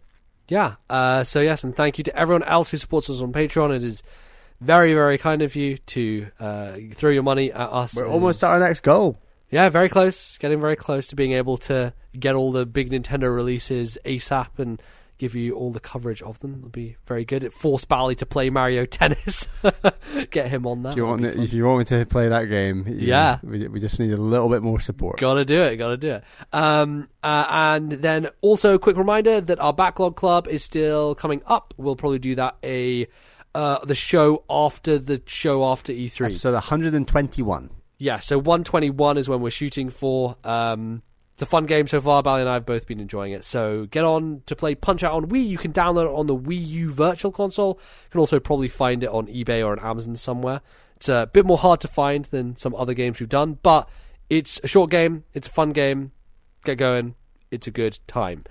Yeah. 0.48 0.74
Uh, 0.90 1.24
so, 1.24 1.40
yes, 1.40 1.64
and 1.64 1.74
thank 1.74 1.98
you 1.98 2.05
to 2.05 2.16
everyone 2.16 2.43
else 2.43 2.70
who 2.70 2.77
supports 2.77 3.09
us 3.09 3.20
on 3.20 3.32
Patreon. 3.32 3.74
It 3.74 3.85
is 3.85 4.02
very, 4.62 4.94
very 4.94 5.18
kind 5.18 5.43
of 5.43 5.56
you 5.56 5.78
to 5.78 6.28
uh, 6.39 6.76
throw 6.94 7.10
your 7.10 7.22
money 7.22 7.52
at 7.52 7.72
us. 7.72 7.94
We're 7.94 8.06
almost 8.06 8.43
at 8.44 8.51
our 8.51 8.60
next 8.60 8.80
goal. 8.80 9.16
Yeah, 9.51 9.68
very 9.68 9.89
close. 9.89 10.39
Getting 10.39 10.60
very 10.60 10.76
close 10.76 11.09
to 11.09 11.16
being 11.16 11.32
able 11.32 11.59
to 11.59 11.93
get 12.18 12.34
all 12.34 12.52
the 12.52 12.64
big 12.64 12.90
Nintendo 12.90 13.34
releases 13.34 13.98
ASAP 14.05 14.59
and 14.59 14.80
give 15.18 15.34
you 15.36 15.55
all 15.55 15.70
the 15.70 15.78
coverage 15.78 16.22
of 16.22 16.39
them. 16.40 16.56
It'll 16.59 16.68
be 16.68 16.97
very 17.06 17.24
good. 17.24 17.44
It 17.44 17.52
forced 17.52 17.89
Bally 17.89 18.14
to 18.16 18.26
play 18.26 18.51
Mario 18.51 18.84
Tennis. 18.86 19.47
get 20.30 20.48
him 20.48 20.66
on 20.66 20.82
that. 20.82 20.90
If 20.90 20.97
you, 20.97 21.06
want 21.06 21.24
it, 21.24 21.39
if 21.39 21.52
you 21.52 21.64
want 21.64 21.78
me 21.78 21.98
to 21.98 22.06
play 22.06 22.28
that 22.28 22.47
game, 22.47 22.84
yeah, 22.89 23.39
we, 23.43 23.68
we 23.68 23.78
just 23.78 24.01
need 24.01 24.12
a 24.12 24.16
little 24.16 24.48
bit 24.48 24.62
more 24.62 24.80
support. 24.80 25.20
Gotta 25.20 25.44
do 25.44 25.60
it. 25.62 25.76
Gotta 25.76 25.97
do 25.97 26.10
it. 26.12 26.24
Um, 26.52 27.09
uh, 27.22 27.47
and 27.48 27.93
then 27.93 28.30
also 28.40 28.74
a 28.74 28.78
quick 28.78 28.97
reminder 28.97 29.40
that 29.40 29.60
our 29.60 29.72
backlog 29.72 30.16
club 30.16 30.48
is 30.48 30.64
still 30.64 31.14
coming 31.14 31.43
up. 31.47 31.74
We'll 31.76 31.97
probably 31.97 32.18
do 32.18 32.34
that 32.36 32.56
a 32.64 33.06
uh, 33.55 33.85
the 33.85 33.95
show 33.95 34.45
after 34.49 34.99
the 34.99 35.23
show 35.27 35.65
after 35.65 35.93
E3. 35.93 36.27
Episode 36.27 36.55
121. 36.55 37.70
Yeah, 37.99 38.19
so 38.19 38.39
121 38.39 39.19
is 39.19 39.29
when 39.29 39.41
we're 39.41 39.51
shooting 39.51 39.91
for. 39.91 40.37
Um, 40.45 41.03
it's 41.35 41.43
a 41.43 41.47
fun 41.47 41.66
game 41.66 41.87
so 41.87 42.01
far. 42.01 42.23
Bally 42.23 42.41
and 42.43 42.51
I 42.51 42.55
have 42.55 42.66
both 42.66 42.87
been 42.87 43.01
enjoying 43.01 43.33
it. 43.33 43.45
So 43.45 43.87
get 43.87 44.05
on 44.05 44.43
to 44.47 44.57
play 44.57 44.74
Punch 44.74 45.03
Out 45.03 45.15
on 45.15 45.27
Wii. 45.27 45.47
You 45.47 45.59
can 45.59 45.73
download 45.73 46.05
it 46.05 46.15
on 46.15 46.27
the 46.27 46.37
Wii 46.37 46.66
U 46.66 46.93
Virtual 46.93 47.33
Console. 47.33 47.79
You 48.05 48.11
can 48.11 48.20
also 48.20 48.41
probably 48.41 48.69
find 48.69 49.03
it 49.03 49.09
on 49.09 49.27
eBay 49.29 49.65
or 49.65 49.73
on 49.73 49.79
Amazon 49.79 50.16
somewhere. 50.16 50.61
It's 50.97 51.09
a 51.09 51.29
bit 51.33 51.47
more 51.47 51.59
hard 51.59 51.81
to 51.81 51.89
find 51.89 52.27
than 52.27 52.57
some 52.57 52.74
other 52.74 52.95
games 52.95 53.19
we've 53.19 53.29
done, 53.29 53.59
but 53.62 53.89
it's 54.29 54.61
a 54.62 54.69
short 54.69 54.91
game. 54.91 55.24
It's 55.35 55.49
a 55.49 55.51
fun 55.51 55.73
game. 55.73 56.12
Get 56.65 56.79
going. 56.79 57.16
It's 57.51 57.66
a 57.66 57.73
good 57.73 57.99
time. 58.07 58.45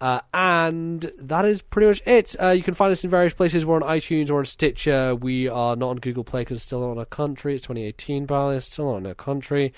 Uh, 0.00 0.20
and 0.34 1.10
that 1.18 1.46
is 1.46 1.62
pretty 1.62 1.86
much 1.88 2.02
it. 2.06 2.36
Uh, 2.40 2.50
you 2.50 2.62
can 2.62 2.74
find 2.74 2.92
us 2.92 3.02
in 3.02 3.08
various 3.08 3.32
places. 3.32 3.64
We're 3.64 3.82
on 3.82 3.82
iTunes 3.82 4.30
we're 4.30 4.38
on 4.38 4.44
Stitcher. 4.44 5.14
We 5.14 5.48
are 5.48 5.74
not 5.74 5.88
on 5.88 5.96
Google 5.96 6.24
Play 6.24 6.42
because 6.42 6.58
it's 6.58 6.66
still 6.66 6.80
not 6.80 6.92
in 6.92 6.98
our 6.98 7.06
country. 7.06 7.54
It's 7.54 7.62
2018, 7.62 8.26
Bally. 8.26 8.56
It's 8.56 8.66
still 8.66 8.92
not 8.92 8.98
in 8.98 9.06
our 9.06 9.14
country. 9.14 9.72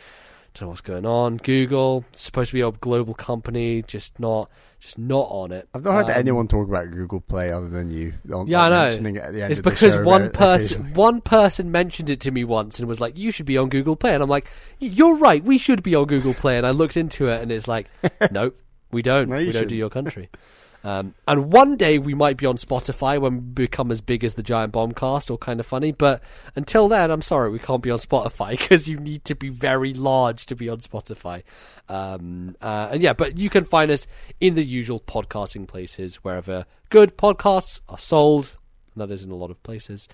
Don't 0.55 0.63
know 0.63 0.69
what's 0.71 0.81
going 0.81 1.07
on. 1.07 1.37
Google 1.37 2.05
supposed 2.13 2.51
to 2.51 2.55
be 2.55 2.63
a 2.63 2.73
global 2.73 3.15
company, 3.15 3.83
just 3.83 4.19
not, 4.19 4.51
just 4.81 4.99
not 4.99 5.29
on 5.31 5.53
it. 5.53 5.69
I've 5.73 5.85
not 5.85 5.95
heard 5.95 6.05
um, 6.07 6.19
anyone 6.19 6.49
talk 6.49 6.67
about 6.67 6.91
Google 6.91 7.21
Play 7.21 7.53
other 7.53 7.69
than 7.69 7.93
you. 7.93 8.15
On, 8.33 8.49
yeah, 8.49 8.63
I 8.63 8.69
know. 8.71 8.87
It 8.89 9.01
it's 9.51 9.61
because 9.61 9.97
one 9.99 10.31
person, 10.31 10.95
one 10.95 11.21
person 11.21 11.71
mentioned 11.71 12.11
it 12.11 12.19
to 12.23 12.33
me 12.33 12.43
once 12.43 12.81
and 12.81 12.89
was 12.89 13.01
like, 13.01 13.17
"You 13.17 13.31
should 13.31 13.47
be 13.47 13.57
on 13.57 13.69
Google 13.69 13.95
Play," 13.95 14.15
and 14.15 14.23
I'm 14.23 14.29
like, 14.29 14.51
"You're 14.81 15.17
right. 15.17 15.45
We 15.45 15.59
should 15.59 15.85
be 15.85 15.95
on 15.95 16.07
Google 16.07 16.35
Play." 16.35 16.57
And 16.57 16.67
I 16.67 16.71
looked 16.71 16.97
into 16.97 17.29
it, 17.29 17.41
and 17.41 17.53
it's 17.53 17.69
like, 17.69 17.87
nope. 18.33 18.59
We 18.91 19.03
don't. 19.03 19.29
No, 19.29 19.37
we 19.37 19.53
don't 19.53 19.69
do 19.69 19.77
your 19.77 19.91
country. 19.91 20.31
Um, 20.85 21.15
and 21.27 21.53
one 21.53 21.77
day 21.77 21.99
we 21.99 22.15
might 22.15 22.37
be 22.37 22.47
on 22.47 22.57
Spotify 22.57 23.21
when 23.21 23.35
we 23.35 23.41
become 23.41 23.91
as 23.91 24.01
big 24.01 24.23
as 24.23 24.35
the 24.35 24.43
Giant 24.43 24.73
Bombcast 24.73 25.31
or 25.31 25.37
kind 25.37 25.59
of 25.59 25.67
funny. 25.67 25.93
But 25.93 26.23
until 26.55 26.89
then, 26.89 27.11
I'm 27.11 27.23
sorry, 27.23 27.51
we 27.51 27.59
can't 27.59 27.83
be 27.83 27.91
on 27.91 27.99
Spotify 27.99 28.51
because 28.59 28.89
you 28.89 28.97
need 28.97 29.25
to 29.25 29.35
be 29.35 29.49
very 29.49 29.93
large 29.93 30.47
to 30.47 30.57
be 30.57 30.69
on 30.69 30.79
Spotify. 30.79 31.43
Um, 31.89 32.57
uh, 32.63 32.89
and 32.93 33.03
yeah, 33.03 33.13
but 33.13 33.39
you 33.39 33.51
can 33.51 33.65
find 33.65 33.91
us 33.91 34.07
in 34.41 34.55
the 34.55 34.65
usual 34.65 35.01
podcasting 35.01 35.67
places 35.67 36.17
wherever 36.17 36.65
good 36.91 37.19
podcasts 37.19 37.81
are 37.89 37.99
sold. 37.99 38.57
And 38.95 39.03
that 39.03 39.13
is 39.13 39.25
in 39.25 39.31
a 39.31 39.37
lot 39.37 39.51
of 39.51 39.63
places. 39.63 40.09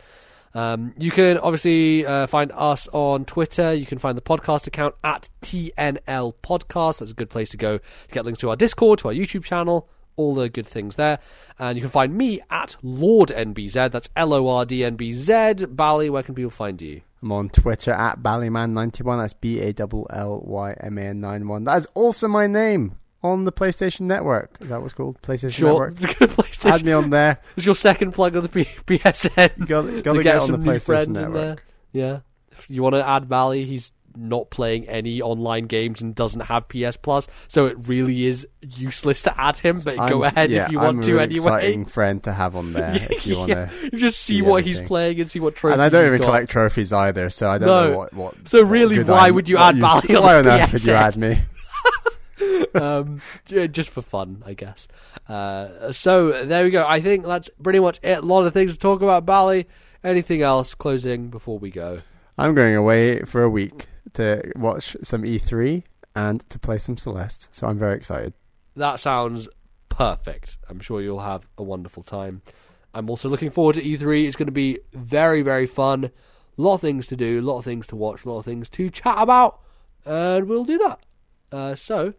Um, 0.54 0.94
you 0.98 1.10
can 1.10 1.38
obviously 1.38 2.06
uh, 2.06 2.26
find 2.26 2.52
us 2.54 2.88
on 2.92 3.24
Twitter. 3.24 3.74
You 3.74 3.86
can 3.86 3.98
find 3.98 4.16
the 4.16 4.22
podcast 4.22 4.66
account 4.66 4.94
at 5.02 5.28
TNL 5.42 6.34
Podcast. 6.42 7.00
That's 7.00 7.10
a 7.10 7.14
good 7.14 7.30
place 7.30 7.50
to 7.50 7.56
go 7.56 7.78
to 7.78 7.84
get 8.12 8.24
links 8.24 8.40
to 8.40 8.50
our 8.50 8.56
Discord, 8.56 9.00
to 9.00 9.08
our 9.08 9.14
YouTube 9.14 9.44
channel, 9.44 9.88
all 10.16 10.34
the 10.34 10.48
good 10.48 10.66
things 10.66 10.94
there. 10.94 11.18
And 11.58 11.76
you 11.76 11.82
can 11.82 11.90
find 11.90 12.14
me 12.16 12.40
at 12.50 12.76
Lord 12.82 13.30
MBZ. 13.30 13.90
That's 13.90 14.08
L 14.16 14.32
O 14.32 14.48
R 14.48 14.64
D 14.64 14.84
M 14.84 14.94
B 14.94 15.12
Z. 15.12 15.66
Bally, 15.70 16.08
where 16.08 16.22
can 16.22 16.36
people 16.36 16.52
find 16.52 16.80
you? 16.80 17.02
I'm 17.20 17.32
on 17.32 17.48
Twitter 17.48 17.92
at 17.92 18.20
Ballyman91. 18.22 19.22
That's 19.22 19.32
B 19.34 19.60
A 19.60 19.74
L 19.76 20.06
L 20.10 20.42
Y 20.44 20.76
M 20.80 20.98
A 20.98 21.02
N 21.02 21.20
91. 21.20 21.64
That 21.64 21.78
is 21.78 21.86
also 21.94 22.28
my 22.28 22.46
name 22.46 22.96
on 23.24 23.44
the 23.44 23.52
PlayStation 23.52 24.02
Network. 24.02 24.56
Is 24.60 24.68
that 24.68 24.82
what's 24.82 24.94
called? 24.94 25.20
PlayStation 25.22 25.50
sure. 25.50 25.90
Network. 25.90 25.96
PlayStation. 26.36 26.70
Add 26.70 26.84
me 26.84 26.92
on 26.92 27.10
there. 27.10 27.38
It's 27.56 27.66
your 27.66 27.74
second 27.74 28.12
plug 28.12 28.36
of 28.36 28.42
the 28.42 28.48
P- 28.50 28.64
PSN. 28.86 29.58
Got, 29.66 30.04
got 30.04 30.12
to, 30.12 30.22
get, 30.22 30.24
get 30.24 30.42
on 30.42 30.52
the 30.52 30.58
PlayStation 30.58 31.08
Network. 31.08 31.64
Yeah. 31.90 32.20
If 32.52 32.66
you 32.68 32.82
want 32.82 32.94
to 32.94 33.08
add 33.08 33.28
Bally, 33.28 33.64
he's 33.64 33.92
not 34.16 34.50
playing 34.50 34.86
any 34.88 35.20
online 35.20 35.64
games 35.64 36.00
and 36.00 36.14
doesn't 36.14 36.42
have 36.42 36.68
PS 36.68 36.96
Plus, 36.96 37.26
so 37.48 37.66
it 37.66 37.88
really 37.88 38.26
is 38.26 38.46
useless 38.60 39.22
to 39.22 39.40
add 39.40 39.56
him. 39.56 39.80
But 39.80 39.98
I'm, 39.98 40.08
go 40.08 40.22
ahead 40.22 40.50
yeah, 40.50 40.66
if 40.66 40.70
you 40.70 40.78
want 40.78 40.98
I'm 40.98 41.02
to 41.02 41.12
really 41.12 41.24
anyway. 41.24 41.36
Exciting 41.38 41.84
friend 41.86 42.22
to 42.24 42.32
have 42.32 42.54
on 42.54 42.74
there 42.74 42.94
if 43.10 43.26
you 43.26 43.38
want 43.38 43.50
to. 43.50 43.70
You 43.82 43.98
just 43.98 44.20
see, 44.20 44.34
see 44.34 44.42
what 44.42 44.64
he's 44.64 44.80
playing 44.80 45.20
and 45.20 45.28
see 45.28 45.40
what 45.40 45.56
trophies. 45.56 45.74
And 45.74 45.82
I 45.82 45.88
don't 45.88 46.06
even 46.06 46.20
got. 46.20 46.26
collect 46.26 46.50
trophies 46.50 46.92
either, 46.92 47.30
so 47.30 47.48
I 47.48 47.58
don't 47.58 47.66
no. 47.66 47.90
know 47.90 47.98
what. 47.98 48.12
what 48.12 48.48
so 48.48 48.62
really, 48.62 49.02
why 49.02 49.30
would 49.30 49.48
you 49.48 49.56
add 49.56 49.80
Bally? 49.80 50.14
Why 50.14 50.36
on 50.36 50.46
earth 50.46 50.72
would 50.72 50.84
you 50.84 50.92
add 50.92 51.16
me? 51.16 51.38
um, 52.74 53.20
just 53.46 53.90
for 53.90 54.02
fun, 54.02 54.42
I 54.44 54.54
guess. 54.54 54.88
Uh, 55.28 55.92
so 55.92 56.44
there 56.44 56.64
we 56.64 56.70
go. 56.70 56.86
I 56.86 57.00
think 57.00 57.24
that's 57.24 57.50
pretty 57.62 57.80
much 57.80 58.00
it. 58.02 58.18
A 58.18 58.22
lot 58.22 58.46
of 58.46 58.52
things 58.52 58.72
to 58.72 58.78
talk 58.78 59.02
about. 59.02 59.26
Bally. 59.26 59.66
Anything 60.02 60.42
else 60.42 60.74
closing 60.74 61.28
before 61.28 61.58
we 61.58 61.70
go? 61.70 62.02
I'm 62.36 62.54
going 62.54 62.76
away 62.76 63.20
for 63.20 63.42
a 63.42 63.48
week 63.48 63.86
to 64.14 64.52
watch 64.54 64.96
some 65.02 65.22
E3 65.22 65.82
and 66.14 66.48
to 66.50 66.58
play 66.58 66.78
some 66.78 66.98
Celeste. 66.98 67.54
So 67.54 67.66
I'm 67.66 67.78
very 67.78 67.96
excited. 67.96 68.34
That 68.76 69.00
sounds 69.00 69.48
perfect. 69.88 70.58
I'm 70.68 70.80
sure 70.80 71.00
you'll 71.00 71.20
have 71.20 71.48
a 71.56 71.62
wonderful 71.62 72.02
time. 72.02 72.42
I'm 72.92 73.08
also 73.08 73.28
looking 73.28 73.50
forward 73.50 73.76
to 73.76 73.82
E3. 73.82 74.26
It's 74.26 74.36
going 74.36 74.46
to 74.46 74.52
be 74.52 74.80
very, 74.92 75.42
very 75.42 75.66
fun. 75.66 76.04
A 76.06 76.62
lot 76.62 76.74
of 76.74 76.80
things 76.80 77.06
to 77.08 77.16
do, 77.16 77.40
a 77.40 77.42
lot 77.42 77.58
of 77.58 77.64
things 77.64 77.86
to 77.88 77.96
watch, 77.96 78.24
a 78.24 78.28
lot 78.28 78.38
of 78.40 78.44
things 78.44 78.68
to 78.70 78.90
chat 78.90 79.16
about, 79.18 79.60
and 80.04 80.48
we'll 80.48 80.64
do 80.64 80.78
that. 80.78 81.00
Uh, 81.50 81.74
so, 81.74 82.14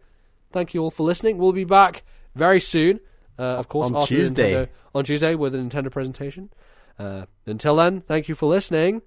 thank 0.56 0.72
you 0.72 0.82
all 0.82 0.90
for 0.90 1.02
listening. 1.04 1.36
We'll 1.36 1.52
be 1.52 1.64
back 1.64 2.02
very 2.34 2.60
soon. 2.62 3.00
Uh, 3.38 3.42
of 3.60 3.68
course, 3.68 3.90
On 3.92 4.06
Tuesday. 4.06 4.54
Nintendo- 4.54 4.68
on 4.94 5.04
Tuesday 5.04 5.34
with 5.34 5.54
a 5.54 5.58
Nintendo 5.58 5.90
presentation. 5.92 6.48
Uh, 6.98 7.26
until 7.44 7.76
then, 7.76 8.00
thank 8.00 8.26
you 8.28 8.34
for 8.34 8.46
listening, 8.46 9.02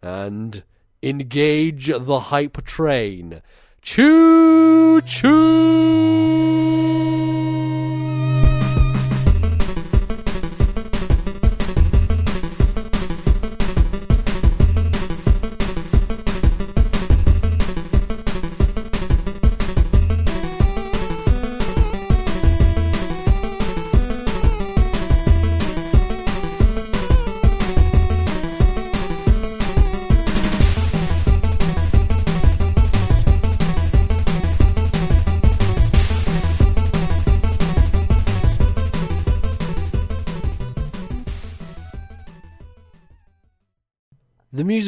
and 0.00 0.62
engage 1.02 1.88
the 1.88 2.20
hype 2.30 2.64
train. 2.64 3.42
Choo 3.82 5.00
choo! 5.00 6.93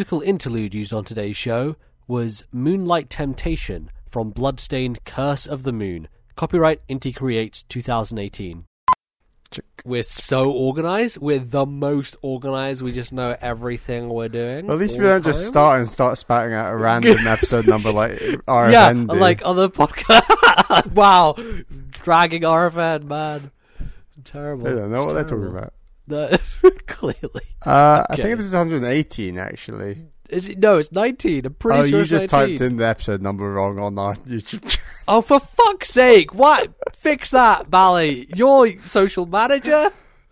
Musical 0.06 0.22
interlude 0.22 0.72
used 0.72 0.92
on 0.92 1.02
today's 1.04 1.36
show 1.36 1.74
was 2.06 2.44
Moonlight 2.52 3.10
Temptation 3.10 3.90
from 4.08 4.30
Bloodstained 4.30 5.04
Curse 5.04 5.46
of 5.46 5.64
the 5.64 5.72
Moon. 5.72 6.06
Copyright 6.36 6.80
Inti 6.86 7.12
Creates 7.12 7.64
2018. 7.64 8.66
We're 9.84 10.04
so 10.04 10.52
organized. 10.52 11.18
We're 11.18 11.40
the 11.40 11.66
most 11.66 12.16
organized. 12.22 12.82
We 12.82 12.92
just 12.92 13.12
know 13.12 13.36
everything 13.40 14.08
we're 14.08 14.28
doing. 14.28 14.66
Well, 14.68 14.76
at 14.76 14.80
least 14.80 14.96
we 14.96 15.06
don't 15.06 15.24
just 15.24 15.44
start 15.44 15.80
and 15.80 15.88
start 15.88 16.16
spouting 16.18 16.54
out 16.54 16.72
a 16.72 16.76
random 16.88 17.26
episode 17.26 17.66
number 17.66 17.90
like 17.90 18.12
RFN 18.46 18.72
Yeah, 18.72 18.92
do. 18.92 19.20
like 19.20 19.42
other 19.44 19.68
podcasts. 19.68 20.92
wow, 20.92 21.34
dragging 21.90 22.42
RFN, 22.42 23.02
man. 23.06 23.50
Terrible. 24.22 24.66
they 24.66 24.74
don't 24.74 24.92
know 24.92 25.04
what 25.04 25.14
they're 25.14 25.24
talking 25.24 25.48
about. 25.48 25.72
No, 26.06 26.36
clearly. 26.86 27.42
Uh, 27.64 28.04
I 28.08 28.16
think 28.16 28.36
this 28.38 28.46
is 28.46 28.52
118 28.54 29.38
actually. 29.38 30.06
Is 30.28 30.48
it? 30.48 30.58
No, 30.58 30.78
it's 30.78 30.90
19. 30.90 31.46
I'm 31.46 31.54
pretty 31.54 31.78
oh, 31.78 31.82
sure 31.86 31.98
you 31.98 32.00
it's 32.02 32.10
just 32.10 32.32
19. 32.32 32.48
typed 32.56 32.60
in 32.60 32.76
the 32.76 32.86
episode 32.86 33.22
number 33.22 33.52
wrong 33.52 33.78
on 33.78 33.98
our 33.98 34.14
YouTube 34.14 34.60
channel. 34.68 34.86
Oh, 35.08 35.20
for 35.20 35.38
fuck's 35.38 35.88
sake! 35.90 36.34
What? 36.34 36.72
Fix 36.94 37.30
that, 37.30 37.70
Bally. 37.70 38.26
You're 38.34 38.80
social 38.82 39.26
manager. 39.26 39.90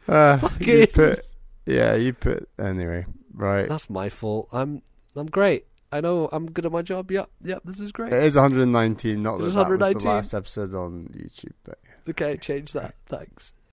Uh, 0.09 0.49
you 0.61 0.87
put, 0.89 1.25
yeah, 1.65 1.95
you 1.95 2.13
put 2.13 2.49
anyway. 2.59 3.07
Right, 3.33 3.69
That's 3.69 3.89
my 3.89 4.09
fault. 4.09 4.49
I'm 4.53 4.83
I'm 5.17 5.27
great. 5.27 5.67
I 5.91 6.01
know 6.01 6.29
I'm 6.33 6.51
good 6.51 6.67
at 6.67 6.73
my 6.73 6.83
job. 6.83 7.11
Yep, 7.11 7.31
yep. 7.43 7.63
This 7.65 7.81
is 7.81 7.91
great. 7.93 8.13
it 8.13 8.23
is 8.25 8.35
119. 8.37 9.23
Not 9.23 9.37
It 9.37 9.39
that 9.39 9.47
is 9.47 9.55
that 9.55 9.61
was 9.61 9.69
the 9.79 9.87
119. 9.87 10.09
last 10.09 10.35
episode 10.35 10.75
on 10.75 11.09
YouTube, 11.17 11.53
but 11.65 11.79
Okay, 12.09 12.37
change 12.37 12.73
that. 12.75 12.95
Thanks. 13.07 13.55